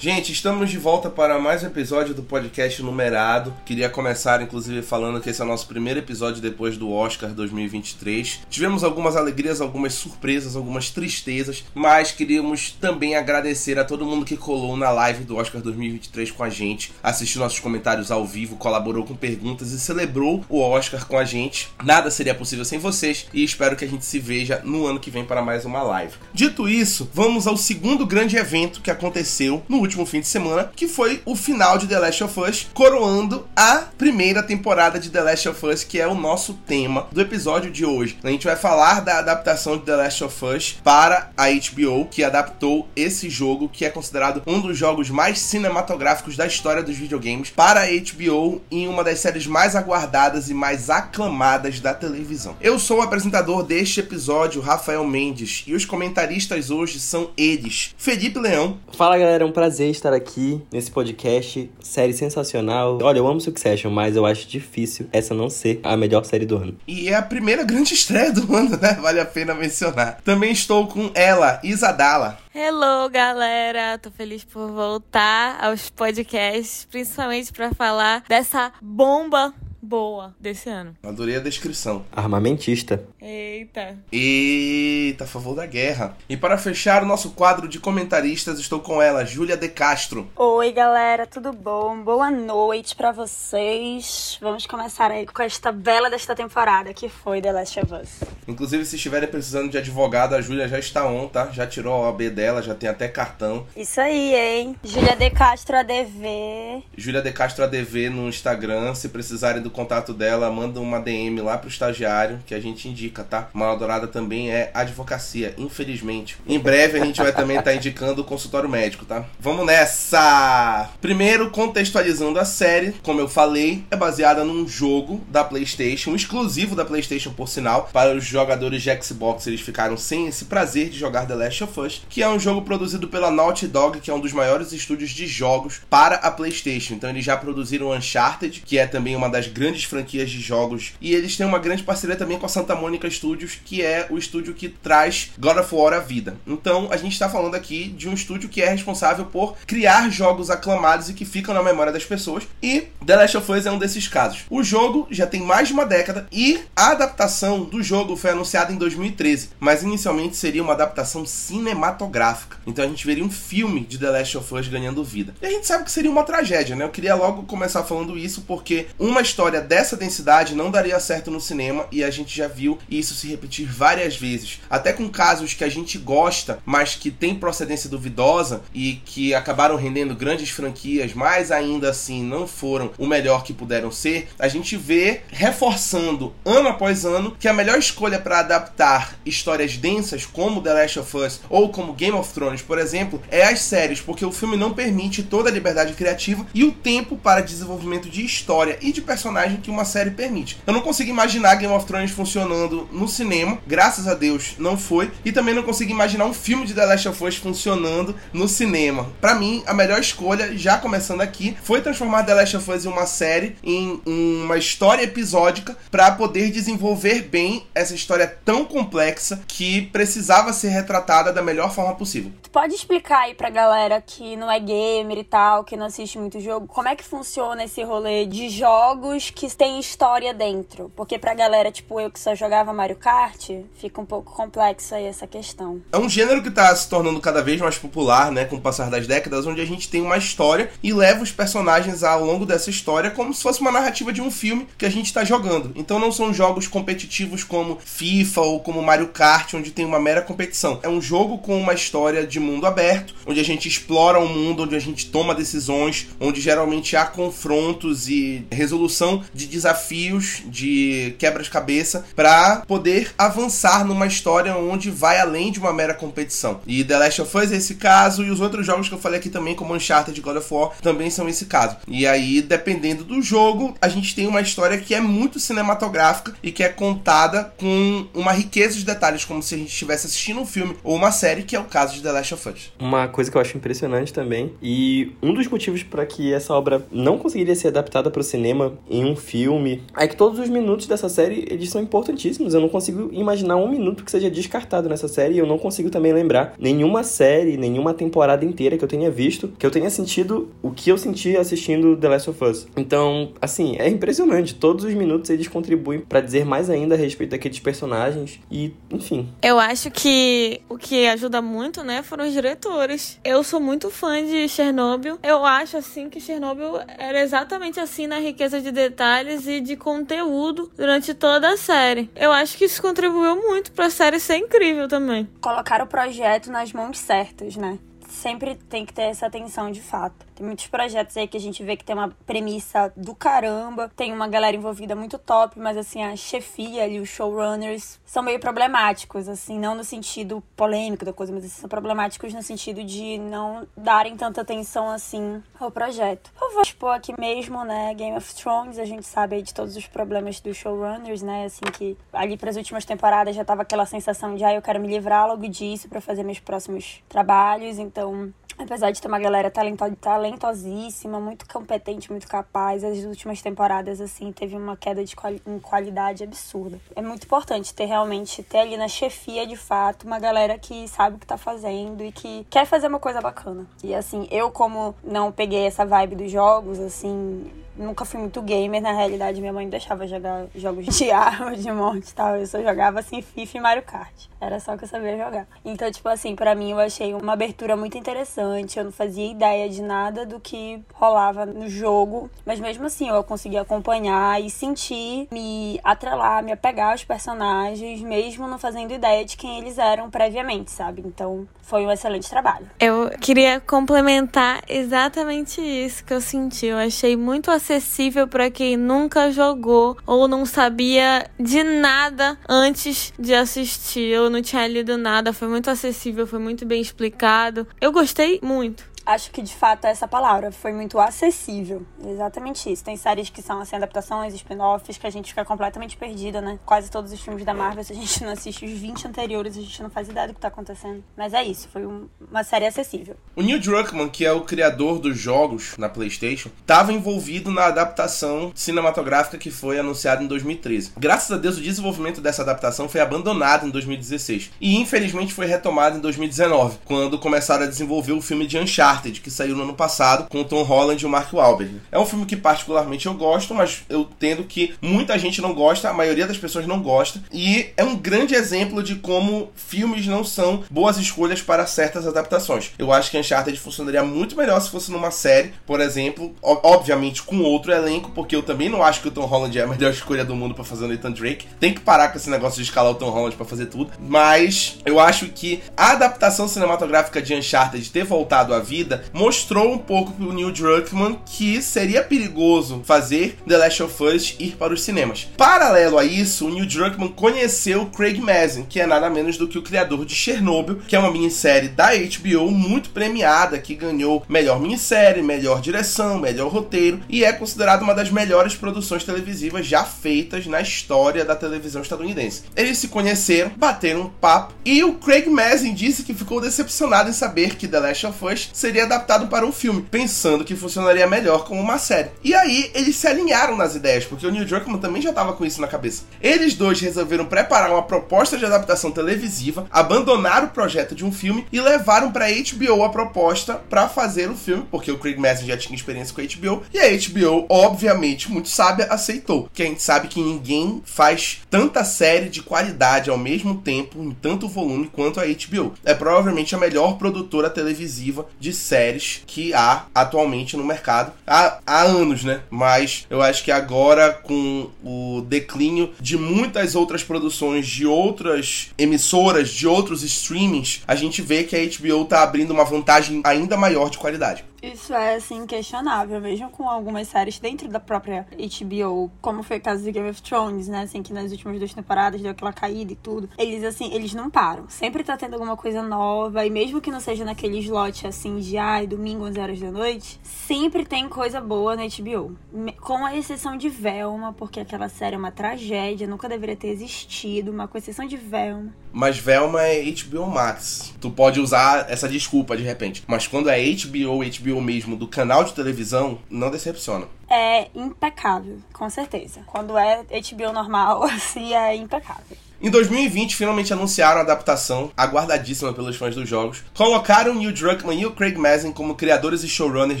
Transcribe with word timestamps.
Gente, 0.00 0.30
estamos 0.30 0.70
de 0.70 0.78
volta 0.78 1.10
para 1.10 1.40
mais 1.40 1.64
um 1.64 1.66
episódio 1.66 2.14
do 2.14 2.22
podcast 2.22 2.80
numerado. 2.84 3.52
Queria 3.66 3.90
começar, 3.90 4.40
inclusive, 4.40 4.80
falando 4.80 5.20
que 5.20 5.28
esse 5.28 5.40
é 5.40 5.44
o 5.44 5.48
nosso 5.48 5.66
primeiro 5.66 5.98
episódio 5.98 6.40
depois 6.40 6.76
do 6.76 6.88
Oscar 6.92 7.30
2023. 7.30 8.42
Tivemos 8.48 8.84
algumas 8.84 9.16
alegrias, 9.16 9.60
algumas 9.60 9.94
surpresas, 9.94 10.54
algumas 10.54 10.90
tristezas, 10.90 11.64
mas 11.74 12.12
queríamos 12.12 12.70
também 12.70 13.16
agradecer 13.16 13.76
a 13.76 13.84
todo 13.84 14.06
mundo 14.06 14.24
que 14.24 14.36
colou 14.36 14.76
na 14.76 14.88
live 14.88 15.24
do 15.24 15.36
Oscar 15.36 15.60
2023 15.60 16.30
com 16.30 16.44
a 16.44 16.48
gente, 16.48 16.92
assistiu 17.02 17.40
nossos 17.40 17.58
comentários 17.58 18.12
ao 18.12 18.24
vivo, 18.24 18.54
colaborou 18.54 19.04
com 19.04 19.16
perguntas 19.16 19.72
e 19.72 19.80
celebrou 19.80 20.44
o 20.48 20.60
Oscar 20.60 21.04
com 21.08 21.18
a 21.18 21.24
gente. 21.24 21.70
Nada 21.84 22.08
seria 22.08 22.36
possível 22.36 22.64
sem 22.64 22.78
vocês 22.78 23.26
e 23.34 23.42
espero 23.42 23.74
que 23.74 23.84
a 23.84 23.88
gente 23.88 24.04
se 24.04 24.20
veja 24.20 24.62
no 24.64 24.86
ano 24.86 25.00
que 25.00 25.10
vem 25.10 25.24
para 25.24 25.42
mais 25.42 25.64
uma 25.64 25.82
live. 25.82 26.14
Dito 26.32 26.68
isso, 26.68 27.10
vamos 27.12 27.48
ao 27.48 27.56
segundo 27.56 28.06
grande 28.06 28.36
evento 28.36 28.80
que 28.80 28.92
aconteceu 28.92 29.60
no 29.68 29.87
último 29.88 30.04
fim 30.04 30.20
de 30.20 30.28
semana, 30.28 30.70
que 30.76 30.86
foi 30.86 31.22
o 31.24 31.34
final 31.34 31.78
de 31.78 31.86
The 31.86 31.98
Last 31.98 32.22
of 32.22 32.40
Us, 32.40 32.68
coroando 32.74 33.46
a 33.56 33.86
primeira 33.96 34.42
temporada 34.42 34.98
de 34.98 35.08
The 35.08 35.22
Last 35.22 35.48
of 35.48 35.66
Us, 35.66 35.82
que 35.82 35.98
é 35.98 36.06
o 36.06 36.14
nosso 36.14 36.52
tema 36.66 37.06
do 37.10 37.20
episódio 37.20 37.70
de 37.70 37.86
hoje. 37.86 38.18
A 38.22 38.28
gente 38.28 38.46
vai 38.46 38.54
falar 38.54 39.00
da 39.00 39.18
adaptação 39.18 39.78
de 39.78 39.84
The 39.84 39.96
Last 39.96 40.24
of 40.24 40.44
Us 40.44 40.78
para 40.84 41.30
a 41.36 41.46
HBO, 41.48 42.06
que 42.10 42.22
adaptou 42.22 42.86
esse 42.94 43.30
jogo, 43.30 43.68
que 43.68 43.84
é 43.86 43.90
considerado 43.90 44.42
um 44.46 44.60
dos 44.60 44.76
jogos 44.76 45.08
mais 45.08 45.38
cinematográficos 45.38 46.36
da 46.36 46.46
história 46.46 46.82
dos 46.82 46.96
videogames, 46.96 47.50
para 47.50 47.82
a 47.82 47.86
HBO 47.86 48.60
em 48.70 48.86
uma 48.86 49.02
das 49.02 49.20
séries 49.20 49.46
mais 49.46 49.74
aguardadas 49.74 50.50
e 50.50 50.54
mais 50.54 50.90
aclamadas 50.90 51.80
da 51.80 51.94
televisão. 51.94 52.56
Eu 52.60 52.78
sou 52.78 52.98
o 52.98 53.02
apresentador 53.02 53.62
deste 53.62 54.00
episódio, 54.00 54.60
Rafael 54.60 55.06
Mendes, 55.06 55.64
e 55.66 55.74
os 55.74 55.86
comentaristas 55.86 56.70
hoje 56.70 57.00
são 57.00 57.30
eles, 57.38 57.94
Felipe 57.96 58.38
Leão. 58.38 58.76
Fala 58.92 59.16
galera, 59.16 59.44
é 59.44 59.46
um 59.46 59.52
prazer 59.52 59.77
estar 59.86 60.12
aqui 60.12 60.60
nesse 60.72 60.90
podcast, 60.90 61.70
série 61.80 62.12
sensacional. 62.12 62.98
Olha, 63.02 63.18
eu 63.18 63.26
amo 63.26 63.40
Succession, 63.40 63.90
mas 63.90 64.16
eu 64.16 64.26
acho 64.26 64.48
difícil 64.48 65.08
essa 65.12 65.34
não 65.34 65.48
ser 65.48 65.80
a 65.82 65.96
melhor 65.96 66.24
série 66.24 66.46
do 66.46 66.56
ano. 66.56 66.76
E 66.86 67.08
é 67.08 67.14
a 67.14 67.22
primeira 67.22 67.64
grande 67.64 67.94
estreia 67.94 68.32
do 68.32 68.54
ano, 68.54 68.76
né? 68.76 68.94
Vale 68.94 69.20
a 69.20 69.24
pena 69.24 69.54
mencionar. 69.54 70.20
Também 70.24 70.52
estou 70.52 70.86
com 70.86 71.10
ela, 71.14 71.60
Isadala. 71.62 72.38
Hello, 72.54 73.08
galera! 73.08 73.98
Tô 73.98 74.10
feliz 74.10 74.44
por 74.44 74.70
voltar 74.72 75.58
aos 75.62 75.90
podcasts, 75.90 76.86
principalmente 76.90 77.52
para 77.52 77.72
falar 77.72 78.24
dessa 78.28 78.72
bomba 78.82 79.54
boa 79.88 80.34
desse 80.38 80.68
ano. 80.68 80.94
Adorei 81.02 81.36
a 81.36 81.40
descrição. 81.40 82.04
Armamentista. 82.12 83.02
Eita. 83.20 83.96
Eita, 84.12 85.24
a 85.24 85.26
favor 85.26 85.54
da 85.54 85.64
guerra. 85.64 86.14
E 86.28 86.36
para 86.36 86.58
fechar 86.58 87.02
o 87.02 87.06
nosso 87.06 87.30
quadro 87.30 87.66
de 87.66 87.80
comentaristas, 87.80 88.58
estou 88.58 88.80
com 88.80 89.00
ela, 89.00 89.24
Júlia 89.24 89.56
De 89.56 89.68
Castro. 89.68 90.28
Oi, 90.36 90.72
galera, 90.72 91.26
tudo 91.26 91.52
bom? 91.52 92.02
Boa 92.02 92.30
noite 92.30 92.94
para 92.94 93.12
vocês. 93.12 94.38
Vamos 94.42 94.66
começar 94.66 95.10
aí 95.10 95.26
com 95.26 95.42
esta 95.42 95.72
bela 95.72 96.10
desta 96.10 96.34
temporada 96.34 96.92
que 96.92 97.08
foi 97.08 97.40
The 97.40 97.52
Last 97.52 97.80
of 97.80 97.94
Us. 97.94 98.28
Inclusive, 98.46 98.84
se 98.84 98.96
estiverem 98.96 99.28
precisando 99.28 99.70
de 99.70 99.78
advogado, 99.78 100.34
a 100.34 100.40
Júlia 100.40 100.68
já 100.68 100.78
está 100.78 101.06
on, 101.06 101.28
tá? 101.28 101.50
Já 101.50 101.66
tirou 101.66 101.94
a 101.94 102.08
OAB 102.08 102.30
dela, 102.30 102.62
já 102.62 102.74
tem 102.74 102.88
até 102.88 103.08
cartão. 103.08 103.66
Isso 103.74 104.00
aí, 104.00 104.34
hein? 104.34 104.76
Júlia 104.84 105.16
De 105.16 105.30
Castro 105.30 105.76
ADV. 105.76 106.84
Júlia 106.96 107.22
De 107.22 107.32
Castro 107.32 107.64
ADV 107.64 108.10
no 108.10 108.28
Instagram. 108.28 108.94
Se 108.94 109.08
precisarem 109.08 109.62
do 109.62 109.70
contato 109.78 110.12
dela, 110.12 110.50
manda 110.50 110.80
uma 110.80 110.98
DM 110.98 111.40
lá 111.40 111.56
pro 111.56 111.68
estagiário 111.68 112.40
que 112.44 112.52
a 112.52 112.58
gente 112.58 112.88
indica, 112.88 113.22
tá? 113.22 113.48
Mala 113.52 113.78
Dourada 113.78 114.08
também 114.08 114.50
é 114.50 114.72
advocacia, 114.74 115.54
infelizmente. 115.56 116.36
Em 116.48 116.58
breve 116.58 116.98
a 116.98 117.04
gente 117.04 117.22
vai 117.22 117.32
também 117.32 117.58
estar 117.58 117.70
tá 117.70 117.76
indicando 117.76 118.22
o 118.22 118.24
consultório 118.24 118.68
médico, 118.68 119.04
tá? 119.04 119.24
Vamos 119.38 119.64
nessa! 119.64 120.90
Primeiro, 121.00 121.50
contextualizando 121.50 122.40
a 122.40 122.44
série, 122.44 122.92
como 123.04 123.20
eu 123.20 123.28
falei, 123.28 123.84
é 123.88 123.96
baseada 123.96 124.42
num 124.42 124.66
jogo 124.66 125.20
da 125.28 125.44
PlayStation, 125.44 126.12
exclusivo 126.12 126.74
da 126.74 126.84
PlayStation 126.84 127.30
por 127.30 127.48
sinal, 127.48 127.88
para 127.92 128.16
os 128.16 128.24
jogadores 128.24 128.82
de 128.82 128.90
Xbox, 129.00 129.46
eles 129.46 129.60
ficaram 129.60 129.96
sem 129.96 130.26
esse 130.26 130.46
prazer 130.46 130.88
de 130.88 130.98
jogar 130.98 131.24
The 131.26 131.36
Last 131.36 131.62
of 131.62 131.80
Us, 131.80 132.02
que 132.08 132.20
é 132.20 132.28
um 132.28 132.40
jogo 132.40 132.62
produzido 132.62 133.06
pela 133.06 133.30
Naughty 133.30 133.68
Dog, 133.68 134.00
que 134.00 134.10
é 134.10 134.14
um 134.14 134.20
dos 134.20 134.32
maiores 134.32 134.72
estúdios 134.72 135.10
de 135.10 135.26
jogos 135.28 135.80
para 135.88 136.16
a 136.16 136.32
PlayStation. 136.32 136.94
Então 136.94 137.10
eles 137.10 137.24
já 137.24 137.36
produziram 137.36 137.92
Uncharted, 137.92 138.62
que 138.66 138.76
é 138.76 138.88
também 138.88 139.14
uma 139.14 139.28
das 139.28 139.46
grandes 139.58 139.84
franquias 139.84 140.30
de 140.30 140.40
jogos, 140.40 140.94
e 141.00 141.14
eles 141.14 141.36
têm 141.36 141.46
uma 141.46 141.58
grande 141.58 141.82
parceria 141.82 142.16
também 142.16 142.38
com 142.38 142.46
a 142.46 142.48
Santa 142.48 142.74
Monica 142.74 143.10
Studios, 143.10 143.58
que 143.64 143.82
é 143.82 144.06
o 144.08 144.16
estúdio 144.16 144.54
que 144.54 144.68
traz 144.68 145.30
God 145.38 145.58
of 145.58 145.74
War 145.74 145.92
à 145.92 145.98
vida. 145.98 146.36
Então 146.46 146.88
a 146.90 146.96
gente 146.96 147.12
está 147.12 147.28
falando 147.28 147.54
aqui 147.54 147.88
de 147.88 148.08
um 148.08 148.14
estúdio 148.14 148.48
que 148.48 148.62
é 148.62 148.68
responsável 148.68 149.26
por 149.26 149.56
criar 149.66 150.08
jogos 150.10 150.50
aclamados 150.50 151.08
e 151.08 151.14
que 151.14 151.24
ficam 151.24 151.54
na 151.54 151.62
memória 151.62 151.92
das 151.92 152.04
pessoas, 152.04 152.44
e 152.62 152.86
The 153.04 153.16
Last 153.16 153.36
of 153.36 153.52
Us 153.52 153.66
é 153.66 153.70
um 153.70 153.78
desses 153.78 154.06
casos. 154.06 154.44
O 154.48 154.62
jogo 154.62 155.06
já 155.10 155.26
tem 155.26 155.40
mais 155.40 155.68
de 155.68 155.74
uma 155.74 155.84
década 155.84 156.28
e 156.30 156.60
a 156.76 156.92
adaptação 156.92 157.64
do 157.64 157.82
jogo 157.82 158.16
foi 158.16 158.30
anunciada 158.30 158.72
em 158.72 158.76
2013, 158.76 159.50
mas 159.58 159.82
inicialmente 159.82 160.36
seria 160.36 160.62
uma 160.62 160.74
adaptação 160.74 161.26
cinematográfica. 161.26 162.58
Então 162.66 162.84
a 162.84 162.88
gente 162.88 163.06
veria 163.06 163.24
um 163.24 163.30
filme 163.30 163.80
de 163.80 163.98
The 163.98 164.10
Last 164.10 164.38
of 164.38 164.54
Us 164.54 164.68
ganhando 164.68 165.02
vida. 165.02 165.34
E 165.40 165.46
a 165.46 165.50
gente 165.50 165.66
sabe 165.66 165.84
que 165.84 165.90
seria 165.90 166.10
uma 166.10 166.22
tragédia, 166.22 166.76
né? 166.76 166.84
Eu 166.84 166.90
queria 166.90 167.14
logo 167.14 167.44
começar 167.44 167.82
falando 167.82 168.18
isso 168.18 168.42
porque 168.42 168.86
uma 168.98 169.20
história 169.20 169.47
dessa 169.50 169.96
densidade 169.96 170.54
não 170.54 170.70
daria 170.70 171.00
certo 171.00 171.30
no 171.30 171.40
cinema 171.40 171.86
e 171.90 172.04
a 172.04 172.10
gente 172.10 172.36
já 172.36 172.46
viu 172.46 172.78
isso 172.90 173.14
se 173.14 173.28
repetir 173.28 173.66
várias 173.66 174.16
vezes, 174.16 174.60
até 174.68 174.92
com 174.92 175.08
casos 175.08 175.54
que 175.54 175.64
a 175.64 175.68
gente 175.68 175.98
gosta, 175.98 176.58
mas 176.64 176.94
que 176.94 177.10
tem 177.10 177.34
procedência 177.34 177.88
duvidosa 177.88 178.62
e 178.74 179.00
que 179.04 179.34
acabaram 179.34 179.76
rendendo 179.76 180.14
grandes 180.14 180.50
franquias, 180.50 181.14
mas 181.14 181.50
ainda 181.50 181.90
assim 181.90 182.22
não 182.22 182.46
foram 182.46 182.90
o 182.98 183.06
melhor 183.06 183.42
que 183.42 183.52
puderam 183.52 183.90
ser. 183.90 184.28
A 184.38 184.48
gente 184.48 184.76
vê 184.76 185.22
reforçando 185.28 186.34
ano 186.44 186.68
após 186.68 187.04
ano 187.04 187.36
que 187.38 187.48
a 187.48 187.52
melhor 187.52 187.78
escolha 187.78 188.18
para 188.18 188.40
adaptar 188.40 189.18
histórias 189.24 189.76
densas 189.76 190.26
como 190.26 190.62
The 190.62 190.72
Last 190.72 190.98
of 191.00 191.16
Us 191.16 191.40
ou 191.48 191.70
como 191.70 191.92
Game 191.92 192.16
of 192.16 192.32
Thrones, 192.32 192.62
por 192.62 192.78
exemplo, 192.78 193.22
é 193.30 193.44
as 193.44 193.60
séries, 193.60 194.00
porque 194.00 194.24
o 194.24 194.32
filme 194.32 194.56
não 194.56 194.74
permite 194.74 195.22
toda 195.22 195.48
a 195.48 195.52
liberdade 195.52 195.94
criativa 195.94 196.46
e 196.54 196.64
o 196.64 196.72
tempo 196.72 197.16
para 197.16 197.40
desenvolvimento 197.40 198.08
de 198.08 198.24
história 198.24 198.78
e 198.80 198.92
de 198.92 199.00
personagem 199.38 199.60
que 199.60 199.70
uma 199.70 199.84
série 199.84 200.10
permite. 200.10 200.60
Eu 200.66 200.72
não 200.72 200.80
consigo 200.80 201.10
imaginar 201.10 201.54
Game 201.54 201.72
of 201.72 201.86
Thrones 201.86 202.10
funcionando 202.10 202.88
no 202.90 203.06
cinema, 203.06 203.58
graças 203.66 204.08
a 204.08 204.14
Deus 204.14 204.54
não 204.58 204.76
foi, 204.76 205.10
e 205.24 205.30
também 205.30 205.54
não 205.54 205.62
consigo 205.62 205.90
imaginar 205.90 206.24
um 206.24 206.34
filme 206.34 206.66
de 206.66 206.74
The 206.74 206.84
Last 206.84 207.08
of 207.08 207.24
Us 207.24 207.36
funcionando 207.36 208.14
no 208.32 208.48
cinema. 208.48 209.06
Para 209.20 209.34
mim, 209.34 209.62
a 209.66 209.72
melhor 209.72 210.00
escolha, 210.00 210.56
já 210.56 210.78
começando 210.78 211.20
aqui, 211.20 211.56
foi 211.62 211.80
transformar 211.80 212.24
The 212.24 212.34
Last 212.34 212.56
of 212.56 212.70
Us 212.70 212.84
em 212.84 212.88
uma 212.88 213.06
série, 213.06 213.56
em 213.62 214.00
uma 214.04 214.56
história 214.56 215.02
episódica, 215.02 215.76
para 215.90 216.10
poder 216.12 216.50
desenvolver 216.50 217.22
bem 217.22 217.66
essa 217.74 217.94
história 217.94 218.26
tão 218.44 218.64
complexa 218.64 219.40
que 219.46 219.82
precisava 219.92 220.52
ser 220.52 220.68
retratada 220.68 221.32
da 221.32 221.42
melhor 221.42 221.72
forma 221.72 221.94
possível. 221.94 222.32
Tu 222.42 222.50
pode 222.50 222.74
explicar 222.74 223.20
aí 223.20 223.34
pra 223.34 223.50
galera 223.50 224.00
que 224.00 224.36
não 224.36 224.50
é 224.50 224.58
gamer 224.58 225.18
e 225.18 225.24
tal, 225.24 225.64
que 225.64 225.76
não 225.76 225.86
assiste 225.86 226.18
muito 226.18 226.40
jogo, 226.40 226.66
como 226.66 226.88
é 226.88 226.96
que 226.96 227.04
funciona 227.04 227.64
esse 227.64 227.82
rolê 227.82 228.26
de 228.26 228.48
jogos 228.48 229.27
que 229.32 229.48
tem 229.56 229.78
história 229.78 230.32
dentro? 230.34 230.90
Porque 230.96 231.18
pra 231.18 231.34
galera, 231.34 231.70
tipo 231.70 232.00
eu 232.00 232.10
que 232.10 232.20
só 232.20 232.34
jogava 232.34 232.72
Mario 232.72 232.96
Kart, 232.96 233.50
fica 233.76 234.00
um 234.00 234.06
pouco 234.06 234.32
complexo 234.32 234.94
aí 234.94 235.04
essa 235.04 235.26
questão. 235.26 235.80
É 235.92 235.98
um 235.98 236.08
gênero 236.08 236.42
que 236.42 236.50
tá 236.50 236.74
se 236.74 236.88
tornando 236.88 237.20
cada 237.20 237.42
vez 237.42 237.60
mais 237.60 237.78
popular, 237.78 238.30
né, 238.30 238.44
com 238.44 238.56
o 238.56 238.60
passar 238.60 238.90
das 238.90 239.06
décadas, 239.06 239.46
onde 239.46 239.60
a 239.60 239.64
gente 239.64 239.88
tem 239.88 240.00
uma 240.00 240.16
história 240.16 240.70
e 240.82 240.92
leva 240.92 241.22
os 241.22 241.32
personagens 241.32 242.02
ao 242.02 242.24
longo 242.24 242.46
dessa 242.46 242.70
história 242.70 243.10
como 243.10 243.32
se 243.32 243.42
fosse 243.42 243.60
uma 243.60 243.72
narrativa 243.72 244.12
de 244.12 244.20
um 244.20 244.30
filme 244.30 244.68
que 244.76 244.86
a 244.86 244.90
gente 244.90 245.12
tá 245.12 245.24
jogando. 245.24 245.72
Então 245.74 245.98
não 245.98 246.12
são 246.12 246.32
jogos 246.32 246.66
competitivos 246.66 247.44
como 247.44 247.78
FIFA 247.84 248.40
ou 248.42 248.60
como 248.60 248.82
Mario 248.82 249.08
Kart, 249.08 249.54
onde 249.54 249.70
tem 249.70 249.84
uma 249.84 250.00
mera 250.00 250.22
competição. 250.22 250.80
É 250.82 250.88
um 250.88 251.00
jogo 251.00 251.38
com 251.38 251.58
uma 251.58 251.74
história 251.74 252.26
de 252.26 252.40
mundo 252.40 252.66
aberto, 252.66 253.14
onde 253.26 253.40
a 253.40 253.44
gente 253.44 253.68
explora 253.68 254.18
o 254.18 254.28
mundo, 254.28 254.64
onde 254.64 254.76
a 254.76 254.80
gente 254.80 255.10
toma 255.10 255.34
decisões, 255.34 256.08
onde 256.20 256.40
geralmente 256.40 256.96
há 256.96 257.04
confrontos 257.04 258.08
e 258.08 258.46
resolução 258.50 259.17
de 259.32 259.46
desafios, 259.46 260.42
de 260.46 261.14
quebras-cabeça, 261.18 262.04
para 262.14 262.62
poder 262.66 263.12
avançar 263.16 263.84
numa 263.84 264.06
história 264.06 264.56
onde 264.56 264.90
vai 264.90 265.20
além 265.20 265.50
de 265.52 265.58
uma 265.58 265.72
mera 265.72 265.94
competição. 265.94 266.60
E 266.66 266.84
The 266.84 266.98
Last 266.98 267.22
of 267.22 267.36
Us 267.36 267.52
é 267.52 267.56
esse 267.56 267.76
caso, 267.76 268.24
e 268.24 268.30
os 268.30 268.40
outros 268.40 268.66
jogos 268.66 268.88
que 268.88 268.94
eu 268.94 268.98
falei 268.98 269.18
aqui 269.18 269.30
também, 269.30 269.54
como 269.54 269.74
Uncharted 269.74 270.18
e 270.18 270.22
God 270.22 270.36
of 270.36 270.52
War, 270.52 270.70
também 270.82 271.10
são 271.10 271.28
esse 271.28 271.46
caso. 271.46 271.76
E 271.86 272.06
aí, 272.06 272.40
dependendo 272.42 273.04
do 273.04 273.20
jogo, 273.22 273.74
a 273.80 273.88
gente 273.88 274.14
tem 274.14 274.26
uma 274.26 274.40
história 274.40 274.78
que 274.78 274.94
é 274.94 275.00
muito 275.00 275.38
cinematográfica 275.38 276.34
e 276.42 276.50
que 276.52 276.62
é 276.62 276.68
contada 276.68 277.52
com 277.56 278.06
uma 278.14 278.32
riqueza 278.32 278.76
de 278.76 278.84
detalhes, 278.84 279.24
como 279.24 279.42
se 279.42 279.54
a 279.54 279.58
gente 279.58 279.70
estivesse 279.70 280.06
assistindo 280.06 280.40
um 280.40 280.46
filme 280.46 280.76
ou 280.82 280.96
uma 280.96 281.12
série, 281.12 281.42
que 281.42 281.56
é 281.56 281.60
o 281.60 281.64
caso 281.64 281.94
de 281.94 282.02
The 282.02 282.12
Last 282.12 282.34
of 282.34 282.48
Us. 282.48 282.72
Uma 282.78 283.08
coisa 283.08 283.30
que 283.30 283.36
eu 283.36 283.40
acho 283.40 283.56
impressionante 283.56 284.12
também, 284.12 284.52
e 284.62 285.12
um 285.22 285.34
dos 285.34 285.46
motivos 285.46 285.82
para 285.82 286.06
que 286.06 286.32
essa 286.32 286.52
obra 286.54 286.86
não 286.90 287.18
conseguiria 287.18 287.54
ser 287.54 287.68
adaptada 287.68 288.10
para 288.10 288.20
o 288.20 288.24
cinema 288.24 288.72
em 288.88 289.07
um 289.08 289.16
filme. 289.16 289.82
É 289.96 290.06
que 290.06 290.16
todos 290.16 290.38
os 290.38 290.48
minutos 290.48 290.86
dessa 290.86 291.08
série, 291.08 291.46
eles 291.50 291.70
são 291.70 291.82
importantíssimos. 291.82 292.54
Eu 292.54 292.60
não 292.60 292.68
consigo 292.68 293.10
imaginar 293.12 293.56
um 293.56 293.68
minuto 293.68 294.04
que 294.04 294.10
seja 294.10 294.30
descartado 294.30 294.88
nessa 294.88 295.08
série. 295.08 295.34
E 295.34 295.38
eu 295.38 295.46
não 295.46 295.58
consigo 295.58 295.90
também 295.90 296.12
lembrar 296.12 296.54
nenhuma 296.58 297.02
série, 297.02 297.56
nenhuma 297.56 297.94
temporada 297.94 298.44
inteira 298.44 298.76
que 298.76 298.84
eu 298.84 298.88
tenha 298.88 299.10
visto, 299.10 299.48
que 299.58 299.64
eu 299.64 299.70
tenha 299.70 299.90
sentido 299.90 300.50
o 300.62 300.70
que 300.70 300.90
eu 300.90 300.98
senti 300.98 301.36
assistindo 301.36 301.96
The 301.96 302.08
Last 302.08 302.30
of 302.30 302.44
Us. 302.44 302.66
Então, 302.76 303.32
assim, 303.40 303.76
é 303.78 303.88
impressionante. 303.88 304.54
Todos 304.54 304.84
os 304.84 304.94
minutos 304.94 305.30
eles 305.30 305.48
contribuem 305.48 306.00
para 306.00 306.20
dizer 306.20 306.44
mais 306.44 306.70
ainda 306.70 306.94
a 306.94 306.98
respeito 306.98 307.30
daqueles 307.30 307.58
personagens. 307.58 308.40
E, 308.50 308.72
enfim. 308.90 309.28
Eu 309.42 309.58
acho 309.58 309.90
que 309.90 310.60
o 310.68 310.76
que 310.76 311.06
ajuda 311.06 311.40
muito, 311.40 311.82
né, 311.82 312.02
foram 312.02 312.26
os 312.26 312.32
diretores. 312.32 313.18
Eu 313.24 313.42
sou 313.42 313.60
muito 313.60 313.90
fã 313.90 314.24
de 314.24 314.48
Chernobyl. 314.48 315.18
Eu 315.22 315.44
acho, 315.44 315.76
assim, 315.76 316.08
que 316.08 316.20
Chernobyl 316.20 316.80
era 316.98 317.20
exatamente 317.20 317.80
assim 317.80 318.06
na 318.06 318.18
riqueza 318.18 318.60
de 318.60 318.70
detalhes 318.98 319.46
e 319.46 319.60
de 319.60 319.76
conteúdo 319.76 320.72
durante 320.76 321.14
toda 321.14 321.48
a 321.50 321.56
série. 321.56 322.10
Eu 322.16 322.32
acho 322.32 322.58
que 322.58 322.64
isso 322.64 322.82
contribuiu 322.82 323.36
muito 323.36 323.70
pra 323.70 323.90
série 323.90 324.18
ser 324.18 324.38
incrível 324.38 324.88
também. 324.88 325.28
Colocar 325.40 325.80
o 325.80 325.86
projeto 325.86 326.50
nas 326.50 326.72
mãos 326.72 326.98
certas, 326.98 327.54
né? 327.54 327.78
Sempre 328.08 328.56
tem 328.68 328.84
que 328.84 328.92
ter 328.92 329.02
essa 329.02 329.26
atenção 329.26 329.70
de 329.70 329.80
fato. 329.80 330.26
Tem 330.38 330.46
muitos 330.46 330.68
projetos 330.68 331.16
aí 331.16 331.26
que 331.26 331.36
a 331.36 331.40
gente 331.40 331.64
vê 331.64 331.76
que 331.76 331.84
tem 331.84 331.96
uma 331.96 332.10
premissa 332.24 332.92
do 332.96 333.12
caramba, 333.12 333.90
tem 333.96 334.12
uma 334.12 334.28
galera 334.28 334.56
envolvida 334.56 334.94
muito 334.94 335.18
top, 335.18 335.58
mas 335.58 335.76
assim, 335.76 336.00
a 336.00 336.14
chefia 336.14 336.84
ali, 336.84 337.00
os 337.00 337.08
showrunners, 337.08 337.98
são 338.06 338.22
meio 338.22 338.38
problemáticos, 338.38 339.28
assim, 339.28 339.58
não 339.58 339.74
no 339.74 339.82
sentido 339.82 340.40
polêmico 340.54 341.04
da 341.04 341.12
coisa, 341.12 341.32
mas 341.32 341.44
assim, 341.44 341.62
são 341.62 341.68
problemáticos 341.68 342.32
no 342.32 342.40
sentido 342.40 342.84
de 342.84 343.18
não 343.18 343.66
darem 343.76 344.16
tanta 344.16 344.42
atenção 344.42 344.88
assim 344.88 345.42
ao 345.58 345.72
projeto. 345.72 346.30
Eu 346.40 346.52
vou 346.52 346.62
expor 346.62 346.94
aqui 346.94 347.12
mesmo, 347.18 347.64
né, 347.64 347.92
Game 347.94 348.16
of 348.16 348.32
Thrones, 348.36 348.78
a 348.78 348.84
gente 348.84 349.08
sabe 349.08 349.34
aí 349.34 349.42
de 349.42 349.52
todos 349.52 349.76
os 349.76 349.88
problemas 349.88 350.38
dos 350.38 350.56
showrunners, 350.56 351.20
né, 351.20 351.46
assim, 351.46 351.64
que 351.72 351.98
ali 352.12 352.36
para 352.36 352.50
as 352.50 352.56
últimas 352.56 352.84
temporadas 352.84 353.34
já 353.34 353.44
tava 353.44 353.62
aquela 353.62 353.86
sensação 353.86 354.36
de, 354.36 354.44
ah, 354.44 354.54
eu 354.54 354.62
quero 354.62 354.78
me 354.78 354.86
livrar 354.86 355.26
logo 355.26 355.48
disso 355.48 355.88
para 355.88 356.00
fazer 356.00 356.22
meus 356.22 356.38
próximos 356.38 357.02
trabalhos, 357.08 357.80
então 357.80 358.32
Apesar 358.58 358.90
de 358.90 359.00
ter 359.00 359.06
uma 359.06 359.20
galera 359.20 359.50
talento, 359.50 359.84
talentosíssima, 360.28 361.20
muito 361.20 361.46
competente, 361.48 362.10
muito 362.10 362.26
capaz, 362.26 362.84
as 362.84 362.98
últimas 363.04 363.40
temporadas, 363.40 364.00
assim, 364.00 364.32
teve 364.32 364.56
uma 364.56 364.76
queda 364.76 365.04
de 365.04 365.16
quali 365.16 365.40
em 365.46 365.58
qualidade 365.58 366.24
absurda. 366.24 366.78
É 366.94 367.00
muito 367.00 367.24
importante 367.24 367.72
ter 367.72 367.86
realmente, 367.86 368.42
ter 368.42 368.58
ali 368.58 368.76
na 368.76 368.88
chefia, 368.88 369.46
de 369.46 369.56
fato, 369.56 370.06
uma 370.06 370.18
galera 370.18 370.58
que 370.58 370.86
sabe 370.88 371.16
o 371.16 371.18
que 371.18 371.26
tá 371.26 371.36
fazendo 371.36 372.02
e 372.02 372.12
que 372.12 372.46
quer 372.50 372.66
fazer 372.66 372.88
uma 372.88 372.98
coisa 372.98 373.20
bacana. 373.20 373.66
E, 373.82 373.94
assim, 373.94 374.26
eu, 374.30 374.50
como 374.50 374.94
não 375.02 375.32
peguei 375.32 375.66
essa 375.66 375.86
vibe 375.86 376.16
dos 376.16 376.30
jogos, 376.30 376.78
assim, 376.78 377.50
nunca 377.78 378.04
fui 378.04 378.20
muito 378.20 378.42
gamer, 378.42 378.82
na 378.82 378.92
realidade 378.92 379.40
minha 379.40 379.52
mãe 379.52 379.68
deixava 379.68 380.06
jogar 380.06 380.46
jogos 380.54 380.84
de 380.86 381.10
arma, 381.12 381.56
de 381.56 381.70
monte 381.70 382.08
e 382.08 382.14
tal. 382.14 382.36
Eu 382.36 382.46
só 382.46 382.60
jogava 382.60 383.00
assim 383.00 383.22
FIFA 383.22 383.56
e 383.56 383.60
Mario 383.60 383.82
Kart. 383.82 384.26
Era 384.40 384.60
só 384.60 384.76
que 384.76 384.84
eu 384.84 384.88
sabia 384.88 385.16
jogar. 385.16 385.46
Então, 385.64 385.90
tipo 385.90 386.08
assim, 386.08 386.34
para 386.34 386.54
mim 386.54 386.72
eu 386.72 386.78
achei 386.78 387.14
uma 387.14 387.32
abertura 387.32 387.76
muito 387.76 387.96
interessante. 387.96 388.78
Eu 388.78 388.84
não 388.84 388.92
fazia 388.92 389.30
ideia 389.30 389.68
de 389.68 389.82
nada 389.82 390.26
do 390.26 390.40
que 390.40 390.82
rolava 390.94 391.46
no 391.46 391.68
jogo, 391.68 392.30
mas 392.44 392.60
mesmo 392.60 392.86
assim 392.86 393.08
eu 393.08 393.22
consegui 393.24 393.56
acompanhar 393.56 394.40
e 394.42 394.50
sentir, 394.50 395.28
me 395.30 395.80
atrelar, 395.82 396.42
me 396.42 396.52
apegar 396.52 396.92
aos 396.92 397.04
personagens, 397.04 398.00
mesmo 398.00 398.46
não 398.46 398.58
fazendo 398.58 398.92
ideia 398.92 399.24
de 399.24 399.36
quem 399.36 399.58
eles 399.58 399.78
eram 399.78 400.10
previamente, 400.10 400.70
sabe? 400.70 401.02
Então, 401.04 401.46
foi 401.68 401.84
um 401.84 401.92
excelente 401.92 402.28
trabalho. 402.30 402.66
Eu 402.80 403.10
queria 403.20 403.60
complementar 403.60 404.62
exatamente 404.66 405.60
isso 405.60 406.02
que 406.02 406.14
eu 406.14 406.20
senti. 406.20 406.66
Eu 406.66 406.78
achei 406.78 407.14
muito 407.14 407.50
acessível 407.50 408.26
para 408.26 408.50
quem 408.50 408.76
nunca 408.76 409.30
jogou 409.30 409.96
ou 410.06 410.26
não 410.26 410.46
sabia 410.46 411.26
de 411.38 411.62
nada 411.62 412.38
antes 412.48 413.12
de 413.18 413.34
assistir. 413.34 414.08
Eu 414.08 414.30
não 414.30 414.40
tinha 414.40 414.66
lido 414.66 414.96
nada, 414.96 415.32
foi 415.32 415.46
muito 415.46 415.68
acessível, 415.68 416.26
foi 416.26 416.38
muito 416.38 416.64
bem 416.64 416.80
explicado. 416.80 417.66
Eu 417.80 417.92
gostei 417.92 418.40
muito 418.42 418.88
acho 419.08 419.30
que 419.30 419.40
de 419.40 419.54
fato 419.54 419.86
essa 419.86 420.06
palavra 420.06 420.52
foi 420.52 420.72
muito 420.72 420.98
acessível. 420.98 421.86
Exatamente 422.04 422.70
isso. 422.70 422.84
Tem 422.84 422.96
séries 422.96 423.30
que 423.30 423.40
são 423.40 423.60
assim, 423.60 423.74
adaptações, 423.76 424.34
spin-offs, 424.34 424.98
que 424.98 425.06
a 425.06 425.10
gente 425.10 425.30
fica 425.30 425.44
completamente 425.44 425.96
perdida, 425.96 426.42
né? 426.42 426.58
Quase 426.66 426.90
todos 426.90 427.10
os 427.10 427.20
filmes 427.20 427.44
da 427.44 427.54
Marvel, 427.54 427.82
se 427.82 427.92
a 427.92 427.96
gente 427.96 428.22
não 428.22 428.32
assiste 428.32 428.66
os 428.66 428.72
20 428.72 429.08
anteriores, 429.08 429.56
a 429.56 429.60
gente 429.60 429.82
não 429.82 429.88
faz 429.88 430.08
ideia 430.08 430.28
do 430.28 430.34
que 430.34 430.40
tá 430.40 430.48
acontecendo. 430.48 431.02
Mas 431.16 431.32
é 431.32 431.42
isso, 431.42 431.68
foi 431.72 431.86
um, 431.86 432.06
uma 432.30 432.44
série 432.44 432.66
acessível. 432.66 433.16
O 433.34 433.42
Neil 433.42 433.58
Druckmann, 433.58 434.10
que 434.10 434.26
é 434.26 434.32
o 434.32 434.42
criador 434.42 434.98
dos 434.98 435.16
jogos 435.18 435.74
na 435.78 435.88
PlayStation, 435.88 436.50
estava 436.60 436.92
envolvido 436.92 437.50
na 437.50 437.66
adaptação 437.66 438.52
cinematográfica 438.54 439.38
que 439.38 439.50
foi 439.50 439.78
anunciada 439.78 440.22
em 440.22 440.26
2013. 440.26 440.92
Graças 440.98 441.30
a 441.32 441.40
Deus, 441.40 441.56
o 441.56 441.62
desenvolvimento 441.62 442.20
dessa 442.20 442.42
adaptação 442.42 442.88
foi 442.88 443.00
abandonado 443.00 443.66
em 443.66 443.70
2016 443.70 444.50
e 444.60 444.76
infelizmente 444.76 445.32
foi 445.32 445.46
retomado 445.46 445.96
em 445.96 446.00
2019, 446.00 446.78
quando 446.84 447.18
começaram 447.18 447.64
a 447.64 447.68
desenvolver 447.68 448.12
o 448.12 448.20
filme 448.20 448.46
de 448.46 448.58
Uncharted 448.58 448.97
Uncharted, 448.98 449.20
que 449.20 449.30
saiu 449.30 449.56
no 449.56 449.62
ano 449.62 449.74
passado, 449.74 450.28
com 450.28 450.40
o 450.40 450.44
Tom 450.44 450.62
Holland 450.62 451.02
e 451.02 451.06
o 451.06 451.10
Mark 451.10 451.32
Wahlberg. 451.32 451.80
É 451.90 451.98
um 451.98 452.06
filme 452.06 452.26
que 452.26 452.36
particularmente 452.36 453.06
eu 453.06 453.14
gosto, 453.14 453.54
mas 453.54 453.82
eu 453.88 454.08
tendo 454.18 454.44
que 454.44 454.74
muita 454.82 455.18
gente 455.18 455.40
não 455.40 455.54
gosta, 455.54 455.88
a 455.88 455.92
maioria 455.92 456.26
das 456.26 456.36
pessoas 456.36 456.66
não 456.66 456.80
gosta, 456.80 457.22
e 457.32 457.70
é 457.76 457.84
um 457.84 457.96
grande 457.96 458.34
exemplo 458.34 458.82
de 458.82 458.96
como 458.96 459.50
filmes 459.54 460.06
não 460.06 460.24
são 460.24 460.64
boas 460.70 460.96
escolhas 460.98 461.40
para 461.40 461.66
certas 461.66 462.06
adaptações. 462.06 462.72
Eu 462.78 462.92
acho 462.92 463.10
que 463.10 463.18
Uncharted 463.18 463.58
funcionaria 463.58 464.02
muito 464.02 464.36
melhor 464.36 464.60
se 464.60 464.70
fosse 464.70 464.90
numa 464.90 465.10
série, 465.10 465.52
por 465.66 465.80
exemplo, 465.80 466.34
obviamente 466.42 467.22
com 467.22 467.40
outro 467.40 467.72
elenco, 467.72 468.10
porque 468.10 468.34
eu 468.34 468.42
também 468.42 468.68
não 468.68 468.82
acho 468.82 469.00
que 469.00 469.08
o 469.08 469.10
Tom 469.10 469.24
Holland 469.24 469.58
é 469.58 469.62
a 469.62 469.66
melhor 469.66 469.92
escolha 469.92 470.24
do 470.24 470.34
mundo 470.34 470.54
para 470.54 470.64
fazer 470.64 470.84
o 470.84 470.88
Nathan 470.88 471.12
Drake. 471.12 471.46
Tem 471.60 471.72
que 471.72 471.80
parar 471.80 472.08
com 472.08 472.18
esse 472.18 472.30
negócio 472.30 472.56
de 472.56 472.68
escalar 472.68 472.92
o 472.92 472.94
Tom 472.94 473.10
Holland 473.10 473.36
para 473.36 473.46
fazer 473.46 473.66
tudo, 473.66 473.90
mas 474.00 474.78
eu 474.84 474.98
acho 474.98 475.28
que 475.28 475.60
a 475.76 475.92
adaptação 475.92 476.48
cinematográfica 476.48 477.22
de 477.22 477.34
Uncharted 477.34 477.90
ter 477.90 478.04
voltado 478.04 478.54
à 478.54 478.60
vida 478.60 478.77
vida, 478.78 479.02
mostrou 479.12 479.72
um 479.72 479.78
pouco 479.78 480.12
pro 480.12 480.32
Neil 480.32 480.52
Druckmann 480.52 481.18
que 481.26 481.60
seria 481.60 482.02
perigoso 482.02 482.82
fazer 482.84 483.36
The 483.46 483.56
Last 483.56 483.82
of 483.82 484.04
Us 484.04 484.36
ir 484.38 484.56
para 484.56 484.72
os 484.72 484.82
cinemas. 484.82 485.28
Paralelo 485.36 485.98
a 485.98 486.04
isso, 486.04 486.46
o 486.46 486.50
Neil 486.50 486.66
Druckmann 486.66 487.08
conheceu 487.08 487.86
Craig 487.86 488.20
Mazin, 488.20 488.64
que 488.64 488.78
é 488.78 488.86
nada 488.86 489.10
menos 489.10 489.36
do 489.36 489.48
que 489.48 489.58
o 489.58 489.62
criador 489.62 490.04
de 490.04 490.14
Chernobyl, 490.14 490.76
que 490.86 490.94
é 490.94 490.98
uma 490.98 491.10
minissérie 491.10 491.68
da 491.68 491.88
HBO 491.88 492.50
muito 492.52 492.90
premiada, 492.90 493.58
que 493.58 493.74
ganhou 493.74 494.24
melhor 494.28 494.60
minissérie, 494.60 495.22
melhor 495.22 495.60
direção, 495.60 496.18
melhor 496.18 496.52
roteiro 496.52 497.00
e 497.08 497.24
é 497.24 497.32
considerada 497.32 497.82
uma 497.82 497.94
das 497.94 498.10
melhores 498.10 498.54
produções 498.54 499.02
televisivas 499.02 499.66
já 499.66 499.82
feitas 499.82 500.46
na 500.46 500.60
história 500.60 501.24
da 501.24 501.34
televisão 501.34 501.82
estadunidense. 501.82 502.44
Eles 502.54 502.78
se 502.78 502.88
conheceram, 502.88 503.50
bateram 503.56 504.02
um 504.02 504.08
papo 504.08 504.54
e 504.64 504.84
o 504.84 504.94
Craig 504.94 505.28
Mazin 505.28 505.74
disse 505.74 506.04
que 506.04 506.14
ficou 506.14 506.40
decepcionado 506.40 507.10
em 507.10 507.12
saber 507.12 507.56
que 507.56 507.66
The 507.66 507.80
Last 507.80 508.06
of 508.06 508.24
Us 508.24 508.50
seria 508.52 508.67
seria 508.68 508.84
adaptado 508.84 509.28
para 509.28 509.46
um 509.46 509.52
filme, 509.52 509.80
pensando 509.80 510.44
que 510.44 510.54
funcionaria 510.54 511.06
melhor 511.06 511.46
como 511.46 511.58
uma 511.58 511.78
série. 511.78 512.10
E 512.22 512.34
aí 512.34 512.70
eles 512.74 512.96
se 512.96 513.06
alinharam 513.06 513.56
nas 513.56 513.74
ideias, 513.74 514.04
porque 514.04 514.26
o 514.26 514.30
Neil 514.30 514.44
Druckmann 514.44 514.78
também 514.78 515.00
já 515.00 515.08
estava 515.08 515.32
com 515.32 515.46
isso 515.46 515.58
na 515.58 515.66
cabeça. 515.66 516.02
Eles 516.20 516.52
dois 516.52 516.78
resolveram 516.78 517.24
preparar 517.24 517.70
uma 517.70 517.82
proposta 517.82 518.36
de 518.36 518.44
adaptação 518.44 518.90
televisiva, 518.90 519.66
abandonaram 519.70 520.48
o 520.48 520.50
projeto 520.50 520.94
de 520.94 521.02
um 521.02 521.10
filme 521.10 521.46
e 521.50 521.58
levaram 521.62 522.12
para 522.12 522.26
HBO 522.28 522.84
a 522.84 522.90
proposta 522.90 523.54
para 523.54 523.88
fazer 523.88 524.28
o 524.28 524.36
filme, 524.36 524.66
porque 524.70 524.92
o 524.92 524.98
Craig 524.98 525.16
Mazin 525.18 525.46
já 525.46 525.56
tinha 525.56 525.74
experiência 525.74 526.14
com 526.14 526.20
a 526.20 526.24
HBO 526.24 526.62
e 526.70 526.78
a 526.78 526.90
HBO, 526.90 527.46
obviamente, 527.48 528.30
muito 528.30 528.50
sábia, 528.50 528.88
aceitou. 528.90 529.48
Que 529.54 529.62
a 529.62 529.66
gente 529.66 529.82
sabe 529.82 530.08
que 530.08 530.20
ninguém 530.20 530.82
faz 530.84 531.40
tanta 531.48 531.84
série 531.84 532.28
de 532.28 532.42
qualidade 532.42 533.08
ao 533.08 533.16
mesmo 533.16 533.62
tempo, 533.62 534.02
em 534.02 534.10
tanto 534.10 534.46
volume 534.46 534.90
quanto 534.92 535.20
a 535.20 535.24
HBO. 535.24 535.72
É 535.86 535.94
provavelmente 535.94 536.54
a 536.54 536.58
melhor 536.58 536.98
produtora 536.98 537.48
televisiva 537.48 538.26
de 538.38 538.57
séries 538.58 539.22
que 539.26 539.54
há 539.54 539.86
atualmente 539.94 540.56
no 540.56 540.64
mercado 540.64 541.12
há, 541.26 541.58
há 541.66 541.82
anos, 541.82 542.24
né? 542.24 542.40
Mas 542.50 543.06
eu 543.08 543.22
acho 543.22 543.44
que 543.44 543.50
agora, 543.50 544.12
com 544.12 544.70
o 544.84 545.22
declínio 545.26 545.92
de 546.00 546.16
muitas 546.16 546.74
outras 546.74 547.02
produções 547.02 547.66
de 547.66 547.86
outras 547.86 548.70
emissoras, 548.78 549.50
de 549.50 549.66
outros 549.66 550.02
streamings, 550.02 550.82
a 550.86 550.94
gente 550.94 551.22
vê 551.22 551.44
que 551.44 551.56
a 551.56 551.64
HBO 551.64 552.04
tá 552.04 552.22
abrindo 552.22 552.52
uma 552.52 552.64
vantagem 552.64 553.20
ainda 553.24 553.56
maior 553.56 553.90
de 553.90 553.98
qualidade. 553.98 554.44
Isso 554.62 554.92
é, 554.92 555.14
assim, 555.14 555.46
questionável, 555.46 556.20
mesmo 556.20 556.50
com 556.50 556.68
algumas 556.68 557.06
séries 557.08 557.38
dentro 557.38 557.68
da 557.68 557.78
própria 557.78 558.26
HBO, 558.32 559.10
como 559.20 559.42
foi 559.42 559.58
o 559.58 559.60
caso 559.60 559.84
de 559.84 559.92
Game 559.92 560.10
of 560.10 560.20
Thrones, 560.20 560.66
né, 560.66 560.82
assim, 560.82 561.02
que 561.02 561.12
nas 561.12 561.30
últimas 561.30 561.58
duas 561.58 561.72
temporadas 561.72 562.20
deu 562.20 562.32
aquela 562.32 562.52
caída 562.52 562.92
e 562.92 562.96
tudo. 562.96 563.30
Eles, 563.38 563.62
assim, 563.62 563.92
eles 563.94 564.14
não 564.14 564.28
param. 564.28 564.68
Sempre 564.68 565.04
tá 565.04 565.16
tendo 565.16 565.34
alguma 565.34 565.56
coisa 565.56 565.80
nova, 565.80 566.44
e 566.44 566.50
mesmo 566.50 566.80
que 566.80 566.90
não 566.90 566.98
seja 566.98 567.24
naquele 567.24 567.58
slot, 567.60 568.06
assim, 568.06 568.38
de, 568.38 568.58
ai, 568.58 568.86
domingo, 568.86 569.24
11 569.26 569.40
horas 569.40 569.60
da 569.60 569.70
noite, 569.70 570.20
sempre 570.24 570.84
tem 570.84 571.08
coisa 571.08 571.40
boa 571.40 571.76
na 571.76 571.84
HBO. 571.86 572.36
Com 572.80 573.06
a 573.06 573.16
exceção 573.16 573.56
de 573.56 573.68
Velma, 573.68 574.32
porque 574.32 574.58
aquela 574.58 574.88
série 574.88 575.14
é 575.14 575.18
uma 575.18 575.30
tragédia, 575.30 576.08
nunca 576.08 576.28
deveria 576.28 576.56
ter 576.56 576.68
existido, 576.68 577.52
mas 577.52 577.70
com 577.70 577.78
exceção 577.78 578.06
de 578.06 578.16
Velma. 578.16 578.74
Mas 578.92 579.18
Velma 579.18 579.62
é 579.62 579.84
HBO 579.92 580.26
Max. 580.26 580.94
Tu 581.00 581.10
pode 581.10 581.38
usar 581.40 581.86
essa 581.88 582.08
desculpa 582.08 582.56
de 582.56 582.62
repente. 582.62 583.04
Mas 583.06 583.26
quando 583.26 583.48
é 583.48 583.58
HBO, 583.60 584.18
HBO 584.18 584.47
HBO 584.48 584.60
mesmo, 584.60 584.96
do 584.96 585.06
canal 585.06 585.44
de 585.44 585.54
televisão, 585.54 586.18
não 586.30 586.50
decepciona. 586.50 587.06
É 587.28 587.68
impecável, 587.74 588.58
com 588.72 588.88
certeza. 588.88 589.40
Quando 589.46 589.76
é 589.76 590.02
HBO 590.02 590.52
normal, 590.52 591.04
assim, 591.10 591.54
é 591.54 591.74
impecável. 591.74 592.36
Em 592.60 592.70
2020, 592.70 593.36
finalmente 593.36 593.72
anunciaram 593.72 594.18
a 594.18 594.22
adaptação, 594.24 594.90
aguardadíssima 594.96 595.72
pelos 595.72 595.94
fãs 595.94 596.16
dos 596.16 596.28
jogos. 596.28 596.64
Colocaram 596.74 597.32
Neil 597.32 597.52
Druckmann 597.52 598.00
e 598.00 598.04
o 598.04 598.10
Craig 598.10 598.36
Mazin 598.36 598.72
como 598.72 598.96
criadores 598.96 599.44
e 599.44 599.48
showrunners 599.48 600.00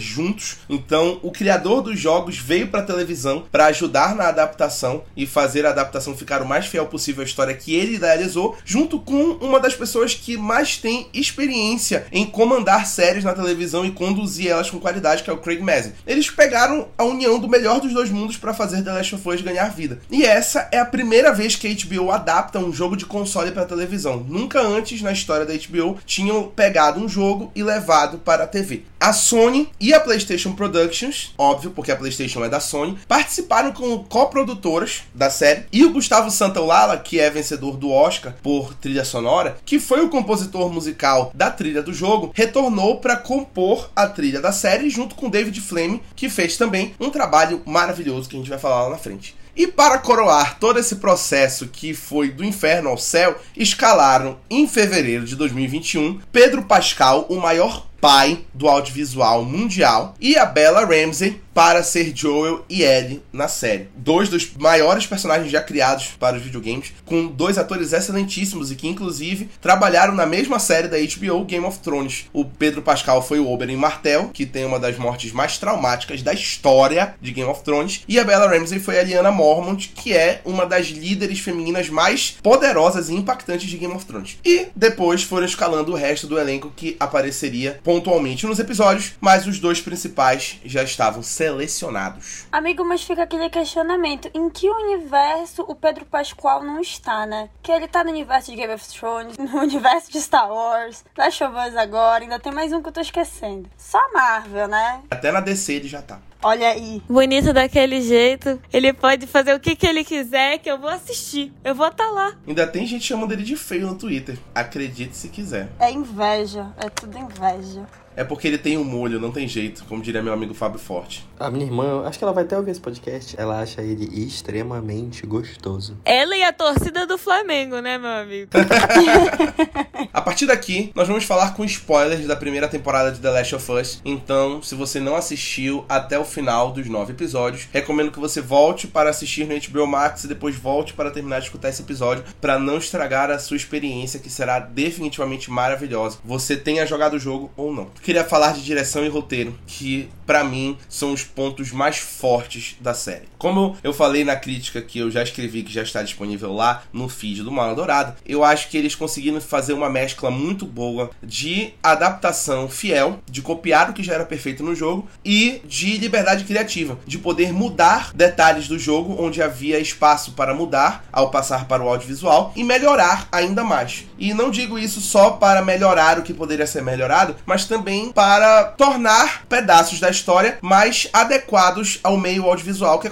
juntos. 0.00 0.56
Então, 0.68 1.20
o 1.22 1.30
criador 1.30 1.82
dos 1.82 2.00
jogos 2.00 2.36
veio 2.36 2.66
para 2.66 2.82
televisão 2.82 3.44
para 3.52 3.66
ajudar 3.66 4.12
na 4.16 4.26
adaptação 4.26 5.04
e 5.16 5.24
fazer 5.24 5.64
a 5.64 5.70
adaptação 5.70 6.16
ficar 6.16 6.42
o 6.42 6.48
mais 6.48 6.66
fiel 6.66 6.86
possível 6.86 7.22
à 7.22 7.24
história 7.24 7.54
que 7.54 7.76
ele 7.76 7.94
idealizou, 7.94 8.56
junto 8.64 8.98
com 8.98 9.38
uma 9.40 9.60
das 9.60 9.76
pessoas 9.76 10.12
que 10.12 10.36
mais 10.36 10.76
tem 10.76 11.06
experiência 11.14 12.08
em 12.10 12.26
comandar 12.26 12.86
séries 12.86 13.22
na 13.22 13.34
televisão 13.34 13.86
e 13.86 13.92
conduzir 13.92 14.50
elas 14.50 14.68
com 14.68 14.80
qualidade, 14.80 15.22
que 15.22 15.30
é 15.30 15.32
o 15.32 15.38
Craig 15.38 15.60
Mazin. 15.60 15.92
Eles 16.04 16.28
pegaram 16.28 16.88
a 16.98 17.04
união 17.04 17.38
do 17.38 17.48
melhor 17.48 17.80
dos 17.80 17.92
dois 17.92 18.10
mundos 18.10 18.36
para 18.36 18.52
fazer 18.52 18.82
The 18.82 18.94
Last 18.94 19.14
of 19.14 19.28
Us 19.28 19.42
ganhar 19.42 19.68
vida. 19.68 20.00
E 20.10 20.24
essa 20.24 20.68
é 20.72 20.80
a 20.80 20.84
primeira 20.84 21.32
vez 21.32 21.54
que 21.54 21.68
a 21.68 21.70
HBO 21.70 22.10
adapta 22.10 22.47
adapta 22.48 22.58
um 22.58 22.72
jogo 22.72 22.96
de 22.96 23.04
console 23.04 23.52
para 23.52 23.66
televisão. 23.66 24.24
Nunca 24.26 24.60
antes 24.60 25.02
na 25.02 25.12
história 25.12 25.44
da 25.44 25.52
HBO 25.54 25.98
tinham 26.06 26.44
pegado 26.44 27.00
um 27.00 27.08
jogo 27.08 27.52
e 27.54 27.62
levado 27.62 28.18
para 28.18 28.44
a 28.44 28.46
TV. 28.46 28.84
A 28.98 29.12
Sony 29.12 29.70
e 29.78 29.94
a 29.94 30.00
PlayStation 30.00 30.52
Productions, 30.52 31.32
óbvio, 31.38 31.70
porque 31.70 31.92
a 31.92 31.96
PlayStation 31.96 32.44
é 32.44 32.48
da 32.48 32.58
Sony, 32.58 32.98
participaram 33.06 33.72
como 33.72 34.04
coprodutoras 34.04 35.02
da 35.14 35.30
série. 35.30 35.66
E 35.70 35.84
o 35.84 35.92
Gustavo 35.92 36.30
Santaolalla, 36.30 36.96
que 36.96 37.20
é 37.20 37.30
vencedor 37.30 37.76
do 37.76 37.90
Oscar 37.90 38.34
por 38.42 38.74
trilha 38.74 39.04
sonora, 39.04 39.58
que 39.64 39.78
foi 39.78 40.00
o 40.00 40.08
compositor 40.08 40.72
musical 40.72 41.30
da 41.34 41.50
trilha 41.50 41.82
do 41.82 41.92
jogo, 41.92 42.32
retornou 42.34 42.98
para 42.98 43.16
compor 43.16 43.90
a 43.94 44.06
trilha 44.06 44.40
da 44.40 44.52
série 44.52 44.90
junto 44.90 45.14
com 45.14 45.30
David 45.30 45.60
Flame, 45.60 46.02
que 46.16 46.28
fez 46.28 46.56
também 46.56 46.94
um 46.98 47.10
trabalho 47.10 47.62
maravilhoso 47.64 48.28
que 48.28 48.36
a 48.36 48.38
gente 48.38 48.50
vai 48.50 48.58
falar 48.58 48.84
lá 48.84 48.90
na 48.90 48.98
frente. 48.98 49.36
E 49.58 49.66
para 49.66 49.98
coroar 49.98 50.56
todo 50.60 50.78
esse 50.78 50.94
processo 50.96 51.66
que 51.66 51.92
foi 51.92 52.30
do 52.30 52.44
inferno 52.44 52.90
ao 52.90 52.96
céu, 52.96 53.36
escalaram 53.56 54.38
em 54.48 54.68
fevereiro 54.68 55.24
de 55.24 55.34
2021 55.34 56.20
Pedro 56.30 56.62
Pascal, 56.62 57.26
o 57.28 57.40
maior 57.40 57.88
pai 58.00 58.44
do 58.54 58.68
audiovisual 58.68 59.44
mundial, 59.44 60.14
e 60.20 60.36
a 60.36 60.46
Bella 60.46 60.84
Ramsey 60.84 61.42
para 61.58 61.82
ser 61.82 62.12
Joel 62.14 62.64
e 62.70 62.84
Ellie 62.84 63.20
na 63.32 63.48
série. 63.48 63.88
Dois 63.96 64.28
dos 64.28 64.48
maiores 64.56 65.08
personagens 65.08 65.50
já 65.50 65.60
criados 65.60 66.10
para 66.16 66.36
os 66.36 66.42
videogames, 66.44 66.92
com 67.04 67.26
dois 67.26 67.58
atores 67.58 67.92
excelentíssimos 67.92 68.70
e 68.70 68.76
que 68.76 68.86
inclusive 68.86 69.50
trabalharam 69.60 70.14
na 70.14 70.24
mesma 70.24 70.60
série 70.60 70.86
da 70.86 70.96
HBO 70.96 71.44
Game 71.44 71.66
of 71.66 71.80
Thrones. 71.80 72.26
O 72.32 72.44
Pedro 72.44 72.80
Pascal 72.80 73.26
foi 73.26 73.40
o 73.40 73.50
Oberyn 73.50 73.76
Martell, 73.76 74.30
que 74.32 74.46
tem 74.46 74.64
uma 74.64 74.78
das 74.78 74.96
mortes 74.98 75.32
mais 75.32 75.58
traumáticas 75.58 76.22
da 76.22 76.32
história 76.32 77.16
de 77.20 77.32
Game 77.32 77.50
of 77.50 77.64
Thrones, 77.64 78.04
e 78.06 78.20
a 78.20 78.24
Bella 78.24 78.46
Ramsey 78.46 78.78
foi 78.78 79.00
a 79.00 79.02
Lyanna 79.02 79.32
Mormont, 79.32 79.88
que 79.96 80.12
é 80.12 80.40
uma 80.44 80.64
das 80.64 80.86
líderes 80.86 81.40
femininas 81.40 81.88
mais 81.88 82.36
poderosas 82.40 83.08
e 83.08 83.14
impactantes 83.16 83.68
de 83.68 83.78
Game 83.78 83.94
of 83.94 84.06
Thrones. 84.06 84.38
E 84.44 84.68
depois 84.76 85.24
foram 85.24 85.44
escalando 85.44 85.90
o 85.90 85.96
resto 85.96 86.28
do 86.28 86.38
elenco 86.38 86.72
que 86.76 86.96
apareceria 87.00 87.80
pontualmente 87.82 88.46
nos 88.46 88.60
episódios, 88.60 89.14
mas 89.20 89.44
os 89.44 89.58
dois 89.58 89.80
principais 89.80 90.60
já 90.64 90.84
estavam 90.84 91.20
selecionados. 91.48 92.46
Amigo, 92.52 92.84
mas 92.84 93.02
fica 93.02 93.22
aquele 93.22 93.48
questionamento: 93.48 94.30
em 94.34 94.50
que 94.50 94.68
universo 94.68 95.62
o 95.62 95.74
Pedro 95.74 96.04
Pascoal 96.04 96.62
não 96.62 96.80
está, 96.80 97.26
né? 97.26 97.48
Que 97.62 97.72
ele 97.72 97.88
tá 97.88 98.04
no 98.04 98.10
universo 98.10 98.50
de 98.50 98.56
Game 98.56 98.72
of 98.72 98.86
Thrones, 98.88 99.36
no 99.38 99.58
universo 99.58 100.12
de 100.12 100.20
Star 100.20 100.50
Wars, 100.50 101.04
Last 101.16 101.42
of 101.42 101.54
Us 101.56 101.76
agora, 101.76 102.22
ainda 102.24 102.38
tem 102.38 102.52
mais 102.52 102.72
um 102.72 102.82
que 102.82 102.88
eu 102.88 102.92
tô 102.92 103.00
esquecendo. 103.00 103.68
Só 103.76 104.00
Marvel, 104.12 104.68
né? 104.68 105.02
Até 105.10 105.32
na 105.32 105.40
DC 105.40 105.72
ele 105.72 105.88
já 105.88 106.02
tá. 106.02 106.20
Olha 106.42 106.68
aí. 106.68 107.02
Bonito 107.08 107.52
daquele 107.52 108.00
jeito. 108.00 108.60
Ele 108.72 108.92
pode 108.92 109.26
fazer 109.26 109.54
o 109.54 109.60
que, 109.60 109.74
que 109.74 109.86
ele 109.86 110.04
quiser, 110.04 110.58
que 110.58 110.70
eu 110.70 110.78
vou 110.78 110.88
assistir. 110.88 111.52
Eu 111.64 111.74
vou 111.74 111.88
estar 111.88 112.06
tá 112.06 112.10
lá. 112.10 112.36
Ainda 112.46 112.66
tem 112.66 112.86
gente 112.86 113.04
chamando 113.04 113.32
ele 113.32 113.42
de 113.42 113.56
feio 113.56 113.86
no 113.88 113.96
Twitter. 113.96 114.38
Acredite 114.54 115.16
se 115.16 115.28
quiser. 115.28 115.68
É 115.80 115.90
inveja. 115.90 116.72
É 116.76 116.88
tudo 116.88 117.18
inveja. 117.18 117.86
É 118.18 118.24
porque 118.24 118.48
ele 118.48 118.58
tem 118.58 118.76
um 118.76 118.82
molho, 118.82 119.20
não 119.20 119.30
tem 119.30 119.46
jeito, 119.46 119.84
como 119.84 120.02
diria 120.02 120.20
meu 120.20 120.32
amigo 120.32 120.52
Fábio 120.52 120.80
Forte. 120.80 121.24
A 121.38 121.52
minha 121.52 121.64
irmã, 121.64 122.04
acho 122.04 122.18
que 122.18 122.24
ela 122.24 122.32
vai 122.32 122.42
até 122.42 122.56
ouvir 122.56 122.72
esse 122.72 122.80
podcast. 122.80 123.36
Ela 123.38 123.60
acha 123.60 123.80
ele 123.80 124.26
extremamente 124.26 125.24
gostoso. 125.24 125.96
Ela 126.04 126.36
e 126.36 126.42
a 126.42 126.52
torcida 126.52 127.06
do 127.06 127.16
Flamengo, 127.16 127.78
né, 127.78 127.96
meu 127.96 128.10
amigo? 128.10 128.50
a 130.12 130.20
partir 130.20 130.46
daqui, 130.46 130.90
nós 130.96 131.06
vamos 131.06 131.22
falar 131.22 131.54
com 131.54 131.64
spoilers 131.64 132.26
da 132.26 132.34
primeira 132.34 132.66
temporada 132.66 133.12
de 133.12 133.20
The 133.20 133.30
Last 133.30 133.54
of 133.54 133.70
Us. 133.70 134.02
Então, 134.04 134.60
se 134.62 134.74
você 134.74 134.98
não 134.98 135.14
assistiu 135.14 135.84
até 135.88 136.18
o 136.18 136.24
final 136.28 136.70
dos 136.70 136.88
nove 136.88 137.12
episódios, 137.12 137.68
recomendo 137.72 138.12
que 138.12 138.20
você 138.20 138.40
volte 138.40 138.86
para 138.86 139.10
assistir 139.10 139.46
no 139.46 139.58
HBO 139.58 139.86
Max 139.86 140.24
e 140.24 140.28
depois 140.28 140.54
volte 140.54 140.92
para 140.92 141.10
terminar 141.10 141.40
de 141.40 141.46
escutar 141.46 141.70
esse 141.70 141.82
episódio 141.82 142.24
para 142.40 142.58
não 142.58 142.78
estragar 142.78 143.30
a 143.30 143.38
sua 143.38 143.56
experiência, 143.56 144.20
que 144.20 144.30
será 144.30 144.60
definitivamente 144.60 145.50
maravilhosa. 145.50 146.18
Você 146.24 146.56
tenha 146.56 146.86
jogado 146.86 147.14
o 147.14 147.18
jogo 147.18 147.50
ou 147.56 147.72
não 147.72 147.88
queria 148.02 148.24
falar 148.24 148.52
de 148.52 148.62
direção 148.62 149.04
e 149.04 149.08
roteiro, 149.08 149.58
que 149.66 150.08
para 150.26 150.44
mim 150.44 150.76
são 150.88 151.12
os 151.12 151.24
pontos 151.24 151.72
mais 151.72 151.98
fortes 151.98 152.76
da 152.80 152.94
série. 152.94 153.28
Como 153.38 153.76
eu 153.84 153.94
falei 153.94 154.24
na 154.24 154.34
crítica 154.34 154.82
que 154.82 154.98
eu 154.98 155.10
já 155.10 155.22
escrevi, 155.22 155.62
que 155.62 155.72
já 155.72 155.82
está 155.82 156.02
disponível 156.02 156.52
lá 156.52 156.82
no 156.92 157.08
feed 157.08 157.42
do 157.44 157.52
Mala 157.52 157.74
Dourada, 157.74 158.16
eu 158.26 158.42
acho 158.42 158.68
que 158.68 158.76
eles 158.76 158.96
conseguiram 158.96 159.40
fazer 159.40 159.72
uma 159.72 159.88
mescla 159.88 160.28
muito 160.28 160.66
boa 160.66 161.10
de 161.22 161.72
adaptação 161.80 162.68
fiel, 162.68 163.20
de 163.30 163.40
copiar 163.40 163.90
o 163.90 163.92
que 163.92 164.02
já 164.02 164.14
era 164.14 164.24
perfeito 164.24 164.64
no 164.64 164.74
jogo 164.74 165.08
e 165.24 165.62
de 165.64 165.98
liberdade 165.98 166.44
criativa, 166.44 166.98
de 167.06 167.16
poder 167.16 167.52
mudar 167.52 168.12
detalhes 168.12 168.66
do 168.66 168.78
jogo 168.78 169.16
onde 169.22 169.40
havia 169.40 169.78
espaço 169.78 170.32
para 170.32 170.52
mudar 170.52 171.04
ao 171.12 171.30
passar 171.30 171.66
para 171.66 171.82
o 171.82 171.88
audiovisual 171.88 172.52
e 172.56 172.64
melhorar 172.64 173.28
ainda 173.30 173.62
mais. 173.62 174.04
E 174.18 174.34
não 174.34 174.50
digo 174.50 174.78
isso 174.78 175.00
só 175.00 175.30
para 175.30 175.62
melhorar 175.62 176.18
o 176.18 176.22
que 176.22 176.34
poderia 176.34 176.66
ser 176.66 176.82
melhorado, 176.82 177.36
mas 177.46 177.66
também 177.66 178.10
para 178.10 178.64
tornar 178.64 179.44
pedaços 179.48 180.00
da 180.00 180.10
história 180.10 180.58
mais 180.60 181.08
adequados 181.12 182.00
ao 182.02 182.16
meio 182.16 182.44
audiovisual, 182.44 182.98
que 182.98 183.06
é 183.06 183.10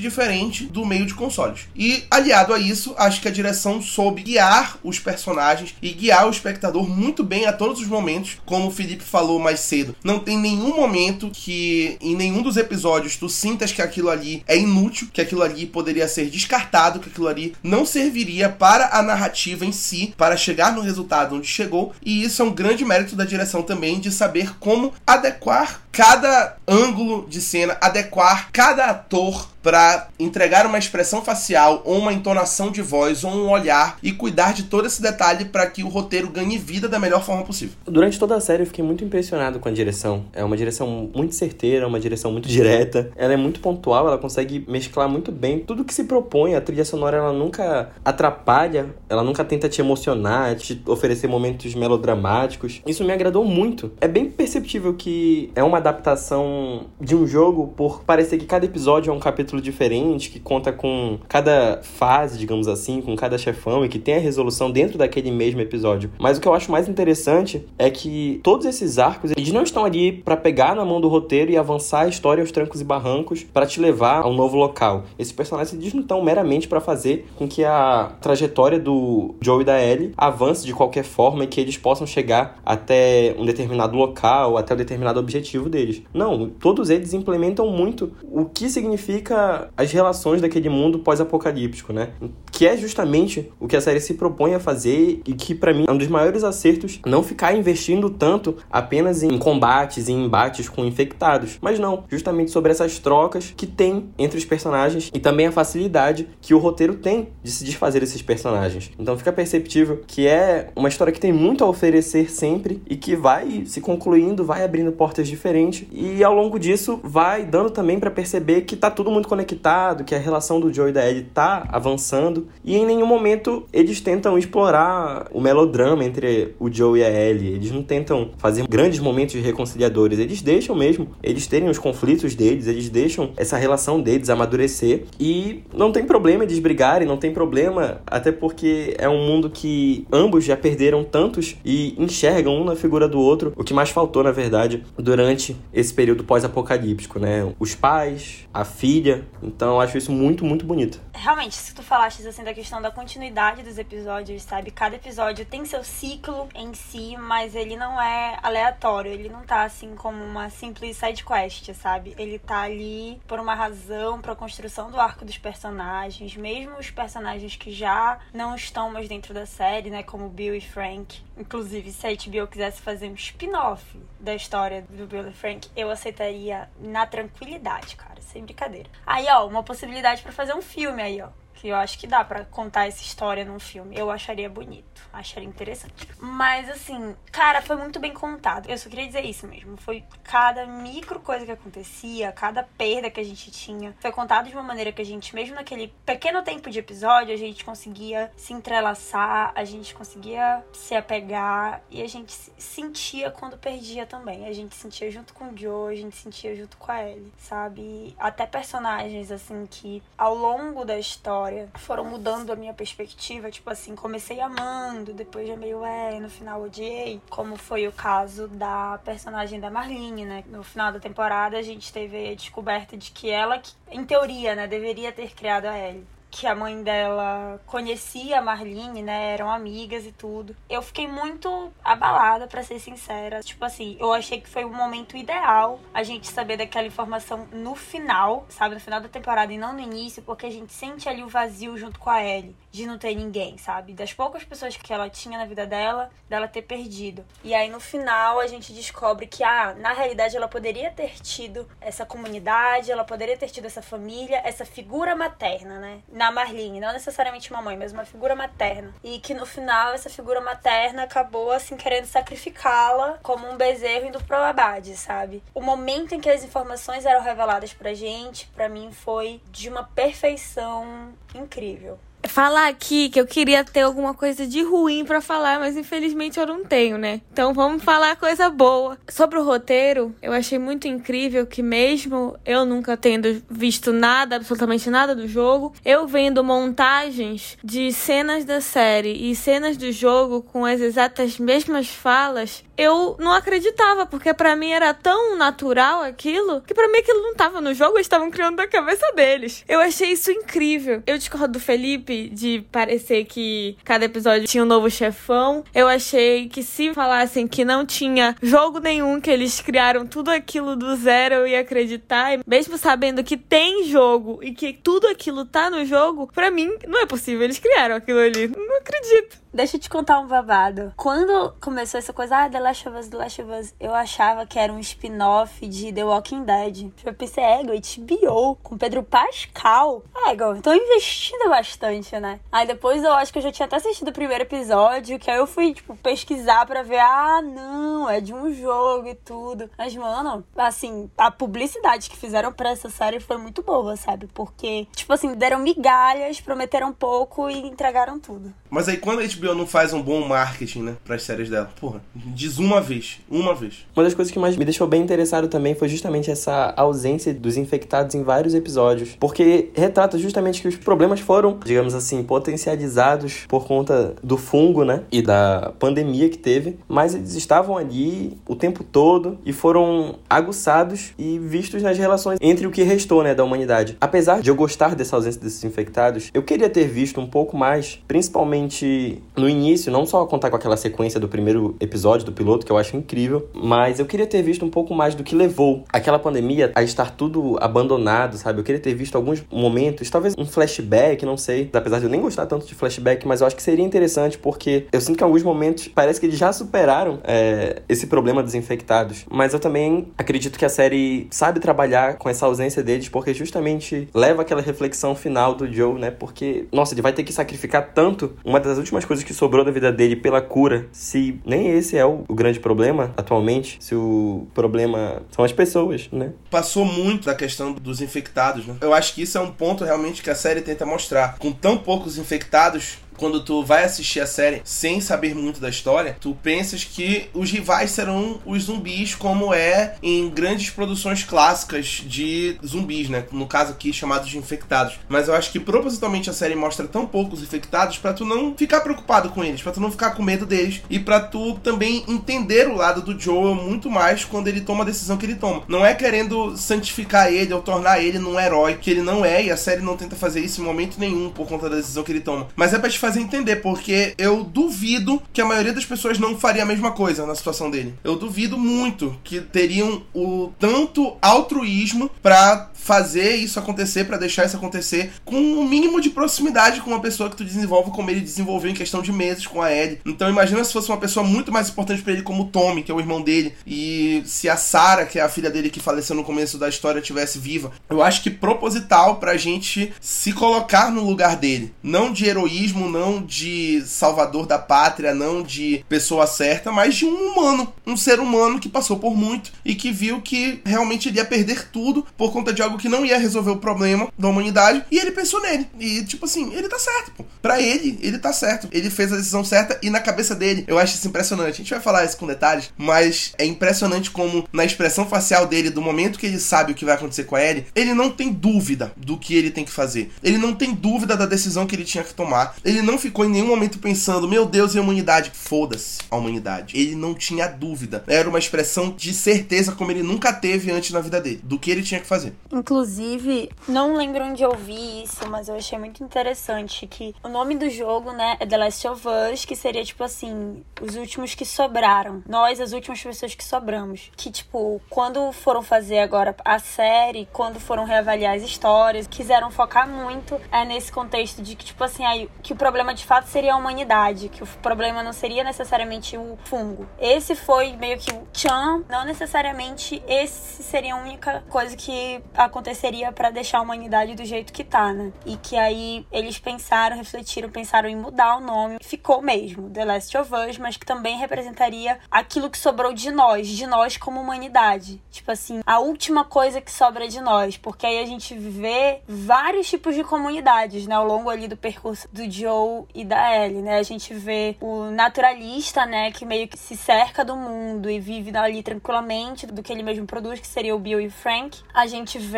diferente 0.00 0.64
do 0.64 0.84
meio 0.84 1.06
de 1.06 1.14
consoles. 1.14 1.62
E 1.74 2.04
aliado 2.10 2.54
a 2.54 2.58
isso, 2.58 2.94
acho 2.96 3.20
que 3.20 3.28
a 3.28 3.32
direção 3.32 3.80
soube 3.80 4.22
guiar 4.22 4.78
os 4.82 4.98
personagens 4.98 5.74
e 5.82 5.92
guiar 5.92 6.26
o 6.26 6.30
espectador 6.30 6.88
muito 6.88 7.22
bem 7.24 7.46
a 7.46 7.52
todos 7.52 7.80
os 7.80 7.86
momentos, 7.86 8.38
como 8.44 8.68
o 8.68 8.70
Felipe 8.70 9.04
falou 9.04 9.38
mais 9.38 9.60
cedo. 9.60 9.94
Não 10.02 10.18
tem 10.18 10.38
nenhum 10.38 10.74
momento 10.74 11.30
que 11.32 11.96
em 12.00 12.14
nenhum 12.14 12.42
dos 12.42 12.56
episódios 12.56 13.16
tu 13.16 13.28
sintas 13.28 13.72
que 13.72 13.82
aquilo 13.82 14.10
ali 14.10 14.42
é 14.46 14.56
inútil, 14.56 15.08
que 15.12 15.20
aquilo 15.20 15.42
ali 15.42 15.66
poderia 15.66 16.08
ser 16.08 16.26
descartado, 16.26 17.00
que 17.00 17.08
aquilo 17.08 17.28
ali 17.28 17.54
não 17.62 17.84
serviria 17.84 18.48
para 18.48 18.90
a 18.92 19.02
narrativa 19.02 19.64
em 19.64 19.72
si, 19.72 20.14
para 20.16 20.36
chegar 20.36 20.72
no 20.72 20.82
resultado 20.82 21.36
onde 21.36 21.46
chegou. 21.46 21.94
E 22.04 22.22
isso 22.22 22.42
é 22.42 22.44
um 22.44 22.52
grande 22.52 22.84
mérito 22.84 23.16
da 23.16 23.24
direção 23.24 23.62
também 23.62 24.00
de 24.00 24.10
saber 24.10 24.56
como 24.58 24.92
adequar 25.06 25.82
cada 25.92 26.56
ângulo 26.66 27.26
de 27.28 27.40
cena, 27.40 27.76
adequar 27.80 28.50
cada 28.52 28.86
ator 28.86 29.47
para 29.62 30.08
entregar 30.18 30.66
uma 30.66 30.78
expressão 30.78 31.22
facial 31.22 31.82
ou 31.84 31.98
uma 31.98 32.12
entonação 32.12 32.70
de 32.70 32.82
voz 32.82 33.24
ou 33.24 33.30
um 33.30 33.50
olhar 33.50 33.98
e 34.02 34.12
cuidar 34.12 34.54
de 34.54 34.64
todo 34.64 34.86
esse 34.86 35.02
detalhe 35.02 35.46
para 35.46 35.66
que 35.66 35.82
o 35.82 35.88
roteiro 35.88 36.28
ganhe 36.28 36.58
vida 36.58 36.88
da 36.88 36.98
melhor 36.98 37.22
forma 37.22 37.44
possível. 37.44 37.76
Durante 37.84 38.18
toda 38.18 38.36
a 38.36 38.40
série 38.40 38.62
eu 38.62 38.66
fiquei 38.66 38.84
muito 38.84 39.04
impressionado 39.04 39.58
com 39.58 39.68
a 39.68 39.72
direção. 39.72 40.24
É 40.32 40.44
uma 40.44 40.56
direção 40.56 41.10
muito 41.14 41.34
certeira, 41.34 41.86
uma 41.86 42.00
direção 42.00 42.32
muito 42.32 42.48
direta. 42.48 43.10
Ela 43.16 43.34
é 43.34 43.36
muito 43.36 43.60
pontual, 43.60 44.06
ela 44.06 44.18
consegue 44.18 44.64
mesclar 44.68 45.08
muito 45.08 45.32
bem 45.32 45.58
tudo 45.60 45.84
que 45.84 45.94
se 45.94 46.04
propõe. 46.04 46.54
A 46.54 46.60
trilha 46.60 46.84
sonora 46.84 47.16
ela 47.16 47.32
nunca 47.32 47.90
atrapalha, 48.04 48.94
ela 49.08 49.22
nunca 49.22 49.44
tenta 49.44 49.68
te 49.68 49.80
emocionar, 49.80 50.56
te 50.56 50.80
oferecer 50.86 51.28
momentos 51.28 51.74
melodramáticos. 51.74 52.80
Isso 52.86 53.04
me 53.04 53.12
agradou 53.12 53.44
muito. 53.44 53.92
É 54.00 54.08
bem 54.08 54.30
perceptível 54.30 54.94
que 54.94 55.50
é 55.54 55.62
uma 55.62 55.78
adaptação 55.78 56.86
de 57.00 57.14
um 57.14 57.26
jogo 57.26 57.68
por 57.76 58.02
parecer 58.04 58.38
que 58.38 58.46
cada 58.46 58.64
episódio 58.64 59.10
é 59.10 59.14
um 59.14 59.20
capítulo 59.20 59.47
diferente, 59.56 60.30
que 60.30 60.38
conta 60.38 60.72
com 60.72 61.18
cada 61.28 61.80
fase, 61.82 62.38
digamos 62.38 62.68
assim, 62.68 63.00
com 63.00 63.16
cada 63.16 63.38
chefão 63.38 63.84
e 63.84 63.88
que 63.88 63.98
tem 63.98 64.16
a 64.16 64.20
resolução 64.20 64.70
dentro 64.70 64.98
daquele 64.98 65.30
mesmo 65.30 65.60
episódio. 65.60 66.10
Mas 66.18 66.38
o 66.38 66.40
que 66.40 66.48
eu 66.48 66.54
acho 66.54 66.70
mais 66.70 66.88
interessante 66.88 67.66
é 67.78 67.90
que 67.90 68.40
todos 68.42 68.66
esses 68.66 68.98
arcos, 68.98 69.32
eles 69.36 69.52
não 69.52 69.62
estão 69.62 69.84
ali 69.84 70.12
para 70.12 70.36
pegar 70.36 70.74
na 70.74 70.84
mão 70.84 71.00
do 71.00 71.08
roteiro 71.08 71.50
e 71.50 71.56
avançar 71.56 72.02
a 72.02 72.08
história 72.08 72.42
aos 72.42 72.52
trancos 72.52 72.80
e 72.80 72.84
barrancos 72.84 73.42
para 73.42 73.66
te 73.66 73.80
levar 73.80 74.22
a 74.22 74.28
um 74.28 74.34
novo 74.34 74.56
local. 74.56 75.04
Esses 75.18 75.32
personagens 75.32 75.72
eles 75.74 75.94
não 75.94 76.02
estão 76.02 76.22
meramente 76.22 76.68
para 76.68 76.80
fazer 76.80 77.26
com 77.36 77.48
que 77.48 77.64
a 77.64 78.12
trajetória 78.20 78.78
do 78.78 79.34
Joe 79.40 79.62
e 79.62 79.64
da 79.64 79.82
Ellie 79.82 80.12
avance 80.16 80.64
de 80.64 80.72
qualquer 80.72 81.04
forma 81.04 81.44
e 81.44 81.46
que 81.46 81.60
eles 81.60 81.76
possam 81.76 82.06
chegar 82.06 82.60
até 82.64 83.34
um 83.38 83.44
determinado 83.44 83.96
local, 83.96 84.56
até 84.56 84.74
um 84.74 84.76
determinado 84.76 85.20
objetivo 85.20 85.68
deles. 85.68 86.02
Não, 86.12 86.48
todos 86.48 86.90
eles 86.90 87.12
implementam 87.12 87.66
muito 87.70 88.12
o 88.22 88.44
que 88.44 88.68
significa 88.68 89.37
as 89.76 89.92
relações 89.92 90.40
daquele 90.40 90.68
mundo 90.68 90.98
pós-apocalíptico, 91.00 91.92
né? 91.92 92.10
Que 92.50 92.66
é 92.66 92.76
justamente 92.76 93.50
o 93.60 93.66
que 93.66 93.76
a 93.76 93.80
série 93.80 94.00
se 94.00 94.14
propõe 94.14 94.54
a 94.54 94.60
fazer 94.60 95.20
e 95.26 95.32
que 95.32 95.54
para 95.54 95.72
mim 95.72 95.84
é 95.88 95.92
um 95.92 95.98
dos 95.98 96.08
maiores 96.08 96.44
acertos 96.44 97.00
não 97.06 97.22
ficar 97.22 97.54
investindo 97.54 98.10
tanto 98.10 98.56
apenas 98.70 99.22
em 99.22 99.38
combates 99.38 100.08
e 100.08 100.12
embates 100.12 100.68
com 100.68 100.84
infectados, 100.84 101.58
mas 101.60 101.78
não, 101.78 102.04
justamente 102.08 102.50
sobre 102.50 102.72
essas 102.72 102.98
trocas 102.98 103.52
que 103.56 103.66
tem 103.66 104.10
entre 104.18 104.38
os 104.38 104.44
personagens 104.44 105.10
e 105.12 105.18
também 105.18 105.46
a 105.46 105.52
facilidade 105.52 106.28
que 106.40 106.54
o 106.54 106.58
roteiro 106.58 106.94
tem 106.94 107.28
de 107.42 107.50
se 107.50 107.64
desfazer 107.64 108.00
desses 108.00 108.22
personagens. 108.22 108.90
Então 108.98 109.16
fica 109.16 109.32
perceptível 109.32 110.02
que 110.06 110.26
é 110.26 110.70
uma 110.74 110.88
história 110.88 111.12
que 111.12 111.20
tem 111.20 111.32
muito 111.32 111.64
a 111.64 111.68
oferecer 111.68 112.30
sempre 112.30 112.82
e 112.88 112.96
que 112.96 113.14
vai 113.14 113.64
se 113.66 113.80
concluindo, 113.80 114.44
vai 114.44 114.64
abrindo 114.64 114.92
portas 114.92 115.28
diferentes 115.28 115.86
e 115.92 116.22
ao 116.24 116.34
longo 116.34 116.58
disso 116.58 117.00
vai 117.02 117.44
dando 117.44 117.70
também 117.70 117.98
para 117.98 118.10
perceber 118.10 118.62
que 118.62 118.76
tá 118.76 118.90
tudo 118.90 119.10
muito 119.10 119.27
conectado, 119.28 120.04
que 120.04 120.14
a 120.14 120.18
relação 120.18 120.58
do 120.58 120.72
Joe 120.72 120.90
e 120.90 120.92
da 120.92 121.08
Ellie 121.08 121.22
tá 121.22 121.68
avançando 121.70 122.48
e 122.64 122.76
em 122.76 122.84
nenhum 122.84 123.06
momento 123.06 123.64
eles 123.72 124.00
tentam 124.00 124.36
explorar 124.36 125.28
o 125.32 125.40
melodrama 125.40 126.04
entre 126.04 126.54
o 126.58 126.72
Joe 126.72 126.98
e 126.98 127.04
a 127.04 127.10
Ellie. 127.10 127.52
Eles 127.52 127.70
não 127.70 127.82
tentam 127.82 128.30
fazer 128.38 128.66
grandes 128.66 128.98
momentos 128.98 129.34
reconciliadores, 129.40 130.18
eles 130.18 130.42
deixam 130.42 130.74
mesmo 130.74 131.08
eles 131.22 131.46
terem 131.46 131.68
os 131.68 131.78
conflitos 131.78 132.34
deles, 132.34 132.66
eles 132.66 132.88
deixam 132.88 133.30
essa 133.36 133.56
relação 133.56 134.00
deles 134.00 134.30
amadurecer 134.30 135.04
e 135.20 135.62
não 135.74 135.92
tem 135.92 136.04
problema 136.04 136.44
eles 136.44 136.58
brigarem, 136.58 137.06
não 137.06 137.16
tem 137.16 137.32
problema, 137.32 138.00
até 138.06 138.32
porque 138.32 138.96
é 138.98 139.08
um 139.08 139.26
mundo 139.26 139.50
que 139.50 140.06
ambos 140.10 140.44
já 140.44 140.56
perderam 140.56 141.04
tantos 141.04 141.56
e 141.64 141.94
enxergam 141.98 142.54
um 142.60 142.64
na 142.64 142.74
figura 142.74 143.08
do 143.08 143.20
outro, 143.20 143.52
o 143.56 143.64
que 143.64 143.74
mais 143.74 143.90
faltou, 143.90 144.22
na 144.22 144.32
verdade, 144.32 144.82
durante 144.96 145.56
esse 145.72 145.92
período 145.92 146.24
pós-apocalíptico, 146.24 147.18
né? 147.18 147.52
Os 147.58 147.74
pais, 147.74 148.48
a 148.52 148.64
filha, 148.64 149.17
então 149.42 149.70
eu 149.70 149.80
acho 149.80 149.98
isso 149.98 150.12
muito, 150.12 150.44
muito 150.44 150.64
bonito. 150.64 151.00
Realmente, 151.14 151.54
se 151.54 151.74
tu 151.74 151.82
falaste 151.82 152.26
assim 152.26 152.44
da 152.44 152.54
questão 152.54 152.80
da 152.80 152.90
continuidade 152.90 153.62
dos 153.62 153.78
episódios, 153.78 154.42
sabe? 154.42 154.70
Cada 154.70 154.96
episódio 154.96 155.44
tem 155.44 155.64
seu 155.64 155.82
ciclo 155.82 156.48
em 156.54 156.74
si, 156.74 157.16
mas 157.16 157.54
ele 157.54 157.76
não 157.76 158.00
é 158.00 158.38
aleatório, 158.42 159.10
ele 159.12 159.28
não 159.28 159.42
tá 159.42 159.62
assim 159.62 159.94
como 159.94 160.22
uma 160.24 160.50
simples 160.50 160.96
side 160.96 161.24
quest, 161.24 161.72
sabe? 161.74 162.14
Ele 162.18 162.38
tá 162.38 162.62
ali 162.62 163.20
por 163.26 163.38
uma 163.38 163.54
razão, 163.54 164.20
pra 164.20 164.34
construção 164.34 164.90
do 164.90 165.00
arco 165.00 165.24
dos 165.24 165.38
personagens, 165.38 166.36
mesmo 166.36 166.78
os 166.78 166.90
personagens 166.90 167.56
que 167.56 167.70
já 167.70 168.18
não 168.32 168.54
estão 168.54 168.90
mais 168.90 169.08
dentro 169.08 169.34
da 169.34 169.46
série, 169.46 169.90
né? 169.90 170.02
Como 170.02 170.28
Bill 170.28 170.54
e 170.54 170.60
Frank. 170.60 171.20
Inclusive, 171.38 171.92
se 171.92 172.06
a 172.06 172.10
HBO 172.10 172.46
quisesse 172.48 172.82
fazer 172.82 173.08
um 173.08 173.14
spin-off 173.14 173.84
da 174.18 174.34
história 174.34 174.82
do 174.82 175.06
Bill 175.06 175.28
e 175.28 175.32
Frank, 175.32 175.68
eu 175.76 175.90
aceitaria 175.90 176.68
na 176.80 177.06
tranquilidade, 177.06 177.94
cara, 177.94 178.20
sem 178.20 178.44
brincadeira. 178.44 178.90
Aí, 179.06 179.26
ó, 179.28 179.46
uma 179.46 179.62
possibilidade 179.62 180.22
para 180.22 180.32
fazer 180.32 180.54
um 180.54 180.62
filme 180.62 181.00
aí, 181.00 181.22
ó 181.22 181.28
que 181.58 181.68
eu 181.68 181.76
acho 181.76 181.98
que 181.98 182.06
dá 182.06 182.24
para 182.24 182.44
contar 182.44 182.86
essa 182.86 183.02
história 183.02 183.44
num 183.44 183.58
filme. 183.58 183.96
Eu 183.98 184.10
acharia 184.10 184.48
bonito, 184.48 185.02
acharia 185.12 185.48
interessante. 185.48 186.08
Mas 186.20 186.68
assim, 186.70 187.16
cara, 187.32 187.60
foi 187.60 187.76
muito 187.76 187.98
bem 187.98 188.14
contado. 188.14 188.70
Eu 188.70 188.78
só 188.78 188.88
queria 188.88 189.06
dizer 189.06 189.24
isso 189.24 189.46
mesmo. 189.46 189.76
Foi 189.76 190.04
cada 190.22 190.66
micro 190.66 191.18
coisa 191.18 191.44
que 191.44 191.50
acontecia, 191.50 192.30
cada 192.30 192.62
perda 192.62 193.10
que 193.10 193.18
a 193.18 193.24
gente 193.24 193.50
tinha, 193.50 193.94
foi 194.00 194.12
contado 194.12 194.48
de 194.48 194.54
uma 194.54 194.62
maneira 194.62 194.92
que 194.92 195.02
a 195.02 195.04
gente, 195.04 195.34
mesmo 195.34 195.56
naquele 195.56 195.92
pequeno 196.06 196.42
tempo 196.42 196.70
de 196.70 196.78
episódio, 196.78 197.34
a 197.34 197.36
gente 197.36 197.64
conseguia 197.64 198.30
se 198.36 198.52
entrelaçar, 198.52 199.52
a 199.54 199.64
gente 199.64 199.94
conseguia 199.94 200.64
se 200.72 200.94
apegar 200.94 201.82
e 201.90 202.02
a 202.02 202.08
gente 202.08 202.32
sentia 202.56 203.32
quando 203.32 203.58
perdia 203.58 204.06
também. 204.06 204.46
A 204.46 204.52
gente 204.52 204.76
sentia 204.76 205.10
junto 205.10 205.34
com 205.34 205.46
o 205.48 205.56
Joe, 205.56 205.92
a 205.92 205.96
gente 205.96 206.14
sentia 206.14 206.54
junto 206.54 206.76
com 206.76 206.92
a 206.92 207.02
Ellie, 207.02 207.32
sabe? 207.36 208.14
Até 208.16 208.46
personagens 208.46 209.32
assim 209.32 209.66
que 209.68 210.00
ao 210.16 210.34
longo 210.36 210.84
da 210.84 210.96
história 210.96 211.47
história 211.48 211.68
foram 211.74 212.04
mudando 212.04 212.50
a 212.50 212.56
minha 212.56 212.74
perspectiva. 212.74 213.50
Tipo 213.50 213.70
assim, 213.70 213.94
comecei 213.94 214.40
amando, 214.40 215.12
depois 215.12 215.48
já 215.48 215.56
meio 215.56 215.84
é, 215.84 216.18
no 216.20 216.28
final 216.28 216.62
odiei. 216.62 217.20
Como 217.30 217.56
foi 217.56 217.86
o 217.88 217.92
caso 217.92 218.48
da 218.48 218.98
personagem 219.04 219.58
da 219.58 219.70
Marlene, 219.70 220.24
né? 220.24 220.44
No 220.48 220.62
final 220.62 220.92
da 220.92 221.00
temporada 221.00 221.56
a 221.58 221.62
gente 221.62 221.92
teve 221.92 222.30
a 222.30 222.34
descoberta 222.34 222.96
de 222.96 223.10
que 223.10 223.30
ela, 223.30 223.60
em 223.90 224.04
teoria, 224.04 224.54
né, 224.54 224.66
deveria 224.66 225.12
ter 225.12 225.34
criado 225.34 225.66
a 225.66 225.78
Ellie 225.78 226.06
que 226.30 226.46
a 226.46 226.54
mãe 226.54 226.82
dela 226.82 227.60
conhecia 227.66 228.38
a 228.38 228.42
Marlene, 228.42 229.02
né? 229.02 229.32
Eram 229.32 229.50
amigas 229.50 230.06
e 230.06 230.12
tudo. 230.12 230.54
Eu 230.68 230.82
fiquei 230.82 231.08
muito 231.08 231.72
abalada, 231.84 232.46
para 232.46 232.62
ser 232.62 232.78
sincera. 232.78 233.40
Tipo 233.42 233.64
assim, 233.64 233.96
eu 233.98 234.12
achei 234.12 234.40
que 234.40 234.48
foi 234.48 234.64
o 234.64 234.72
momento 234.72 235.16
ideal 235.16 235.80
a 235.92 236.02
gente 236.02 236.26
saber 236.28 236.56
daquela 236.56 236.86
informação 236.86 237.46
no 237.52 237.74
final, 237.74 238.46
sabe? 238.48 238.74
No 238.74 238.80
final 238.80 239.00
da 239.00 239.08
temporada 239.08 239.52
e 239.52 239.58
não 239.58 239.72
no 239.72 239.80
início, 239.80 240.22
porque 240.22 240.46
a 240.46 240.50
gente 240.50 240.72
sente 240.72 241.08
ali 241.08 241.22
o 241.22 241.28
vazio 241.28 241.76
junto 241.76 241.98
com 241.98 242.10
a 242.10 242.22
Ellie, 242.22 242.56
de 242.70 242.86
não 242.86 242.98
ter 242.98 243.14
ninguém, 243.14 243.58
sabe? 243.58 243.92
Das 243.92 244.12
poucas 244.12 244.44
pessoas 244.44 244.76
que 244.76 244.92
ela 244.92 245.08
tinha 245.08 245.38
na 245.38 245.44
vida 245.44 245.66
dela, 245.66 246.10
dela 246.28 246.46
ter 246.48 246.62
perdido. 246.62 247.24
E 247.42 247.54
aí 247.54 247.68
no 247.68 247.80
final 247.80 248.40
a 248.40 248.46
gente 248.46 248.72
descobre 248.72 249.26
que, 249.26 249.42
ah, 249.42 249.74
na 249.74 249.92
realidade 249.92 250.36
ela 250.36 250.48
poderia 250.48 250.90
ter 250.90 251.20
tido 251.20 251.68
essa 251.80 252.04
comunidade, 252.04 252.92
ela 252.92 253.04
poderia 253.04 253.36
ter 253.36 253.48
tido 253.48 253.66
essa 253.66 253.82
família, 253.82 254.40
essa 254.44 254.64
figura 254.64 255.16
materna, 255.16 255.78
né? 255.78 256.02
Na 256.18 256.32
Marlene, 256.32 256.80
não 256.80 256.92
necessariamente 256.92 257.48
uma 257.52 257.62
mãe, 257.62 257.76
mas 257.76 257.92
uma 257.92 258.04
figura 258.04 258.34
materna. 258.34 258.92
E 259.04 259.20
que 259.20 259.32
no 259.32 259.46
final 259.46 259.94
essa 259.94 260.10
figura 260.10 260.40
materna 260.40 261.04
acabou 261.04 261.52
assim 261.52 261.76
querendo 261.76 262.06
sacrificá-la 262.06 263.20
como 263.22 263.48
um 263.48 263.56
bezerro 263.56 264.06
indo 264.06 264.20
pro 264.24 264.36
abade, 264.36 264.96
sabe? 264.96 265.44
O 265.54 265.60
momento 265.60 266.16
em 266.16 266.20
que 266.20 266.28
as 266.28 266.42
informações 266.42 267.06
eram 267.06 267.22
reveladas 267.22 267.72
pra 267.72 267.94
gente, 267.94 268.48
para 268.48 268.68
mim 268.68 268.90
foi 268.90 269.40
de 269.48 269.68
uma 269.68 269.84
perfeição 269.84 271.14
incrível 271.36 272.00
falar 272.28 272.68
aqui 272.68 273.08
que 273.08 273.20
eu 273.20 273.26
queria 273.26 273.64
ter 273.64 273.80
alguma 273.80 274.14
coisa 274.14 274.46
de 274.46 274.62
ruim 274.62 275.04
para 275.04 275.20
falar, 275.20 275.58
mas 275.58 275.76
infelizmente 275.76 276.38
eu 276.38 276.46
não 276.46 276.64
tenho, 276.64 276.98
né? 276.98 277.20
Então 277.32 277.52
vamos 277.52 277.82
falar 277.82 278.16
coisa 278.16 278.48
boa. 278.50 278.98
Sobre 279.08 279.38
o 279.38 279.44
roteiro, 279.44 280.14
eu 280.22 280.32
achei 280.32 280.58
muito 280.58 280.86
incrível 280.86 281.46
que 281.46 281.62
mesmo 281.62 282.38
eu 282.44 282.64
nunca 282.64 282.96
tendo 282.96 283.42
visto 283.48 283.92
nada, 283.92 284.36
absolutamente 284.36 284.90
nada 284.90 285.14
do 285.14 285.26
jogo, 285.26 285.72
eu 285.84 286.06
vendo 286.06 286.44
montagens 286.44 287.56
de 287.64 287.92
cenas 287.92 288.44
da 288.44 288.60
série 288.60 289.30
e 289.30 289.34
cenas 289.34 289.76
do 289.76 289.90
jogo 289.90 290.42
com 290.42 290.64
as 290.64 290.80
exatas 290.80 291.38
mesmas 291.38 291.88
falas, 291.88 292.64
eu 292.76 293.16
não 293.18 293.32
acreditava, 293.32 294.06
porque 294.06 294.32
para 294.32 294.54
mim 294.54 294.70
era 294.70 294.94
tão 294.94 295.36
natural 295.36 296.02
aquilo, 296.02 296.60
que 296.62 296.74
para 296.74 296.88
mim 296.88 296.98
aquilo 296.98 297.22
não 297.22 297.34
tava 297.34 297.60
no 297.60 297.74
jogo, 297.74 297.96
eles 297.96 298.06
estavam 298.06 298.30
criando 298.30 298.56
da 298.56 298.68
cabeça 298.68 299.10
deles. 299.12 299.64
Eu 299.68 299.80
achei 299.80 300.12
isso 300.12 300.30
incrível. 300.30 301.02
Eu 301.06 301.18
discordo 301.18 301.54
do 301.54 301.60
Felipe 301.60 302.17
de 302.26 302.64
parecer 302.72 303.24
que 303.24 303.76
cada 303.84 304.04
episódio 304.04 304.46
tinha 304.46 304.62
um 304.62 304.66
novo 304.66 304.90
chefão. 304.90 305.64
Eu 305.74 305.86
achei 305.88 306.48
que 306.48 306.62
se 306.62 306.92
falassem 306.92 307.46
que 307.46 307.64
não 307.64 307.86
tinha 307.86 308.34
jogo 308.42 308.80
nenhum, 308.80 309.20
que 309.20 309.30
eles 309.30 309.60
criaram 309.60 310.06
tudo 310.06 310.30
aquilo 310.30 310.76
do 310.76 310.96
zero, 310.96 311.36
eu 311.36 311.46
ia 311.46 311.60
acreditar. 311.60 312.40
Mesmo 312.46 312.76
sabendo 312.76 313.22
que 313.22 313.36
tem 313.36 313.84
jogo 313.84 314.40
e 314.42 314.52
que 314.52 314.72
tudo 314.72 315.06
aquilo 315.06 315.44
tá 315.44 315.70
no 315.70 315.84
jogo, 315.84 316.30
para 316.34 316.50
mim 316.50 316.70
não 316.86 317.02
é 317.02 317.06
possível. 317.06 317.42
Eles 317.42 317.58
criaram 317.58 317.96
aquilo 317.96 318.18
ali. 318.18 318.48
Não 318.48 318.78
acredito. 318.78 319.38
Deixa 319.52 319.76
eu 319.76 319.80
te 319.80 319.88
contar 319.88 320.20
um 320.20 320.26
babado. 320.26 320.92
Quando 320.96 321.54
começou 321.60 321.98
essa 321.98 322.12
coisa, 322.12 322.36
ah, 322.36 322.50
The 322.50 322.60
Last 322.60 322.88
of 322.88 322.98
Us, 322.98 323.08
The 323.08 323.16
Last 323.16 323.42
of 323.42 323.52
Us, 323.52 323.74
eu 323.80 323.94
achava 323.94 324.46
que 324.46 324.58
era 324.58 324.72
um 324.72 324.78
spin-off 324.78 325.66
de 325.66 325.92
The 325.92 326.04
Walking 326.04 326.44
Dead. 326.44 326.92
Eu 327.04 327.14
pensei, 327.14 327.42
é, 327.42 327.60
ego, 327.60 327.72
HBO, 327.72 328.56
com 328.62 328.76
Pedro 328.76 329.02
Pascal. 329.02 330.04
É, 330.14 330.30
ego, 330.30 330.54
então 330.56 330.74
investindo 330.74 331.48
bastante, 331.48 332.18
né? 332.20 332.40
Aí 332.52 332.66
depois 332.66 333.02
eu 333.02 333.12
acho 333.12 333.32
que 333.32 333.38
eu 333.38 333.42
já 333.42 333.50
tinha 333.50 333.66
até 333.66 333.76
assistido 333.76 334.08
o 334.08 334.12
primeiro 334.12 334.44
episódio, 334.44 335.18
que 335.18 335.30
aí 335.30 335.38
eu 335.38 335.46
fui, 335.46 335.74
tipo, 335.74 335.96
pesquisar 335.96 336.66
pra 336.66 336.82
ver, 336.82 336.98
ah, 337.00 337.40
não, 337.42 338.08
é 338.08 338.20
de 338.20 338.34
um 338.34 338.52
jogo 338.52 339.08
e 339.08 339.14
tudo. 339.14 339.70
Mas, 339.78 339.94
mano, 339.96 340.44
assim, 340.56 341.10
a 341.16 341.30
publicidade 341.30 342.10
que 342.10 342.16
fizeram 342.16 342.52
pra 342.52 342.70
essa 342.70 342.90
série 342.90 343.20
foi 343.20 343.38
muito 343.38 343.62
boa, 343.62 343.96
sabe? 343.96 344.28
Porque, 344.32 344.86
tipo 344.94 345.12
assim, 345.12 345.34
deram 345.34 345.58
migalhas, 345.58 346.40
prometeram 346.40 346.92
pouco 346.92 347.48
e 347.48 347.58
entregaram 347.58 348.18
tudo. 348.18 348.52
Mas 348.70 348.88
aí 348.88 348.98
quando 348.98 349.20
a 349.20 349.26
HBO 349.26 349.47
não 349.54 349.66
faz 349.66 349.92
um 349.92 350.02
bom 350.02 350.26
marketing, 350.26 350.82
né, 350.82 350.96
pras 351.04 351.22
séries 351.22 351.48
dela, 351.48 351.70
porra, 351.80 352.00
diz 352.14 352.58
uma 352.58 352.80
vez, 352.80 353.20
uma 353.30 353.54
vez. 353.54 353.86
Uma 353.94 354.04
das 354.04 354.14
coisas 354.14 354.32
que 354.32 354.38
mais 354.38 354.56
me 354.56 354.64
deixou 354.64 354.86
bem 354.86 355.02
interessado 355.02 355.48
também 355.48 355.74
foi 355.74 355.88
justamente 355.88 356.30
essa 356.30 356.72
ausência 356.76 357.32
dos 357.34 357.56
infectados 357.56 358.14
em 358.14 358.22
vários 358.22 358.54
episódios, 358.54 359.16
porque 359.18 359.70
retrata 359.74 360.18
justamente 360.18 360.62
que 360.62 360.68
os 360.68 360.76
problemas 360.76 361.20
foram, 361.20 361.58
digamos 361.64 361.94
assim, 361.94 362.22
potencializados 362.22 363.46
por 363.48 363.66
conta 363.66 364.14
do 364.22 364.36
fungo, 364.36 364.84
né, 364.84 365.02
e 365.10 365.22
da 365.22 365.72
pandemia 365.78 366.28
que 366.28 366.38
teve, 366.38 366.78
mas 366.88 367.14
eles 367.14 367.34
estavam 367.34 367.76
ali 367.76 368.36
o 368.46 368.54
tempo 368.54 368.84
todo 368.84 369.38
e 369.44 369.52
foram 369.52 370.16
aguçados 370.28 371.12
e 371.18 371.38
vistos 371.38 371.82
nas 371.82 371.96
relações 371.98 372.38
entre 372.40 372.66
o 372.66 372.70
que 372.70 372.82
restou, 372.82 373.22
né, 373.22 373.34
da 373.34 373.44
humanidade. 373.44 373.96
Apesar 374.00 374.40
de 374.40 374.50
eu 374.50 374.54
gostar 374.54 374.94
dessa 374.94 375.16
ausência 375.16 375.40
desses 375.40 375.64
infectados, 375.64 376.30
eu 376.32 376.42
queria 376.42 376.68
ter 376.68 376.86
visto 376.86 377.20
um 377.20 377.26
pouco 377.26 377.56
mais, 377.56 378.00
principalmente 378.06 379.22
no 379.38 379.48
início, 379.48 379.90
não 379.92 380.06
só 380.06 380.24
contar 380.26 380.50
com 380.50 380.56
aquela 380.56 380.76
sequência 380.76 381.18
do 381.20 381.28
primeiro 381.28 381.76
episódio 381.80 382.26
do 382.26 382.32
piloto, 382.32 382.64
que 382.64 382.72
eu 382.72 382.78
acho 382.78 382.96
incrível, 382.96 383.48
mas 383.54 383.98
eu 383.98 384.06
queria 384.06 384.26
ter 384.26 384.42
visto 384.42 384.64
um 384.64 384.70
pouco 384.70 384.94
mais 384.94 385.14
do 385.14 385.22
que 385.22 385.34
levou 385.34 385.84
aquela 385.92 386.18
pandemia 386.18 386.72
a 386.74 386.82
estar 386.82 387.10
tudo 387.12 387.56
abandonado, 387.60 388.36
sabe? 388.36 388.60
Eu 388.60 388.64
queria 388.64 388.80
ter 388.80 388.94
visto 388.94 389.16
alguns 389.16 389.42
momentos, 389.50 390.08
talvez 390.10 390.34
um 390.36 390.46
flashback, 390.46 391.24
não 391.24 391.36
sei, 391.36 391.70
apesar 391.72 391.98
de 391.98 392.04
eu 392.04 392.10
nem 392.10 392.20
gostar 392.20 392.46
tanto 392.46 392.66
de 392.66 392.74
flashback, 392.74 393.26
mas 393.26 393.40
eu 393.40 393.46
acho 393.46 393.56
que 393.56 393.62
seria 393.62 393.84
interessante 393.84 394.38
porque 394.38 394.86
eu 394.92 395.00
sinto 395.00 395.16
que 395.16 395.22
em 395.22 395.26
alguns 395.26 395.42
momentos 395.42 395.88
parece 395.88 396.20
que 396.20 396.26
eles 396.26 396.38
já 396.38 396.52
superaram 396.52 397.18
é, 397.24 397.82
esse 397.88 398.06
problema 398.06 398.42
dos 398.42 398.54
infectados, 398.54 399.24
mas 399.30 399.52
eu 399.52 399.60
também 399.60 400.08
acredito 400.16 400.58
que 400.58 400.64
a 400.64 400.68
série 400.68 401.26
sabe 401.30 401.60
trabalhar 401.60 402.16
com 402.16 402.28
essa 402.28 402.46
ausência 402.46 402.82
deles 402.82 403.08
porque 403.08 403.34
justamente 403.34 404.08
leva 404.14 404.42
aquela 404.42 404.60
reflexão 404.60 405.14
final 405.14 405.54
do 405.54 405.70
Joe, 405.72 405.98
né? 405.98 406.10
Porque, 406.10 406.66
nossa, 406.72 406.94
ele 406.94 407.02
vai 407.02 407.12
ter 407.12 407.22
que 407.22 407.32
sacrificar 407.32 407.92
tanto 407.94 408.32
uma 408.44 408.60
das 408.60 408.78
últimas 408.78 409.04
coisas 409.04 409.24
que 409.28 409.34
sobrou 409.34 409.62
da 409.62 409.70
vida 409.70 409.92
dele 409.92 410.16
pela 410.16 410.40
cura, 410.40 410.88
se 410.90 411.38
nem 411.44 411.68
esse 411.68 411.98
é 411.98 412.06
o, 412.06 412.24
o 412.26 412.34
grande 412.34 412.58
problema 412.58 413.12
atualmente, 413.14 413.76
se 413.78 413.94
o 413.94 414.46
problema 414.54 415.20
são 415.30 415.44
as 415.44 415.52
pessoas, 415.52 416.08
né? 416.10 416.32
Passou 416.50 416.86
muito 416.86 417.26
da 417.26 417.34
questão 417.34 417.74
dos 417.74 418.00
infectados, 418.00 418.66
né? 418.66 418.76
Eu 418.80 418.94
acho 418.94 419.14
que 419.14 419.20
isso 419.20 419.36
é 419.36 419.40
um 419.42 419.50
ponto 419.52 419.84
realmente 419.84 420.22
que 420.22 420.30
a 420.30 420.34
série 420.34 420.62
tenta 420.62 420.86
mostrar. 420.86 421.36
Com 421.38 421.52
tão 421.52 421.76
poucos 421.76 422.16
infectados, 422.16 422.96
quando 423.18 423.42
tu 423.42 423.62
vai 423.62 423.84
assistir 423.84 424.20
a 424.20 424.26
série 424.26 424.62
sem 424.64 425.00
saber 425.00 425.34
muito 425.34 425.60
da 425.60 425.68
história, 425.68 426.16
tu 426.20 426.36
pensas 426.42 426.84
que 426.84 427.28
os 427.34 427.50
rivais 427.50 427.90
serão 427.90 428.40
os 428.46 428.64
zumbis, 428.64 429.14
como 429.14 429.52
é 429.52 429.96
em 430.02 430.30
grandes 430.30 430.70
produções 430.70 431.24
clássicas 431.24 432.02
de 432.06 432.56
zumbis, 432.64 433.08
né? 433.08 433.24
No 433.32 433.46
caso 433.46 433.72
aqui, 433.72 433.92
chamados 433.92 434.28
de 434.28 434.38
infectados. 434.38 434.98
Mas 435.08 435.28
eu 435.28 435.34
acho 435.34 435.50
que 435.50 435.60
propositalmente 435.60 436.30
a 436.30 436.32
série 436.32 436.54
mostra 436.54 436.86
tão 436.86 437.06
poucos 437.06 437.42
infectados 437.42 437.98
para 437.98 438.14
tu 438.14 438.24
não 438.24 438.54
ficar 438.56 438.80
preocupado 438.80 439.30
com 439.30 439.44
eles, 439.44 439.60
para 439.60 439.72
tu 439.72 439.80
não 439.80 439.90
ficar 439.90 440.12
com 440.12 440.22
medo 440.22 440.46
deles 440.46 440.80
e 440.88 440.98
para 440.98 441.20
tu 441.20 441.54
também 441.62 442.04
entender 442.08 442.68
o 442.68 442.76
lado 442.76 443.02
do 443.02 443.18
Joel 443.18 443.54
muito 443.54 443.90
mais 443.90 444.24
quando 444.24 444.48
ele 444.48 444.60
toma 444.60 444.84
a 444.84 444.86
decisão 444.86 445.16
que 445.16 445.26
ele 445.26 445.34
toma. 445.34 445.62
Não 445.68 445.84
é 445.84 445.94
querendo 445.94 446.56
santificar 446.56 447.32
ele 447.32 447.52
ou 447.52 447.60
tornar 447.60 448.00
ele 448.02 448.18
num 448.18 448.38
herói 448.38 448.74
que 448.74 448.90
ele 448.90 449.02
não 449.02 449.24
é, 449.24 449.44
e 449.44 449.50
a 449.50 449.56
série 449.56 449.80
não 449.80 449.96
tenta 449.96 450.16
fazer 450.16 450.40
isso 450.40 450.60
em 450.60 450.64
momento 450.64 450.98
nenhum 450.98 451.30
por 451.30 451.46
conta 451.46 451.68
da 451.68 451.76
decisão 451.76 452.04
que 452.04 452.12
ele 452.12 452.20
toma. 452.20 452.48
Mas 452.54 452.72
é 452.72 452.78
pra 452.78 452.88
te 452.88 452.98
fazer 453.08 453.20
entender, 453.20 453.56
porque 453.56 454.14
eu 454.18 454.44
duvido 454.44 455.22
que 455.32 455.40
a 455.40 455.44
maioria 455.44 455.72
das 455.72 455.86
pessoas 455.86 456.18
não 456.18 456.38
faria 456.38 456.62
a 456.62 456.66
mesma 456.66 456.92
coisa 456.92 457.26
na 457.26 457.34
situação 457.34 457.70
dele. 457.70 457.94
Eu 458.04 458.16
duvido 458.16 458.58
muito 458.58 459.16
que 459.24 459.40
teriam 459.40 460.02
o 460.14 460.52
tanto 460.58 461.16
altruísmo 461.22 462.10
para 462.22 462.70
fazer 462.78 463.36
isso 463.36 463.58
acontecer, 463.58 464.04
para 464.04 464.16
deixar 464.16 464.46
isso 464.46 464.56
acontecer, 464.56 465.12
com 465.24 465.36
o 465.36 465.60
um 465.60 465.68
mínimo 465.68 466.00
de 466.00 466.10
proximidade 466.10 466.80
com 466.80 466.90
uma 466.90 467.00
pessoa 467.00 467.28
que 467.28 467.36
tu 467.36 467.44
desenvolve 467.44 467.90
como 467.90 468.10
ele 468.10 468.20
desenvolveu 468.20 468.70
em 468.70 468.74
questão 468.74 469.02
de 469.02 469.12
meses 469.12 469.46
com 469.46 469.60
a 469.60 469.72
Ellie. 469.72 470.00
Então 470.06 470.28
imagina 470.28 470.64
se 470.64 470.72
fosse 470.72 470.88
uma 470.88 470.96
pessoa 470.96 471.24
muito 471.26 471.52
mais 471.52 471.68
importante 471.68 472.02
para 472.02 472.12
ele 472.12 472.22
como 472.22 472.44
o 472.44 472.46
Tommy, 472.46 472.82
que 472.82 472.90
é 472.90 472.94
o 472.94 473.00
irmão 473.00 473.20
dele, 473.20 473.54
e 473.66 474.22
se 474.24 474.48
a 474.48 474.56
Sarah, 474.56 475.04
que 475.04 475.18
é 475.18 475.22
a 475.22 475.28
filha 475.28 475.50
dele 475.50 475.70
que 475.70 475.80
faleceu 475.80 476.16
no 476.16 476.24
começo 476.24 476.56
da 476.56 476.68
história, 476.68 477.02
tivesse 477.02 477.38
viva. 477.38 477.72
Eu 477.90 478.02
acho 478.02 478.22
que 478.22 478.30
proposital 478.30 479.16
pra 479.16 479.36
gente 479.36 479.92
se 480.00 480.32
colocar 480.32 480.90
no 480.90 481.04
lugar 481.04 481.36
dele, 481.36 481.74
não 481.82 482.12
de 482.12 482.26
heroísmo, 482.26 482.88
não 482.88 483.22
de 483.22 483.82
salvador 483.84 484.46
da 484.46 484.58
pátria, 484.58 485.14
não 485.14 485.42
de 485.42 485.84
pessoa 485.88 486.26
certa, 486.26 486.70
mas 486.70 486.94
de 486.94 487.04
um 487.04 487.32
humano, 487.32 487.72
um 487.86 487.96
ser 487.96 488.20
humano 488.20 488.60
que 488.60 488.68
passou 488.68 488.98
por 488.98 489.16
muito 489.16 489.52
e 489.64 489.74
que 489.74 489.90
viu 489.90 490.20
que 490.20 490.60
realmente 490.64 491.08
ele 491.08 491.18
ia 491.18 491.24
perder 491.24 491.68
tudo 491.70 492.06
por 492.16 492.32
conta 492.32 492.52
de 492.52 492.62
algo 492.68 492.78
que 492.78 492.88
não 492.88 493.04
ia 493.04 493.18
resolver 493.18 493.50
o 493.50 493.56
problema 493.56 494.08
da 494.16 494.28
humanidade 494.28 494.84
e 494.90 494.98
ele 494.98 495.10
pensou 495.10 495.40
nele. 495.42 495.66
E 495.78 496.04
tipo 496.04 496.26
assim, 496.26 496.54
ele 496.54 496.68
tá 496.68 496.78
certo, 496.78 497.12
pô. 497.12 497.24
Pra 497.42 497.60
ele, 497.60 497.98
ele 498.02 498.18
tá 498.18 498.32
certo. 498.32 498.68
Ele 498.70 498.90
fez 498.90 499.12
a 499.12 499.16
decisão 499.16 499.44
certa 499.44 499.78
e 499.82 499.90
na 499.90 500.00
cabeça 500.00 500.34
dele, 500.34 500.64
eu 500.66 500.78
acho 500.78 500.94
isso 500.94 501.08
impressionante. 501.08 501.54
A 501.54 501.56
gente 501.56 501.70
vai 501.70 501.80
falar 501.80 502.04
isso 502.04 502.16
com 502.16 502.26
detalhes, 502.26 502.70
mas 502.76 503.32
é 503.38 503.44
impressionante 503.44 504.10
como 504.10 504.46
na 504.52 504.64
expressão 504.64 505.06
facial 505.06 505.46
dele, 505.46 505.70
do 505.70 505.82
momento 505.82 506.18
que 506.18 506.26
ele 506.26 506.38
sabe 506.38 506.72
o 506.72 506.74
que 506.74 506.84
vai 506.84 506.94
acontecer 506.94 507.24
com 507.24 507.36
a 507.36 507.44
Ellie, 507.44 507.66
ele 507.74 507.94
não 507.94 508.10
tem 508.10 508.32
dúvida 508.32 508.92
do 508.96 509.18
que 509.18 509.34
ele 509.34 509.50
tem 509.50 509.64
que 509.64 509.70
fazer. 509.70 510.10
Ele 510.22 510.38
não 510.38 510.54
tem 510.54 510.74
dúvida 510.74 511.16
da 511.16 511.26
decisão 511.26 511.66
que 511.66 511.74
ele 511.74 511.84
tinha 511.84 512.04
que 512.04 512.14
tomar. 512.14 512.56
Ele 512.64 512.82
não 512.82 512.98
ficou 512.98 513.24
em 513.24 513.30
nenhum 513.30 513.46
momento 513.46 513.78
pensando, 513.78 514.28
meu 514.28 514.44
Deus, 514.44 514.74
e 514.74 514.78
a 514.78 514.82
humanidade? 514.82 515.32
Foda-se 515.34 515.98
a 516.10 516.16
humanidade. 516.16 516.76
Ele 516.76 516.94
não 516.94 517.14
tinha 517.14 517.46
dúvida. 517.46 518.04
Era 518.06 518.28
uma 518.28 518.38
expressão 518.38 518.94
de 518.96 519.12
certeza 519.12 519.72
como 519.72 519.90
ele 519.90 520.02
nunca 520.02 520.32
teve 520.32 520.70
antes 520.70 520.90
na 520.90 521.00
vida 521.00 521.20
dele, 521.20 521.40
do 521.42 521.58
que 521.58 521.70
ele 521.70 521.82
tinha 521.82 522.00
que 522.00 522.06
fazer. 522.06 522.32
Inclusive, 522.58 523.50
não 523.68 523.94
lembro 523.94 524.24
onde 524.24 524.42
eu 524.42 524.52
vi 524.52 525.04
isso, 525.04 525.28
mas 525.30 525.48
eu 525.48 525.54
achei 525.54 525.78
muito 525.78 526.02
interessante 526.02 526.88
que 526.88 527.14
o 527.22 527.28
nome 527.28 527.54
do 527.54 527.70
jogo, 527.70 528.10
né, 528.10 528.36
é 528.40 528.46
The 528.46 528.56
Last 528.56 528.88
of 528.88 529.06
Us, 529.06 529.44
que 529.44 529.54
seria 529.54 529.84
tipo 529.84 530.02
assim, 530.02 530.64
os 530.82 530.96
últimos 530.96 531.36
que 531.36 531.44
sobraram. 531.44 532.20
Nós, 532.28 532.60
as 532.60 532.72
últimas 532.72 533.00
pessoas 533.00 533.32
que 533.36 533.44
sobramos. 533.44 534.10
Que, 534.16 534.28
tipo, 534.30 534.82
quando 534.90 535.30
foram 535.30 535.62
fazer 535.62 536.00
agora 536.00 536.34
a 536.44 536.58
série, 536.58 537.28
quando 537.32 537.60
foram 537.60 537.84
reavaliar 537.84 538.34
as 538.34 538.42
histórias, 538.42 539.06
quiseram 539.06 539.52
focar 539.52 539.88
muito 539.88 540.40
é 540.50 540.64
nesse 540.64 540.90
contexto 540.90 541.40
de 541.40 541.54
que, 541.54 541.64
tipo 541.64 541.84
assim, 541.84 542.04
aí, 542.04 542.28
que 542.42 542.52
o 542.52 542.56
problema 542.56 542.92
de 542.92 543.04
fato 543.06 543.26
seria 543.28 543.54
a 543.54 543.56
humanidade, 543.56 544.28
que 544.28 544.42
o 544.42 544.46
problema 544.60 545.00
não 545.00 545.12
seria 545.12 545.44
necessariamente 545.44 546.16
o 546.16 546.36
fungo. 546.44 546.88
Esse 546.98 547.36
foi 547.36 547.76
meio 547.76 547.98
que 547.98 548.12
o 548.12 548.26
Chan, 548.32 548.82
não 548.88 549.04
necessariamente 549.04 550.02
esse 550.08 550.64
seria 550.64 550.94
a 550.94 550.96
única 550.96 551.44
coisa 551.48 551.76
que 551.76 552.20
aconteceria 552.48 553.12
para 553.12 553.30
deixar 553.30 553.58
a 553.58 553.62
humanidade 553.62 554.14
do 554.14 554.24
jeito 554.24 554.52
que 554.52 554.64
tá, 554.64 554.92
né? 554.92 555.12
E 555.24 555.36
que 555.36 555.56
aí 555.56 556.06
eles 556.10 556.38
pensaram, 556.38 556.96
refletiram, 556.96 557.48
pensaram 557.48 557.88
em 557.88 557.96
mudar 557.96 558.36
o 558.36 558.40
nome. 558.40 558.78
Ficou 558.80 559.22
mesmo, 559.22 559.70
The 559.70 559.84
Last 559.84 560.16
of 560.16 560.30
Us, 560.34 560.58
mas 560.58 560.76
que 560.76 560.84
também 560.84 561.18
representaria 561.18 561.98
aquilo 562.10 562.50
que 562.50 562.58
sobrou 562.58 562.92
de 562.92 563.10
nós, 563.10 563.46
de 563.48 563.66
nós 563.66 563.96
como 563.96 564.20
humanidade. 564.20 565.00
Tipo 565.10 565.32
assim, 565.32 565.60
a 565.66 565.78
última 565.78 566.24
coisa 566.24 566.60
que 566.60 566.70
sobra 566.70 567.08
de 567.08 567.20
nós, 567.20 567.56
porque 567.56 567.86
aí 567.86 568.00
a 568.00 568.06
gente 568.06 568.34
vê 568.34 569.00
vários 569.06 569.68
tipos 569.68 569.94
de 569.94 570.02
comunidades, 570.02 570.86
né, 570.86 570.94
ao 570.94 571.06
longo 571.06 571.30
ali 571.30 571.46
do 571.46 571.56
percurso 571.56 572.08
do 572.12 572.30
Joe 572.30 572.84
e 572.94 573.04
da 573.04 573.36
Ellie, 573.36 573.62
né? 573.62 573.78
A 573.78 573.82
gente 573.82 574.14
vê 574.14 574.56
o 574.60 574.90
naturalista, 574.90 575.84
né, 575.86 576.10
que 576.10 576.24
meio 576.24 576.48
que 576.48 576.58
se 576.58 576.76
cerca 576.76 577.24
do 577.24 577.36
mundo 577.36 577.90
e 577.90 578.00
vive 578.00 578.36
ali 578.36 578.62
tranquilamente 578.62 579.46
do 579.46 579.62
que 579.62 579.72
ele 579.72 579.82
mesmo 579.82 580.06
produz, 580.06 580.40
que 580.40 580.46
seria 580.46 580.74
o 580.74 580.78
Bill 580.78 581.00
e 581.00 581.06
o 581.06 581.10
Frank. 581.10 581.60
A 581.74 581.86
gente 581.86 582.18
vê 582.18 582.37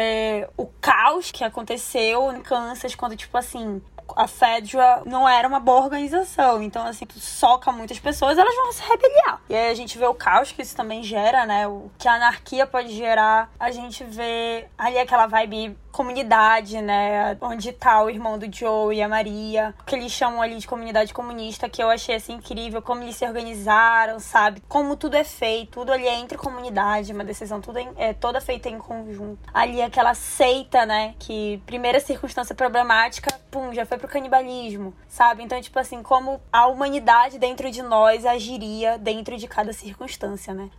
o 0.57 0.67
caos 0.81 1.31
que 1.31 1.45
aconteceu 1.45 2.33
em 2.33 2.41
Kansas 2.41 2.95
quando 2.95 3.17
tipo 3.17 3.37
assim, 3.37 3.81
a 4.17 4.27
Fedra 4.27 5.03
não 5.07 5.29
era 5.29 5.47
uma 5.47 5.61
boa 5.61 5.83
organização. 5.83 6.63
Então, 6.63 6.87
assim, 6.87 7.07
tu 7.07 7.19
soca 7.19 7.71
muitas 7.73 7.99
pessoas, 7.99 8.39
elas 8.39 8.55
vão 8.55 8.73
se 8.73 8.83
rebeliar. 8.83 9.41
E 9.49 9.55
aí 9.55 9.71
a 9.71 9.75
gente 9.75 9.99
vê 9.99 10.07
o 10.07 10.15
caos 10.15 10.53
que 10.53 10.63
isso 10.63 10.77
também 10.77 11.03
gera, 11.03 11.47
né? 11.47 11.67
O 11.67 11.91
que 11.99 12.09
a 12.09 12.15
anarquia 12.15 12.67
pode 12.67 12.95
gerar. 12.95 13.51
A 13.59 13.71
gente 13.71 14.05
vê 14.05 14.67
ali 14.77 14.99
aquela 14.99 15.27
vibe 15.27 15.77
comunidade, 15.93 16.81
né? 16.81 17.37
Onde 17.41 17.73
tá 17.73 18.03
o 18.03 18.11
irmão 18.11 18.39
do 18.39 18.47
Joe 18.55 18.97
e 18.97 19.03
a 19.03 19.09
Maria, 19.09 19.75
que 19.87 19.95
eles 19.95 20.13
chamam 20.13 20.41
ali 20.43 20.57
de 20.57 20.67
comunidade 20.67 21.13
comunista, 21.13 21.69
que 21.69 21.83
eu 21.83 21.91
achei 21.91 22.15
assim 22.15 22.35
incrível, 22.35 22.83
como 22.83 23.03
eles 23.03 23.17
se 23.17 23.25
organizaram, 23.25 24.19
sabe? 24.19 24.63
Como 24.69 24.97
tudo 24.97 25.17
é 25.17 25.25
feito, 25.25 25.73
tudo 25.73 25.93
ali 25.93 26.07
é 26.07 26.19
entre 26.19 26.39
comunidade, 26.39 27.13
uma 27.13 27.25
decisão 27.25 27.61
tudo 27.61 27.79
é 27.97 28.13
toda 28.13 28.41
feita 28.41 28.69
em 28.69 28.79
conjunto. 28.79 29.39
Ali 29.53 29.83
aquela 29.83 30.15
seita, 30.15 30.87
né? 30.87 31.15
Que 31.19 31.63
primeira 31.67 32.01
circunstância 32.01 32.55
problemática, 32.55 33.33
pum, 33.51 33.73
já 33.75 33.85
foi 33.85 33.99
pro 33.99 34.09
canibalismo, 34.09 34.95
sabe? 35.09 35.43
Então, 35.43 35.61
tipo 35.61 35.79
assim, 35.79 36.03
como 36.03 36.41
a 36.53 36.67
humanidade 36.67 37.39
dentro 37.39 37.71
de 37.71 37.83
nós 37.83 38.25
agiria 38.25 38.99
dentro 38.99 39.37
de 39.37 39.49
cada 39.49 39.73
circunstância, 39.73 40.55
né? 40.55 40.71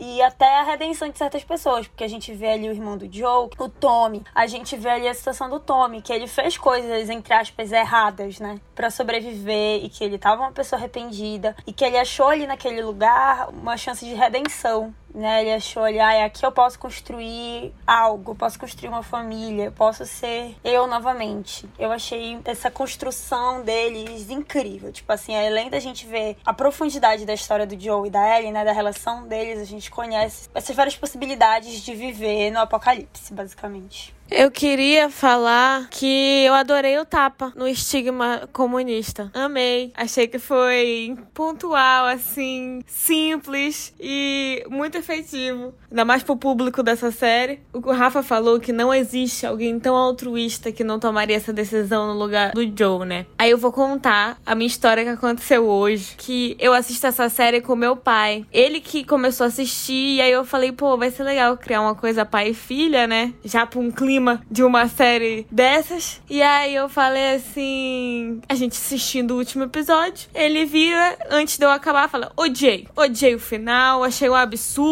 E 0.00 0.22
até 0.22 0.60
a 0.60 0.62
redenção 0.62 1.08
de 1.08 1.16
certas 1.16 1.44
pessoas, 1.44 1.86
porque 1.86 2.04
a 2.04 2.08
gente 2.08 2.32
vê 2.32 2.48
ali 2.48 2.68
o 2.68 2.72
irmão 2.72 2.96
do 2.96 3.10
Joe, 3.12 3.48
o 3.58 3.68
Tommy, 3.68 4.24
a 4.34 4.46
gente 4.46 4.57
gente 4.58 4.76
vê 4.76 4.90
ali 4.90 5.08
a 5.08 5.14
situação 5.14 5.48
do 5.48 5.58
Tommy, 5.58 6.02
que 6.02 6.12
ele 6.12 6.26
fez 6.26 6.56
coisas, 6.58 7.08
entre 7.08 7.32
aspas, 7.32 7.72
erradas, 7.72 8.38
né? 8.38 8.60
Pra 8.74 8.90
sobreviver 8.90 9.84
e 9.84 9.88
que 9.88 10.04
ele 10.04 10.18
tava 10.18 10.42
uma 10.42 10.52
pessoa 10.52 10.78
arrependida 10.78 11.56
e 11.66 11.72
que 11.72 11.84
ele 11.84 11.96
achou 11.96 12.28
ali 12.28 12.46
naquele 12.46 12.82
lugar 12.82 13.48
uma 13.50 13.76
chance 13.76 14.04
de 14.04 14.14
redenção, 14.14 14.94
né? 15.14 15.42
Ele 15.42 15.52
achou 15.52 15.82
ali, 15.82 15.98
ah, 15.98 16.24
aqui 16.24 16.44
eu 16.44 16.52
posso 16.52 16.78
construir 16.78 17.72
algo, 17.86 18.34
posso 18.34 18.58
construir 18.58 18.88
uma 18.88 19.02
família, 19.02 19.70
posso 19.70 20.04
ser 20.06 20.56
eu 20.64 20.86
novamente. 20.86 21.68
Eu 21.78 21.90
achei 21.92 22.38
essa 22.44 22.70
construção 22.70 23.62
deles 23.62 24.30
incrível. 24.30 24.92
Tipo 24.92 25.12
assim, 25.12 25.34
além 25.36 25.70
da 25.70 25.80
gente 25.80 26.06
ver 26.06 26.36
a 26.44 26.52
profundidade 26.52 27.24
da 27.24 27.34
história 27.34 27.66
do 27.66 27.78
Joe 27.78 28.08
e 28.08 28.10
da 28.10 28.38
Ellie, 28.38 28.52
né? 28.52 28.64
Da 28.64 28.72
relação 28.72 29.26
deles, 29.26 29.60
a 29.60 29.64
gente 29.64 29.90
conhece 29.90 30.48
essas 30.54 30.74
várias 30.74 30.96
possibilidades 30.96 31.82
de 31.82 31.94
viver 31.94 32.50
no 32.50 32.60
apocalipse, 32.60 33.32
basicamente. 33.32 34.18
Eu 34.30 34.50
queria 34.50 35.08
falar 35.08 35.88
que 35.88 36.44
eu 36.44 36.52
adorei 36.52 36.98
o 36.98 37.04
tapa 37.04 37.50
no 37.56 37.66
estigma 37.66 38.46
comunista. 38.52 39.30
Amei. 39.32 39.90
Achei 39.96 40.28
que 40.28 40.38
foi 40.38 41.16
pontual, 41.32 42.04
assim, 42.04 42.82
simples 42.86 43.94
e 43.98 44.62
muito 44.68 44.98
efetivo. 45.08 45.74
Ainda 45.90 46.04
mais 46.04 46.22
pro 46.22 46.36
público 46.36 46.82
dessa 46.82 47.10
série. 47.10 47.60
O 47.72 47.80
que 47.80 47.88
o 47.88 47.92
Rafa 47.92 48.22
falou 48.22 48.60
que 48.60 48.72
não 48.72 48.92
existe 48.92 49.46
alguém 49.46 49.80
tão 49.80 49.96
altruísta 49.96 50.70
que 50.70 50.84
não 50.84 50.98
tomaria 50.98 51.36
essa 51.36 51.52
decisão 51.52 52.12
no 52.12 52.18
lugar 52.18 52.52
do 52.52 52.62
Joe, 52.62 53.06
né? 53.06 53.26
Aí 53.38 53.50
eu 53.50 53.58
vou 53.58 53.72
contar 53.72 54.38
a 54.44 54.54
minha 54.54 54.66
história 54.66 55.02
que 55.02 55.10
aconteceu 55.10 55.66
hoje. 55.66 56.14
Que 56.16 56.56
eu 56.60 56.74
assisto 56.74 57.06
essa 57.06 57.28
série 57.28 57.60
com 57.60 57.74
meu 57.74 57.96
pai. 57.96 58.44
Ele 58.52 58.80
que 58.80 59.04
começou 59.04 59.44
a 59.44 59.48
assistir, 59.48 60.16
e 60.16 60.20
aí 60.20 60.30
eu 60.30 60.44
falei, 60.44 60.72
pô, 60.72 60.96
vai 60.96 61.10
ser 61.10 61.22
legal 61.22 61.56
criar 61.56 61.80
uma 61.80 61.94
coisa 61.94 62.24
pai 62.24 62.50
e 62.50 62.54
filha, 62.54 63.06
né? 63.06 63.32
Já 63.44 63.64
pra 63.64 63.80
um 63.80 63.90
clima 63.90 64.42
de 64.50 64.62
uma 64.62 64.88
série 64.88 65.46
dessas. 65.50 66.20
E 66.28 66.42
aí 66.42 66.74
eu 66.74 66.88
falei 66.88 67.34
assim. 67.34 68.40
A 68.48 68.54
gente 68.54 68.72
assistindo 68.72 69.32
o 69.32 69.38
último 69.38 69.64
episódio. 69.64 70.28
Ele 70.34 70.64
vira, 70.64 71.16
antes 71.30 71.56
de 71.56 71.64
eu 71.64 71.70
acabar, 71.70 72.08
fala: 72.08 72.32
odiei. 72.36 72.86
Odiei 72.94 73.34
o 73.34 73.40
final, 73.40 74.04
achei 74.04 74.28
um 74.28 74.34
absurdo. 74.34 74.87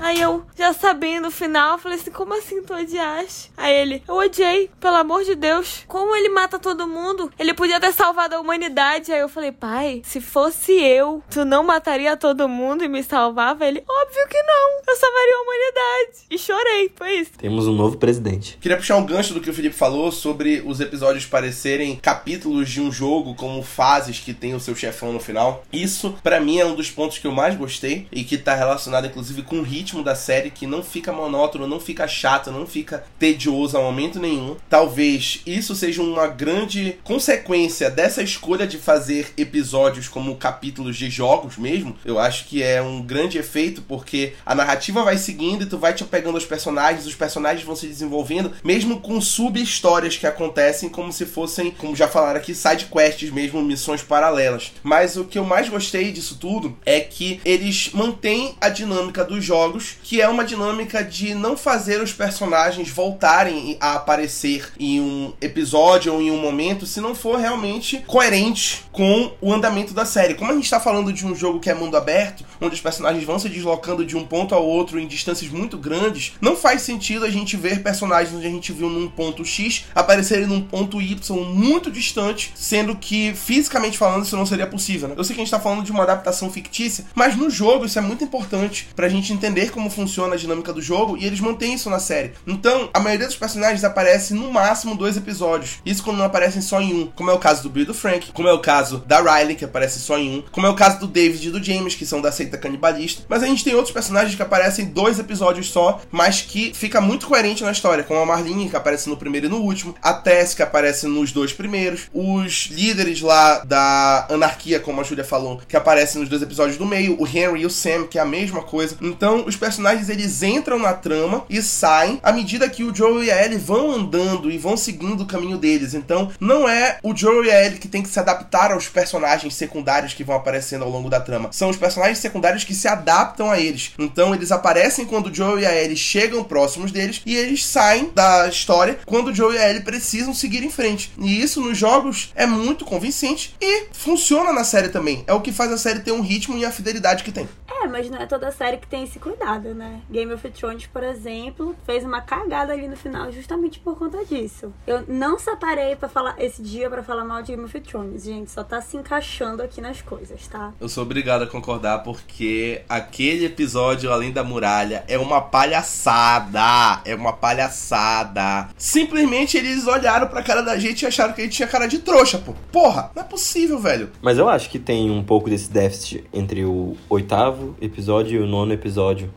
Aí 0.00 0.20
eu, 0.20 0.44
já 0.56 0.72
sabendo 0.72 1.28
o 1.28 1.30
final, 1.30 1.78
falei 1.78 1.98
assim: 1.98 2.10
como 2.10 2.34
assim 2.34 2.62
tu 2.62 2.74
odiaste? 2.74 3.52
Aí 3.56 3.74
ele, 3.74 4.02
eu 4.06 4.14
odiei, 4.14 4.70
pelo 4.80 4.96
amor 4.96 5.24
de 5.24 5.34
Deus. 5.34 5.84
Como 5.86 6.14
ele 6.14 6.28
mata 6.28 6.58
todo 6.58 6.86
mundo? 6.86 7.32
Ele 7.38 7.54
podia 7.54 7.80
ter 7.80 7.92
salvado 7.92 8.34
a 8.34 8.40
humanidade. 8.40 9.12
Aí 9.12 9.20
eu 9.20 9.28
falei, 9.28 9.52
pai, 9.52 10.02
se 10.04 10.20
fosse 10.20 10.72
eu, 10.72 11.22
tu 11.30 11.44
não 11.44 11.62
mataria 11.62 12.16
todo 12.16 12.48
mundo 12.48 12.84
e 12.84 12.88
me 12.88 13.02
salvava? 13.02 13.66
Ele, 13.66 13.82
óbvio 13.88 14.28
que 14.28 14.42
não. 14.42 14.80
Eu 14.86 14.96
salvaria 14.96 15.34
a 15.34 15.42
humanidade. 15.42 16.26
E 16.30 16.38
chorei, 16.38 16.92
foi 16.94 17.14
isso. 17.20 17.32
Temos 17.38 17.66
um 17.66 17.72
novo 17.72 17.96
presidente. 17.96 18.58
Queria 18.60 18.76
puxar 18.76 18.96
um 18.96 19.06
gancho 19.06 19.34
do 19.34 19.40
que 19.40 19.50
o 19.50 19.54
Felipe 19.54 19.74
falou 19.74 20.10
sobre 20.12 20.62
os 20.64 20.80
episódios 20.80 21.26
parecerem 21.26 21.96
capítulos 21.96 22.68
de 22.68 22.80
um 22.80 22.90
jogo, 22.90 23.34
como 23.34 23.62
fases 23.62 24.20
que 24.20 24.32
tem 24.32 24.54
o 24.54 24.60
seu 24.60 24.74
chefão 24.74 25.12
no 25.12 25.20
final. 25.20 25.64
Isso, 25.72 26.18
para 26.22 26.40
mim, 26.40 26.58
é 26.58 26.66
um 26.66 26.74
dos 26.74 26.90
pontos 26.90 27.18
que 27.18 27.26
eu 27.26 27.32
mais 27.32 27.54
gostei 27.56 28.06
e 28.12 28.24
que 28.24 28.38
tá 28.38 28.54
relacionado, 28.54 29.06
inclusive, 29.06 29.35
com 29.42 29.58
o 29.58 29.62
ritmo 29.62 30.02
da 30.02 30.14
série, 30.14 30.50
que 30.50 30.66
não 30.66 30.82
fica 30.82 31.12
monótono, 31.12 31.66
não 31.66 31.80
fica 31.80 32.06
chato, 32.06 32.50
não 32.50 32.66
fica 32.66 33.04
tedioso 33.18 33.76
a 33.76 33.80
momento 33.80 34.18
nenhum. 34.18 34.56
Talvez 34.68 35.42
isso 35.46 35.74
seja 35.74 36.02
uma 36.02 36.26
grande 36.26 36.98
consequência 37.04 37.90
dessa 37.90 38.22
escolha 38.22 38.66
de 38.66 38.78
fazer 38.78 39.32
episódios 39.36 40.08
como 40.08 40.36
capítulos 40.36 40.96
de 40.96 41.10
jogos 41.10 41.56
mesmo. 41.56 41.96
Eu 42.04 42.18
acho 42.18 42.46
que 42.46 42.62
é 42.62 42.80
um 42.82 43.02
grande 43.02 43.38
efeito, 43.38 43.82
porque 43.82 44.34
a 44.44 44.54
narrativa 44.54 45.02
vai 45.02 45.18
seguindo 45.18 45.62
e 45.62 45.66
tu 45.66 45.78
vai 45.78 45.92
te 45.92 46.02
apegando 46.02 46.36
aos 46.36 46.44
personagens, 46.44 47.06
os 47.06 47.14
personagens 47.14 47.64
vão 47.64 47.76
se 47.76 47.86
desenvolvendo, 47.86 48.52
mesmo 48.62 49.00
com 49.00 49.20
sub-histórias 49.20 50.16
que 50.16 50.26
acontecem 50.26 50.88
como 50.88 51.12
se 51.12 51.26
fossem, 51.26 51.70
como 51.70 51.96
já 51.96 52.08
falaram 52.08 52.38
aqui, 52.38 52.54
side 52.54 52.86
quests 52.86 53.30
mesmo, 53.30 53.62
missões 53.62 54.02
paralelas. 54.02 54.72
Mas 54.82 55.16
o 55.16 55.24
que 55.24 55.38
eu 55.38 55.44
mais 55.44 55.68
gostei 55.68 56.12
disso 56.12 56.36
tudo 56.38 56.76
é 56.84 57.00
que 57.00 57.40
eles 57.44 57.90
mantêm 57.92 58.54
a 58.60 58.68
dinâmica 58.68 59.24
dos 59.26 59.44
jogos, 59.44 59.96
que 60.02 60.20
é 60.20 60.28
uma 60.28 60.44
dinâmica 60.44 61.02
de 61.04 61.34
não 61.34 61.56
fazer 61.56 62.00
os 62.00 62.12
personagens 62.12 62.88
voltarem 62.88 63.76
a 63.80 63.94
aparecer 63.94 64.72
em 64.78 65.00
um 65.00 65.32
episódio 65.40 66.14
ou 66.14 66.22
em 66.22 66.30
um 66.30 66.38
momento 66.38 66.86
se 66.86 67.00
não 67.00 67.14
for 67.14 67.38
realmente 67.38 67.98
coerente 68.06 68.84
com 68.92 69.32
o 69.40 69.52
andamento 69.52 69.92
da 69.92 70.04
série. 70.04 70.34
Como 70.34 70.50
a 70.50 70.54
gente 70.54 70.64
está 70.64 70.80
falando 70.80 71.12
de 71.12 71.26
um 71.26 71.34
jogo 71.34 71.60
que 71.60 71.70
é 71.70 71.74
mundo 71.74 71.96
aberto, 71.96 72.44
onde 72.60 72.74
os 72.74 72.80
personagens 72.80 73.24
vão 73.24 73.38
se 73.38 73.48
deslocando 73.48 74.04
de 74.04 74.16
um 74.16 74.24
ponto 74.24 74.54
ao 74.54 74.64
outro 74.64 74.98
em 74.98 75.06
distâncias 75.06 75.50
muito 75.50 75.76
grandes, 75.76 76.32
não 76.40 76.56
faz 76.56 76.82
sentido 76.82 77.24
a 77.24 77.30
gente 77.30 77.56
ver 77.56 77.82
personagens 77.82 78.34
onde 78.34 78.46
a 78.46 78.50
gente 78.50 78.72
viu 78.72 78.88
num 78.88 79.08
ponto 79.08 79.44
X 79.44 79.84
aparecerem 79.94 80.46
num 80.46 80.60
ponto 80.60 81.00
Y 81.00 81.44
muito 81.44 81.90
distante, 81.90 82.52
sendo 82.54 82.96
que 82.96 83.34
fisicamente 83.34 83.98
falando 83.98 84.24
isso 84.24 84.36
não 84.36 84.46
seria 84.46 84.66
possível. 84.66 85.08
Né? 85.08 85.14
Eu 85.16 85.24
sei 85.24 85.34
que 85.34 85.40
a 85.40 85.44
gente 85.44 85.52
está 85.52 85.60
falando 85.60 85.84
de 85.84 85.90
uma 85.90 86.02
adaptação 86.02 86.50
fictícia, 86.50 87.04
mas 87.14 87.36
no 87.36 87.50
jogo 87.50 87.84
isso 87.84 87.98
é 87.98 88.02
muito 88.02 88.24
importante 88.24 88.88
pra 88.94 89.08
gente 89.08 89.15
entender 89.32 89.70
como 89.70 89.90
funciona 89.90 90.34
a 90.34 90.38
dinâmica 90.38 90.72
do 90.72 90.82
jogo 90.82 91.16
e 91.16 91.24
eles 91.24 91.40
mantêm 91.40 91.74
isso 91.74 91.90
na 91.90 91.98
série. 91.98 92.32
Então, 92.46 92.88
a 92.92 93.00
maioria 93.00 93.26
dos 93.26 93.36
personagens 93.36 93.84
aparece 93.84 94.34
no 94.34 94.52
máximo 94.52 94.96
dois 94.96 95.16
episódios. 95.16 95.78
Isso 95.84 96.02
quando 96.02 96.18
não 96.18 96.24
aparecem 96.24 96.62
só 96.62 96.80
em 96.80 96.94
um, 96.94 97.06
como 97.06 97.30
é 97.30 97.34
o 97.34 97.38
caso 97.38 97.62
do 97.62 97.70
Bill 97.70 97.84
e 97.84 97.86
do 97.86 97.94
Frank, 97.94 98.32
como 98.32 98.48
é 98.48 98.52
o 98.52 98.60
caso 98.60 98.98
da 99.06 99.20
Riley, 99.20 99.56
que 99.56 99.64
aparece 99.64 99.98
só 99.98 100.18
em 100.18 100.38
um, 100.38 100.42
como 100.50 100.66
é 100.66 100.70
o 100.70 100.74
caso 100.74 101.00
do 101.00 101.06
David 101.06 101.48
e 101.48 101.50
do 101.50 101.62
James, 101.62 101.94
que 101.94 102.06
são 102.06 102.20
da 102.20 102.32
seita 102.32 102.58
canibalista. 102.58 103.22
Mas 103.28 103.42
a 103.42 103.46
gente 103.46 103.64
tem 103.64 103.74
outros 103.74 103.92
personagens 103.92 104.34
que 104.34 104.42
aparecem 104.42 104.84
em 104.84 104.88
dois 104.88 105.18
episódios 105.18 105.70
só, 105.70 106.00
mas 106.10 106.42
que 106.42 106.72
fica 106.74 107.00
muito 107.00 107.26
coerente 107.26 107.64
na 107.64 107.72
história, 107.72 108.04
como 108.04 108.20
a 108.20 108.26
Marlene, 108.26 108.68
que 108.68 108.76
aparece 108.76 109.08
no 109.08 109.16
primeiro 109.16 109.46
e 109.46 109.50
no 109.50 109.58
último, 109.58 109.94
a 110.02 110.12
Tess, 110.12 110.54
que 110.54 110.62
aparece 110.62 111.06
nos 111.06 111.32
dois 111.32 111.52
primeiros, 111.52 112.02
os 112.12 112.68
líderes 112.70 113.20
lá 113.20 113.64
da 113.64 114.26
anarquia, 114.30 114.80
como 114.80 115.00
a 115.00 115.04
Julia 115.04 115.24
falou, 115.24 115.60
que 115.66 115.76
aparecem 115.76 116.20
nos 116.20 116.28
dois 116.28 116.42
episódios 116.42 116.76
do 116.76 116.86
meio, 116.86 117.20
o 117.20 117.26
Henry 117.26 117.60
e 117.60 117.66
o 117.66 117.70
Sam, 117.70 118.06
que 118.06 118.18
é 118.18 118.22
a 118.22 118.26
mesma 118.26 118.62
coisa. 118.62 118.96
Então, 119.06 119.44
os 119.46 119.56
personagens 119.56 120.08
eles 120.08 120.42
entram 120.42 120.78
na 120.78 120.92
trama 120.92 121.44
e 121.48 121.62
saem 121.62 122.18
à 122.22 122.32
medida 122.32 122.68
que 122.68 122.82
o 122.82 122.94
Joe 122.94 123.24
e 123.24 123.30
a 123.30 123.44
Ellie 123.44 123.58
vão 123.58 123.90
andando 123.90 124.50
e 124.50 124.58
vão 124.58 124.76
seguindo 124.76 125.22
o 125.22 125.26
caminho 125.26 125.58
deles. 125.58 125.94
Então, 125.94 126.30
não 126.40 126.68
é 126.68 126.98
o 127.02 127.14
Joe 127.14 127.46
e 127.46 127.50
a 127.50 127.64
Ellie 127.64 127.78
que 127.78 127.88
tem 127.88 128.02
que 128.02 128.08
se 128.08 128.18
adaptar 128.18 128.72
aos 128.72 128.88
personagens 128.88 129.54
secundários 129.54 130.12
que 130.12 130.24
vão 130.24 130.36
aparecendo 130.36 130.84
ao 130.84 130.90
longo 130.90 131.08
da 131.08 131.20
trama. 131.20 131.50
São 131.52 131.70
os 131.70 131.76
personagens 131.76 132.18
secundários 132.18 132.64
que 132.64 132.74
se 132.74 132.88
adaptam 132.88 133.50
a 133.50 133.58
eles. 133.58 133.92
Então, 133.98 134.34
eles 134.34 134.50
aparecem 134.50 135.04
quando 135.04 135.28
o 135.28 135.34
Joe 135.34 135.60
e 135.60 135.66
a 135.66 135.74
Ellie 135.74 135.96
chegam 135.96 136.42
próximos 136.44 136.90
deles 136.90 137.22
e 137.24 137.36
eles 137.36 137.64
saem 137.64 138.10
da 138.14 138.48
história 138.48 138.98
quando 139.06 139.28
o 139.28 139.34
Joe 139.34 139.54
e 139.54 139.58
a 139.58 139.68
Ellie 139.70 139.82
precisam 139.82 140.34
seguir 140.34 140.62
em 140.64 140.70
frente. 140.70 141.12
E 141.18 141.40
isso 141.40 141.60
nos 141.60 141.76
jogos 141.78 142.32
é 142.34 142.46
muito 142.46 142.84
convincente 142.84 143.54
e 143.60 143.86
funciona 143.92 144.52
na 144.52 144.64
série 144.64 144.88
também. 144.88 145.24
É 145.26 145.32
o 145.32 145.40
que 145.40 145.52
faz 145.52 145.72
a 145.72 145.78
série 145.78 146.00
ter 146.00 146.12
um 146.12 146.20
ritmo 146.20 146.56
e 146.56 146.64
a 146.64 146.70
fidelidade 146.70 147.22
que 147.22 147.32
tem. 147.32 147.48
É, 147.82 147.86
mas 147.86 148.08
não 148.08 148.18
é 148.18 148.26
toda 148.26 148.50
série 148.50 148.78
que 148.78 148.86
tem 148.86 148.95
esse 149.04 149.18
cuidado, 149.18 149.74
né? 149.74 150.00
Game 150.10 150.32
of 150.32 150.48
Thrones, 150.50 150.86
por 150.86 151.02
exemplo, 151.02 151.74
fez 151.84 152.04
uma 152.04 152.20
cagada 152.20 152.72
ali 152.72 152.88
no 152.88 152.96
final 152.96 153.30
justamente 153.30 153.78
por 153.78 153.96
conta 153.96 154.24
disso. 154.24 154.72
Eu 154.86 155.04
não 155.06 155.38
separei 155.38 155.96
para 155.96 156.08
falar 156.08 156.36
esse 156.38 156.62
dia 156.62 156.88
para 156.88 157.02
falar 157.02 157.24
mal 157.24 157.42
de 157.42 157.52
Game 157.52 157.64
of 157.64 157.80
Thrones, 157.80 158.24
gente, 158.24 158.50
só 158.50 158.62
tá 158.64 158.80
se 158.80 158.96
encaixando 158.96 159.62
aqui 159.62 159.80
nas 159.80 160.02
coisas, 160.02 160.46
tá? 160.48 160.72
Eu 160.80 160.88
sou 160.88 161.02
obrigado 161.02 161.42
a 161.42 161.46
concordar 161.46 161.98
porque 162.02 162.82
aquele 162.88 163.46
episódio 163.46 164.12
Além 164.12 164.32
da 164.32 164.42
Muralha 164.42 165.04
é 165.08 165.18
uma 165.18 165.40
palhaçada. 165.40 167.00
É 167.04 167.14
uma 167.14 167.32
palhaçada. 167.32 168.68
Simplesmente 168.76 169.56
eles 169.56 169.86
olharam 169.86 170.26
pra 170.26 170.42
cara 170.42 170.62
da 170.62 170.78
gente 170.78 171.02
e 171.02 171.06
acharam 171.06 171.32
que 171.32 171.40
a 171.40 171.44
gente 171.44 171.56
tinha 171.56 171.68
cara 171.68 171.86
de 171.86 171.98
trouxa, 171.98 172.38
pô. 172.38 172.54
Porra, 172.72 173.10
não 173.14 173.22
é 173.22 173.26
possível, 173.26 173.78
velho. 173.78 174.10
Mas 174.22 174.38
eu 174.38 174.48
acho 174.48 174.70
que 174.70 174.78
tem 174.78 175.10
um 175.10 175.22
pouco 175.22 175.50
desse 175.50 175.70
déficit 175.70 176.24
entre 176.32 176.64
o 176.64 176.96
oitavo 177.08 177.76
episódio 177.80 178.40
e 178.40 178.42
o 178.42 178.46
nono 178.46 178.72
episódio 178.72 178.85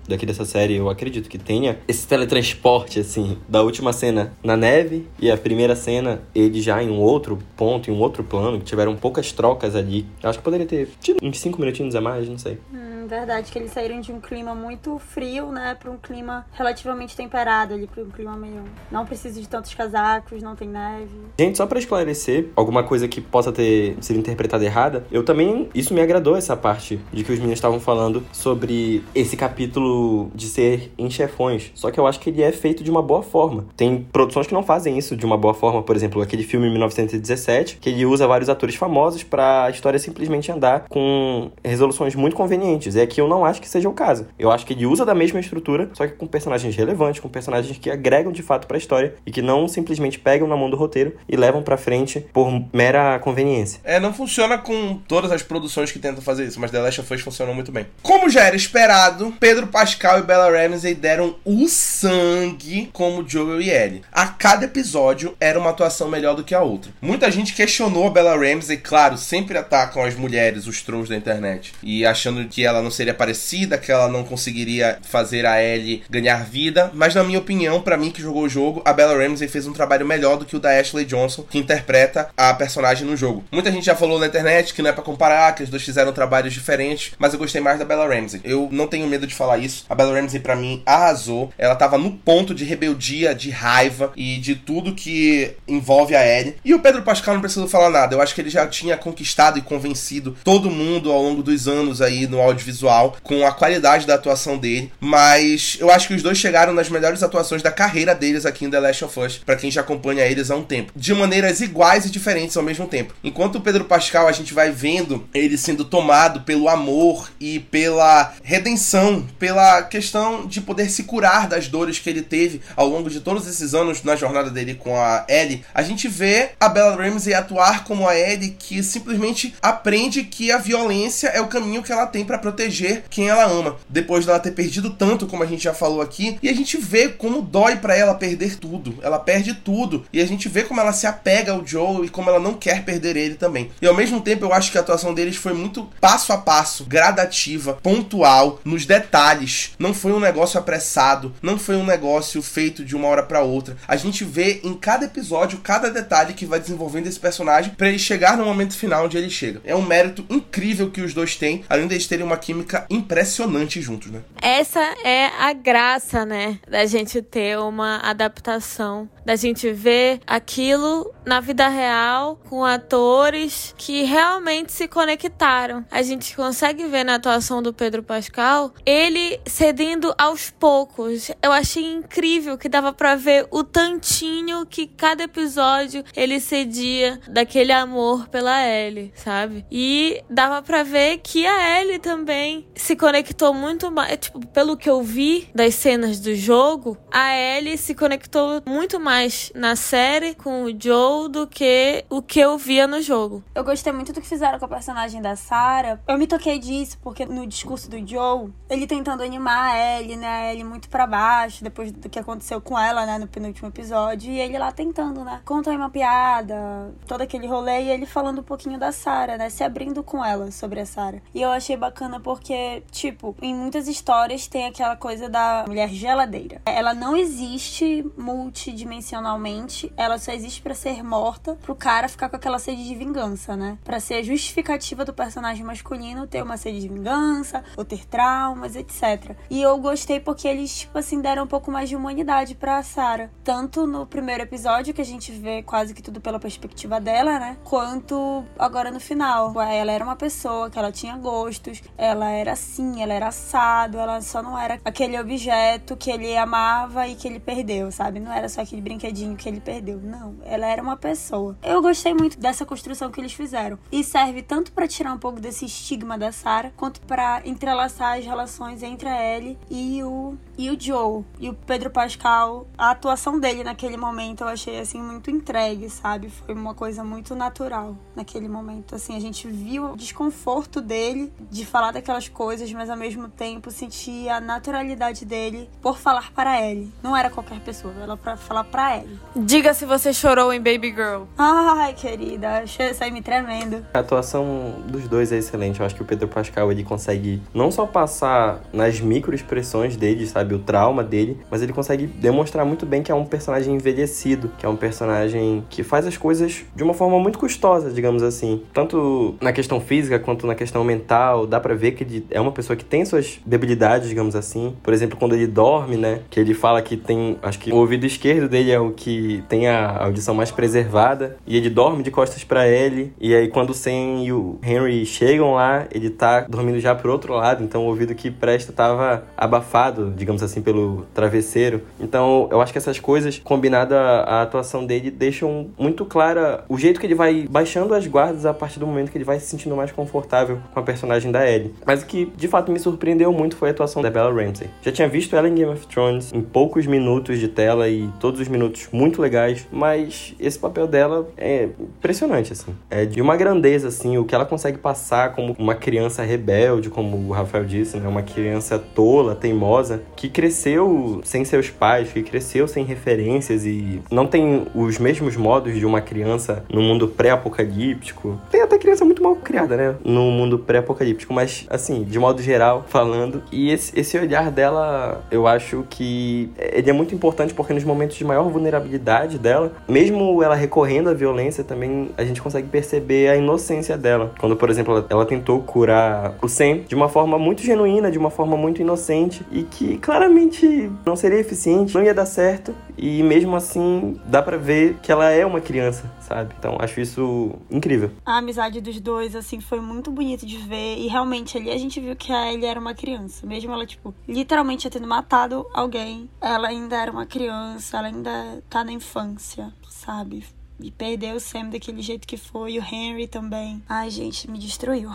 daqui 0.08 0.26
dessa 0.26 0.46
série. 0.46 0.76
Eu 0.76 0.90
acredito 0.90 1.30
que 1.30 1.38
tenha 1.38 1.80
esse 1.88 2.08
teletransporte, 2.08 3.00
assim, 3.00 3.38
da 3.48 3.62
última 3.62 3.94
cena 3.94 4.34
na 4.44 4.56
neve 4.56 5.08
e 5.20 5.30
a 5.30 5.38
primeira 5.38 5.76
cena, 5.76 6.22
ele 6.34 6.62
já 6.62 6.82
em 6.82 6.90
um 6.90 7.00
outro 7.00 7.38
ponto, 7.56 7.90
em 7.90 7.94
um 7.94 8.00
outro 8.00 8.24
plano, 8.24 8.60
que 8.60 8.66
tiveram 8.66 8.96
poucas 8.96 9.32
trocas 9.32 9.76
ali. 9.76 10.06
Eu 10.22 10.30
acho 10.30 10.40
que 10.40 10.44
poderia 10.44 10.66
ter 10.66 10.90
tido 11.00 11.20
uns 11.24 11.40
cinco 11.40 11.60
minutinhos 11.60 11.96
a 11.96 12.02
mais, 12.02 12.28
não 12.28 12.38
sei. 12.38 12.60
Hum, 12.74 13.06
verdade, 13.08 13.52
que 13.52 13.58
eles 13.58 13.72
saíram 13.72 14.00
de 14.00 14.12
um 14.12 14.20
clima 14.20 14.54
muito 14.54 15.00
frio, 15.00 15.52
né, 15.52 15.76
pra 15.80 15.90
um 15.90 15.98
clima 15.98 16.46
relativamente 16.54 17.16
temperado 17.16 17.74
ali, 17.74 17.88
pra 17.88 18.04
um 18.04 18.10
clima 18.10 18.36
meio. 18.38 18.64
Não 18.92 19.06
precisa 19.06 19.40
de 19.40 19.48
tantos 19.48 19.74
casacos, 19.74 20.42
não 20.42 20.56
tem 20.56 20.68
neve. 20.68 21.10
Gente, 21.40 21.58
só 21.58 21.66
pra 21.66 21.80
esclarecer 21.80 22.48
alguma 22.56 22.84
coisa 22.84 23.08
que 23.08 23.20
possa 23.20 23.52
ter 23.52 23.96
sido 24.02 24.20
interpretada 24.20 24.64
errada, 24.64 25.06
eu 25.12 25.24
também. 25.24 25.70
Isso 25.74 25.94
me 25.94 26.02
agradou, 26.02 26.36
essa 26.36 26.56
parte 26.56 27.00
de 27.12 27.24
que 27.24 27.32
os 27.32 27.38
meninos 27.40 27.58
estavam 27.58 27.80
falando 27.80 28.24
sobre 28.32 29.04
esse 29.16 29.36
capítulo 29.40 30.30
de 30.36 30.48
ser 30.48 30.92
em 30.98 31.10
chefões. 31.10 31.72
Só 31.74 31.90
que 31.90 32.00
eu 32.00 32.06
acho 32.06 32.20
que 32.20 32.30
ele 32.30 32.44
é 32.44 32.52
feito 32.52 32.84
de 32.84 32.92
uma 32.92 33.02
boa 33.02 33.24
forma. 33.24 33.66
Tem 33.78 34.06
produções 34.12 34.46
que 34.46 34.54
não 34.54 34.62
fazem 34.62 34.98
isso 34.98 35.16
de 35.16 35.26
uma 35.26 35.38
boa 35.38 35.54
forma, 35.54 35.82
por 35.82 35.96
exemplo, 35.96 36.22
aquele 36.22 36.44
filme 36.44 36.70
1917, 36.70 37.78
que 37.80 37.90
ele 37.90 38.06
usa 38.06 38.28
vários 38.28 38.50
atores 38.50 38.76
famosos 38.76 39.24
para 39.24 39.66
a 39.66 39.70
história 39.70 39.98
simplesmente 39.98 40.52
andar 40.52 40.86
com 40.90 41.52
resoluções 41.64 42.16
muito 42.16 42.36
convenientes. 42.36 42.96
É 42.98 43.08
que 43.08 43.22
eu 43.22 43.28
não 43.28 43.46
acho 43.46 43.62
que 43.62 43.70
seja 43.70 43.88
o 43.88 43.94
caso. 43.94 44.28
Eu 44.38 44.52
acho 44.52 44.66
que 44.66 44.74
ele 44.74 44.86
usa 44.86 45.06
da 45.06 45.16
mesma 45.16 45.40
estrutura, 45.40 45.90
só 45.94 46.06
que 46.06 46.14
com 46.14 46.28
personagens 46.28 46.76
relevantes, 46.76 47.22
com 47.22 47.30
personagens 47.30 47.78
que 47.78 47.90
agregam 47.90 48.32
de 48.32 48.44
fato 48.44 48.68
para 48.68 48.76
a 48.76 48.80
história 48.80 49.16
e 49.26 49.32
que 49.32 49.42
não 49.42 49.68
simplesmente 49.68 50.20
pegam 50.20 50.48
na 50.48 50.58
mão 50.58 50.70
do 50.70 50.76
roteiro 50.76 51.16
e 51.28 51.38
levam 51.38 51.64
para 51.64 51.78
frente 51.78 52.20
por 52.34 52.52
mera 52.74 53.20
conveniência. 53.20 53.80
É, 53.84 54.00
não 54.00 54.14
funciona 54.14 54.58
com 54.58 55.00
todas 55.08 55.32
as 55.32 55.42
produções 55.42 55.92
que 55.92 56.00
tentam 56.00 56.22
fazer 56.22 56.46
isso, 56.46 56.60
mas 56.60 56.72
The 56.72 56.80
Last 56.80 57.02
of 57.02 57.14
Us 57.14 57.22
funcionou 57.22 57.56
muito 57.56 57.72
bem. 57.72 57.86
Como 58.02 58.30
já 58.30 58.44
era 58.44 58.56
esperado, 58.56 59.19
Pedro 59.40 59.68
Pascal 59.68 60.20
e 60.20 60.24
Bella 60.24 60.50
Ramsey 60.50 60.96
deram 60.96 61.36
o 61.44 61.68
sangue 61.68 62.90
como 62.94 63.28
Joel 63.28 63.62
e 63.62 63.70
Ellie. 63.70 64.02
A 64.12 64.28
cada 64.28 64.66
episódio 64.66 65.36
era 65.40 65.60
uma 65.60 65.72
atuação 65.72 66.08
melhor 66.08 66.36
do 66.36 66.44
que 66.44 66.56
a 66.56 66.62
outra. 66.62 66.92
Muita 67.02 67.30
gente 67.30 67.54
questionou 67.54 68.08
a 68.08 68.12
Bella 68.12 68.36
Ramsey, 68.36 68.78
claro, 68.78 69.18
sempre 69.18 69.58
atacam 69.58 70.04
as 70.04 70.16
mulheres, 70.16 70.68
os 70.68 70.82
trolls 70.82 71.10
da 71.10 71.18
internet, 71.18 71.74
e 71.84 72.06
achando 72.06 72.48
que 72.48 72.66
ela 72.66 72.82
não 72.82 72.90
seria 72.90 73.14
parecida, 73.14 73.78
que 73.78 73.92
ela 73.92 74.08
não 74.08 74.24
conseguiria 74.24 75.00
fazer 75.02 75.46
a 75.46 75.62
Ellie 75.62 76.04
ganhar 76.10 76.46
vida, 76.46 76.90
mas 76.94 77.14
na 77.14 77.24
minha 77.24 77.40
opinião, 77.40 77.82
para 77.82 77.98
mim 77.98 78.12
que 78.12 78.22
jogou 78.22 78.44
o 78.44 78.50
jogo, 78.50 78.82
a 78.86 78.94
Bella 78.94 79.18
Ramsey 79.22 79.48
fez 79.48 79.68
um 79.68 79.74
trabalho 79.74 80.06
melhor 80.06 80.38
do 80.38 80.46
que 80.46 80.56
o 80.56 80.60
da 80.60 80.80
Ashley 80.80 81.06
Johnson, 81.06 81.44
que 81.44 81.58
interpreta 81.58 82.30
a 82.38 82.54
personagem 82.54 83.06
no 83.06 83.18
jogo. 83.18 83.44
Muita 83.52 83.72
gente 83.72 83.86
já 83.86 83.96
falou 83.96 84.20
na 84.20 84.28
internet 84.28 84.74
que 84.74 84.82
não 84.82 84.90
é 84.90 84.94
para 84.94 85.04
comparar, 85.04 85.54
que 85.56 85.64
os 85.64 85.70
dois 85.70 85.84
fizeram 85.84 86.14
trabalhos 86.14 86.54
diferentes, 86.54 87.14
mas 87.18 87.34
eu 87.34 87.40
gostei 87.40 87.60
mais 87.60 87.80
da 87.80 87.86
Bella 87.86 88.08
Ramsey. 88.08 88.40
Eu 88.44 88.70
não 88.72 88.88
tenho 88.88 89.09
medo 89.10 89.28
de 89.28 89.36
falar 89.36 89.58
isso. 89.58 89.86
A 89.90 89.96
Bella 89.96 90.20
Ramsey 90.20 90.40
para 90.40 90.56
mim 90.56 90.82
arrasou. 90.86 91.52
Ela 91.58 91.76
tava 91.76 91.98
no 91.98 92.12
ponto 92.12 92.54
de 92.54 92.64
rebeldia, 92.64 93.36
de 93.36 93.50
raiva 93.50 94.12
e 94.16 94.38
de 94.38 94.56
tudo 94.56 94.96
que 94.96 95.56
envolve 95.68 96.16
a 96.16 96.26
Ellie. 96.26 96.56
E 96.64 96.74
o 96.74 96.80
Pedro 96.80 97.02
Pascal 97.02 97.34
não 97.34 97.42
precisa 97.42 97.68
falar 97.68 97.90
nada. 97.90 98.16
Eu 98.16 98.22
acho 98.22 98.34
que 98.34 98.42
ele 98.42 98.50
já 98.50 98.68
tinha 98.68 98.98
conquistado 98.98 99.58
e 99.58 99.62
convencido 99.62 100.38
todo 100.44 100.72
mundo 100.72 101.12
ao 101.12 101.22
longo 101.22 101.44
dos 101.44 101.68
anos 101.68 102.02
aí 102.02 102.28
no 102.28 102.40
audiovisual 102.40 103.18
com 103.24 103.46
a 103.46 103.52
qualidade 103.52 104.06
da 104.06 104.16
atuação 104.16 104.58
dele, 104.58 104.92
mas 105.00 105.78
eu 105.80 105.90
acho 105.92 106.08
que 106.08 106.14
os 106.14 106.24
dois 106.24 106.38
chegaram 106.38 106.74
nas 106.74 106.90
melhores 106.90 107.24
atuações 107.24 107.62
da 107.62 107.72
carreira 107.72 108.14
deles 108.16 108.46
aqui 108.46 108.66
em 108.66 108.70
The 108.70 108.80
Last 108.80 109.06
of 109.06 109.20
Us, 109.20 109.38
para 109.38 109.56
quem 109.56 109.72
já 109.72 109.82
acompanha 109.82 110.26
eles 110.26 110.52
há 110.52 110.56
um 110.56 110.64
tempo, 110.64 110.92
de 110.96 111.14
maneiras 111.14 111.62
iguais 111.62 112.06
e 112.06 112.10
diferentes 112.10 112.58
ao 112.58 112.64
mesmo 112.64 112.88
tempo. 112.88 113.14
Enquanto 113.24 113.56
o 113.56 113.62
Pedro 113.62 113.86
Pascal 113.86 114.28
a 114.28 114.32
gente 114.32 114.54
vai 114.54 114.72
vendo 114.72 115.28
ele 115.34 115.58
sendo 115.58 115.86
tomado 115.86 116.42
pelo 116.42 116.70
amor 116.70 117.30
e 117.40 117.60
pela 117.60 118.34
redenção, 118.44 118.99
pela 119.38 119.84
questão 119.84 120.46
de 120.46 120.62
poder 120.62 120.90
se 120.90 121.04
curar 121.04 121.48
das 121.48 121.68
dores 121.68 122.00
que 122.00 122.10
ele 122.10 122.22
teve 122.22 122.62
ao 122.76 122.88
longo 122.88 123.10
de 123.10 123.20
todos 123.20 123.48
esses 123.48 123.74
anos 123.74 124.04
na 124.04 124.16
jornada 124.16 124.50
dele 124.50 124.76
com 124.76 124.96
a 124.96 125.26
Ellie, 125.28 125.64
a 125.74 125.82
gente 125.82 126.08
vê 126.08 126.52
a 126.60 126.70
Bella 126.70 126.96
Ramsey 126.96 127.34
atuar 127.34 127.84
como 127.84 128.08
a 128.08 128.18
Ellie 128.18 128.56
que 128.58 128.82
simplesmente 128.84 129.54
aprende 129.62 130.24
que 130.24 130.52
a 130.52 130.58
violência 130.58 131.28
é 131.28 131.42
o 131.42 131.48
caminho 131.48 131.84
que 131.84 131.92
ela 131.92 132.06
tem 132.06 132.26
para 132.26 132.38
proteger 132.38 133.04
quem 133.10 133.30
ela 133.30 133.46
ama, 133.46 133.78
depois 133.88 134.26
dela 134.26 134.40
ter 134.40 134.52
perdido 134.52 134.92
tanto, 134.92 135.28
como 135.28 135.44
a 135.44 135.46
gente 135.46 135.64
já 135.64 135.74
falou 135.74 136.02
aqui, 136.02 136.38
e 136.42 136.50
a 136.50 136.54
gente 136.54 136.78
vê 136.78 137.10
como 137.10 137.42
dói 137.42 137.78
para 137.78 137.96
ela 137.96 138.14
perder 138.14 138.58
tudo. 138.58 138.98
Ela 139.02 139.20
perde 139.20 139.54
tudo, 139.54 140.06
e 140.12 140.22
a 140.22 140.26
gente 140.26 140.48
vê 140.50 140.64
como 140.64 140.80
ela 140.80 140.94
se 140.94 141.08
apega 141.08 141.52
ao 141.52 141.66
Joe 141.66 142.06
e 142.06 142.10
como 142.10 142.30
ela 142.30 142.40
não 142.40 142.54
quer 142.54 142.84
perder 142.84 143.16
ele 143.16 143.36
também. 143.36 143.72
E 143.82 143.88
ao 143.88 143.96
mesmo 143.96 144.22
tempo, 144.22 144.46
eu 144.46 144.54
acho 144.54 144.72
que 144.72 144.78
a 144.78 144.82
atuação 144.82 145.14
deles 145.14 145.36
foi 145.36 145.54
muito 145.54 145.90
passo 146.00 146.32
a 146.34 146.38
passo, 146.38 146.86
gradativa, 146.86 147.74
pontual, 147.82 148.60
nos 148.64 148.86
detalhes. 148.90 149.74
Não 149.78 149.94
foi 149.94 150.12
um 150.12 150.20
negócio 150.20 150.60
apressado, 150.60 151.32
não 151.44 151.60
foi 151.60 151.76
um 151.76 151.86
negócio 151.86 152.42
feito 152.42 152.84
de 152.84 152.96
uma 152.96 153.08
hora 153.08 153.22
para 153.22 153.42
outra. 153.42 153.78
A 153.88 153.96
gente 153.96 154.24
vê 154.24 154.62
em 154.64 154.74
cada 154.74 155.06
episódio 155.06 155.60
cada 155.60 155.92
detalhe 155.92 156.34
que 156.34 156.44
vai 156.44 156.60
desenvolvendo 156.60 157.06
esse 157.06 157.20
personagem 157.20 157.76
para 157.76 157.88
ele 157.88 158.00
chegar 158.00 158.36
no 158.36 158.46
momento 158.46 158.76
final 158.76 159.06
onde 159.06 159.16
ele 159.16 159.30
chega. 159.30 159.62
É 159.64 159.76
um 159.76 159.84
mérito 159.84 160.26
incrível 160.28 160.90
que 160.90 161.02
os 161.02 161.14
dois 161.14 161.36
têm, 161.36 161.64
além 161.70 161.86
deles 161.86 162.08
terem 162.08 162.26
uma 162.26 162.38
química 162.38 162.88
impressionante 162.90 163.80
juntos, 163.80 164.10
né? 164.10 164.22
Essa 164.42 164.82
é 165.04 165.28
a 165.38 165.54
graça, 165.54 166.26
né, 166.26 166.58
da 166.68 166.88
gente 166.88 167.22
ter 167.22 167.60
uma 167.60 167.98
adaptação, 167.98 169.08
da 169.24 169.36
gente 169.36 169.72
ver 169.72 170.20
aquilo 170.26 171.14
na 171.30 171.40
vida 171.40 171.68
real 171.68 172.42
com 172.50 172.66
atores 172.66 173.76
que 173.78 174.02
realmente 174.02 174.72
se 174.72 174.88
conectaram. 174.88 175.86
A 175.92 176.02
gente 176.02 176.36
consegue 176.36 176.88
ver 176.88 177.04
na 177.04 177.16
atuação 177.16 177.62
do 177.62 177.72
Pedro 177.72 178.02
Pascal 178.02 178.74
ele 178.84 179.40
cedendo 179.46 180.12
aos 180.18 180.50
poucos. 180.50 181.30
Eu 181.40 181.52
achei 181.52 181.86
incrível 181.86 182.58
que 182.58 182.68
dava 182.68 182.92
para 182.92 183.16
ver 183.16 183.48
o 183.52 183.64
tantinho 183.64 184.66
que 184.66 184.88
cada 184.88 185.24
episódio 185.24 186.04
ele 186.16 186.40
cedia 186.40 187.20
daquele 187.28 187.72
amor 187.72 188.28
pela 188.30 188.66
Ellie, 188.66 189.14
sabe? 189.14 189.64
E 189.72 190.24
dava 190.32 190.64
para 190.64 190.82
ver 190.82 191.20
que 191.20 191.46
a 191.46 191.80
Ellie 191.80 192.00
também 192.00 192.68
se 192.74 192.96
conectou 192.96 193.54
muito 193.54 193.92
mais, 193.92 194.18
tipo, 194.18 194.40
pelo 194.48 194.76
que 194.76 194.90
eu 194.90 195.04
vi 195.04 195.48
das 195.54 195.76
cenas 195.76 196.20
do 196.20 196.34
jogo, 196.34 196.98
a 197.12 197.36
Ellie 197.36 197.78
se 197.78 197.94
conectou 197.94 198.64
muito 198.66 199.00
mais 199.00 199.52
na 199.54 199.76
série 199.76 200.34
com 200.34 200.64
o 200.64 200.70
Joe 200.70 201.19
do 201.28 201.48
que 201.48 202.06
o 202.10 202.22
que 202.22 202.40
eu 202.40 202.58
via 202.58 202.88
no 202.88 203.02
jogo. 203.02 203.44
Eu 203.54 203.64
gostei 203.64 203.92
muito 203.92 204.14
do 204.14 204.22
que 204.22 204.28
fizeram 204.28 204.60
com 204.60 204.66
a 204.66 204.70
personagem 204.70 205.22
da 205.22 205.36
Sarah. 205.36 206.00
Eu 206.08 206.18
me 206.18 206.28
toquei 206.28 206.60
disso 206.60 206.98
porque 207.02 207.26
no 207.26 207.46
discurso 207.46 207.90
do 207.90 207.98
Joe, 208.08 208.50
ele 208.70 208.88
tentando 208.88 209.24
animar 209.24 209.72
a 209.72 210.00
Ellie, 210.00 210.16
né, 210.16 210.52
Ellie 210.52 210.64
muito 210.64 210.90
para 210.90 211.06
baixo 211.06 211.64
depois 211.64 211.92
do 211.92 212.10
que 212.10 212.20
aconteceu 212.20 212.62
com 212.62 212.78
ela, 212.78 213.06
né, 213.06 213.18
no 213.18 213.28
penúltimo 213.28 213.68
episódio, 213.68 214.32
e 214.32 214.40
ele 214.40 214.58
lá 214.58 214.72
tentando, 214.72 215.24
né, 215.24 215.42
contar 215.44 215.72
uma 215.72 215.90
piada, 215.90 216.94
todo 217.08 217.22
aquele 217.22 217.48
rolê 217.48 217.84
e 217.84 217.90
ele 217.90 218.06
falando 218.06 218.40
um 218.40 218.44
pouquinho 218.44 218.80
da 218.80 218.92
Sarah, 218.92 219.38
né, 219.38 219.50
se 219.50 219.64
abrindo 219.64 220.04
com 220.04 220.24
ela 220.24 220.52
sobre 220.52 220.80
a 220.80 220.86
Sarah. 220.86 221.22
E 221.34 221.42
eu 221.42 221.50
achei 221.50 221.76
bacana 221.76 222.20
porque, 222.20 222.84
tipo, 222.92 223.36
em 223.42 223.56
muitas 223.56 223.88
histórias 223.88 224.48
tem 224.48 224.66
aquela 224.66 224.96
coisa 224.96 225.30
da 225.30 225.66
mulher 225.68 225.90
geladeira. 225.90 226.62
Ela 226.66 226.94
não 226.94 227.16
existe 227.16 228.06
multidimensionalmente, 228.18 229.92
ela 229.98 230.18
só 230.18 230.32
existe 230.32 230.62
para 230.62 230.76
ser 230.76 231.04
morta, 231.10 231.56
pro 231.56 231.76
cara 231.76 232.08
ficar 232.08 232.30
com 232.30 232.36
aquela 232.36 232.60
sede 232.60 232.88
de 232.88 232.94
vingança, 232.96 233.58
né? 233.58 233.78
Para 233.84 234.00
ser 234.00 234.16
a 234.16 234.24
justificativa 234.24 235.04
do 235.04 235.14
personagem 235.14 235.66
masculino 235.66 236.28
ter 236.28 236.44
uma 236.44 236.56
sede 236.56 236.80
de 236.80 236.88
vingança, 236.88 237.64
ou 237.76 237.84
ter 237.84 238.06
traumas, 238.06 238.76
etc. 238.76 239.36
E 239.50 239.62
eu 239.62 239.78
gostei 239.80 240.20
porque 240.20 240.48
eles, 240.48 240.80
tipo 240.80 240.98
assim, 240.98 241.20
deram 241.20 241.44
um 241.44 241.48
pouco 241.48 241.72
mais 241.72 241.90
de 241.90 241.96
humanidade 241.96 242.54
pra 242.54 242.84
Sarah. 242.84 243.30
Tanto 243.44 243.88
no 243.88 244.06
primeiro 244.06 244.44
episódio, 244.44 244.94
que 244.94 245.02
a 245.02 245.06
gente 245.06 245.32
vê 245.32 245.64
quase 245.64 245.94
que 245.94 246.02
tudo 246.02 246.22
pela 246.22 246.40
perspectiva 246.40 247.02
dela, 247.02 247.40
né? 247.40 247.58
Quanto 247.64 248.46
agora 248.58 248.92
no 248.92 249.00
final. 249.00 249.60
Ela 249.62 249.92
era 249.92 250.04
uma 250.04 250.16
pessoa 250.16 250.70
que 250.70 250.78
ela 250.78 250.92
tinha 250.92 251.18
gostos, 251.18 251.82
ela 251.98 252.30
era 252.30 252.52
assim, 252.52 253.02
ela 253.02 253.14
era 253.14 253.28
assado, 253.30 253.98
ela 253.98 254.22
só 254.22 254.44
não 254.44 254.58
era 254.58 254.80
aquele 254.86 255.20
objeto 255.20 255.98
que 255.98 256.12
ele 256.12 256.38
amava 256.38 257.08
e 257.08 257.16
que 257.16 257.28
ele 257.28 257.40
perdeu, 257.40 257.92
sabe? 257.92 258.20
Não 258.20 258.32
era 258.32 258.48
só 258.48 258.62
aquele 258.62 258.82
brinquedinho 258.82 259.36
que 259.36 259.50
ele 259.50 259.60
perdeu. 259.60 260.00
Não, 260.00 260.36
ela 260.44 260.68
era 260.68 260.82
uma 260.82 260.89
pessoa. 260.98 261.58
Eu 261.64 261.82
gostei 261.82 262.14
muito 262.14 262.40
dessa 262.40 262.66
construção 262.66 263.12
que 263.12 263.20
eles 263.20 263.34
fizeram. 263.34 263.80
E 263.92 264.04
serve 264.04 264.42
tanto 264.42 264.72
para 264.72 264.88
tirar 264.88 265.14
um 265.14 265.18
pouco 265.18 265.40
desse 265.40 265.66
estigma 265.66 266.18
da 266.18 266.32
Sarah, 266.32 266.72
quanto 266.76 267.02
para 267.02 267.42
entrelaçar 267.46 268.18
as 268.18 268.26
relações 268.26 268.84
entre 268.84 269.08
a 269.08 269.36
Ellie 269.36 269.58
e 269.70 270.04
o 270.04 270.38
e 270.58 270.70
o 270.70 270.78
Joe 270.78 271.24
e 271.40 271.50
o 271.50 271.54
Pedro 271.54 271.90
Pascal, 271.90 272.68
a 272.78 272.92
atuação 272.92 273.40
dele 273.40 273.64
naquele 273.64 273.96
momento 273.96 274.42
eu 274.42 274.48
achei 274.48 274.80
assim 274.80 275.02
muito 275.02 275.32
entregue, 275.32 275.90
sabe? 275.90 276.30
Foi 276.30 276.54
uma 276.54 276.74
coisa 276.74 277.04
muito 277.04 277.36
natural 277.36 277.96
naquele 278.16 278.48
momento. 278.48 278.96
Assim, 278.96 279.16
a 279.16 279.20
gente 279.20 279.48
viu 279.48 279.94
o 279.94 279.98
desconforto 279.98 280.82
dele 280.82 281.32
de 281.50 281.66
falar 281.66 281.92
daquelas 281.92 282.28
coisas, 282.28 282.72
mas 282.74 282.90
ao 282.90 282.98
mesmo 282.98 283.28
tempo 283.30 283.72
sentia 283.72 284.36
a 284.36 284.42
naturalidade 284.42 285.26
dele 285.26 285.70
por 285.82 285.98
falar 285.98 286.32
para 286.32 286.62
ele. 286.62 286.92
Não 287.02 287.16
era 287.16 287.30
qualquer 287.30 287.60
pessoa, 287.62 287.94
era 288.02 288.18
para 288.18 288.38
falar 288.38 288.64
para 288.66 288.98
ele. 288.98 289.20
Diga 289.36 289.74
se 289.74 289.86
você 289.86 290.14
chorou 290.14 290.54
em 290.54 290.60
Baby 290.60 290.79
Girl. 290.88 291.24
Ai, 291.38 291.94
querida, 291.94 292.64
saí 292.94 293.12
me 293.12 293.22
tremendo. 293.22 293.86
A 293.94 294.00
atuação 294.00 294.76
dos 294.88 295.08
dois 295.08 295.32
é 295.32 295.38
excelente. 295.38 295.80
Eu 295.80 295.86
acho 295.86 295.96
que 295.96 296.02
o 296.02 296.06
Pedro 296.06 296.28
Pascal 296.28 296.72
ele 296.72 296.84
consegue 296.84 297.42
não 297.54 297.72
só 297.72 297.86
passar 297.86 298.62
nas 298.72 299.00
microexpressões 299.00 299.96
dele, 299.96 300.26
sabe, 300.26 300.56
o 300.56 300.60
trauma 300.60 301.04
dele, 301.04 301.38
mas 301.50 301.62
ele 301.62 301.74
consegue 301.74 302.08
demonstrar 302.08 302.66
muito 302.66 302.86
bem 302.86 303.04
que 303.04 303.12
é 303.12 303.16
um 303.16 303.26
personagem 303.26 303.76
envelhecido, 303.76 304.52
que 304.58 304.66
é 304.66 304.70
um 304.70 304.76
personagem 304.76 305.66
que 305.70 305.84
faz 305.84 306.06
as 306.08 306.18
coisas 306.18 306.64
de 306.76 306.84
uma 306.84 306.94
forma 306.94 307.20
muito 307.20 307.40
custosa, 307.40 307.92
digamos 307.92 308.24
assim. 308.24 308.64
Tanto 308.74 309.36
na 309.42 309.52
questão 309.52 309.80
física 309.80 310.20
quanto 310.20 310.48
na 310.48 310.56
questão 310.56 310.84
mental, 310.84 311.46
dá 311.46 311.60
para 311.60 311.76
ver 311.76 311.92
que 311.92 312.04
ele 312.04 312.26
é 312.30 312.40
uma 312.40 312.52
pessoa 312.52 312.76
que 312.76 312.86
tem 312.86 313.06
suas 313.06 313.40
debilidades, 313.46 314.10
digamos 314.10 314.36
assim. 314.36 314.76
Por 314.84 314.94
exemplo, 314.94 315.18
quando 315.18 315.34
ele 315.34 315.48
dorme, 315.48 315.98
né, 315.98 316.22
que 316.30 316.40
ele 316.40 316.54
fala 316.54 316.82
que 316.82 316.96
tem, 316.98 317.38
acho 317.42 317.60
que 317.60 317.72
o 317.72 317.76
ouvido 317.76 318.06
esquerdo 318.06 318.48
dele 318.48 318.72
é 318.72 318.80
o 318.80 318.92
que 318.92 319.44
tem 319.50 319.68
a 319.68 320.04
audição 320.04 320.34
mais 320.34 320.52
preservada, 320.70 321.38
e 321.48 321.58
ele 321.58 321.70
dorme 321.70 322.04
de 322.04 322.12
costas 322.12 322.44
para 322.44 322.68
ele, 322.68 323.12
e 323.20 323.34
aí 323.34 323.48
quando 323.48 323.72
o 323.72 323.74
Sam 323.74 324.22
e 324.24 324.32
o 324.32 324.60
Henry 324.64 325.04
chegam 325.06 325.56
lá, 325.56 325.88
ele 325.92 326.10
tá 326.10 326.42
dormindo 326.42 326.80
já 326.80 326.94
pro 326.94 327.12
outro 327.12 327.34
lado, 327.34 327.64
então 327.64 327.84
o 327.84 327.88
ouvido 327.88 328.14
que 328.14 328.30
presta 328.30 328.72
tava 328.72 329.24
abafado, 329.36 330.14
digamos 330.16 330.44
assim, 330.44 330.62
pelo 330.62 331.08
travesseiro. 331.14 331.82
Então, 332.00 332.48
eu 332.52 332.62
acho 332.62 332.72
que 332.72 332.78
essas 332.78 333.00
coisas, 333.00 333.40
combinada 333.40 333.98
à 333.98 334.44
atuação 334.44 334.86
dele, 334.86 335.10
deixam 335.10 335.70
muito 335.78 336.06
clara 336.06 336.64
o 336.70 336.78
jeito 336.78 337.00
que 337.00 337.08
ele 337.08 337.16
vai 337.16 337.48
baixando 337.50 337.94
as 337.94 338.06
guardas 338.06 338.46
a 338.46 338.54
partir 338.54 338.80
do 338.80 338.86
momento 338.86 339.12
que 339.12 339.18
ele 339.18 339.26
vai 339.26 339.40
se 339.40 339.48
sentindo 339.48 339.76
mais 339.76 339.92
confortável 339.92 340.60
com 340.72 340.80
a 340.80 340.84
personagem 340.84 341.32
da 341.32 341.50
Ellie. 341.50 341.74
Mas 341.86 342.04
o 342.04 342.06
que 342.06 342.32
de 342.36 342.48
fato 342.48 342.72
me 342.72 342.80
surpreendeu 342.80 343.34
muito 343.34 343.56
foi 343.56 343.70
a 343.70 343.72
atuação 343.72 344.02
da 344.02 344.12
Bella 344.12 344.32
Ramsey. 344.32 344.70
Já 344.84 344.92
tinha 344.92 345.08
visto 345.08 345.36
ela 345.36 345.48
em 345.48 345.56
Game 345.56 345.72
of 345.72 345.88
Thrones 345.88 346.32
em 346.32 346.42
poucos 346.42 346.86
minutos 346.86 347.40
de 347.40 347.48
tela 347.48 347.90
e 347.90 348.08
todos 348.20 348.40
os 348.40 348.48
minutos 348.48 348.88
muito 348.92 349.22
legais, 349.22 349.68
mas 349.72 350.36
esse 350.40 350.59
esse 350.60 350.62
papel 350.62 350.86
dela 350.86 351.28
é 351.38 351.70
impressionante, 351.80 352.52
assim. 352.52 352.76
É 352.90 353.06
de 353.06 353.22
uma 353.22 353.38
grandeza, 353.38 353.88
assim, 353.88 354.18
o 354.18 354.26
que 354.26 354.36
ela 354.36 354.46
consegue 354.46 354.78
passar 354.78 355.34
como 355.34 355.56
uma 355.58 355.74
criança 355.74 356.22
rebelde, 356.22 356.90
como 356.90 357.18
o 357.18 357.32
Rafael 357.32 357.64
disse, 357.64 357.98
né? 357.98 358.08
Uma 358.08 358.22
criança 358.22 358.78
tola, 358.78 359.34
teimosa, 359.34 360.02
que 360.16 360.30
cresceu 360.30 361.22
sem 361.24 361.46
seus 361.46 361.70
pais, 361.70 362.12
que 362.12 362.22
cresceu 362.22 362.68
sem 362.68 362.84
referências 362.84 363.66
e 363.66 364.02
não 364.12 364.28
tem 364.28 364.68
os 364.76 365.00
mesmos 365.00 365.38
modos 365.38 365.76
de 365.76 365.86
uma 365.86 366.02
criança 366.02 366.66
no 366.70 366.82
mundo 366.82 367.08
pré-apocalíptico. 367.08 368.40
Tem 368.52 368.62
até 368.62 368.78
criança 368.78 369.06
muito 369.06 369.24
mal 369.24 369.36
criada, 369.38 369.78
né? 369.78 369.96
No 370.04 370.30
mundo 370.32 370.60
pré-apocalíptico, 370.60 371.34
mas, 371.34 371.66
assim, 371.70 372.04
de 372.04 372.20
modo 372.20 372.42
geral, 372.42 372.84
falando. 372.88 373.42
E 373.52 373.72
esse, 373.72 373.98
esse 373.98 374.18
olhar 374.18 374.52
dela, 374.52 375.24
eu 375.32 375.48
acho 375.48 375.86
que 375.90 376.52
ele 376.58 376.90
é 376.90 376.94
muito 376.94 377.16
importante 377.16 377.54
porque 377.54 377.74
nos 377.74 377.84
momentos 377.84 378.18
de 378.18 378.26
maior 378.26 378.50
vulnerabilidade 378.50 379.38
dela, 379.38 379.72
mesmo 379.88 380.42
recorrendo 380.56 381.10
à 381.10 381.14
violência, 381.14 381.64
também 381.64 382.10
a 382.18 382.24
gente 382.24 382.42
consegue 382.42 382.68
perceber 382.68 383.30
a 383.30 383.36
inocência 383.36 383.98
dela. 383.98 384.34
Quando, 384.40 384.56
por 384.56 384.70
exemplo, 384.70 384.96
ela, 384.96 385.06
ela 385.10 385.26
tentou 385.26 385.62
curar 385.62 386.36
o 386.42 386.48
Sam 386.48 386.80
de 386.88 386.96
uma 386.96 387.10
forma 387.10 387.38
muito 387.38 387.62
genuína, 387.62 388.12
de 388.12 388.18
uma 388.18 388.30
forma 388.30 388.56
muito 388.58 388.82
inocente 388.82 389.46
e 389.52 389.64
que 389.64 389.98
claramente 389.98 390.92
não 391.06 391.16
seria 391.16 391.40
eficiente, 391.40 391.94
não 391.94 392.04
ia 392.04 392.14
dar 392.14 392.26
certo. 392.26 392.74
E 392.98 393.24
mesmo 393.24 393.56
assim, 393.56 394.20
dá 394.26 394.42
para 394.42 394.58
ver 394.58 394.98
que 395.02 395.12
ela 395.12 395.30
é 395.30 395.46
uma 395.46 395.62
criança, 395.62 396.12
sabe? 396.20 396.54
Então, 396.60 396.78
acho 396.80 397.00
isso 397.00 397.52
incrível. 397.72 398.12
A 398.26 398.38
amizade 398.38 398.82
dos 398.82 399.00
dois, 399.00 399.36
assim, 399.36 399.62
foi 399.62 399.80
muito 399.80 400.12
bonito 400.12 400.46
de 400.46 400.58
ver. 400.58 400.98
E 400.98 401.08
realmente 401.08 401.58
ali 401.58 401.72
a 401.72 401.78
gente 401.78 402.00
viu 402.00 402.16
que 402.16 402.32
a 402.32 402.52
Ellie 402.52 402.66
era 402.66 402.80
uma 402.80 402.94
criança. 402.94 403.48
Mesmo 403.48 403.72
ela, 403.72 403.86
tipo, 403.86 404.14
literalmente 404.28 404.90
tendo 404.90 405.08
matado 405.08 405.66
alguém, 405.74 406.30
ela 406.42 406.68
ainda 406.68 406.98
era 406.98 407.12
uma 407.12 407.26
criança, 407.26 407.98
ela 407.98 408.08
ainda 408.08 408.62
tá 408.70 408.84
na 408.84 408.92
infância, 408.92 409.72
sabe? 410.00 410.46
E 410.80 410.92
perdeu 410.92 411.36
o 411.36 411.40
Sam 411.40 411.70
daquele 411.70 412.02
jeito 412.02 412.28
que 412.28 412.38
foi, 412.38 412.80
o 412.80 412.84
Henry 412.84 413.28
também. 413.28 413.84
Ai, 413.88 414.10
gente, 414.10 414.50
me 414.50 414.58
destruiu. 414.58 415.12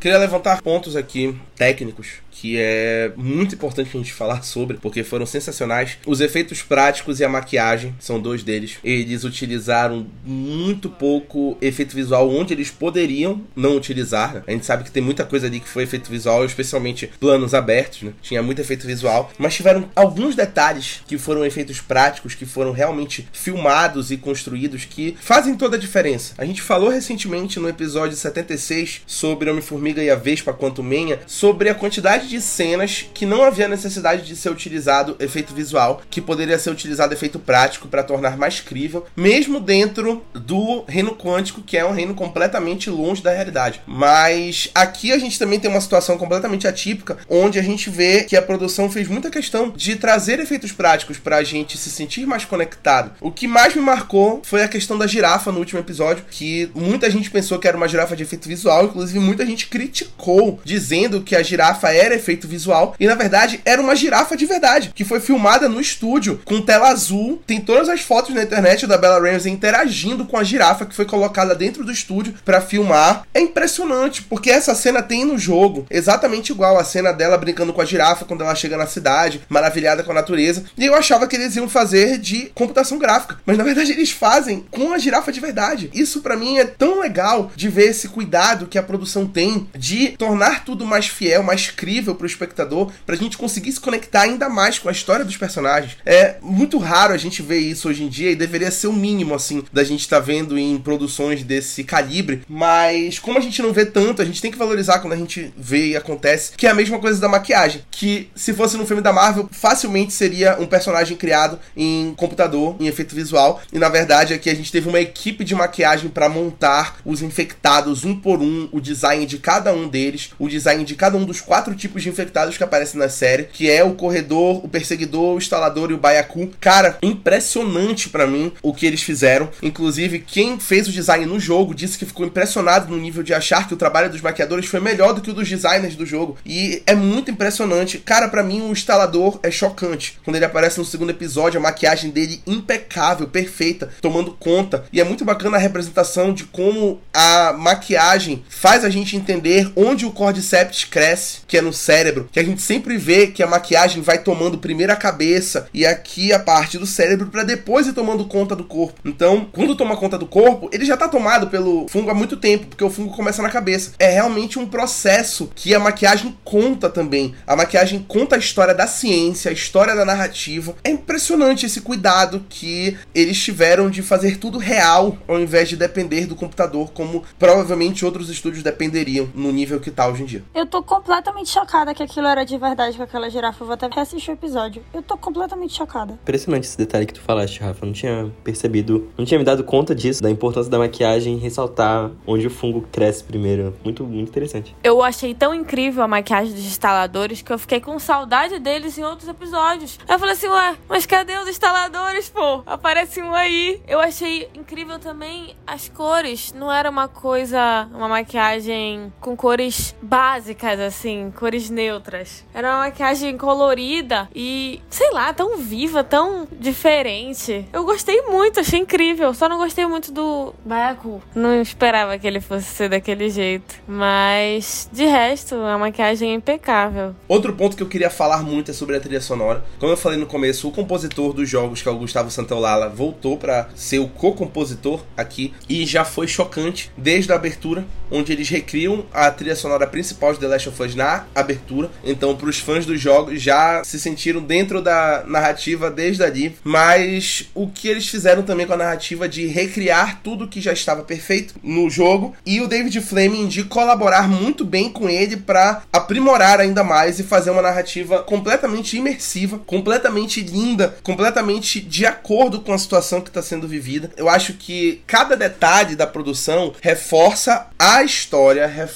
Queria 0.00 0.18
levantar 0.18 0.62
pontos 0.62 0.96
aqui 0.96 1.36
técnicos 1.56 2.26
que 2.38 2.58
é 2.58 3.12
muito 3.16 3.54
importante 3.54 3.88
a 3.94 3.98
gente 3.98 4.12
falar 4.14 4.42
sobre, 4.42 4.76
porque 4.76 5.02
foram 5.02 5.24
sensacionais. 5.24 5.98
Os 6.06 6.20
efeitos 6.20 6.62
práticos 6.62 7.18
e 7.18 7.24
a 7.24 7.28
maquiagem 7.28 7.94
são 7.98 8.20
dois 8.20 8.42
deles. 8.42 8.76
Eles 8.84 9.24
utilizaram 9.24 10.06
muito 10.24 10.90
pouco 10.90 11.56
efeito 11.60 11.94
visual 11.94 12.30
onde 12.30 12.52
eles 12.52 12.70
poderiam 12.70 13.42
não 13.54 13.76
utilizar. 13.76 14.34
Né? 14.34 14.42
A 14.46 14.50
gente 14.50 14.66
sabe 14.66 14.84
que 14.84 14.90
tem 14.90 15.02
muita 15.02 15.24
coisa 15.24 15.46
ali 15.46 15.60
que 15.60 15.68
foi 15.68 15.84
efeito 15.84 16.10
visual, 16.10 16.44
especialmente 16.44 17.10
planos 17.18 17.54
abertos, 17.54 18.02
né? 18.02 18.12
Tinha 18.20 18.42
muito 18.42 18.60
efeito 18.60 18.86
visual, 18.86 19.32
mas 19.38 19.54
tiveram 19.54 19.88
alguns 19.94 20.34
detalhes 20.34 21.02
que 21.06 21.16
foram 21.16 21.44
efeitos 21.44 21.80
práticos, 21.80 22.34
que 22.34 22.44
foram 22.44 22.72
realmente 22.72 23.26
filmados 23.32 24.10
e 24.10 24.16
construídos, 24.16 24.84
que 24.84 25.16
fazem 25.20 25.54
toda 25.54 25.76
a 25.76 25.80
diferença. 25.80 26.34
A 26.36 26.44
gente 26.44 26.60
falou 26.60 26.90
recentemente 26.90 27.58
no 27.58 27.68
episódio 27.68 28.16
76 28.16 29.02
sobre 29.06 29.48
Homem-Formiga 29.48 29.85
e 29.86 30.10
a 30.10 30.16
Vespa 30.16 30.52
Quantumania, 30.52 31.20
sobre 31.26 31.68
a 31.68 31.74
quantidade 31.74 32.28
de 32.28 32.40
cenas 32.40 33.06
que 33.14 33.26
não 33.26 33.42
havia 33.42 33.68
necessidade 33.68 34.26
de 34.26 34.36
ser 34.36 34.50
utilizado 34.50 35.16
efeito 35.18 35.54
visual, 35.54 36.02
que 36.10 36.20
poderia 36.20 36.58
ser 36.58 36.70
utilizado 36.70 37.14
efeito 37.14 37.38
prático 37.38 37.88
para 37.88 38.02
tornar 38.02 38.36
mais 38.36 38.60
crível, 38.60 39.06
mesmo 39.16 39.60
dentro 39.60 40.24
do 40.34 40.84
reino 40.86 41.14
quântico, 41.14 41.62
que 41.62 41.76
é 41.76 41.84
um 41.84 41.92
reino 41.92 42.14
completamente 42.14 42.90
longe 42.90 43.22
da 43.22 43.32
realidade. 43.32 43.80
Mas 43.86 44.70
aqui 44.74 45.12
a 45.12 45.18
gente 45.18 45.38
também 45.38 45.60
tem 45.60 45.70
uma 45.70 45.80
situação 45.80 46.18
completamente 46.18 46.66
atípica, 46.66 47.18
onde 47.28 47.58
a 47.58 47.62
gente 47.62 47.90
vê 47.90 48.24
que 48.24 48.36
a 48.36 48.42
produção 48.42 48.90
fez 48.90 49.08
muita 49.08 49.30
questão 49.30 49.70
de 49.70 49.96
trazer 49.96 50.40
efeitos 50.40 50.72
práticos 50.72 51.18
para 51.18 51.36
a 51.36 51.44
gente 51.44 51.78
se 51.78 51.90
sentir 51.90 52.26
mais 52.26 52.44
conectado. 52.44 53.12
O 53.20 53.30
que 53.30 53.46
mais 53.46 53.74
me 53.74 53.82
marcou 53.82 54.42
foi 54.44 54.62
a 54.62 54.68
questão 54.68 54.98
da 54.98 55.06
girafa 55.06 55.52
no 55.52 55.58
último 55.58 55.80
episódio, 55.80 56.24
que 56.30 56.70
muita 56.74 57.10
gente 57.10 57.30
pensou 57.30 57.58
que 57.58 57.68
era 57.68 57.76
uma 57.76 57.88
girafa 57.88 58.16
de 58.16 58.22
efeito 58.22 58.48
visual, 58.48 58.84
inclusive 58.84 59.18
muita 59.18 59.44
gente 59.44 59.66
criticou, 59.76 60.58
dizendo 60.64 61.20
que 61.20 61.36
a 61.36 61.42
girafa 61.42 61.92
era 61.92 62.14
efeito 62.14 62.48
visual. 62.48 62.94
E 62.98 63.06
na 63.06 63.14
verdade 63.14 63.60
era 63.62 63.80
uma 63.80 63.94
girafa 63.94 64.34
de 64.34 64.46
verdade, 64.46 64.90
que 64.94 65.04
foi 65.04 65.20
filmada 65.20 65.68
no 65.68 65.78
estúdio 65.78 66.40
com 66.46 66.62
tela 66.62 66.88
azul. 66.88 67.42
Tem 67.46 67.60
todas 67.60 67.90
as 67.90 68.00
fotos 68.00 68.34
na 68.34 68.42
internet 68.42 68.86
da 68.86 68.96
Bella 68.96 69.20
Ramsey 69.20 69.52
interagindo 69.52 70.24
com 70.24 70.38
a 70.38 70.44
girafa 70.44 70.86
que 70.86 70.94
foi 70.94 71.04
colocada 71.04 71.54
dentro 71.54 71.84
do 71.84 71.92
estúdio 71.92 72.34
para 72.42 72.62
filmar. 72.62 73.26
É 73.34 73.40
impressionante, 73.40 74.22
porque 74.22 74.50
essa 74.50 74.74
cena 74.74 75.02
tem 75.02 75.26
no 75.26 75.36
jogo 75.36 75.86
exatamente 75.90 76.52
igual 76.52 76.78
a 76.78 76.84
cena 76.84 77.12
dela 77.12 77.36
brincando 77.36 77.74
com 77.74 77.82
a 77.82 77.84
girafa 77.84 78.24
quando 78.24 78.42
ela 78.42 78.54
chega 78.54 78.78
na 78.78 78.86
cidade, 78.86 79.42
maravilhada 79.46 80.02
com 80.02 80.12
a 80.12 80.14
natureza. 80.14 80.64
E 80.78 80.86
eu 80.86 80.94
achava 80.94 81.26
que 81.26 81.36
eles 81.36 81.54
iam 81.54 81.68
fazer 81.68 82.16
de 82.16 82.50
computação 82.54 82.98
gráfica, 82.98 83.38
mas 83.44 83.58
na 83.58 83.64
verdade 83.64 83.92
eles 83.92 84.10
fazem 84.10 84.64
com 84.70 84.94
a 84.94 84.98
girafa 84.98 85.30
de 85.30 85.40
verdade. 85.40 85.90
Isso 85.92 86.22
para 86.22 86.36
mim 86.36 86.56
é 86.56 86.64
tão 86.64 87.00
legal 87.00 87.52
de 87.54 87.68
ver 87.68 87.90
esse 87.90 88.08
cuidado 88.08 88.66
que 88.66 88.78
a 88.78 88.82
produção 88.82 89.26
tem 89.26 89.65
de 89.74 90.08
tornar 90.10 90.64
tudo 90.64 90.84
mais 90.84 91.06
fiel, 91.06 91.42
mais 91.42 91.70
crível 91.70 92.14
para 92.14 92.26
pro 92.26 92.26
espectador, 92.26 92.90
pra 93.06 93.16
gente 93.16 93.38
conseguir 93.38 93.72
se 93.72 93.80
conectar 93.80 94.22
ainda 94.22 94.48
mais 94.48 94.78
com 94.78 94.88
a 94.88 94.92
história 94.92 95.24
dos 95.24 95.36
personagens. 95.36 95.96
É 96.04 96.36
muito 96.42 96.78
raro 96.78 97.14
a 97.14 97.16
gente 97.16 97.40
ver 97.40 97.58
isso 97.58 97.88
hoje 97.88 98.02
em 98.02 98.08
dia 98.08 98.32
e 98.32 98.36
deveria 98.36 98.70
ser 98.70 98.88
o 98.88 98.92
mínimo, 98.92 99.34
assim, 99.34 99.62
da 99.72 99.84
gente 99.84 100.00
estar 100.00 100.18
tá 100.18 100.26
vendo 100.26 100.58
em 100.58 100.76
produções 100.78 101.42
desse 101.42 101.84
calibre, 101.84 102.42
mas 102.48 103.18
como 103.18 103.38
a 103.38 103.40
gente 103.40 103.62
não 103.62 103.72
vê 103.72 103.86
tanto, 103.86 104.20
a 104.20 104.24
gente 104.24 104.42
tem 104.42 104.50
que 104.50 104.58
valorizar 104.58 104.98
quando 104.98 105.12
a 105.12 105.16
gente 105.16 105.52
vê 105.56 105.88
e 105.88 105.96
acontece, 105.96 106.52
que 106.56 106.66
é 106.66 106.70
a 106.70 106.74
mesma 106.74 106.98
coisa 106.98 107.20
da 107.20 107.28
maquiagem, 107.28 107.82
que 107.90 108.28
se 108.34 108.52
fosse 108.52 108.76
no 108.76 108.86
filme 108.86 109.02
da 109.02 109.12
Marvel, 109.12 109.48
facilmente 109.52 110.12
seria 110.12 110.56
um 110.58 110.66
personagem 110.66 111.16
criado 111.16 111.58
em 111.76 112.12
computador, 112.16 112.76
em 112.80 112.86
efeito 112.86 113.14
visual, 113.14 113.60
e 113.72 113.78
na 113.78 113.88
verdade 113.88 114.34
aqui 114.34 114.50
a 114.50 114.54
gente 114.54 114.72
teve 114.72 114.88
uma 114.88 115.00
equipe 115.00 115.44
de 115.44 115.54
maquiagem 115.54 116.10
para 116.10 116.28
montar 116.28 116.98
os 117.04 117.22
infectados 117.22 118.04
um 118.04 118.18
por 118.18 118.40
um, 118.40 118.68
o 118.72 118.80
design 118.80 119.24
de 119.26 119.38
cada 119.38 119.55
um 119.72 119.88
deles, 119.88 120.30
o 120.38 120.48
design 120.48 120.84
de 120.84 120.94
cada 120.94 121.16
um 121.16 121.24
dos 121.24 121.40
quatro 121.40 121.74
tipos 121.74 121.96
tipos 121.96 122.02
de 122.02 122.08
infectados 122.08 122.56
que 122.56 122.64
aparecem 122.64 122.98
na 122.98 123.08
série, 123.08 123.44
que 123.44 123.70
é 123.70 123.82
o 123.82 123.94
corredor, 123.94 124.64
o 124.64 124.68
perseguidor, 124.68 125.34
o 125.34 125.38
instalador 125.38 125.90
e 125.90 125.94
o 125.94 125.98
baiacu. 125.98 126.50
Cara, 126.60 126.98
impressionante 127.02 128.08
para 128.08 128.26
mim 128.26 128.52
o 128.62 128.74
que 128.74 128.86
eles 128.86 129.02
fizeram. 129.02 129.48
Inclusive, 129.62 130.18
quem 130.18 130.58
fez 130.58 130.88
o 130.88 130.92
design 130.92 131.24
no 131.26 131.40
jogo 131.40 131.74
disse 131.74 131.98
que 131.98 132.04
ficou 132.04 132.26
impressionado 132.26 132.90
no 132.90 133.00
nível 133.00 133.22
de 133.22 133.32
achar 133.32 133.66
que 133.66 133.74
o 133.74 133.76
trabalho 133.76 134.10
dos 134.10 134.20
maquiadores 134.20 134.66
foi 134.66 134.80
melhor 134.80 135.14
do 135.14 135.20
que 135.20 135.30
o 135.30 135.34
dos 135.34 135.48
designers 135.48 135.96
do 135.96 136.04
jogo. 136.04 136.36
E 136.44 136.82
é 136.86 136.94
muito 136.94 137.30
impressionante. 137.30 137.98
Cara, 137.98 138.28
para 138.28 138.42
mim 138.42 138.60
o 138.62 138.72
instalador 138.72 139.38
é 139.42 139.50
chocante. 139.50 140.18
Quando 140.24 140.36
ele 140.36 140.44
aparece 140.44 140.78
no 140.78 140.84
segundo 140.84 141.10
episódio, 141.10 141.58
a 141.58 141.62
maquiagem 141.62 142.10
dele 142.10 142.42
impecável, 142.46 143.28
perfeita, 143.28 143.90
tomando 144.00 144.32
conta. 144.32 144.84
E 144.92 145.00
é 145.00 145.04
muito 145.04 145.24
bacana 145.24 145.56
a 145.56 145.60
representação 145.60 146.32
de 146.32 146.44
como 146.44 147.00
a 147.12 147.52
maquiagem 147.52 148.44
faz 148.48 148.84
a 148.84 148.90
gente 148.90 149.16
entender 149.16 149.45
onde 149.76 150.04
o 150.04 150.10
Cordyceps 150.10 150.84
cresce, 150.84 151.40
que 151.46 151.56
é 151.56 151.60
no 151.60 151.72
cérebro, 151.72 152.28
que 152.32 152.40
a 152.40 152.44
gente 152.44 152.62
sempre 152.62 152.96
vê 152.96 153.28
que 153.28 153.42
a 153.42 153.46
maquiagem 153.46 154.02
vai 154.02 154.18
tomando 154.18 154.58
primeiro 154.58 154.92
a 154.92 154.96
cabeça 154.96 155.68
e 155.72 155.86
aqui 155.86 156.32
a 156.32 156.38
parte 156.38 156.78
do 156.78 156.86
cérebro 156.86 157.28
para 157.28 157.44
depois 157.44 157.86
ir 157.86 157.92
tomando 157.92 158.24
conta 158.24 158.56
do 158.56 158.64
corpo. 158.64 159.00
Então, 159.04 159.48
quando 159.52 159.76
toma 159.76 159.96
conta 159.96 160.18
do 160.18 160.26
corpo, 160.26 160.68
ele 160.72 160.84
já 160.84 160.96
tá 160.96 161.08
tomado 161.08 161.48
pelo 161.48 161.86
fungo 161.88 162.10
há 162.10 162.14
muito 162.14 162.36
tempo, 162.36 162.66
porque 162.66 162.84
o 162.84 162.90
fungo 162.90 163.14
começa 163.14 163.42
na 163.42 163.50
cabeça. 163.50 163.92
É 163.98 164.10
realmente 164.10 164.58
um 164.58 164.66
processo 164.66 165.50
que 165.54 165.74
a 165.74 165.78
maquiagem 165.78 166.36
conta 166.44 166.88
também. 166.88 167.34
A 167.46 167.56
maquiagem 167.56 168.04
conta 168.06 168.36
a 168.36 168.38
história 168.38 168.74
da 168.74 168.86
ciência, 168.86 169.50
a 169.50 169.54
história 169.54 169.94
da 169.94 170.04
narrativa. 170.04 170.74
É 170.82 170.90
impressionante 170.90 171.66
esse 171.66 171.80
cuidado 171.80 172.44
que 172.48 172.96
eles 173.14 173.38
tiveram 173.38 173.88
de 173.90 174.02
fazer 174.02 174.38
tudo 174.38 174.58
real 174.58 175.18
ao 175.28 175.40
invés 175.40 175.68
de 175.68 175.76
depender 175.76 176.26
do 176.26 176.34
computador, 176.34 176.90
como 176.92 177.24
provavelmente 177.38 178.04
outros 178.04 178.28
estúdios 178.28 178.62
dependeriam 178.62 179.28
no 179.36 179.52
nível 179.52 179.78
que 179.78 179.90
tá 179.90 180.08
hoje 180.08 180.22
em 180.22 180.26
dia. 180.26 180.42
Eu 180.54 180.66
tô 180.66 180.82
completamente 180.82 181.50
chocada 181.50 181.94
que 181.94 182.02
aquilo 182.02 182.26
era 182.26 182.44
de 182.44 182.56
verdade 182.56 182.96
com 182.96 183.02
aquela 183.02 183.28
girafa. 183.30 183.62
Eu 183.62 183.66
vou 183.66 183.74
até 183.74 183.86
reassistir 183.86 184.32
o 184.32 184.36
episódio. 184.36 184.82
Eu 184.92 185.02
tô 185.02 185.16
completamente 185.16 185.74
chocada. 185.74 186.14
Impressionante 186.14 186.64
esse 186.64 186.78
detalhe 186.78 187.06
que 187.06 187.12
tu 187.14 187.20
falaste, 187.20 187.60
Rafa. 187.60 187.84
Eu 187.84 187.86
não 187.86 187.92
tinha 187.92 188.32
percebido, 188.42 189.08
não 189.16 189.24
tinha 189.24 189.38
me 189.38 189.44
dado 189.44 189.62
conta 189.62 189.94
disso, 189.94 190.22
da 190.22 190.30
importância 190.30 190.70
da 190.70 190.78
maquiagem 190.78 191.36
ressaltar 191.36 192.10
onde 192.26 192.46
o 192.46 192.50
fungo 192.50 192.86
cresce 192.90 193.22
primeiro. 193.22 193.74
Muito, 193.84 194.04
muito 194.04 194.28
interessante. 194.28 194.74
Eu 194.82 195.02
achei 195.02 195.34
tão 195.34 195.54
incrível 195.54 196.02
a 196.02 196.08
maquiagem 196.08 196.54
dos 196.54 196.64
instaladores 196.64 197.42
que 197.42 197.52
eu 197.52 197.58
fiquei 197.58 197.80
com 197.80 197.98
saudade 197.98 198.58
deles 198.58 198.96
em 198.96 199.04
outros 199.04 199.28
episódios. 199.28 199.98
Eu 200.08 200.18
falei 200.18 200.34
assim, 200.34 200.48
ué, 200.48 200.76
mas 200.88 201.04
cadê 201.04 201.36
os 201.38 201.48
instaladores, 201.48 202.30
pô? 202.30 202.62
Aparece 202.64 203.20
um 203.20 203.34
aí. 203.34 203.80
Eu 203.86 204.00
achei 204.00 204.48
incrível 204.54 204.98
também 204.98 205.54
as 205.66 205.88
cores. 205.88 206.52
Não 206.52 206.72
era 206.72 206.88
uma 206.88 207.08
coisa, 207.08 207.88
uma 207.92 208.08
maquiagem 208.08 209.12
com 209.26 209.36
cores 209.36 209.92
básicas, 210.00 210.78
assim, 210.78 211.32
cores 211.34 211.68
neutras. 211.68 212.44
Era 212.54 212.70
uma 212.70 212.78
maquiagem 212.84 213.36
colorida 213.36 214.28
e, 214.32 214.80
sei 214.88 215.10
lá, 215.10 215.32
tão 215.32 215.56
viva, 215.56 216.04
tão 216.04 216.46
diferente. 216.52 217.66
Eu 217.72 217.84
gostei 217.84 218.22
muito, 218.22 218.60
achei 218.60 218.78
incrível. 218.78 219.34
Só 219.34 219.48
não 219.48 219.58
gostei 219.58 219.84
muito 219.84 220.12
do 220.12 220.54
Baiacu. 220.64 221.20
Não 221.34 221.60
esperava 221.60 222.16
que 222.16 222.24
ele 222.24 222.40
fosse 222.40 222.66
ser 222.66 222.88
daquele 222.88 223.28
jeito. 223.28 223.74
Mas, 223.88 224.88
de 224.92 225.04
resto, 225.06 225.56
a 225.56 225.76
maquiagem 225.76 226.30
é 226.30 226.34
impecável. 226.34 227.12
Outro 227.26 227.52
ponto 227.52 227.76
que 227.76 227.82
eu 227.82 227.88
queria 227.88 228.10
falar 228.10 228.44
muito 228.44 228.70
é 228.70 228.74
sobre 228.74 228.96
a 228.96 229.00
trilha 229.00 229.20
sonora. 229.20 229.64
Como 229.80 229.90
eu 229.90 229.96
falei 229.96 230.20
no 230.20 230.26
começo, 230.26 230.68
o 230.68 230.70
compositor 230.70 231.32
dos 231.32 231.48
jogos, 231.48 231.82
que 231.82 231.88
é 231.88 231.90
o 231.90 231.98
Gustavo 231.98 232.30
Santaolala, 232.30 232.88
voltou 232.88 233.36
para 233.36 233.70
ser 233.74 233.98
o 233.98 234.06
co-compositor 234.08 235.02
aqui 235.16 235.52
e 235.68 235.84
já 235.84 236.04
foi 236.04 236.28
chocante 236.28 236.92
desde 236.96 237.32
a 237.32 237.34
abertura, 237.34 237.84
onde 238.08 238.32
eles 238.32 238.48
recriam 238.48 239.04
a 239.16 239.30
trilha 239.30 239.56
sonora 239.56 239.86
principal 239.86 240.34
de 240.34 240.40
The 240.40 240.46
Last 240.46 240.68
of 240.68 240.82
Us 240.82 240.94
na 240.94 241.24
abertura. 241.34 241.90
Então, 242.04 242.36
para 242.36 242.50
os 242.50 242.58
fãs 242.58 242.84
dos 242.84 243.00
jogos 243.00 243.40
já 243.40 243.82
se 243.82 243.98
sentiram 243.98 244.42
dentro 244.42 244.82
da 244.82 245.24
narrativa 245.26 245.90
desde 245.90 246.22
ali. 246.22 246.54
Mas 246.62 247.48
o 247.54 247.66
que 247.68 247.88
eles 247.88 248.06
fizeram 248.06 248.42
também 248.42 248.66
com 248.66 248.74
a 248.74 248.76
narrativa 248.76 249.26
de 249.26 249.46
recriar 249.46 250.20
tudo 250.22 250.46
que 250.46 250.60
já 250.60 250.72
estava 250.72 251.02
perfeito 251.02 251.54
no 251.62 251.88
jogo 251.88 252.36
e 252.44 252.60
o 252.60 252.68
David 252.68 253.00
Fleming 253.00 253.48
de 253.48 253.64
colaborar 253.64 254.28
muito 254.28 254.64
bem 254.64 254.90
com 254.90 255.08
ele 255.08 255.36
para 255.36 255.82
aprimorar 255.90 256.60
ainda 256.60 256.84
mais 256.84 257.18
e 257.18 257.22
fazer 257.22 257.50
uma 257.50 257.62
narrativa 257.62 258.22
completamente 258.22 258.98
imersiva, 258.98 259.58
completamente 259.60 260.42
linda, 260.42 260.96
completamente 261.02 261.80
de 261.80 262.04
acordo 262.04 262.60
com 262.60 262.72
a 262.72 262.78
situação 262.78 263.22
que 263.22 263.28
está 263.28 263.40
sendo 263.40 263.66
vivida. 263.66 264.10
Eu 264.16 264.28
acho 264.28 264.52
que 264.54 265.00
cada 265.06 265.34
detalhe 265.36 265.96
da 265.96 266.06
produção 266.06 266.74
reforça 266.82 267.68
a 267.78 268.02
história, 268.02 268.66
reforça 268.66 268.95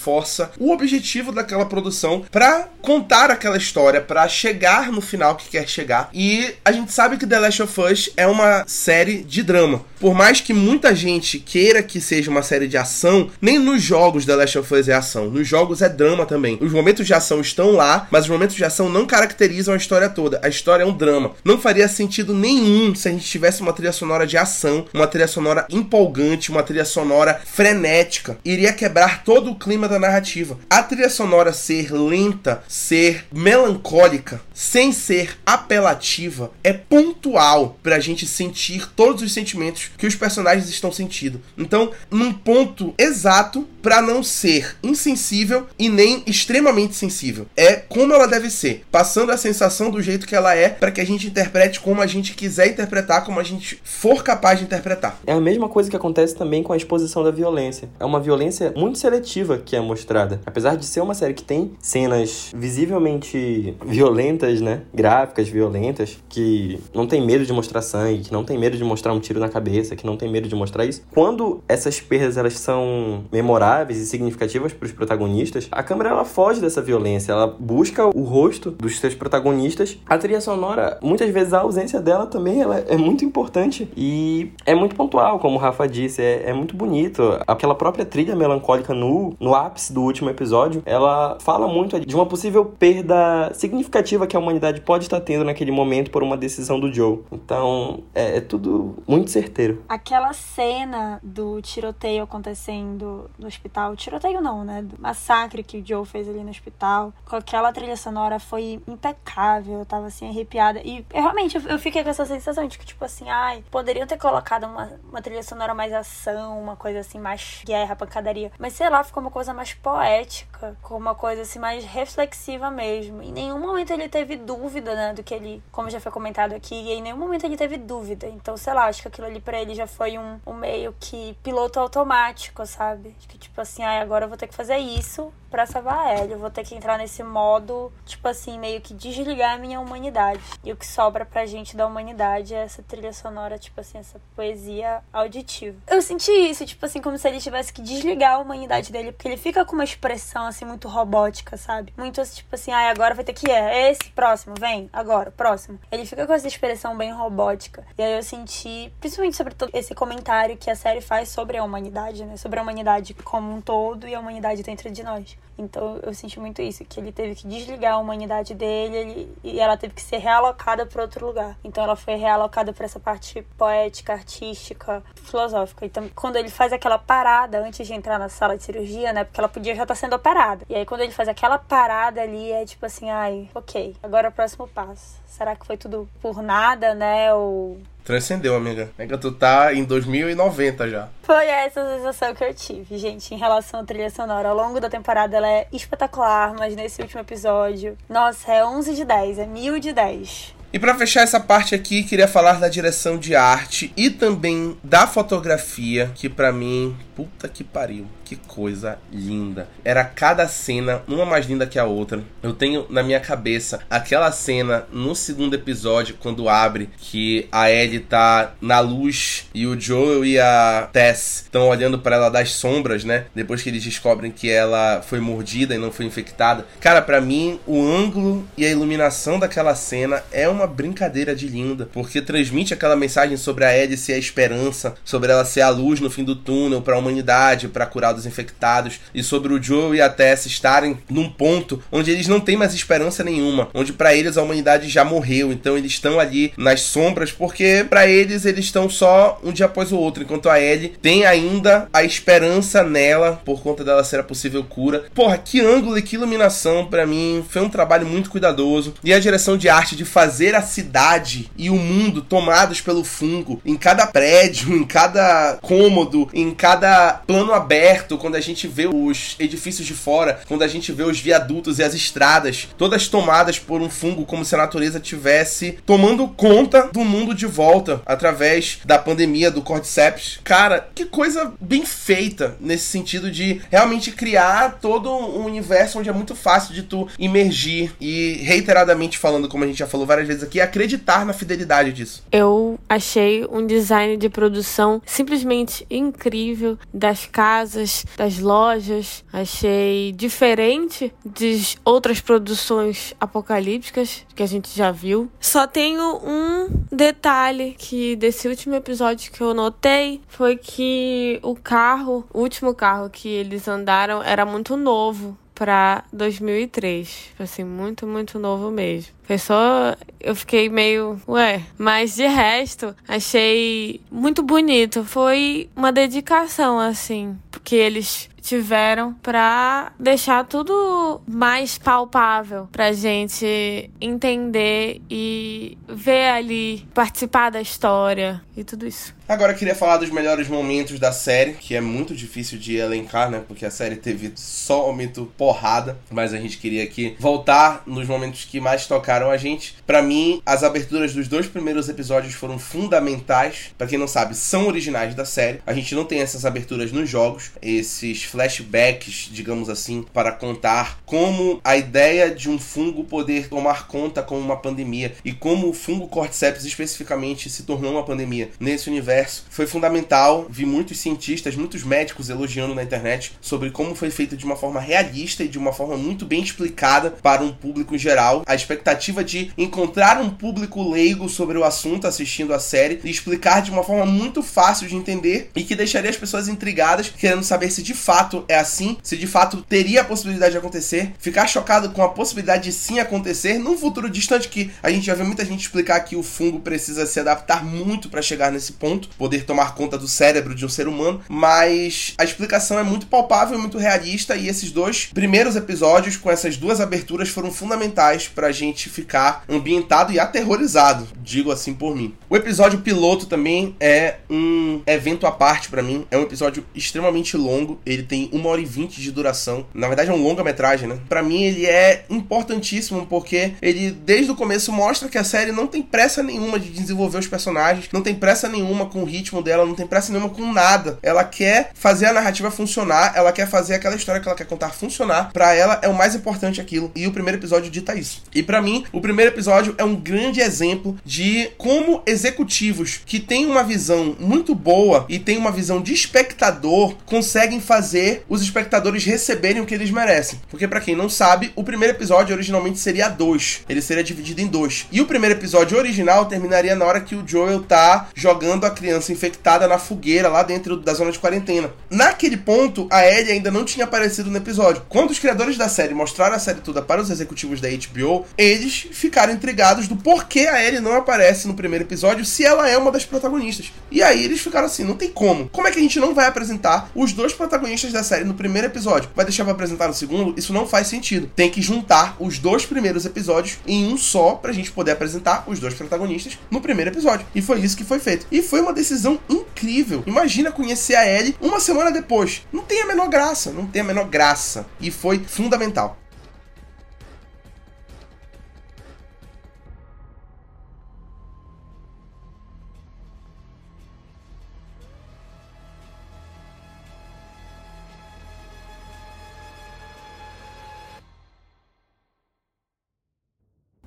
o 0.59 0.73
objetivo 0.73 1.33
daquela 1.33 1.67
produção 1.67 2.25
para 2.31 2.69
contar 2.81 3.31
aquela 3.31 3.57
história, 3.57 4.01
para 4.01 4.27
chegar 4.29 4.91
no 4.91 5.01
final 5.01 5.37
que 5.37 5.49
quer 5.49 5.69
chegar. 5.69 6.09
E 6.13 6.55
a 6.65 6.73
gente 6.73 6.93
sabe 6.93 7.17
que 7.17 7.27
The 7.27 7.39
Last 7.39 7.63
of 7.63 7.81
Us 7.81 8.11
é 8.17 8.27
uma 8.27 8.65
série 8.67 9.23
de 9.23 9.43
drama. 9.43 9.85
Por 9.99 10.15
mais 10.15 10.41
que 10.41 10.55
muita 10.55 10.95
gente 10.95 11.39
queira 11.39 11.83
que 11.83 12.01
seja 12.01 12.31
uma 12.31 12.43
série 12.43 12.67
de 12.67 12.79
ação, 12.79 13.31
nem 13.41 13.59
nos 13.59 13.83
jogos 13.83 14.25
The 14.25 14.35
Last 14.35 14.59
of 14.59 14.75
Us 14.75 14.89
é 14.89 14.95
ação. 14.95 15.31
Nos 15.31 15.47
jogos 15.47 15.83
é 15.83 15.89
drama 15.89 16.25
também. 16.25 16.59
Os 16.61 16.73
momentos 16.73 17.07
de 17.07 17.13
ação 17.13 17.41
estão 17.41 17.73
lá, 17.73 18.09
mas 18.11 18.25
os 18.25 18.31
momentos 18.31 18.57
de 18.57 18.65
ação 18.65 18.89
não 18.89 19.07
caracterizam 19.07 19.75
a 19.75 19.77
história 19.77 20.09
toda. 20.09 20.41
A 20.43 20.49
história 20.49 20.85
é 20.85 20.87
um 20.87 20.97
drama. 20.97 21.33
Não 21.45 21.61
faria 21.61 21.87
sentido 21.89 22.35
nenhum 22.35 22.95
se 22.95 23.09
a 23.09 23.11
gente 23.11 23.27
tivesse 23.27 23.61
uma 23.61 23.73
trilha 23.73 23.93
sonora 23.93 24.27
de 24.27 24.39
ação, 24.39 24.87
uma 24.95 25.07
trilha 25.07 25.29
sonora 25.29 25.67
empolgante, 25.71 26.51
uma 26.51 26.63
trilha 26.63 26.85
sonora 26.85 27.41
frenética. 27.45 28.39
Iria 28.45 28.73
quebrar 28.73 29.23
todo 29.23 29.51
o 29.51 29.55
clima 29.55 29.87
da 29.91 29.99
narrativa. 29.99 30.59
A 30.69 30.83
trilha 30.83 31.11
sonora 31.11 31.53
ser 31.53 31.93
lenta, 31.93 32.63
ser 32.69 33.27
melancólica, 33.33 34.41
sem 34.55 34.93
ser 34.93 35.39
apelativa, 35.45 36.51
é 36.63 36.73
pontual 36.73 37.79
pra 37.83 38.01
gente 38.01 38.27
sentir 38.27 38.89
todos 38.95 39.23
os 39.23 39.33
sentimentos 39.33 39.91
que 39.97 40.07
os 40.07 40.15
personagens 40.15 40.69
estão 40.69 40.93
sentindo. 40.93 41.41
Então, 41.57 41.91
num 42.11 42.33
ponto 42.33 42.95
exato 42.99 43.67
para 43.83 44.03
não 44.03 44.23
ser 44.23 44.77
insensível 44.83 45.67
e 45.79 45.89
nem 45.89 46.23
extremamente 46.27 46.95
sensível. 46.95 47.47
É 47.57 47.77
como 47.77 48.13
ela 48.13 48.27
deve 48.27 48.51
ser, 48.51 48.85
passando 48.91 49.33
a 49.33 49.37
sensação 49.37 49.91
do 49.91 50.03
jeito 50.03 50.27
que 50.27 50.35
ela 50.35 50.55
é 50.55 50.69
para 50.69 50.91
que 50.91 51.01
a 51.01 51.07
gente 51.07 51.27
interprete 51.27 51.81
como 51.81 52.01
a 52.01 52.07
gente 52.07 52.35
quiser 52.35 52.69
interpretar, 52.69 53.25
como 53.25 53.41
a 53.41 53.43
gente 53.43 53.81
for 53.83 54.23
capaz 54.23 54.59
de 54.59 54.65
interpretar. 54.65 55.19
É 55.27 55.33
a 55.33 55.41
mesma 55.41 55.69
coisa 55.69 55.91
que 55.91 55.97
acontece 55.97 56.35
também 56.37 56.63
com 56.63 56.73
a 56.73 56.77
exposição 56.77 57.25
da 57.25 57.31
violência. 57.31 57.89
É 57.99 58.05
uma 58.05 58.21
violência 58.21 58.73
muito 58.77 58.99
seletiva 58.99 59.59
que 59.59 59.75
é 59.75 59.80
mostrada. 59.83 60.41
Apesar 60.47 60.77
de 60.77 60.85
ser 60.85 61.01
uma 61.01 61.15
série 61.15 61.35
que 61.35 61.43
tem 61.43 61.73
cenas 61.81 62.51
visivelmente 62.55 63.75
violentas, 63.85 64.61
né? 64.61 64.83
Gráficas, 64.93 65.49
violentas, 65.49 66.19
que 66.29 66.79
não 66.95 67.07
tem 67.07 67.25
medo 67.25 67.45
de 67.45 67.53
mostrar 67.53 67.83
sangue, 67.83 68.25
que 68.25 68.33
não 68.33 68.45
tem 68.45 68.59
medo 68.59 68.77
de 68.77 68.85
mostrar 68.85 69.13
um 69.13 69.21
tiro 69.21 69.41
na 69.41 69.49
cabeça, 69.49 69.97
que 69.97 70.07
não 70.07 70.17
tem 70.17 70.31
medo 70.31 70.49
de 70.49 70.55
mostrar 70.55 70.85
isso. 70.85 71.03
Quando 71.13 71.63
essas 71.69 72.01
perdas 72.01 72.37
elas 72.37 72.55
são 72.55 73.25
memoráveis 73.33 73.99
e 73.99 74.07
significativas 74.07 74.73
para 74.73 74.87
os 74.87 74.93
protagonistas, 74.93 75.69
a 75.71 75.83
câmera 75.83 76.11
ela 76.11 76.25
foge 76.25 76.61
dessa 76.61 76.83
violência, 76.83 77.33
ela 77.33 77.47
busca 77.47 78.07
o 78.07 78.23
rosto 78.23 78.71
dos 78.71 78.99
seus 78.99 79.15
protagonistas. 79.15 79.99
A 80.07 80.19
trilha 80.19 80.41
sonora, 80.41 80.99
muitas 81.03 81.31
vezes 81.31 81.53
a 81.53 81.61
ausência 81.61 82.01
dela 82.01 82.27
também 82.27 82.61
ela 82.61 82.79
é 82.79 82.97
muito 82.97 83.25
importante 83.25 83.89
e 83.97 84.53
é 84.65 84.75
muito 84.75 84.95
pontual, 84.95 85.39
como 85.39 85.57
o 85.57 85.59
Rafa 85.59 85.87
disse, 85.89 86.23
é, 86.23 86.51
é 86.51 86.53
muito 86.53 86.77
bonito. 86.77 87.39
Aquela 87.47 87.75
própria 87.75 88.05
trilha 88.05 88.37
melancólica 88.37 88.95
no, 88.95 89.35
no 89.41 89.55
ápice 89.71 89.93
do 89.93 90.03
último 90.03 90.29
episódio, 90.29 90.83
ela 90.85 91.39
fala 91.41 91.69
muito 91.69 91.99
de 92.01 92.15
uma 92.15 92.27
possível 92.27 92.65
perda 92.65 93.53
significativa 93.55 94.27
que 94.27 94.37
a 94.37 94.41
humanidade 94.41 94.81
pode 94.81 95.05
estar 95.05 95.21
tendo 95.21 95.45
naquele 95.45 95.71
momento 95.71 96.11
por 96.11 96.23
uma 96.23 96.37
decisão 96.37 96.79
do 96.79 96.93
Joe. 96.93 97.21
Então, 97.31 98.03
é, 98.15 98.39
é 98.39 98.41
tudo 98.41 98.97
muito 99.07 99.31
certeiro. 99.31 99.83
Aquela 99.89 100.33
cena 100.33 101.21
do 101.23 101.63
tiroteio 101.63 102.25
acontecendo 102.25 103.31
no 103.39 103.47
hospital, 103.47 103.95
tiroteio 103.97 104.41
não, 104.41 104.65
né? 104.65 104.83
Do 104.83 105.01
massacre 105.01 105.63
que 105.63 105.79
o 105.79 105.87
Joe 105.87 106.05
fez 106.05 106.29
ali 106.29 106.43
no 106.43 106.51
hospital, 106.51 107.13
com 107.25 107.37
aquela 107.37 107.73
trilha 107.73 107.97
sonora 107.97 108.39
foi 108.39 108.81
impecável, 108.87 109.81
eu 109.81 109.87
tava 109.87 110.07
assim 110.07 110.29
arrepiada. 110.29 110.81
E 110.85 111.05
eu, 111.13 111.23
realmente 111.23 111.57
eu, 111.57 111.79
fiquei 111.79 112.03
com 112.03 112.11
essa 112.11 112.27
sensação 112.27 112.67
de 112.67 112.79
que, 112.79 112.85
tipo 112.85 113.05
assim, 113.05 113.29
ai, 113.29 113.63
poderiam 113.71 114.07
ter 114.07 114.19
colocado 114.19 114.65
uma, 114.65 114.91
uma 115.09 115.23
trilha 115.23 115.43
sonora 115.43 115.75
mais 115.75 115.93
ação, 115.93 116.61
uma 116.61 116.77
coisa 116.77 117.01
assim, 117.01 117.19
mais 117.19 117.63
guerra, 117.65 117.95
pancadaria. 117.95 118.51
Mas 118.59 118.73
sei 118.73 118.89
lá, 118.89 119.05
ficou 119.05 119.23
uma 119.23 119.31
coisa 119.31 119.53
mais 119.53 119.60
poética, 119.73 120.77
com 120.83 120.97
uma 120.97 121.15
coisa 121.15 121.43
assim 121.43 121.59
mais 121.59 121.85
reflexiva 121.85 122.71
mesmo. 122.71 123.23
Em 123.23 123.33
nenhum 123.33 123.59
momento 123.59 123.93
ele 123.93 124.09
teve 124.09 124.37
dúvida, 124.37 124.95
né, 124.95 125.13
do 125.15 125.23
que 125.23 125.35
ele, 125.35 125.63
como 125.71 125.91
já 125.91 126.01
foi 126.01 126.11
comentado 126.11 126.55
aqui, 126.55 126.75
e 126.75 126.93
em 126.93 127.03
nenhum 127.03 127.17
momento 127.17 127.45
ele 127.45 127.57
teve 127.57 127.77
dúvida. 127.77 128.27
Então, 128.27 128.57
sei 128.57 128.73
lá, 128.73 128.87
acho 128.87 129.03
que 129.03 129.09
aquilo 129.09 129.27
ali 129.27 129.41
pra 129.41 129.61
ele 129.61 129.75
já 129.75 129.87
foi 129.87 130.19
um, 130.19 130.41
um 130.47 130.55
meio 130.55 130.95
que 130.99 131.37
piloto 131.43 131.79
automático, 131.79 132.65
sabe? 132.67 133.15
Acho 133.19 133.29
que 133.29 133.39
tipo 133.39 133.61
assim, 133.61 133.83
ai, 133.83 134.01
agora 134.01 134.25
eu 134.25 134.29
vou 134.29 134.39
ter 134.39 134.47
que 134.47 134.55
fazer 134.55 134.79
isso 134.79 135.33
para 135.51 135.67
salvar 135.67 136.07
a 136.07 136.15
Ellie. 136.19 136.33
Eu 136.33 136.39
vou 136.39 136.51
ter 136.51 136.65
que 136.65 136.75
entrar 136.75 136.97
nesse 136.97 137.23
modo, 137.23 137.93
tipo 138.07 138.27
assim, 138.29 138.59
meio 138.59 138.81
que 138.81 138.95
desligar 138.95 139.57
a 139.57 139.59
minha 139.59 139.81
humanidade. 139.81 140.41
E 140.63 140.73
o 140.73 140.77
que 140.77 140.87
sobra 140.87 141.25
pra 141.25 141.45
gente 141.47 141.77
da 141.77 141.87
humanidade 141.87 142.55
é 142.55 142.59
essa 142.59 142.83
trilha 142.83 143.13
sonora, 143.13 143.59
tipo 143.59 143.81
assim, 143.81 143.99
essa 143.99 144.21
poesia 144.37 145.03
auditiva. 145.13 145.77
Eu 145.87 146.01
senti 146.01 146.31
isso, 146.31 146.65
tipo 146.65 146.85
assim, 146.87 147.01
como 147.01 147.19
se 147.19 147.29
ele 147.29 147.41
tivesse 147.41 147.73
que 147.73 147.83
desligar 147.83 148.35
a 148.35 148.39
humanidade 148.39 148.93
dele, 148.93 149.13
porque 149.13 149.29
ele 149.29 149.37
fica 149.37 149.65
com 149.65 149.75
uma 149.75 149.85
expressão 149.85 150.47
assim 150.47 150.65
muito 150.65 150.89
robótica, 150.89 151.57
sabe? 151.57 151.93
Muito 151.97 152.21
assim, 152.21 152.37
tipo 152.37 152.55
assim, 152.55 152.71
ai, 152.71 152.89
agora 152.89 153.15
vai 153.15 153.25
ter 153.25 153.33
que 153.33 153.47
ir. 153.47 153.51
É 153.51 153.91
esse, 153.91 154.11
próximo, 154.11 154.55
vem, 154.59 154.89
agora, 154.93 155.31
próximo. 155.31 155.79
Ele 155.91 156.07
fica 156.07 156.27
com 156.27 156.33
essa 156.33 156.47
expressão 156.47 156.97
bem 156.97 157.13
robótica. 157.13 157.85
E 157.99 158.03
aí 158.03 158.13
eu 158.17 158.23
senti, 158.23 158.93
principalmente 159.01 159.37
sobre 159.37 159.55
todo 159.55 159.71
esse 159.75 159.95
comentário 159.95 160.57
que 160.57 160.71
a 160.71 160.77
série 160.77 161.01
faz 161.01 161.29
sobre 161.29 161.57
a 161.57 161.65
humanidade, 161.65 162.25
né? 162.25 162.37
Sobre 162.37 162.59
a 162.59 162.63
humanidade 162.63 163.15
como 163.15 163.53
um 163.53 163.61
todo 163.61 164.07
e 164.07 164.15
a 164.15 164.21
humanidade 164.21 164.63
dentro 164.63 164.91
de 164.91 165.03
nós. 165.03 165.37
Então 165.61 165.99
eu 166.03 166.15
senti 166.15 166.41
muito 166.41 166.61
isso, 166.63 166.85
que 166.85 166.99
ele 166.99 167.13
teve 167.13 167.35
que 167.35 167.47
desligar 167.47 167.95
a 167.95 167.99
humanidade 167.99 168.55
dele 168.55 168.97
ele, 168.97 169.37
e 169.45 169.61
ela 169.61 169.77
teve 169.77 169.95
que 169.95 170.03
ser 170.03 170.19
realocada 170.19 170.87
para 170.87 171.03
outro 171.03 171.27
lugar. 171.27 171.57
Então 171.63 171.85
ela 171.85 171.97
foi 171.97 172.15
realocada 172.15 172.73
para 172.73 172.85
essa 172.85 172.99
parte 172.99 173.43
poética, 173.57 174.13
artística, 174.13 175.03
filosófica. 175.15 175.85
Então 175.85 176.09
quando 176.15 176.37
ele 176.37 176.49
faz 176.49 176.73
aquela 176.73 176.99
parada 176.99 177.61
antes 177.61 177.87
de 177.87 177.95
entrar 177.95 178.19
na 178.19 178.29
sala 178.29 178.57
de 178.57 178.63
cirurgia, 178.63 179.13
né? 179.13 179.25
Porque 179.25 179.41
ela 179.41 179.49
podia 179.49 179.75
já 179.75 179.83
estar 179.83 179.95
tá 179.95 180.01
sendo 180.01 180.17
operada. 180.17 180.65
E 180.69 180.75
aí 180.75 180.87
quando 180.87 181.03
ele 181.03 181.13
faz 181.13 181.29
aquela 181.29 181.59
parada 181.59 182.21
ali, 182.21 182.51
é 182.53 182.65
tipo 182.65 182.85
assim, 182.87 183.11
ai, 183.11 183.49
ok, 183.55 183.97
agora 184.03 184.29
é 184.29 184.31
o 184.31 184.33
próximo 184.33 184.67
passo. 184.67 185.20
Será 185.31 185.55
que 185.55 185.65
foi 185.65 185.77
tudo 185.77 186.09
por 186.21 186.43
nada, 186.43 186.95
né? 186.95 187.33
Ou 187.33 187.81
Transcendeu, 188.05 188.57
amiga. 188.57 188.91
É 188.99 189.07
que 189.07 189.17
tu 189.17 189.31
tá 189.31 189.73
em 189.73 189.85
2090 189.85 190.89
já. 190.89 191.09
Foi 191.23 191.47
essa 191.47 191.81
a 191.81 191.97
sensação 191.97 192.35
que 192.35 192.43
eu 192.43 192.53
tive, 192.53 192.99
gente, 192.99 193.33
em 193.33 193.39
relação 193.39 193.81
à 193.81 193.85
trilha 193.85 194.11
sonora. 194.11 194.49
Ao 194.49 194.57
longo 194.57 194.81
da 194.81 194.91
temporada 194.91 195.37
ela 195.37 195.49
é 195.49 195.69
espetacular, 195.73 196.55
mas 196.59 196.75
nesse 196.75 197.01
último 197.01 197.21
episódio, 197.21 197.97
nossa, 198.09 198.53
é 198.53 198.65
11 198.65 198.95
de 198.97 199.05
10, 199.05 199.39
é 199.39 199.47
mil 199.47 199.79
de 199.79 199.93
10. 199.93 200.55
E 200.73 200.79
para 200.79 200.95
fechar 200.95 201.23
essa 201.23 201.41
parte 201.41 201.75
aqui, 201.75 202.05
queria 202.05 202.29
falar 202.29 202.61
da 202.61 202.69
direção 202.69 203.19
de 203.19 203.35
arte 203.35 203.93
e 203.97 204.09
também 204.09 204.79
da 204.85 205.05
fotografia, 205.05 206.13
que 206.15 206.29
para 206.29 206.53
mim, 206.53 206.97
puta 207.21 207.49
que 207.49 207.63
pariu, 207.63 208.07
que 208.25 208.35
coisa 208.35 208.99
linda. 209.13 209.69
Era 209.85 210.05
cada 210.05 210.49
cena 210.49 211.03
uma 211.07 211.27
mais 211.27 211.45
linda 211.45 211.67
que 211.67 211.79
a 211.79 211.85
outra. 211.85 212.25
Eu 212.43 212.55
tenho 212.55 212.87
na 212.89 213.03
minha 213.03 213.21
cabeça 213.21 213.81
aquela 213.91 214.33
cena 214.33 214.87
no 214.91 215.15
segundo 215.15 215.53
episódio 215.53 216.17
quando 216.19 216.49
abre 216.49 216.89
que 216.97 217.47
a 217.53 217.71
Ellie 217.71 218.01
tá 218.01 218.55
na 218.59 218.81
luz 218.81 219.51
e 219.55 219.67
o 219.67 219.79
Joel 219.79 220.25
e 220.25 220.39
a 220.39 220.89
Tess 220.91 221.43
estão 221.43 221.69
olhando 221.69 221.99
para 221.99 222.17
ela 222.17 222.31
das 222.31 222.53
sombras, 222.53 223.05
né? 223.05 223.27
Depois 223.35 223.63
que 223.63 223.69
eles 223.69 223.85
descobrem 223.85 224.33
que 224.33 224.49
ela 224.49 225.03
foi 225.03 225.21
mordida 225.21 225.75
e 225.75 225.79
não 225.79 225.93
foi 225.93 226.07
infectada. 226.07 226.65
Cara, 226.81 227.03
para 227.03 227.21
mim 227.21 227.61
o 227.67 227.83
ângulo 227.83 228.49
e 228.57 228.65
a 228.65 228.71
iluminação 228.71 229.39
daquela 229.39 229.75
cena 229.75 230.23
é 230.33 230.49
uma 230.49 230.67
brincadeira 230.67 231.37
de 231.37 231.47
linda, 231.47 231.87
porque 231.93 232.23
transmite 232.23 232.73
aquela 232.73 232.97
mensagem 232.97 233.37
sobre 233.37 233.67
a 233.67 233.77
Ellie 233.77 233.99
ser 233.99 234.15
a 234.15 234.19
esperança, 234.19 234.95
sobre 235.05 235.31
ela 235.31 235.45
ser 235.45 235.61
a 235.61 235.69
luz 235.69 236.01
no 236.01 236.09
fim 236.09 236.25
do 236.25 236.37
túnel 236.37 236.81
para 236.81 236.99
uma 236.99 237.10
humanidade 237.11 237.69
para 237.69 237.87
curar 237.87 238.15
os 238.15 238.25
infectados 238.25 239.01
e 239.15 239.23
sobre 239.23 239.53
o 239.53 239.63
Joe 239.63 239.97
e 239.97 240.01
a 240.01 240.09
Tess 240.09 240.47
estarem 240.47 240.99
num 241.09 241.29
ponto 241.29 241.83
onde 241.91 242.11
eles 242.11 242.29
não 242.29 242.41
têm 242.41 242.57
mais 242.57 242.73
esperança 242.73 243.25
nenhuma, 243.25 243.69
onde 243.75 243.93
para 243.93 244.15
eles 244.15 244.39
a 244.39 244.43
humanidade 244.43 244.89
já 244.89 245.05
morreu, 245.05 245.53
então 245.53 245.77
eles 245.77 245.93
estão 245.93 246.19
ali 246.19 246.53
nas 246.57 246.81
sombras 246.81 247.33
porque 247.33 247.85
para 247.89 248.07
eles 248.07 248.45
eles 248.45 248.65
estão 248.65 248.89
só 248.89 249.39
um 249.43 249.53
dia 249.53 249.67
após 249.67 249.93
o 249.93 249.97
outro, 249.97 250.23
enquanto 250.23 250.49
a 250.49 250.61
Ellie 250.61 250.95
tem 251.03 251.27
ainda 251.27 251.89
a 251.93 252.03
esperança 252.03 252.83
nela 252.83 253.41
por 253.45 253.63
conta 253.63 253.85
dela 253.85 254.05
ser 254.05 254.21
a 254.21 254.25
possível 254.25 254.63
cura. 254.65 255.05
Porra, 255.15 255.37
que 255.39 255.61
ângulo 255.61 255.99
e 255.99 256.03
que 256.03 256.17
iluminação 256.17 256.87
para 256.87 257.07
mim, 257.07 257.45
foi 257.49 257.63
um 257.63 257.69
trabalho 257.69 258.07
muito 258.07 258.31
cuidadoso 258.31 258.95
e 259.03 259.13
a 259.13 259.19
direção 259.19 259.57
de 259.57 259.69
arte 259.69 259.97
de 259.97 260.05
fazer 260.05 260.55
a 260.55 260.63
cidade 260.63 261.51
e 261.57 261.71
o 261.71 261.77
mundo 261.77 262.23
tomados 262.23 262.81
pelo 262.81 263.05
fungo 263.05 263.61
em 263.65 263.77
cada 263.77 264.07
prédio, 264.07 264.75
em 264.77 264.85
cada 264.85 265.59
cômodo, 265.61 266.29
em 266.33 266.51
cada 266.55 267.00
plano 267.27 267.53
aberto, 267.53 268.19
quando 268.19 268.37
a 268.37 268.41
gente 268.41 268.67
vê 268.67 268.87
os 268.87 269.37
edifícios 269.39 269.87
de 269.87 269.95
fora, 269.95 270.41
quando 270.47 270.63
a 270.63 270.69
gente 270.69 270.93
vê 270.93 271.03
os 271.03 271.21
viadutos 271.21 271.79
e 271.79 271.83
as 271.83 271.95
estradas, 271.95 272.69
todas 272.77 273.09
tomadas 273.09 273.59
por 273.59 273.81
um 273.81 273.91
fungo, 273.91 274.25
como 274.25 274.45
se 274.45 274.55
a 274.55 274.59
natureza 274.59 275.01
tivesse 275.01 275.79
tomando 275.85 276.29
conta 276.29 276.89
do 276.93 277.01
mundo 277.01 277.35
de 277.35 277.47
volta 277.47 278.03
através 278.07 278.79
da 278.85 278.99
pandemia 278.99 279.51
do 279.51 279.63
Cordyceps. 279.63 280.41
Cara, 280.45 280.89
que 280.95 281.05
coisa 281.05 281.53
bem 281.61 281.85
feita 281.85 282.57
nesse 282.61 282.85
sentido 282.85 283.31
de 283.31 283.61
realmente 283.71 284.13
criar 284.13 284.79
todo 284.81 285.11
um 285.11 285.45
universo 285.45 285.99
onde 285.99 286.09
é 286.09 286.13
muito 286.13 286.35
fácil 286.35 286.75
de 286.75 286.83
tu 286.83 287.09
imergir 287.19 287.93
e 288.01 288.41
reiteradamente 288.43 289.19
falando, 289.19 289.49
como 289.49 289.65
a 289.65 289.67
gente 289.67 289.79
já 289.79 289.87
falou 289.87 290.07
várias 290.07 290.27
vezes 290.27 290.43
aqui, 290.43 290.61
acreditar 290.61 291.25
na 291.25 291.33
fidelidade 291.33 291.93
disso. 291.93 292.23
Eu 292.33 292.79
achei 292.89 293.47
um 293.51 293.67
design 293.67 294.17
de 294.17 294.29
produção 294.29 295.03
simplesmente 295.05 295.87
incrível 295.91 296.79
das 296.93 297.27
casas, 297.27 298.05
das 298.17 298.39
lojas. 298.39 299.25
Achei 299.33 300.13
diferente 300.13 301.13
de 301.25 301.77
outras 301.85 302.21
produções 302.21 303.15
apocalípticas 303.21 304.27
que 304.35 304.43
a 304.43 304.47
gente 304.47 304.77
já 304.77 304.91
viu. 304.91 305.31
Só 305.41 305.67
tenho 305.67 306.21
um 306.25 306.69
detalhe 306.91 307.75
que 307.79 308.17
desse 308.17 308.49
último 308.49 308.75
episódio 308.75 309.33
que 309.33 309.41
eu 309.41 309.55
notei 309.55 310.21
foi 310.29 310.57
que 310.57 311.39
o 311.43 311.55
carro, 311.55 312.25
o 312.33 312.41
último 312.41 312.75
carro 312.75 313.09
que 313.11 313.29
eles 313.29 313.69
andaram 313.69 314.23
era 314.23 314.45
muito 314.45 314.77
novo 314.77 315.37
pra 315.61 316.05
2003. 316.11 317.07
Tipo 317.07 317.43
assim, 317.43 317.65
muito, 317.65 318.07
muito 318.07 318.39
novo 318.39 318.71
mesmo. 318.71 319.13
Foi 319.25 319.37
só. 319.37 319.95
Eu 320.19 320.35
fiquei 320.35 320.71
meio. 320.71 321.21
Ué. 321.29 321.63
Mas 321.77 322.15
de 322.17 322.27
resto, 322.27 322.97
achei 323.07 324.01
muito 324.11 324.43
bonito. 324.43 325.05
Foi 325.05 325.69
uma 325.77 325.93
dedicação, 325.93 326.81
assim. 326.81 327.37
Porque 327.51 327.77
eles 327.77 328.30
tiveram 328.41 329.15
para 329.15 329.93
deixar 329.99 330.45
tudo 330.45 331.21
mais 331.27 331.79
palpável 331.79 332.69
pra 332.73 332.93
gente 332.93 333.91
entender 334.01 335.01
e 335.11 335.79
ver 335.89 336.31
ali, 336.31 336.87
participar 336.95 337.51
da 337.51 337.61
história 337.61 338.41
e 338.57 338.65
tudo 338.65 338.87
isso. 338.87 339.15
Agora 339.31 339.53
eu 339.53 339.57
queria 339.57 339.77
falar 339.77 339.99
dos 339.99 340.11
melhores 340.11 340.49
momentos 340.49 340.99
da 340.99 341.13
série, 341.13 341.53
que 341.53 341.77
é 341.77 341.81
muito 341.81 342.17
difícil 342.17 342.59
de 342.59 342.75
elencar, 342.77 343.31
né? 343.31 343.41
Porque 343.47 343.65
a 343.65 343.71
série 343.71 343.95
teve 343.95 344.33
só 344.35 344.81
aumento 344.81 345.33
porrada, 345.39 345.97
mas 346.11 346.35
a 346.35 346.37
gente 346.37 346.59
queria 346.59 346.83
aqui 346.83 347.15
voltar 347.17 347.85
nos 347.87 348.09
momentos 348.09 348.45
que 348.45 348.59
mais 348.59 348.89
tocaram 348.89 349.31
a 349.31 349.37
gente. 349.37 349.77
Para 349.87 350.03
mim, 350.03 350.43
as 350.45 350.65
aberturas 350.65 351.15
dos 351.15 351.29
dois 351.29 351.47
primeiros 351.47 351.89
episódios 351.89 352.35
foram 352.35 352.59
fundamentais. 352.59 353.73
Para 353.79 353.87
quem 353.87 353.99
não 353.99 354.09
sabe, 354.09 354.35
são 354.35 354.67
originais 354.67 355.15
da 355.15 355.25
série. 355.25 355.61
A 355.65 355.73
gente 355.73 355.95
não 355.95 356.05
tem 356.05 356.19
essas 356.19 356.45
aberturas 356.45 356.91
nos 356.91 357.09
jogos, 357.09 357.53
esses 357.63 358.25
flashbacks, 358.31 359.29
digamos 359.31 359.69
assim, 359.69 360.05
para 360.15 360.33
contar 360.33 361.01
como 361.05 361.61
a 361.63 361.77
ideia 361.77 362.31
de 362.31 362.49
um 362.49 362.59
fungo 362.59 363.05
poder 363.05 363.49
tomar 363.49 363.87
conta 363.87 364.23
como 364.23 364.41
uma 364.41 364.57
pandemia 364.57 365.15
e 365.25 365.33
como 365.33 365.69
o 365.69 365.75
fungo 365.75 366.09
Cordyceps 366.09 366.65
especificamente 366.65 367.51
se 367.51 367.65
tornou 367.65 367.93
uma 367.93 368.05
pandemia 368.05 368.51
nesse 368.59 368.89
universo 368.89 369.45
foi 369.51 369.67
fundamental. 369.67 370.47
Vi 370.49 370.65
muitos 370.65 370.99
cientistas, 370.99 371.57
muitos 371.57 371.83
médicos 371.83 372.31
elogiando 372.31 372.75
na 372.75 372.83
internet 372.83 373.33
sobre 373.41 373.71
como 373.71 373.95
foi 373.95 374.11
feito 374.11 374.37
de 374.37 374.45
uma 374.45 374.57
forma 374.57 374.81
realista 374.81 375.43
e 375.43 375.49
de 375.49 375.59
uma 375.59 375.73
forma 375.73 375.97
muito 375.97 376.25
bem 376.25 376.43
explicada 376.43 377.11
para 377.11 377.43
um 377.43 377.53
público 377.53 377.95
em 377.95 377.99
geral. 377.99 378.43
A 378.47 378.55
expectativa 378.55 379.25
de 379.25 379.51
encontrar 379.59 380.21
um 380.21 380.31
público 380.31 380.89
leigo 380.89 381.29
sobre 381.29 381.59
o 381.59 381.65
assunto 381.65 382.07
assistindo 382.07 382.55
a 382.55 382.61
série 382.61 383.01
e 383.03 383.11
explicar 383.11 383.63
de 383.63 383.71
uma 383.71 383.83
forma 383.83 384.07
muito 384.07 384.43
fácil 384.43 384.87
de 384.87 384.97
entender 384.97 385.51
e 385.55 385.65
que 385.65 385.75
deixaria 385.75 386.11
as 386.11 386.17
pessoas 386.17 386.49
intrigadas, 386.49 387.09
querendo 387.09 387.43
saber 387.43 387.71
se 387.71 387.83
de 387.83 387.95
fato 387.95 388.20
é 388.49 388.57
assim, 388.57 388.97
se 389.03 389.17
de 389.17 389.27
fato 389.27 389.63
teria 389.69 390.03
a 390.03 390.05
possibilidade 390.05 390.53
de 390.53 390.59
acontecer, 390.59 391.13
ficar 391.19 391.47
chocado 391.47 391.91
com 391.91 392.03
a 392.03 392.09
possibilidade 392.09 392.65
de 392.65 392.73
sim 392.73 392.99
acontecer 392.99 393.59
num 393.59 393.77
futuro 393.77 394.11
distante 394.11 394.49
que 394.49 394.71
a 394.83 394.91
gente 394.91 395.07
já 395.07 395.15
vê 395.15 395.23
muita 395.23 395.45
gente 395.45 395.61
explicar 395.61 396.01
que 396.01 396.17
o 396.17 396.23
fungo 396.23 396.61
precisa 396.61 397.07
se 397.07 397.21
adaptar 397.21 397.65
muito 397.65 398.09
para 398.09 398.23
chegar 398.23 398.51
nesse 398.51 398.73
ponto 398.73 399.09
poder 399.17 399.45
tomar 399.45 399.75
conta 399.75 399.99
do 399.99 400.09
cérebro 400.09 400.55
de 400.55 400.65
um 400.65 400.69
ser 400.69 400.89
humano, 400.89 401.21
mas 401.29 402.15
a 402.19 402.25
explicação 402.25 402.79
é 402.79 402.83
muito 402.83 403.07
palpável, 403.07 403.59
muito 403.59 403.79
realista 403.79 404.37
e 404.37 404.49
esses 404.49 404.71
dois 404.71 405.07
primeiros 405.07 405.57
episódios 405.57 406.17
com 406.17 406.31
essas 406.31 406.57
duas 406.57 406.81
aberturas 406.81 407.29
foram 407.29 407.51
fundamentais 407.51 408.29
pra 408.29 408.53
gente 408.53 408.89
ficar 408.89 409.45
ambientado 409.49 410.13
e 410.13 410.19
aterrorizado, 410.19 411.07
digo 411.23 411.51
assim 411.51 411.75
por 411.75 411.95
mim. 411.97 412.15
O 412.29 412.37
episódio 412.37 412.81
piloto 412.81 413.27
também 413.27 413.75
é 413.81 414.17
um 414.29 414.83
evento 414.87 415.27
à 415.27 415.33
parte 415.33 415.69
para 415.69 415.83
mim, 415.83 416.07
é 416.11 416.19
um 416.19 416.23
episódio 416.23 416.65
extremamente 416.75 417.37
longo, 417.37 417.79
ele 417.85 418.03
tem 418.11 418.29
uma 418.33 418.49
hora 418.49 418.61
e 418.61 418.65
vinte 418.65 419.01
de 419.01 419.13
duração, 419.13 419.65
na 419.73 419.87
verdade 419.87 420.11
é 420.11 420.13
um 420.13 420.21
longa-metragem, 420.21 420.89
né? 420.89 420.99
Para 421.09 421.23
mim 421.23 421.45
ele 421.45 421.65
é 421.65 422.05
importantíssimo 422.11 423.07
porque 423.07 423.53
ele 423.63 423.93
desde 423.93 424.33
o 424.33 424.35
começo 424.35 424.73
mostra 424.73 425.09
que 425.09 425.17
a 425.17 425.23
série 425.23 425.53
não 425.53 425.69
tem 425.69 425.81
pressa 425.81 426.21
nenhuma 426.21 426.59
de 426.59 426.71
desenvolver 426.71 427.19
os 427.19 427.29
personagens, 427.29 427.89
não 427.93 428.03
tem 428.03 428.13
pressa 428.13 428.49
nenhuma 428.49 428.87
com 428.87 429.03
o 429.03 429.05
ritmo 429.05 429.41
dela, 429.41 429.65
não 429.65 429.77
tem 429.77 429.87
pressa 429.87 430.13
nenhuma 430.13 430.29
com 430.29 430.53
nada. 430.53 430.99
Ela 431.05 431.23
quer 431.23 431.71
fazer 431.73 432.07
a 432.07 432.13
narrativa 432.13 432.51
funcionar, 432.51 433.13
ela 433.15 433.31
quer 433.31 433.49
fazer 433.49 433.75
aquela 433.75 433.95
história 433.95 434.21
que 434.21 434.27
ela 434.27 434.37
quer 434.37 434.47
contar 434.47 434.71
funcionar. 434.71 435.31
Para 435.33 435.55
ela 435.55 435.79
é 435.81 435.89
o 435.89 435.95
mais 435.95 436.17
importante 436.17 436.61
aquilo. 436.61 436.91
E 436.97 437.07
o 437.07 437.13
primeiro 437.13 437.39
episódio 437.39 437.71
dita 437.71 437.95
isso. 437.95 438.25
E 438.35 438.43
para 438.43 438.61
mim, 438.61 438.85
o 438.93 439.01
primeiro 439.01 439.31
episódio 439.31 439.77
é 439.79 439.85
um 439.85 439.95
grande 439.95 440.41
exemplo 440.41 440.99
de 441.05 441.51
como 441.57 442.03
executivos 442.05 443.01
que 443.07 443.21
têm 443.21 443.47
uma 443.47 443.63
visão 443.63 444.17
muito 444.19 444.53
boa 444.53 445.07
e 445.09 445.19
têm 445.21 445.39
uma 445.39 445.53
visão 445.53 445.81
de 445.81 445.93
espectador 445.93 446.97
conseguem 447.07 447.61
fazer 447.61 448.00
os 448.29 448.43
espectadores 448.43 449.05
receberem 449.05 449.63
o 449.63 449.67
que 449.67 449.75
eles 449.75 449.91
merecem. 449.91 450.41
Porque 450.51 450.69
para 450.69 450.81
quem 450.81 450.97
não 450.97 451.09
sabe, 451.09 451.53
o 451.55 451.65
primeiro 451.65 451.95
episódio 451.95 452.35
originalmente 452.35 452.79
seria 452.79 453.09
dois. 453.09 453.61
Ele 453.69 453.83
seria 453.83 454.05
dividido 454.05 454.41
em 454.41 454.47
dois. 454.47 454.87
E 454.91 455.01
o 455.01 455.07
primeiro 455.07 455.37
episódio 455.37 455.79
original 455.79 456.27
terminaria 456.27 456.75
na 456.75 456.85
hora 456.85 457.01
que 457.01 457.15
o 457.15 457.27
Joel 457.27 457.63
tá 457.63 458.09
jogando 458.15 458.65
a 458.65 458.71
criança 458.71 459.13
infectada 459.13 459.67
na 459.67 459.79
fogueira 459.79 460.29
lá 460.29 460.43
dentro 460.43 460.77
da 460.77 460.95
zona 460.95 461.13
de 461.13 461.19
quarentena. 461.19 461.71
Naquele 461.91 462.37
ponto, 462.37 462.87
a 462.91 463.07
Ellie 463.07 463.33
ainda 463.33 463.51
não 463.51 463.65
tinha 463.65 463.85
aparecido 463.85 464.31
no 464.31 464.37
episódio. 464.37 464.83
Quando 464.89 465.11
os 465.11 465.19
criadores 465.19 465.57
da 465.57 465.69
série 465.69 465.95
mostraram 465.95 466.37
a 466.37 466.39
série 466.39 466.61
toda 466.61 466.83
para 466.83 467.01
os 467.01 467.11
executivos 467.11 467.61
da 467.61 467.69
HBO, 467.69 468.27
eles 468.37 468.87
ficaram 468.93 469.33
intrigados 469.33 469.89
do 469.89 469.97
porquê 469.97 470.47
a 470.47 470.65
Ellie 470.65 470.81
não 470.81 470.95
aparece 470.95 471.47
no 471.47 471.55
primeiro 471.55 471.85
episódio 471.85 472.25
se 472.25 472.45
ela 472.45 472.69
é 472.69 472.77
uma 472.77 472.91
das 472.91 473.05
protagonistas. 473.05 473.73
E 473.91 474.03
aí 474.03 474.25
eles 474.25 474.41
ficaram 474.41 474.67
assim, 474.67 474.85
não 474.85 474.97
tem 474.97 475.11
como. 475.11 475.49
Como 475.49 475.67
é 475.67 475.71
que 475.71 475.79
a 475.79 475.83
gente 475.83 476.01
não 476.01 476.15
vai 476.15 476.27
apresentar 476.27 476.91
os 476.95 477.13
dois 477.13 477.33
protagonistas 477.33 477.90
da 477.93 478.03
série 478.03 478.25
no 478.25 478.35
primeiro 478.35 478.67
episódio? 478.67 479.11
Vai 479.15 479.25
deixar 479.25 479.45
pra 479.45 479.53
apresentar 479.53 479.89
no 479.89 479.95
segundo? 479.95 480.39
Isso 480.39 480.53
não 480.53 480.67
faz 480.67 480.87
sentido. 480.87 481.31
Tem 481.35 481.51
que 481.51 481.63
juntar 481.63 482.17
os 482.19 482.39
dois 482.39 482.65
primeiros 482.67 483.05
episódios 483.05 483.59
em 483.67 483.93
um 483.93 483.97
só 483.97 484.35
pra 484.35 484.53
gente 484.53 484.73
poder 484.73 484.93
apresentar 484.93 485.45
os 485.47 485.59
dois 485.59 485.75
protagonistas 485.75 486.39
no 486.51 486.61
primeiro 486.61 486.91
episódio. 486.91 487.27
E 487.35 487.43
foi 487.43 487.61
isso 487.61 487.77
que 487.77 487.85
foi 487.85 487.99
feito. 487.99 488.27
E 488.31 488.43
foi 488.43 488.61
uma 488.61 488.73
decisão 488.73 489.19
incrível. 489.29 490.03
Imagina 490.07 490.53
conhecer 490.53 490.95
a 490.95 491.07
Ellie 491.07 491.37
uma 491.41 491.61
semana 491.61 491.91
depois. 491.91 492.43
Não 492.53 492.63
tem 492.63 492.83
a 492.83 492.87
menor 492.87 493.09
graça, 493.09 493.51
não 493.51 493.67
tem 493.67 493.83
a 493.83 493.85
menor 493.85 494.09
graça. 494.09 494.67
E 494.81 494.91
foi 494.91 495.19
fundamental. 495.27 495.97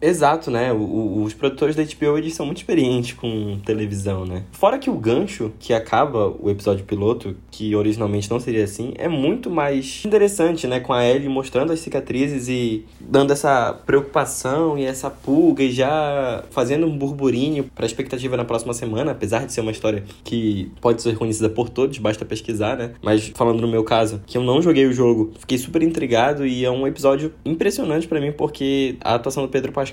Exato, 0.04 0.52
né? 0.52 0.74
O, 0.74 0.82
o, 0.82 1.24
os 1.24 1.34
produtores 1.34 1.78
da 1.78 1.84
HBO 1.84 2.18
eles 2.18 2.34
são 2.34 2.46
muito 2.46 2.58
experientes 2.58 3.14
com 3.14 3.58
televisão, 3.66 4.26
né? 4.26 4.44
Fora 4.52 4.78
que 4.78 4.90
o 4.90 4.96
gancho 4.96 5.54
que 5.58 5.74
acaba 5.74 6.28
o 6.28 6.50
episódio 6.50 6.84
piloto, 6.84 7.38
que 7.50 7.74
originalmente 7.74 8.30
não 8.30 8.38
seria 8.38 8.66
assim, 8.66 8.94
é 8.98 9.08
muito 9.08 9.50
mais 9.50 10.04
interessante, 10.06 10.68
né? 10.68 10.82
Com 10.82 10.92
a 10.92 11.06
Ellie 11.06 11.30
mostrando 11.30 11.72
as 11.72 11.80
cicatrizes 11.80 12.50
e 12.50 12.86
dando 13.00 13.32
essa 13.32 13.72
preocupação 13.86 14.78
e 14.78 14.84
essa 14.84 15.10
pulga 15.10 15.64
e 15.64 15.72
já 15.72 16.44
fazendo 16.52 16.86
um 16.86 16.98
burburinho 16.98 17.64
pra 17.74 17.86
expectativa 17.86 18.36
na 18.36 18.44
próxima 18.44 18.74
semana, 18.74 19.12
apesar 19.12 19.46
de 19.46 19.54
ser 19.54 19.62
uma 19.62 19.72
história 19.72 20.04
que 20.26 20.70
pode 20.82 21.02
ser 21.02 21.16
conhecida 21.18 21.48
por 21.48 21.70
todos, 21.70 21.98
basta 21.98 22.26
pesquisar, 22.26 22.76
né? 22.76 22.92
Mas 23.02 23.32
falando 23.34 23.62
no 23.62 23.70
meu 23.70 23.86
caso, 23.86 24.22
que 24.26 24.38
eu 24.38 24.44
não 24.44 24.62
joguei 24.62 24.86
o 24.86 24.92
jogo, 24.92 25.32
fiquei 25.40 25.58
super 25.58 25.82
intrigado 25.82 26.46
e 26.46 26.66
é 26.66 26.70
um 26.70 26.86
episódio 26.86 27.34
impressionante 27.46 28.06
para 28.06 28.20
mim 28.20 28.34
porque 28.34 28.98
a 29.00 29.16
atuação 29.16 29.44
do 29.44 29.50
Pedro 29.50 29.72
Pascal 29.72 29.93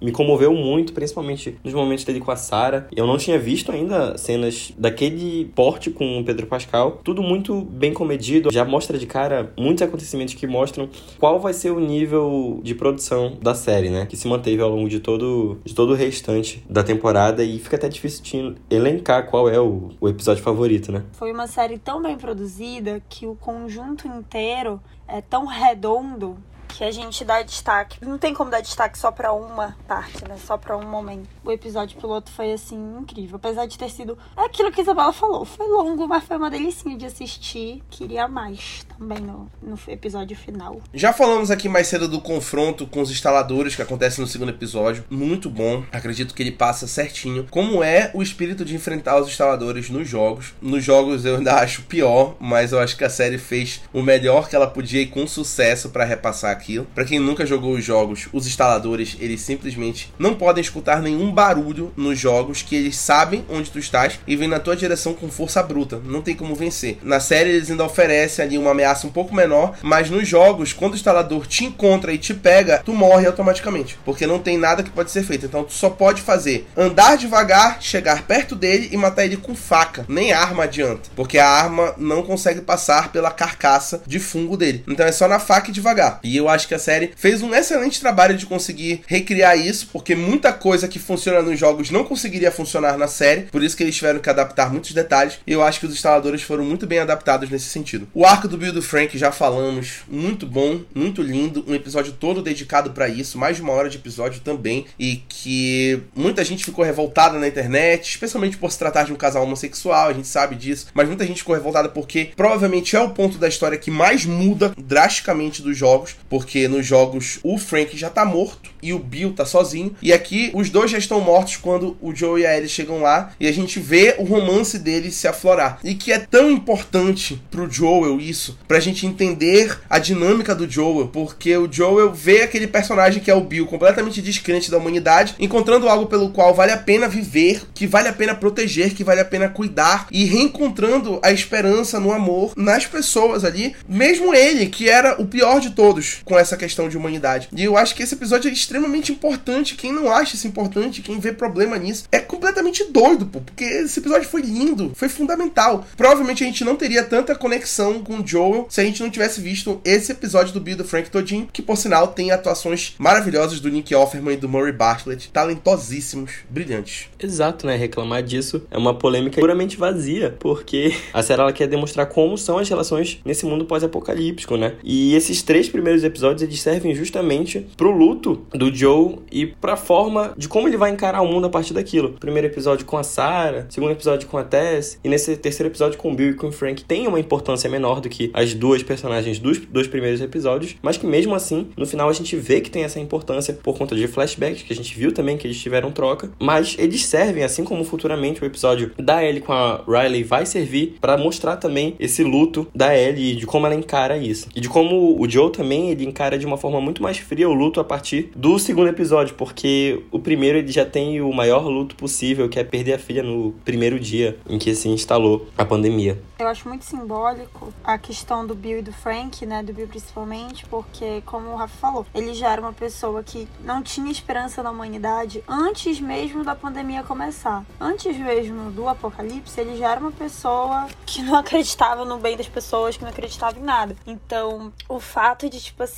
me 0.00 0.12
comoveu 0.12 0.52
muito, 0.54 0.92
principalmente 0.92 1.58
nos 1.62 1.74
momentos 1.74 2.04
dele 2.04 2.20
com 2.20 2.30
a 2.30 2.36
Sarah. 2.36 2.86
Eu 2.94 3.06
não 3.06 3.16
tinha 3.16 3.38
visto 3.38 3.72
ainda 3.72 4.16
cenas 4.16 4.72
daquele 4.78 5.46
porte 5.54 5.90
com 5.90 6.20
o 6.20 6.24
Pedro 6.24 6.46
Pascal, 6.46 7.00
tudo 7.02 7.22
muito 7.22 7.60
bem 7.62 7.92
comedido, 7.92 8.50
já 8.52 8.64
mostra 8.64 8.98
de 8.98 9.06
cara 9.06 9.52
muitos 9.58 9.82
acontecimentos 9.82 10.34
que 10.34 10.46
mostram 10.46 10.88
qual 11.18 11.38
vai 11.40 11.52
ser 11.52 11.70
o 11.70 11.80
nível 11.80 12.60
de 12.62 12.74
produção 12.74 13.36
da 13.40 13.54
série, 13.54 13.90
né? 13.90 14.06
Que 14.06 14.16
se 14.16 14.28
manteve 14.28 14.62
ao 14.62 14.70
longo 14.70 14.88
de 14.88 15.00
todo, 15.00 15.58
de 15.64 15.74
todo 15.74 15.92
o 15.92 15.94
restante 15.94 16.64
da 16.68 16.82
temporada 16.82 17.44
e 17.44 17.58
fica 17.58 17.76
até 17.76 17.88
difícil 17.88 18.22
de 18.22 18.54
elencar 18.70 19.26
qual 19.26 19.48
é 19.48 19.60
o, 19.60 19.90
o 20.00 20.08
episódio 20.08 20.42
favorito, 20.42 20.92
né? 20.92 21.04
Foi 21.12 21.32
uma 21.32 21.46
série 21.46 21.78
tão 21.78 22.02
bem 22.02 22.16
produzida 22.16 23.02
que 23.08 23.26
o 23.26 23.34
conjunto 23.34 24.06
inteiro 24.06 24.80
é 25.06 25.20
tão 25.20 25.46
redondo 25.46 26.36
que 26.74 26.82
a 26.82 26.90
gente 26.90 27.24
dá 27.24 27.40
destaque. 27.42 28.04
Não 28.04 28.18
tem 28.18 28.34
como 28.34 28.50
dar 28.50 28.60
destaque 28.60 28.98
só 28.98 29.12
para 29.12 29.32
uma 29.32 29.76
parte, 29.86 30.26
né? 30.28 30.36
Só 30.44 30.58
para 30.58 30.76
um 30.76 30.84
momento. 30.84 31.28
O 31.44 31.52
episódio 31.52 31.96
piloto 31.98 32.30
foi 32.32 32.52
assim 32.52 32.76
incrível, 32.98 33.36
apesar 33.36 33.66
de 33.66 33.78
ter 33.78 33.90
sido 33.90 34.18
é 34.36 34.44
aquilo 34.44 34.72
que 34.72 34.80
a 34.80 34.82
Isabela 34.82 35.12
falou, 35.12 35.44
foi 35.44 35.68
longo, 35.68 36.08
mas 36.08 36.24
foi 36.24 36.36
uma 36.36 36.50
delicinha 36.50 36.96
de 36.96 37.06
assistir. 37.06 37.82
Queria 37.90 38.26
mais 38.26 38.84
também 38.98 39.18
no, 39.20 39.48
no 39.62 39.78
episódio 39.86 40.36
final. 40.36 40.80
Já 40.92 41.12
falamos 41.12 41.50
aqui 41.50 41.68
mais 41.68 41.86
cedo 41.86 42.08
do 42.08 42.20
confronto 42.20 42.86
com 42.86 43.00
os 43.00 43.10
instaladores 43.10 43.76
que 43.76 43.82
acontece 43.82 44.20
no 44.20 44.26
segundo 44.26 44.50
episódio, 44.50 45.04
muito 45.08 45.48
bom. 45.48 45.84
Acredito 45.92 46.34
que 46.34 46.42
ele 46.42 46.52
passa 46.52 46.88
certinho 46.88 47.46
como 47.50 47.84
é 47.84 48.10
o 48.14 48.22
espírito 48.22 48.64
de 48.64 48.74
enfrentar 48.74 49.20
os 49.20 49.28
instaladores 49.28 49.90
nos 49.90 50.08
jogos. 50.08 50.54
Nos 50.60 50.82
jogos 50.82 51.24
eu 51.24 51.36
ainda 51.36 51.54
acho 51.56 51.82
pior, 51.82 52.36
mas 52.40 52.72
eu 52.72 52.80
acho 52.80 52.96
que 52.96 53.04
a 53.04 53.10
série 53.10 53.38
fez 53.38 53.82
o 53.92 54.02
melhor 54.02 54.48
que 54.48 54.56
ela 54.56 54.66
podia 54.66 55.02
e 55.02 55.06
com 55.06 55.26
sucesso 55.26 55.90
para 55.90 56.04
repassar 56.04 56.50
aquilo. 56.64 56.86
Para 56.94 57.04
quem 57.04 57.18
nunca 57.18 57.44
jogou 57.44 57.74
os 57.74 57.84
jogos, 57.84 58.28
os 58.32 58.46
instaladores, 58.46 59.16
eles 59.20 59.42
simplesmente 59.42 60.12
não 60.18 60.34
podem 60.34 60.62
escutar 60.62 61.02
nenhum 61.02 61.30
barulho 61.30 61.92
nos 61.96 62.18
jogos 62.18 62.62
que 62.62 62.74
eles 62.74 62.96
sabem 62.96 63.44
onde 63.50 63.70
tu 63.70 63.78
estás 63.78 64.18
e 64.26 64.34
vêm 64.34 64.48
na 64.48 64.58
tua 64.58 64.74
direção 64.74 65.12
com 65.12 65.30
força 65.30 65.62
bruta. 65.62 66.00
Não 66.04 66.22
tem 66.22 66.34
como 66.34 66.54
vencer. 66.54 66.98
Na 67.02 67.20
série 67.20 67.50
eles 67.50 67.70
ainda 67.70 67.84
oferecem 67.84 68.44
ali 68.44 68.58
uma 68.58 68.70
ameaça 68.70 69.06
um 69.06 69.10
pouco 69.10 69.34
menor, 69.34 69.76
mas 69.82 70.08
nos 70.08 70.26
jogos, 70.26 70.72
quando 70.72 70.94
o 70.94 70.96
instalador 70.96 71.46
te 71.46 71.64
encontra 71.64 72.12
e 72.12 72.18
te 72.18 72.32
pega, 72.32 72.82
tu 72.84 72.94
morre 72.94 73.26
automaticamente, 73.26 73.98
porque 74.04 74.26
não 74.26 74.38
tem 74.38 74.56
nada 74.56 74.82
que 74.82 74.90
pode 74.90 75.10
ser 75.10 75.22
feito. 75.22 75.46
Então 75.46 75.64
tu 75.64 75.72
só 75.72 75.90
pode 75.90 76.22
fazer 76.22 76.66
andar 76.76 77.16
devagar, 77.16 77.82
chegar 77.82 78.22
perto 78.22 78.56
dele 78.56 78.88
e 78.90 78.96
matar 78.96 79.24
ele 79.24 79.36
com 79.36 79.54
faca. 79.54 80.06
Nem 80.08 80.32
arma 80.32 80.64
adianta, 80.64 81.10
porque 81.14 81.38
a 81.38 81.48
arma 81.48 81.94
não 81.98 82.22
consegue 82.22 82.60
passar 82.60 83.12
pela 83.12 83.30
carcaça 83.30 84.02
de 84.06 84.18
fungo 84.18 84.56
dele. 84.56 84.82
Então 84.88 85.04
é 85.04 85.12
só 85.12 85.28
na 85.28 85.38
faca 85.38 85.70
e 85.70 85.72
devagar. 85.72 86.20
E 86.22 86.36
eu 86.36 86.48
acho 86.54 86.68
que 86.68 86.74
a 86.74 86.78
série. 86.78 87.12
Fez 87.16 87.42
um 87.42 87.54
excelente 87.54 88.00
trabalho 88.00 88.36
de 88.36 88.46
conseguir 88.46 89.02
recriar 89.06 89.58
isso, 89.58 89.88
porque 89.92 90.14
muita 90.14 90.52
coisa 90.52 90.88
que 90.88 90.98
funciona 90.98 91.42
nos 91.42 91.58
jogos 91.58 91.90
não 91.90 92.04
conseguiria 92.04 92.50
funcionar 92.50 92.96
na 92.96 93.08
série, 93.08 93.42
por 93.42 93.62
isso 93.62 93.76
que 93.76 93.82
eles 93.82 93.96
tiveram 93.96 94.20
que 94.20 94.30
adaptar 94.30 94.70
muitos 94.70 94.92
detalhes, 94.92 95.38
e 95.46 95.52
eu 95.52 95.62
acho 95.62 95.80
que 95.80 95.86
os 95.86 95.92
instaladores 95.92 96.42
foram 96.42 96.64
muito 96.64 96.86
bem 96.86 96.98
adaptados 96.98 97.50
nesse 97.50 97.66
sentido. 97.66 98.08
O 98.14 98.24
arco 98.24 98.48
do 98.48 98.56
Bill 98.56 98.72
do 98.72 98.82
Frank, 98.82 99.16
já 99.16 99.32
falamos, 99.32 100.02
muito 100.08 100.46
bom, 100.46 100.80
muito 100.94 101.22
lindo, 101.22 101.64
um 101.66 101.74
episódio 101.74 102.12
todo 102.12 102.42
dedicado 102.42 102.90
para 102.90 103.08
isso, 103.08 103.38
mais 103.38 103.56
de 103.56 103.62
uma 103.62 103.72
hora 103.72 103.88
de 103.88 103.98
episódio 103.98 104.40
também, 104.40 104.86
e 104.98 105.16
que 105.28 106.00
muita 106.14 106.44
gente 106.44 106.64
ficou 106.64 106.84
revoltada 106.84 107.38
na 107.38 107.48
internet, 107.48 108.10
especialmente 108.10 108.56
por 108.56 108.70
se 108.70 108.78
tratar 108.78 109.04
de 109.04 109.12
um 109.12 109.16
casal 109.16 109.44
homossexual, 109.44 110.08
a 110.08 110.12
gente 110.12 110.28
sabe 110.28 110.54
disso, 110.54 110.86
mas 110.94 111.08
muita 111.08 111.26
gente 111.26 111.38
ficou 111.38 111.54
revoltada 111.54 111.88
porque 111.88 112.30
provavelmente 112.36 112.96
é 112.96 113.00
o 113.00 113.10
ponto 113.10 113.38
da 113.38 113.48
história 113.48 113.78
que 113.78 113.90
mais 113.90 114.24
muda 114.24 114.72
drasticamente 114.76 115.62
dos 115.62 115.76
jogos, 115.76 116.16
porque 116.34 116.66
nos 116.66 116.84
jogos 116.84 117.38
o 117.44 117.56
Frank 117.56 117.96
já 117.96 118.10
tá 118.10 118.24
morto 118.24 118.70
e 118.82 118.92
o 118.92 118.98
Bill 118.98 119.32
tá 119.34 119.46
sozinho. 119.46 119.94
E 120.02 120.12
aqui 120.12 120.50
os 120.52 120.68
dois 120.68 120.90
já 120.90 120.98
estão 120.98 121.20
mortos 121.20 121.54
quando 121.54 121.96
o 122.00 122.12
Joe 122.12 122.40
e 122.40 122.44
a 122.44 122.56
Ellie 122.56 122.68
chegam 122.68 123.00
lá 123.00 123.30
e 123.38 123.46
a 123.46 123.52
gente 123.52 123.78
vê 123.78 124.16
o 124.18 124.24
romance 124.24 124.76
deles 124.76 125.14
se 125.14 125.28
aflorar. 125.28 125.78
E 125.84 125.94
que 125.94 126.10
é 126.10 126.18
tão 126.18 126.50
importante 126.50 127.40
pro 127.52 127.70
Joel 127.70 128.20
isso, 128.20 128.58
pra 128.66 128.80
gente 128.80 129.06
entender 129.06 129.78
a 129.88 130.00
dinâmica 130.00 130.56
do 130.56 130.68
Joel, 130.68 131.06
porque 131.06 131.56
o 131.56 131.72
Joel 131.72 132.12
vê 132.12 132.42
aquele 132.42 132.66
personagem 132.66 133.22
que 133.22 133.30
é 133.30 133.34
o 133.34 133.40
Bill 133.40 133.66
completamente 133.66 134.20
descrente 134.20 134.72
da 134.72 134.78
humanidade, 134.78 135.36
encontrando 135.38 135.88
algo 135.88 136.06
pelo 136.06 136.30
qual 136.30 136.52
vale 136.52 136.72
a 136.72 136.76
pena 136.76 137.06
viver, 137.06 137.62
que 137.72 137.86
vale 137.86 138.08
a 138.08 138.12
pena 138.12 138.34
proteger, 138.34 138.92
que 138.92 139.04
vale 139.04 139.20
a 139.20 139.24
pena 139.24 139.48
cuidar 139.48 140.08
e 140.10 140.24
reencontrando 140.24 141.20
a 141.22 141.30
esperança 141.30 142.00
no 142.00 142.12
amor 142.12 142.54
nas 142.56 142.86
pessoas 142.86 143.44
ali, 143.44 143.76
mesmo 143.88 144.34
ele 144.34 144.66
que 144.66 144.88
era 144.88 145.22
o 145.22 145.26
pior 145.26 145.60
de 145.60 145.70
todos 145.70 146.23
com 146.24 146.38
essa 146.38 146.56
questão 146.56 146.88
de 146.88 146.96
humanidade. 146.96 147.48
E 147.52 147.64
eu 147.64 147.76
acho 147.76 147.94
que 147.94 148.02
esse 148.02 148.14
episódio 148.14 148.48
é 148.48 148.52
extremamente 148.52 149.12
importante. 149.12 149.76
Quem 149.76 149.92
não 149.92 150.10
acha 150.10 150.34
isso 150.34 150.46
importante, 150.46 151.02
quem 151.02 151.18
vê 151.18 151.32
problema 151.32 151.76
nisso, 151.78 152.04
é 152.10 152.18
completamente 152.18 152.84
doido, 152.84 153.26
pô, 153.26 153.40
porque 153.40 153.64
esse 153.64 154.00
episódio 154.00 154.28
foi 154.28 154.42
lindo, 154.42 154.92
foi 154.94 155.08
fundamental. 155.08 155.86
Provavelmente 155.96 156.42
a 156.42 156.46
gente 156.46 156.64
não 156.64 156.76
teria 156.76 157.04
tanta 157.04 157.34
conexão 157.34 158.02
com 158.02 158.18
o 158.18 158.26
Joel 158.26 158.66
se 158.68 158.80
a 158.80 158.84
gente 158.84 159.02
não 159.02 159.10
tivesse 159.10 159.40
visto 159.40 159.80
esse 159.84 160.12
episódio 160.12 160.52
do 160.52 160.60
Bill 160.60 160.76
do 160.76 160.84
Frank 160.84 161.10
todinho, 161.10 161.48
que 161.52 161.62
por 161.62 161.76
sinal 161.76 162.08
tem 162.08 162.30
atuações 162.30 162.94
maravilhosas 162.98 163.60
do 163.60 163.70
Nick 163.70 163.94
Offerman 163.94 164.34
e 164.34 164.38
do 164.38 164.48
Murray 164.48 164.72
Bartlett, 164.72 165.30
talentosíssimos, 165.30 166.32
brilhantes. 166.48 167.08
Exato, 167.18 167.66
né? 167.66 167.76
Reclamar 167.76 168.22
disso 168.22 168.66
é 168.70 168.78
uma 168.78 168.94
polêmica 168.94 169.40
puramente 169.40 169.76
vazia, 169.76 170.36
porque 170.38 170.94
a 171.12 171.22
série 171.22 171.40
ela 171.40 171.52
quer 171.52 171.66
demonstrar 171.66 172.06
como 172.06 172.36
são 172.38 172.58
as 172.58 172.68
relações 172.68 173.20
nesse 173.24 173.44
mundo 173.46 173.64
pós-apocalíptico, 173.64 174.56
né? 174.56 174.74
E 174.82 175.14
esses 175.14 175.42
três 175.42 175.68
primeiros 175.68 176.02
episódios 176.02 176.13
eles 176.22 176.60
servem 176.60 176.94
justamente 176.94 177.66
pro 177.76 177.90
luto 177.90 178.46
do 178.52 178.74
Joe 178.74 179.16
e 179.30 179.46
pra 179.46 179.76
forma 179.76 180.32
de 180.36 180.48
como 180.48 180.68
ele 180.68 180.76
vai 180.76 180.90
encarar 180.90 181.22
o 181.22 181.26
mundo 181.26 181.46
a 181.46 181.50
partir 181.50 181.74
daquilo. 181.74 182.14
Primeiro 182.20 182.46
episódio 182.46 182.86
com 182.86 182.96
a 182.96 183.02
Sarah, 183.02 183.66
segundo 183.68 183.92
episódio 183.92 184.28
com 184.28 184.38
a 184.38 184.44
Tess, 184.44 184.98
e 185.02 185.08
nesse 185.08 185.36
terceiro 185.36 185.70
episódio 185.70 185.98
com 185.98 186.12
o 186.12 186.14
Bill 186.14 186.30
e 186.30 186.34
com 186.34 186.48
o 186.48 186.52
Frank 186.52 186.84
tem 186.84 187.06
uma 187.06 187.20
importância 187.20 187.68
menor 187.68 188.00
do 188.00 188.08
que 188.08 188.30
as 188.32 188.54
duas 188.54 188.82
personagens 188.82 189.38
dos 189.38 189.58
dois 189.58 189.86
primeiros 189.86 190.20
episódios, 190.20 190.76
mas 190.82 190.96
que 190.96 191.06
mesmo 191.06 191.34
assim, 191.34 191.68
no 191.76 191.86
final 191.86 192.08
a 192.08 192.12
gente 192.12 192.36
vê 192.36 192.60
que 192.60 192.70
tem 192.70 192.84
essa 192.84 193.00
importância 193.00 193.54
por 193.54 193.76
conta 193.76 193.94
de 193.94 194.06
flashbacks, 194.06 194.62
que 194.62 194.72
a 194.72 194.76
gente 194.76 194.96
viu 194.96 195.12
também 195.12 195.36
que 195.36 195.46
eles 195.46 195.60
tiveram 195.60 195.90
troca, 195.90 196.30
mas 196.38 196.76
eles 196.78 197.04
servem, 197.04 197.42
assim 197.42 197.64
como 197.64 197.84
futuramente 197.84 198.42
o 198.42 198.46
episódio 198.46 198.92
da 198.98 199.24
Ellie 199.24 199.40
com 199.40 199.52
a 199.52 199.82
Riley 199.86 200.22
vai 200.22 200.46
servir 200.46 200.96
para 201.00 201.16
mostrar 201.16 201.56
também 201.56 201.94
esse 201.98 202.22
luto 202.22 202.66
da 202.74 202.96
Ellie 202.96 203.32
e 203.32 203.36
de 203.36 203.46
como 203.46 203.66
ela 203.66 203.74
encara 203.74 204.16
isso. 204.16 204.48
E 204.54 204.60
de 204.60 204.68
como 204.68 205.20
o 205.20 205.28
Joe 205.28 205.50
também 205.50 205.90
ele 205.90 206.03
encara 206.04 206.38
de 206.38 206.46
uma 206.46 206.56
forma 206.56 206.80
muito 206.80 207.02
mais 207.02 207.18
fria 207.18 207.48
o 207.48 207.54
luto 207.54 207.80
a 207.80 207.84
partir 207.84 208.30
do 208.34 208.58
segundo 208.58 208.88
episódio, 208.88 209.34
porque 209.34 210.02
o 210.10 210.18
primeiro 210.18 210.58
ele 210.58 210.70
já 210.70 210.84
tem 210.84 211.20
o 211.20 211.32
maior 211.32 211.66
luto 211.66 211.96
possível, 211.96 212.48
que 212.48 212.58
é 212.58 212.64
perder 212.64 212.94
a 212.94 212.98
filha 212.98 213.22
no 213.22 213.52
primeiro 213.64 213.98
dia 213.98 214.38
em 214.48 214.58
que 214.58 214.74
se 214.74 214.88
instalou 214.88 215.46
a 215.56 215.64
pandemia. 215.64 216.20
Eu 216.38 216.48
acho 216.48 216.68
muito 216.68 216.84
simbólico 216.84 217.72
a 217.82 217.96
questão 217.96 218.46
do 218.46 218.54
Bill 218.54 218.80
e 218.80 218.82
do 218.82 218.92
Frank, 218.92 219.46
né? 219.46 219.62
Do 219.62 219.72
Bill 219.72 219.86
principalmente, 219.86 220.66
porque, 220.66 221.22
como 221.24 221.50
o 221.50 221.56
Rafa 221.56 221.76
falou, 221.76 222.06
ele 222.14 222.34
já 222.34 222.50
era 222.50 222.60
uma 222.60 222.72
pessoa 222.72 223.22
que 223.22 223.48
não 223.60 223.82
tinha 223.82 224.10
esperança 224.10 224.62
na 224.62 224.70
humanidade 224.70 225.42
antes 225.48 226.00
mesmo 226.00 226.44
da 226.44 226.54
pandemia 226.54 227.02
começar. 227.02 227.64
Antes 227.80 228.16
mesmo 228.16 228.70
do 228.70 228.88
apocalipse, 228.88 229.60
ele 229.60 229.76
já 229.76 229.92
era 229.92 230.00
uma 230.00 230.12
pessoa 230.12 230.88
que 231.06 231.22
não 231.22 231.36
acreditava 231.36 232.04
no 232.04 232.18
bem 232.18 232.36
das 232.36 232.48
pessoas, 232.48 232.96
que 232.96 233.02
não 233.02 233.10
acreditava 233.10 233.58
em 233.58 233.62
nada. 233.62 233.96
Então, 234.06 234.72
o 234.88 234.98
fato 234.98 235.48
de, 235.48 235.60
tipo 235.60 235.82
assim, 235.82 235.93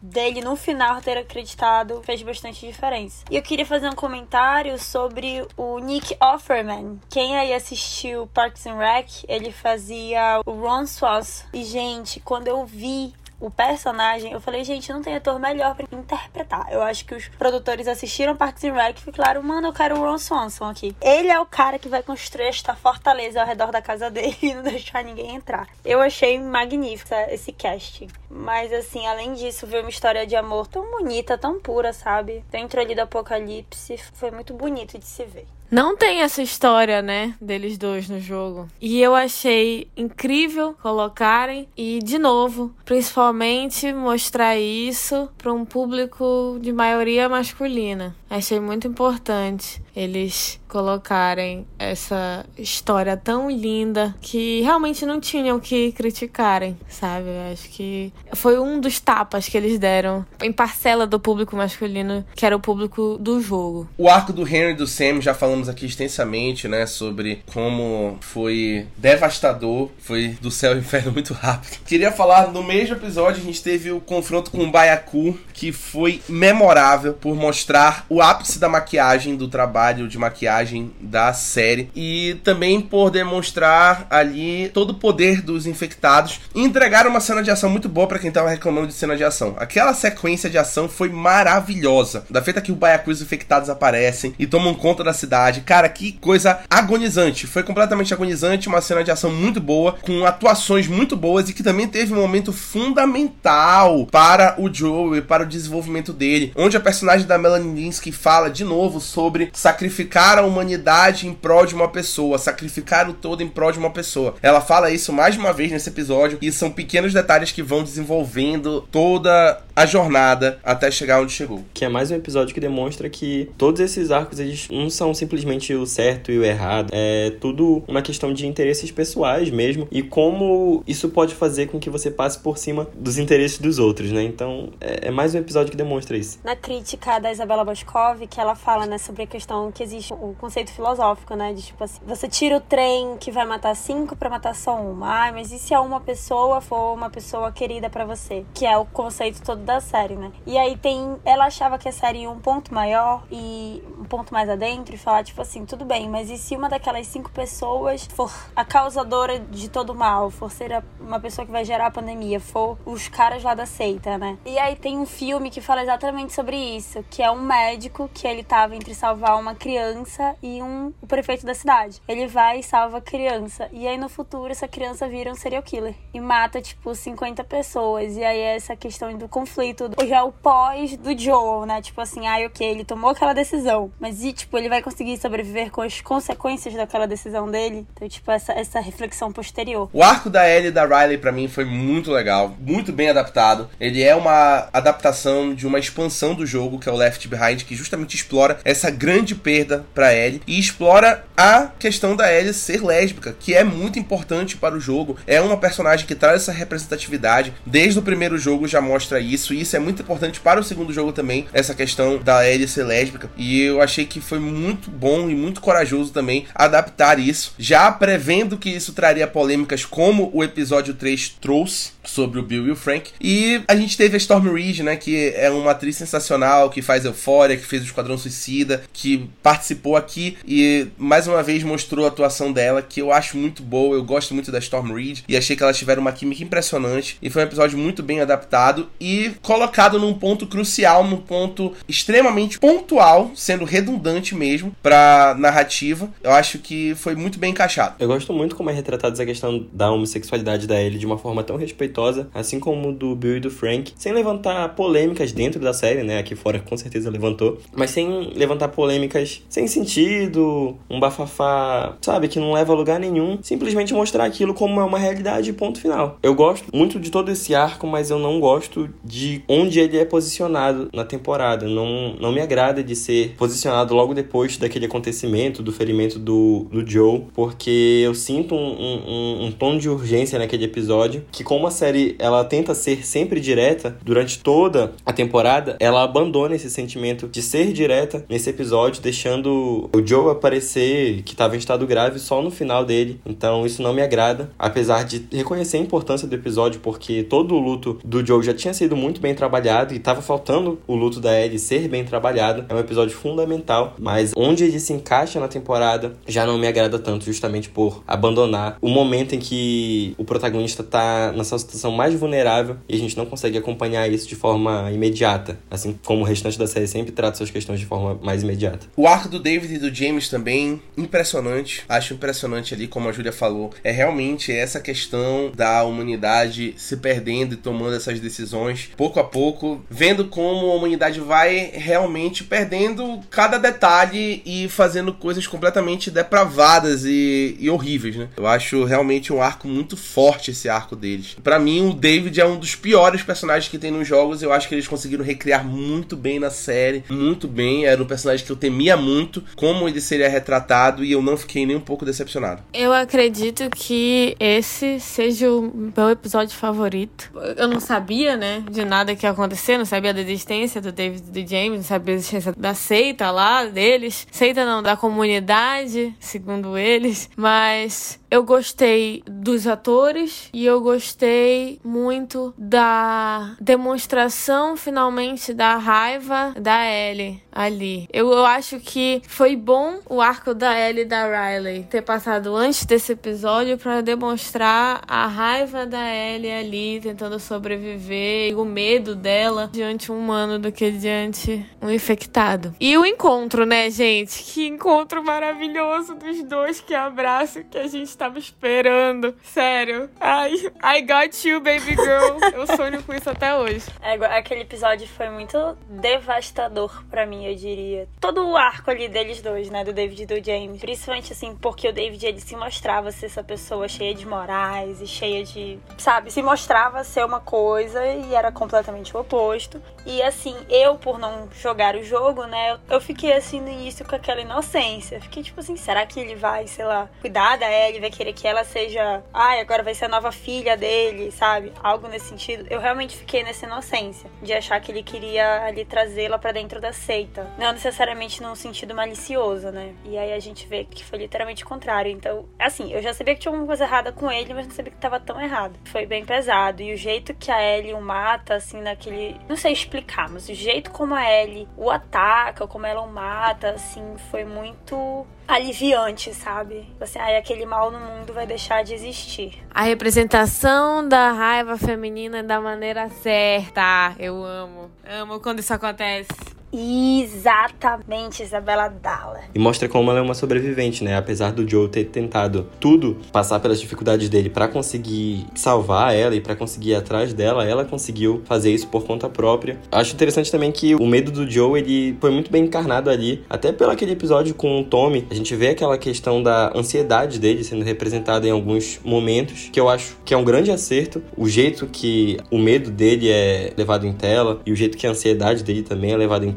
dele 0.00 0.40
no 0.40 0.56
final 0.56 1.00
ter 1.00 1.18
acreditado 1.18 2.02
fez 2.02 2.22
bastante 2.22 2.66
diferença. 2.66 3.24
E 3.30 3.36
eu 3.36 3.42
queria 3.42 3.66
fazer 3.66 3.88
um 3.88 3.94
comentário 3.94 4.78
sobre 4.78 5.46
o 5.56 5.78
Nick 5.78 6.16
Offerman. 6.20 7.00
Quem 7.08 7.36
aí 7.36 7.52
assistiu 7.52 8.26
Parks 8.28 8.66
and 8.66 8.76
Rec, 8.76 9.24
ele 9.28 9.52
fazia 9.52 10.40
o 10.44 10.52
Ron 10.52 10.86
Swanson. 10.86 11.44
E, 11.52 11.64
gente, 11.64 12.20
quando 12.20 12.48
eu 12.48 12.64
vi 12.64 13.14
o 13.40 13.50
personagem, 13.50 14.32
eu 14.32 14.40
falei, 14.40 14.64
gente, 14.64 14.92
não 14.92 15.02
tem 15.02 15.16
ator 15.16 15.38
melhor 15.38 15.74
pra 15.74 15.86
interpretar. 15.92 16.72
Eu 16.72 16.82
acho 16.82 17.04
que 17.04 17.14
os 17.14 17.28
produtores 17.28 17.86
assistiram 17.86 18.36
Parks 18.36 18.64
and 18.64 18.72
Rec 18.72 18.98
e 19.06 19.12
falaram, 19.12 19.42
mano, 19.42 19.68
eu 19.68 19.72
quero 19.72 19.96
o 19.96 20.00
Ron 20.00 20.18
Swanson 20.18 20.64
aqui. 20.64 20.94
Ele 21.00 21.28
é 21.28 21.38
o 21.38 21.46
cara 21.46 21.78
que 21.78 21.88
vai 21.88 22.02
construir 22.02 22.46
esta 22.46 22.74
fortaleza 22.74 23.40
ao 23.40 23.46
redor 23.46 23.70
da 23.70 23.80
casa 23.80 24.10
dele 24.10 24.36
e 24.42 24.54
não 24.54 24.62
deixar 24.62 25.04
ninguém 25.04 25.36
entrar. 25.36 25.68
Eu 25.84 26.00
achei 26.00 26.38
magnífico 26.40 27.14
esse 27.28 27.52
casting. 27.52 28.08
Mas, 28.28 28.72
assim, 28.72 29.06
além 29.06 29.34
disso, 29.34 29.66
ver 29.66 29.80
uma 29.80 29.90
história 29.90 30.26
de 30.26 30.36
amor 30.36 30.66
tão 30.66 30.90
bonita, 30.90 31.38
tão 31.38 31.60
pura, 31.60 31.92
sabe? 31.92 32.44
Dentro 32.50 32.80
ali 32.80 32.94
do 32.94 33.00
apocalipse, 33.02 33.96
foi 34.14 34.30
muito 34.30 34.52
bonito 34.52 34.98
de 34.98 35.06
se 35.06 35.24
ver. 35.24 35.46
Não 35.70 35.96
tem 35.96 36.22
essa 36.22 36.42
história, 36.42 37.02
né, 37.02 37.34
deles 37.40 37.76
dois 37.76 38.08
no 38.08 38.18
jogo. 38.18 38.68
E 38.80 39.00
eu 39.00 39.14
achei 39.14 39.86
incrível 39.96 40.74
colocarem 40.82 41.68
e 41.76 41.98
de 42.02 42.18
novo, 42.18 42.74
principalmente 42.86 43.92
mostrar 43.92 44.56
isso 44.56 45.28
para 45.36 45.52
um 45.52 45.66
público 45.66 46.58
de 46.60 46.72
maioria 46.72 47.28
masculina. 47.28 48.16
Achei 48.30 48.60
muito 48.60 48.86
importante 48.86 49.82
eles 49.96 50.60
colocarem 50.68 51.66
essa 51.78 52.44
história 52.56 53.16
tão 53.16 53.50
linda 53.50 54.14
que 54.20 54.60
realmente 54.60 55.04
não 55.06 55.18
tinham 55.18 55.58
que 55.58 55.92
criticarem, 55.92 56.78
sabe? 56.88 57.26
Acho 57.50 57.68
que 57.70 58.12
foi 58.34 58.60
um 58.60 58.78
dos 58.78 59.00
tapas 59.00 59.48
que 59.48 59.56
eles 59.56 59.78
deram 59.78 60.24
em 60.42 60.52
parcela 60.52 61.06
do 61.06 61.18
público 61.18 61.56
masculino, 61.56 62.24
que 62.34 62.44
era 62.44 62.54
o 62.54 62.60
público 62.60 63.16
do 63.18 63.40
jogo. 63.40 63.88
O 63.96 64.08
arco 64.08 64.32
do 64.32 64.46
Henry 64.46 64.72
e 64.72 64.74
do 64.74 64.86
Sam 64.86 65.20
já 65.20 65.34
falamos 65.58 65.68
aqui 65.68 65.86
extensamente, 65.86 66.68
né, 66.68 66.86
sobre 66.86 67.42
como 67.52 68.16
foi 68.20 68.86
devastador, 68.96 69.90
foi 69.98 70.36
do 70.40 70.50
céu 70.50 70.72
ao 70.72 70.78
inferno 70.78 71.10
muito 71.12 71.34
rápido. 71.34 71.78
Queria 71.84 72.12
falar 72.12 72.52
no 72.52 72.62
mesmo 72.62 72.94
episódio 72.96 73.42
a 73.42 73.44
gente 73.44 73.62
teve 73.62 73.90
o 73.90 74.00
confronto 74.00 74.50
com 74.50 74.64
o 74.64 74.70
Baiacu, 74.70 75.38
que 75.52 75.72
foi 75.72 76.22
memorável 76.28 77.14
por 77.14 77.34
mostrar 77.34 78.06
o 78.08 78.22
ápice 78.22 78.58
da 78.58 78.68
maquiagem 78.68 79.36
do 79.36 79.48
trabalho 79.48 80.06
de 80.06 80.18
maquiagem 80.18 80.92
da 81.00 81.32
série 81.32 81.90
e 81.96 82.36
também 82.44 82.80
por 82.80 83.10
demonstrar 83.10 84.06
ali 84.10 84.68
todo 84.72 84.90
o 84.90 84.94
poder 84.94 85.42
dos 85.42 85.66
infectados 85.66 86.40
e 86.54 86.62
entregar 86.62 87.06
uma 87.06 87.20
cena 87.20 87.42
de 87.42 87.50
ação 87.50 87.68
muito 87.68 87.88
boa 87.88 88.06
para 88.06 88.18
quem 88.18 88.30
tava 88.30 88.50
reclamando 88.50 88.86
de 88.86 88.92
cena 88.94 89.16
de 89.16 89.24
ação. 89.24 89.56
Aquela 89.58 89.94
sequência 89.94 90.48
de 90.48 90.58
ação 90.58 90.88
foi 90.88 91.08
maravilhosa. 91.08 92.24
Da 92.30 92.42
feita 92.42 92.60
que 92.60 92.70
o 92.70 92.76
Baiacu 92.76 93.10
e 93.10 93.12
os 93.12 93.22
infectados 93.22 93.68
aparecem 93.68 94.34
e 94.38 94.46
tomam 94.46 94.74
conta 94.74 95.02
da 95.02 95.12
cidade. 95.12 95.47
Cara, 95.60 95.88
que 95.88 96.12
coisa 96.12 96.60
agonizante. 96.68 97.46
Foi 97.46 97.62
completamente 97.62 98.12
agonizante, 98.12 98.68
uma 98.68 98.80
cena 98.80 99.02
de 99.02 99.10
ação 99.10 99.30
muito 99.30 99.60
boa, 99.60 99.96
com 100.02 100.24
atuações 100.24 100.86
muito 100.86 101.16
boas 101.16 101.48
e 101.48 101.52
que 101.52 101.62
também 101.62 101.88
teve 101.88 102.12
um 102.12 102.16
momento 102.16 102.52
fundamental 102.52 104.06
para 104.06 104.54
o 104.58 104.72
Joe 104.72 105.18
e 105.18 105.22
para 105.22 105.42
o 105.42 105.46
desenvolvimento 105.46 106.12
dele, 106.12 106.52
onde 106.54 106.76
a 106.76 106.80
personagem 106.80 107.26
da 107.26 107.38
Melanie 107.38 107.82
Linsky 107.82 108.12
fala 108.12 108.50
de 108.50 108.64
novo 108.64 109.00
sobre 109.00 109.50
sacrificar 109.52 110.38
a 110.38 110.42
humanidade 110.42 111.26
em 111.26 111.32
prol 111.32 111.64
de 111.64 111.74
uma 111.74 111.88
pessoa, 111.88 112.38
sacrificar 112.38 113.08
o 113.08 113.14
todo 113.14 113.42
em 113.42 113.48
prol 113.48 113.72
de 113.72 113.78
uma 113.78 113.90
pessoa. 113.90 114.34
Ela 114.42 114.60
fala 114.60 114.90
isso 114.90 115.12
mais 115.12 115.36
uma 115.36 115.52
vez 115.52 115.72
nesse 115.72 115.88
episódio 115.88 116.38
e 116.42 116.52
são 116.52 116.70
pequenos 116.70 117.12
detalhes 117.12 117.52
que 117.52 117.62
vão 117.62 117.82
desenvolvendo 117.82 118.82
toda 118.90 119.62
a 119.74 119.86
jornada 119.86 120.58
até 120.64 120.90
chegar 120.90 121.20
onde 121.20 121.32
chegou. 121.32 121.64
Que 121.72 121.84
é 121.84 121.88
mais 121.88 122.10
um 122.10 122.16
episódio 122.16 122.52
que 122.52 122.60
demonstra 122.60 123.08
que 123.08 123.48
todos 123.56 123.80
esses 123.80 124.10
arcos 124.10 124.38
eles 124.40 124.68
não 124.70 124.90
são 124.90 125.14
simplesmente 125.14 125.37
o 125.44 125.86
certo 125.86 126.30
e 126.30 126.38
o 126.38 126.44
errado, 126.44 126.90
é 126.92 127.30
tudo 127.40 127.82
uma 127.86 128.02
questão 128.02 128.32
de 128.32 128.46
interesses 128.46 128.90
pessoais 128.90 129.50
mesmo 129.50 129.86
e 129.90 130.02
como 130.02 130.82
isso 130.86 131.08
pode 131.08 131.34
fazer 131.34 131.66
com 131.66 131.78
que 131.78 131.90
você 131.90 132.10
passe 132.10 132.38
por 132.38 132.58
cima 132.58 132.88
dos 132.94 133.18
interesses 133.18 133.58
dos 133.58 133.78
outros, 133.78 134.12
né? 134.12 134.22
Então 134.22 134.70
é, 134.80 135.08
é 135.08 135.10
mais 135.10 135.34
um 135.34 135.38
episódio 135.38 135.70
que 135.70 135.76
demonstra 135.76 136.16
isso. 136.16 136.38
Na 136.44 136.56
crítica 136.56 137.18
da 137.18 137.30
Isabela 137.30 137.64
Boscov, 137.64 138.26
que 138.26 138.40
ela 138.40 138.54
fala 138.54 138.86
né, 138.86 138.98
sobre 138.98 139.22
a 139.22 139.26
questão 139.26 139.70
que 139.72 139.82
existe 139.82 140.12
o 140.12 140.34
conceito 140.38 140.72
filosófico, 140.72 141.34
né? 141.34 141.52
De 141.52 141.62
tipo 141.62 141.82
assim, 141.82 142.00
você 142.06 142.28
tira 142.28 142.56
o 142.56 142.60
trem 142.60 143.16
que 143.18 143.30
vai 143.30 143.46
matar 143.46 143.74
cinco 143.74 144.16
para 144.16 144.30
matar 144.30 144.54
só 144.54 144.76
uma. 144.76 145.08
Ai, 145.08 145.32
mas 145.32 145.52
e 145.52 145.58
se 145.58 145.74
a 145.74 145.80
uma 145.80 146.00
pessoa 146.00 146.60
for 146.60 146.94
uma 146.94 147.10
pessoa 147.10 147.50
querida 147.52 147.88
para 147.90 148.04
você? 148.04 148.44
Que 148.54 148.66
é 148.66 148.76
o 148.76 148.84
conceito 148.84 149.42
todo 149.42 149.62
da 149.62 149.80
série, 149.80 150.16
né? 150.16 150.30
E 150.46 150.56
aí 150.56 150.76
tem. 150.76 151.16
Ela 151.24 151.46
achava 151.46 151.78
que 151.78 151.88
a 151.88 151.92
série 151.92 152.20
ia 152.20 152.30
um 152.30 152.38
ponto 152.38 152.72
maior 152.72 153.24
e 153.30 153.82
um 153.98 154.04
ponto 154.04 154.32
mais 154.32 154.48
adentro 154.48 154.94
e 154.94 154.98
falar, 154.98 155.22
tipo 155.28 155.40
assim, 155.40 155.64
tudo 155.64 155.84
bem, 155.84 156.08
mas 156.08 156.30
e 156.30 156.36
se 156.36 156.56
uma 156.56 156.68
daquelas 156.68 157.06
cinco 157.06 157.30
pessoas 157.30 158.06
for 158.14 158.32
a 158.54 158.64
causadora 158.64 159.38
de 159.38 159.68
todo 159.68 159.90
o 159.90 159.94
mal, 159.94 160.30
for 160.30 160.50
ser 160.50 160.82
uma 161.00 161.20
pessoa 161.20 161.46
que 161.46 161.52
vai 161.52 161.64
gerar 161.64 161.86
a 161.86 161.90
pandemia, 161.90 162.40
for 162.40 162.78
os 162.84 163.08
caras 163.08 163.42
lá 163.42 163.54
da 163.54 163.66
seita, 163.66 164.18
né? 164.18 164.38
E 164.44 164.58
aí 164.58 164.74
tem 164.74 164.98
um 164.98 165.06
filme 165.06 165.50
que 165.50 165.60
fala 165.60 165.82
exatamente 165.82 166.32
sobre 166.32 166.56
isso, 166.56 167.04
que 167.10 167.22
é 167.22 167.30
um 167.30 167.40
médico 167.40 168.10
que 168.12 168.26
ele 168.26 168.42
tava 168.42 168.74
entre 168.74 168.94
salvar 168.94 169.38
uma 169.38 169.54
criança 169.54 170.34
e 170.42 170.62
um 170.62 170.92
o 171.00 171.06
prefeito 171.06 171.44
da 171.44 171.54
cidade. 171.54 172.00
Ele 172.08 172.26
vai 172.26 172.60
e 172.60 172.62
salva 172.62 172.98
a 172.98 173.00
criança. 173.00 173.68
E 173.72 173.86
aí 173.86 173.98
no 173.98 174.08
futuro 174.08 174.50
essa 174.50 174.66
criança 174.66 175.08
vira 175.08 175.30
um 175.30 175.34
serial 175.34 175.62
killer 175.62 175.94
e 176.12 176.20
mata 176.20 176.60
tipo 176.60 176.94
50 176.94 177.44
pessoas. 177.44 178.16
E 178.16 178.24
aí 178.24 178.38
é 178.38 178.56
essa 178.56 178.74
questão 178.74 179.16
do 179.16 179.28
conflito, 179.28 179.90
já 180.06 180.24
o 180.24 180.32
pós 180.32 180.96
do 180.96 181.16
Joel, 181.16 181.66
né? 181.66 181.82
Tipo 181.82 182.00
assim, 182.00 182.26
ai, 182.26 182.46
OK, 182.46 182.66
ele 182.66 182.84
tomou 182.84 183.10
aquela 183.10 183.32
decisão, 183.32 183.92
mas 184.00 184.22
e 184.22 184.32
tipo, 184.32 184.56
ele 184.56 184.68
vai 184.68 184.82
conseguir 184.82 185.17
sobreviver 185.18 185.70
com 185.70 185.82
as 185.82 186.00
consequências 186.00 186.74
daquela 186.74 187.06
decisão 187.06 187.50
dele? 187.50 187.86
Então, 187.94 188.08
tipo, 188.08 188.30
essa 188.30 188.52
essa 188.52 188.80
reflexão 188.80 189.32
posterior. 189.32 189.88
O 189.92 190.02
arco 190.02 190.28
da 190.28 190.48
Ellie 190.48 190.68
e 190.68 190.72
da 190.72 190.84
Riley 190.84 191.18
para 191.18 191.32
mim 191.32 191.48
foi 191.48 191.64
muito 191.64 192.10
legal, 192.10 192.56
muito 192.60 192.92
bem 192.92 193.08
adaptado. 193.08 193.68
Ele 193.80 194.02
é 194.02 194.14
uma 194.14 194.68
adaptação 194.72 195.54
de 195.54 195.66
uma 195.66 195.78
expansão 195.78 196.34
do 196.34 196.46
jogo 196.46 196.78
que 196.78 196.88
é 196.88 196.92
o 196.92 196.96
Left 196.96 197.26
Behind, 197.28 197.62
que 197.62 197.74
justamente 197.74 198.14
explora 198.14 198.58
essa 198.64 198.90
grande 198.90 199.34
perda 199.34 199.84
para 199.94 200.14
Ellie 200.14 200.42
e 200.46 200.58
explora 200.58 201.24
a 201.36 201.68
questão 201.78 202.16
da 202.16 202.32
Ellie 202.32 202.52
ser 202.52 202.82
lésbica, 202.82 203.34
que 203.38 203.54
é 203.54 203.62
muito 203.62 203.98
importante 203.98 204.56
para 204.56 204.74
o 204.74 204.80
jogo. 204.80 205.16
É 205.26 205.40
uma 205.40 205.56
personagem 205.56 206.06
que 206.06 206.14
traz 206.14 206.42
essa 206.42 206.52
representatividade. 206.52 207.52
Desde 207.64 207.98
o 207.98 208.02
primeiro 208.02 208.36
jogo 208.36 208.66
já 208.66 208.80
mostra 208.80 209.20
isso, 209.20 209.54
e 209.54 209.60
isso 209.60 209.76
é 209.76 209.78
muito 209.78 210.02
importante 210.02 210.40
para 210.40 210.60
o 210.60 210.64
segundo 210.64 210.92
jogo 210.92 211.12
também, 211.12 211.46
essa 211.52 211.74
questão 211.74 212.18
da 212.18 212.48
Ellie 212.48 212.66
ser 212.66 212.84
lésbica. 212.84 213.30
E 213.36 213.62
eu 213.62 213.80
achei 213.80 214.04
que 214.04 214.20
foi 214.20 214.38
muito 214.38 214.90
bom 214.98 215.30
e 215.30 215.34
muito 215.34 215.60
corajoso 215.60 216.12
também 216.12 216.46
adaptar 216.54 217.18
isso, 217.18 217.54
já 217.58 217.90
prevendo 217.92 218.58
que 218.58 218.68
isso 218.68 218.92
traria 218.92 219.26
polêmicas 219.26 219.84
como 219.84 220.30
o 220.34 220.42
episódio 220.42 220.94
3 220.94 221.36
trouxe 221.40 221.92
sobre 222.08 222.38
o 222.38 222.42
Bill 222.42 222.66
e 222.66 222.70
o 222.70 222.76
Frank. 222.76 223.10
E 223.20 223.60
a 223.68 223.76
gente 223.76 223.96
teve 223.96 224.14
a 224.14 224.18
Storm 224.18 224.52
Reed, 224.52 224.80
né, 224.80 224.96
que 224.96 225.32
é 225.36 225.50
uma 225.50 225.72
atriz 225.72 225.96
sensacional, 225.96 226.70
que 226.70 226.82
faz 226.82 227.04
Euphoria, 227.04 227.56
que 227.56 227.64
fez 227.64 227.82
o 227.82 227.86
Esquadrão 227.86 228.18
Suicida, 228.18 228.82
que 228.92 229.28
participou 229.42 229.96
aqui 229.96 230.36
e 230.46 230.88
mais 230.96 231.26
uma 231.26 231.42
vez 231.42 231.62
mostrou 231.62 232.04
a 232.04 232.08
atuação 232.08 232.52
dela, 232.52 232.82
que 232.82 233.00
eu 233.00 233.12
acho 233.12 233.36
muito 233.36 233.62
boa. 233.62 233.96
Eu 233.96 234.04
gosto 234.04 234.34
muito 234.34 234.50
da 234.50 234.58
Storm 234.58 234.94
Reed 234.94 235.20
e 235.28 235.36
achei 235.36 235.56
que 235.56 235.62
elas 235.62 235.78
tiveram 235.78 236.00
uma 236.00 236.12
química 236.12 236.42
impressionante. 236.42 237.18
E 237.20 237.30
foi 237.30 237.42
um 237.42 237.46
episódio 237.46 237.78
muito 237.78 238.02
bem 238.02 238.20
adaptado 238.20 238.88
e 239.00 239.32
colocado 239.42 239.98
num 239.98 240.14
ponto 240.14 240.46
crucial, 240.46 241.04
num 241.04 241.18
ponto 241.18 241.74
extremamente 241.88 242.58
pontual, 242.58 243.32
sendo 243.34 243.64
redundante 243.64 244.34
mesmo 244.34 244.74
pra 244.82 245.36
narrativa. 245.38 246.08
Eu 246.22 246.32
acho 246.32 246.58
que 246.58 246.94
foi 246.94 247.14
muito 247.14 247.38
bem 247.38 247.50
encaixado. 247.50 247.96
Eu 247.98 248.08
gosto 248.08 248.32
muito 248.32 248.56
como 248.56 248.70
é 248.70 248.72
retratada 248.72 249.14
essa 249.14 249.26
questão 249.26 249.66
da 249.72 249.90
homossexualidade 249.90 250.66
da 250.66 250.80
Ellie 250.80 250.98
de 250.98 251.06
uma 251.06 251.18
forma 251.18 251.42
tão 251.42 251.56
respeitosa, 251.56 251.97
assim 252.34 252.60
como 252.60 252.92
do 252.92 253.14
Bill 253.14 253.36
e 253.36 253.40
do 253.40 253.50
Frank, 253.50 253.92
sem 253.96 254.12
levantar 254.12 254.74
polêmicas 254.74 255.32
dentro 255.32 255.60
da 255.60 255.72
série, 255.72 256.02
né? 256.02 256.18
Aqui 256.18 256.34
fora 256.34 256.60
com 256.60 256.76
certeza 256.76 257.10
levantou, 257.10 257.58
mas 257.74 257.90
sem 257.90 258.32
levantar 258.34 258.68
polêmicas 258.68 259.42
sem 259.48 259.66
sentido, 259.66 260.76
um 260.88 261.00
bafafá, 261.00 261.96
sabe, 262.00 262.28
que 262.28 262.38
não 262.38 262.52
leva 262.52 262.72
a 262.72 262.76
lugar 262.76 263.00
nenhum, 263.00 263.38
simplesmente 263.42 263.92
mostrar 263.94 264.24
aquilo 264.24 264.54
como 264.54 264.80
é 264.80 264.84
uma 264.84 264.98
realidade 264.98 265.52
ponto 265.52 265.80
final. 265.80 266.18
Eu 266.22 266.34
gosto 266.34 266.66
muito 266.74 267.00
de 267.00 267.10
todo 267.10 267.30
esse 267.30 267.54
arco, 267.54 267.86
mas 267.86 268.10
eu 268.10 268.18
não 268.18 268.40
gosto 268.40 268.88
de 269.04 269.42
onde 269.48 269.80
ele 269.80 269.98
é 269.98 270.04
posicionado 270.04 270.88
na 270.92 271.04
temporada. 271.04 271.66
Não, 271.66 272.14
não 272.20 272.32
me 272.32 272.40
agrada 272.40 272.82
de 272.82 272.94
ser 272.94 273.34
posicionado 273.36 273.94
logo 273.94 274.14
depois 274.14 274.56
daquele 274.56 274.86
acontecimento, 274.86 275.62
do 275.62 275.72
ferimento 275.72 276.18
do, 276.18 276.66
do 276.70 276.88
Joe, 276.88 277.24
porque 277.34 278.02
eu 278.04 278.14
sinto 278.14 278.54
um, 278.54 278.58
um, 278.58 279.46
um 279.46 279.52
tom 279.52 279.78
de 279.78 279.88
urgência 279.88 280.38
naquele 280.38 280.64
episódio, 280.64 281.24
que 281.32 281.42
como 281.42 281.66
a 281.66 281.70
série 281.70 281.87
ela 282.18 282.44
tenta 282.44 282.74
ser 282.74 283.04
sempre 283.06 283.40
direta 283.40 283.96
durante 284.02 284.38
toda 284.38 284.92
a 285.04 285.12
temporada, 285.12 285.76
ela 285.80 286.02
abandona 286.02 286.54
esse 286.54 286.70
sentimento 286.70 287.28
de 287.28 287.42
ser 287.42 287.72
direta 287.72 288.24
nesse 288.28 288.50
episódio, 288.50 289.02
deixando 289.02 289.88
o 289.94 290.06
Joe 290.06 290.30
aparecer 290.30 291.22
que 291.22 291.32
estava 291.32 291.54
em 291.54 291.58
estado 291.58 291.86
grave 291.86 292.18
só 292.18 292.42
no 292.42 292.50
final 292.50 292.84
dele. 292.84 293.20
Então 293.26 293.64
isso 293.66 293.82
não 293.82 293.92
me 293.92 294.02
agrada, 294.02 294.50
apesar 294.58 295.04
de 295.04 295.26
reconhecer 295.32 295.78
a 295.78 295.80
importância 295.80 296.26
do 296.26 296.34
episódio, 296.34 296.80
porque 296.80 297.22
todo 297.22 297.54
o 297.54 297.58
luto 297.58 297.98
do 298.04 298.24
Joe 298.24 298.42
já 298.42 298.54
tinha 298.54 298.74
sido 298.74 298.96
muito 298.96 299.20
bem 299.20 299.34
trabalhado 299.34 299.94
e 299.94 299.96
estava 299.96 300.22
faltando 300.22 300.78
o 300.86 300.94
luto 300.94 301.20
da 301.20 301.38
Ellie 301.38 301.58
ser 301.58 301.88
bem 301.88 302.04
trabalhado. 302.04 302.64
É 302.68 302.74
um 302.74 302.78
episódio 302.78 303.16
fundamental, 303.16 303.94
mas 303.98 304.32
onde 304.36 304.64
ele 304.64 304.80
se 304.80 304.92
encaixa 304.92 305.40
na 305.40 305.48
temporada 305.48 306.14
já 306.26 306.46
não 306.46 306.58
me 306.58 306.66
agrada 306.66 306.98
tanto, 306.98 307.24
justamente 307.24 307.68
por 307.68 308.02
abandonar 308.06 308.76
o 308.80 308.88
momento 308.88 309.34
em 309.34 309.38
que 309.38 310.14
o 310.18 310.24
protagonista 310.24 310.82
tá 310.82 311.32
nessa 311.32 311.56
situação 311.68 311.92
mais 311.92 312.14
vulnerável 312.14 312.76
e 312.88 312.96
a 312.96 312.98
gente 312.98 313.16
não 313.16 313.26
consegue 313.26 313.58
acompanhar 313.58 314.10
isso 314.10 314.26
de 314.26 314.34
forma 314.34 314.90
imediata, 314.92 315.58
assim 315.70 315.98
como 316.04 316.22
o 316.22 316.24
restante 316.24 316.58
da 316.58 316.66
série 316.66 316.86
sempre 316.86 317.12
trata 317.12 317.36
suas 317.36 317.50
questões 317.50 317.78
de 317.78 317.86
forma 317.86 318.18
mais 318.22 318.42
imediata. 318.42 318.86
O 318.96 319.06
arco 319.06 319.28
do 319.28 319.38
David 319.38 319.74
e 319.74 319.78
do 319.78 319.94
James 319.94 320.28
também, 320.28 320.82
impressionante. 320.96 321.84
Acho 321.88 322.14
impressionante 322.14 322.74
ali, 322.74 322.88
como 322.88 323.08
a 323.08 323.12
Júlia 323.12 323.32
falou. 323.32 323.72
É 323.84 323.90
realmente 323.90 324.52
essa 324.52 324.80
questão 324.80 325.52
da 325.54 325.84
humanidade 325.84 326.74
se 326.76 326.96
perdendo 326.96 327.54
e 327.54 327.56
tomando 327.56 327.94
essas 327.94 328.18
decisões 328.20 328.90
pouco 328.96 329.20
a 329.20 329.24
pouco, 329.24 329.82
vendo 329.90 330.26
como 330.26 330.70
a 330.70 330.74
humanidade 330.74 331.20
vai 331.20 331.70
realmente 331.74 332.44
perdendo 332.44 333.20
cada 333.30 333.58
detalhe 333.58 334.42
e 334.44 334.68
fazendo 334.68 335.12
coisas 335.12 335.46
completamente 335.46 336.10
depravadas 336.10 337.04
e, 337.04 337.56
e 337.58 337.68
horríveis, 337.68 338.16
né? 338.16 338.28
Eu 338.36 338.46
acho 338.46 338.84
realmente 338.84 339.32
um 339.32 339.42
arco 339.42 339.68
muito 339.68 339.96
forte 339.96 340.50
esse 340.50 340.68
arco 340.68 340.96
deles. 340.96 341.36
Para 341.58 341.64
mim, 341.64 341.90
o 341.90 341.92
David 341.92 342.40
é 342.40 342.46
um 342.46 342.56
dos 342.56 342.76
piores 342.76 343.20
personagens 343.20 343.68
que 343.68 343.78
tem 343.78 343.90
nos 343.90 344.06
jogos. 344.06 344.44
Eu 344.44 344.52
acho 344.52 344.68
que 344.68 344.76
eles 344.76 344.86
conseguiram 344.86 345.24
recriar 345.24 345.66
muito 345.66 346.16
bem 346.16 346.38
na 346.38 346.50
série, 346.50 347.02
muito 347.10 347.48
bem. 347.48 347.84
Era 347.84 348.00
um 348.00 348.06
personagem 348.06 348.46
que 348.46 348.52
eu 348.52 348.54
temia 348.54 348.96
muito 348.96 349.42
como 349.56 349.88
ele 349.88 350.00
seria 350.00 350.28
retratado 350.28 351.04
e 351.04 351.10
eu 351.10 351.20
não 351.20 351.36
fiquei 351.36 351.66
nem 351.66 351.74
um 351.74 351.80
pouco 351.80 352.04
decepcionado. 352.04 352.62
Eu 352.72 352.92
acredito 352.92 353.68
que 353.74 354.36
esse 354.38 355.00
seja 355.00 355.50
o 355.50 355.90
meu 355.96 356.10
episódio 356.10 356.56
favorito. 356.56 357.28
Eu 357.56 357.66
não 357.66 357.80
sabia, 357.80 358.36
né, 358.36 358.62
de 358.70 358.84
nada 358.84 359.16
que 359.16 359.26
ia 359.26 359.30
acontecer, 359.30 359.76
não 359.78 359.84
sabia 359.84 360.14
da 360.14 360.20
existência 360.20 360.80
do 360.80 360.92
David 360.92 361.24
e 361.26 361.42
do 361.42 361.50
James, 361.50 361.78
não 361.78 361.82
sabia 361.82 362.14
da 362.14 362.20
existência 362.20 362.54
da 362.56 362.72
seita 362.72 363.32
lá 363.32 363.64
deles. 363.64 364.28
Seita 364.30 364.64
não, 364.64 364.80
da 364.80 364.96
comunidade, 364.96 366.14
segundo 366.20 366.78
eles. 366.78 367.28
Mas 367.36 368.20
eu 368.30 368.44
gostei 368.44 369.24
dos 369.26 369.66
atores 369.66 370.48
e 370.52 370.64
eu 370.64 370.80
gostei 370.80 371.47
muito 371.84 372.54
da 372.56 373.56
demonstração 373.60 374.76
finalmente 374.76 375.52
da 375.54 375.76
raiva 375.76 376.54
da 376.60 376.84
Ellie 376.84 377.42
ali. 377.58 378.08
Eu, 378.12 378.30
eu 378.30 378.46
acho 378.46 378.78
que 378.78 379.20
foi 379.26 379.56
bom 379.56 379.98
o 380.08 380.20
arco 380.20 380.54
da 380.54 380.78
Ellie 380.78 381.02
e 381.02 381.04
da 381.04 381.26
Riley 381.26 381.82
ter 381.82 382.02
passado 382.02 382.54
antes 382.54 382.84
desse 382.84 383.12
episódio 383.12 383.76
para 383.76 384.00
demonstrar 384.00 385.02
a 385.08 385.26
raiva 385.26 385.84
da 385.84 386.08
Ellie 386.14 386.52
ali 386.52 387.00
tentando 387.00 387.40
sobreviver 387.40 388.50
e 388.50 388.54
o 388.54 388.64
medo 388.64 389.16
dela 389.16 389.68
diante 389.72 390.12
um 390.12 390.18
humano 390.18 390.58
do 390.58 390.70
que 390.70 390.92
diante 390.92 391.66
um 391.82 391.90
infectado. 391.90 392.74
E 392.78 392.96
o 392.96 393.04
encontro, 393.04 393.66
né, 393.66 393.90
gente? 393.90 394.40
Que 394.44 394.68
encontro 394.68 395.24
maravilhoso 395.24 396.14
dos 396.14 396.42
dois, 396.44 396.80
que 396.80 396.94
abraço 396.94 397.64
que 397.64 397.78
a 397.78 397.88
gente 397.88 398.16
tava 398.16 398.38
esperando. 398.38 399.34
Sério. 399.42 400.08
Ai, 400.20 400.52
I 400.84 401.00
got 401.02 401.44
you, 401.44 401.60
baby 401.60 401.96
girl. 401.96 402.38
Eu 402.54 402.66
sonho 402.76 403.02
com 403.02 403.12
isso 403.14 403.28
até 403.28 403.56
hoje. 403.56 403.84
É, 404.00 404.14
aquele 404.36 404.60
episódio 404.60 405.08
foi 405.08 405.28
muito 405.28 405.58
devastador 405.88 407.04
para 407.10 407.26
mim, 407.26 407.47
eu 407.50 407.56
diria. 407.56 408.08
Todo 408.20 408.46
o 408.48 408.56
arco 408.56 408.90
ali 408.90 409.08
deles 409.08 409.40
dois, 409.40 409.70
né? 409.70 409.84
Do 409.84 409.92
David 409.92 410.22
e 410.22 410.26
do 410.26 410.44
James. 410.44 410.80
Principalmente 410.80 411.32
assim, 411.32 411.54
porque 411.56 411.88
o 411.88 411.92
David 411.92 412.26
ele 412.26 412.40
se 412.40 412.56
mostrava 412.56 413.10
ser 413.10 413.26
essa 413.26 413.42
pessoa 413.42 413.88
cheia 413.88 414.14
de 414.14 414.26
morais 414.26 415.00
e 415.00 415.06
cheia 415.06 415.44
de. 415.44 415.78
Sabe? 415.96 416.30
Se 416.30 416.42
mostrava 416.42 417.04
ser 417.04 417.24
uma 417.24 417.40
coisa 417.40 418.04
e 418.06 418.34
era 418.34 418.50
completamente 418.50 419.16
o 419.16 419.20
oposto. 419.20 419.80
E 420.06 420.22
assim, 420.22 420.56
eu, 420.68 420.96
por 420.96 421.18
não 421.18 421.48
jogar 421.52 421.94
o 421.94 422.02
jogo, 422.02 422.44
né? 422.44 422.78
Eu 422.88 423.00
fiquei 423.00 423.32
assim 423.32 423.60
no 423.60 423.68
início 423.68 424.06
com 424.06 424.16
aquela 424.16 424.40
inocência. 424.40 425.20
Fiquei 425.20 425.42
tipo 425.42 425.60
assim, 425.60 425.76
será 425.76 426.06
que 426.06 426.18
ele 426.18 426.34
vai, 426.34 426.66
sei 426.66 426.84
lá, 426.84 427.08
cuidar 427.20 427.56
da 427.56 427.70
Ellie, 427.70 428.00
vai 428.00 428.10
querer 428.10 428.32
que 428.32 428.46
ela 428.46 428.64
seja. 428.64 429.22
Ai, 429.32 429.60
agora 429.60 429.82
vai 429.82 429.94
ser 429.94 430.06
a 430.06 430.08
nova 430.08 430.32
filha 430.32 430.76
dele, 430.76 431.30
sabe? 431.30 431.72
Algo 431.82 432.08
nesse 432.08 432.26
sentido. 432.26 432.66
Eu 432.70 432.80
realmente 432.80 433.16
fiquei 433.16 433.42
nessa 433.42 433.66
inocência 433.66 434.30
de 434.42 434.52
achar 434.52 434.80
que 434.80 434.90
ele 434.90 435.02
queria 435.02 435.64
ali 435.64 435.84
trazê-la 435.84 436.38
para 436.38 436.52
dentro 436.52 436.80
da 436.80 436.92
seita. 436.92 437.27
Não 437.58 437.72
necessariamente 437.72 438.42
num 438.42 438.54
sentido 438.54 438.94
malicioso, 438.94 439.70
né? 439.70 439.94
E 440.04 440.16
aí 440.16 440.32
a 440.32 440.38
gente 440.38 440.66
vê 440.66 440.84
que 440.84 441.04
foi 441.04 441.18
literalmente 441.18 441.64
o 441.64 441.66
contrário. 441.66 442.10
Então, 442.10 442.48
assim, 442.58 442.92
eu 442.92 443.02
já 443.02 443.12
sabia 443.12 443.34
que 443.34 443.40
tinha 443.40 443.50
alguma 443.50 443.66
coisa 443.66 443.84
errada 443.84 444.12
com 444.12 444.30
ele, 444.30 444.54
mas 444.54 444.66
não 444.66 444.74
sabia 444.74 444.92
que 444.92 444.98
tava 444.98 445.20
tão 445.20 445.40
errado. 445.40 445.78
Foi 445.84 446.06
bem 446.06 446.24
pesado. 446.24 446.82
E 446.82 446.92
o 446.92 446.96
jeito 446.96 447.34
que 447.34 447.50
a 447.50 447.62
Ellie 447.62 447.94
o 447.94 448.00
mata, 448.00 448.54
assim, 448.54 448.80
naquele. 448.80 449.40
Não 449.48 449.56
sei 449.56 449.72
explicar, 449.72 450.28
mas 450.28 450.48
o 450.48 450.54
jeito 450.54 450.90
como 450.90 451.14
a 451.14 451.24
Ellie 451.30 451.68
o 451.76 451.90
ataca, 451.90 452.66
como 452.66 452.86
ela 452.86 453.02
o 453.02 453.10
mata, 453.10 453.70
assim, 453.70 454.16
foi 454.30 454.44
muito 454.44 455.26
aliviante, 455.46 456.34
sabe? 456.34 456.86
Assim, 457.00 457.18
aí 457.18 457.36
aquele 457.36 457.64
mal 457.64 457.90
no 457.90 457.98
mundo 457.98 458.34
vai 458.34 458.46
deixar 458.46 458.84
de 458.84 458.92
existir. 458.92 459.64
A 459.70 459.82
representação 459.82 461.08
da 461.08 461.32
raiva 461.32 461.78
feminina 461.78 462.42
da 462.42 462.60
maneira 462.60 463.08
certa. 463.08 464.14
Eu 464.18 464.44
amo. 464.44 464.90
Amo 465.06 465.40
quando 465.40 465.60
isso 465.60 465.72
acontece. 465.72 466.57
Exatamente, 466.72 468.42
Isabela 468.42 468.88
Dalla. 468.88 469.40
E 469.54 469.58
mostra 469.58 469.88
como 469.88 470.10
ela 470.10 470.20
é 470.20 470.22
uma 470.22 470.34
sobrevivente, 470.34 471.02
né? 471.02 471.16
Apesar 471.16 471.52
do 471.52 471.68
Joe 471.68 471.88
ter 471.88 472.04
tentado 472.04 472.66
tudo, 472.78 473.16
passar 473.32 473.58
pelas 473.60 473.80
dificuldades 473.80 474.28
dele 474.28 474.50
para 474.50 474.68
conseguir 474.68 475.46
salvar 475.54 476.14
ela 476.14 476.34
e 476.34 476.40
para 476.40 476.54
conseguir 476.54 476.90
ir 476.90 476.94
atrás 476.96 477.32
dela, 477.32 477.64
ela 477.64 477.84
conseguiu 477.84 478.42
fazer 478.44 478.72
isso 478.72 478.86
por 478.88 479.04
conta 479.04 479.28
própria. 479.28 479.78
Acho 479.90 480.14
interessante 480.14 480.50
também 480.50 480.70
que 480.70 480.94
o 480.94 481.06
medo 481.06 481.32
do 481.32 481.50
Joe, 481.50 481.80
ele 481.80 482.16
foi 482.20 482.30
muito 482.30 482.50
bem 482.50 482.64
encarnado 482.64 483.08
ali, 483.08 483.42
até 483.48 483.72
pelo 483.72 483.90
aquele 483.90 484.12
episódio 484.12 484.54
com 484.54 484.80
o 484.80 484.84
Tommy. 484.84 485.26
A 485.30 485.34
gente 485.34 485.54
vê 485.56 485.68
aquela 485.68 485.96
questão 485.96 486.42
da 486.42 486.72
ansiedade 486.76 487.38
dele 487.38 487.64
sendo 487.64 487.84
representada 487.84 488.46
em 488.46 488.50
alguns 488.50 489.00
momentos, 489.02 489.70
que 489.72 489.80
eu 489.80 489.88
acho 489.88 490.16
que 490.24 490.34
é 490.34 490.36
um 490.36 490.44
grande 490.44 490.70
acerto. 490.70 491.22
O 491.36 491.48
jeito 491.48 491.86
que 491.86 492.36
o 492.50 492.58
medo 492.58 492.90
dele 492.90 493.30
é 493.30 493.72
levado 493.76 494.06
em 494.06 494.12
tela 494.12 494.60
e 494.66 494.72
o 494.72 494.76
jeito 494.76 494.98
que 494.98 495.06
a 495.06 495.10
ansiedade 495.10 495.64
dele 495.64 495.82
também 495.82 496.12
é 496.12 496.16
levada 496.16 496.44
em 496.44 496.52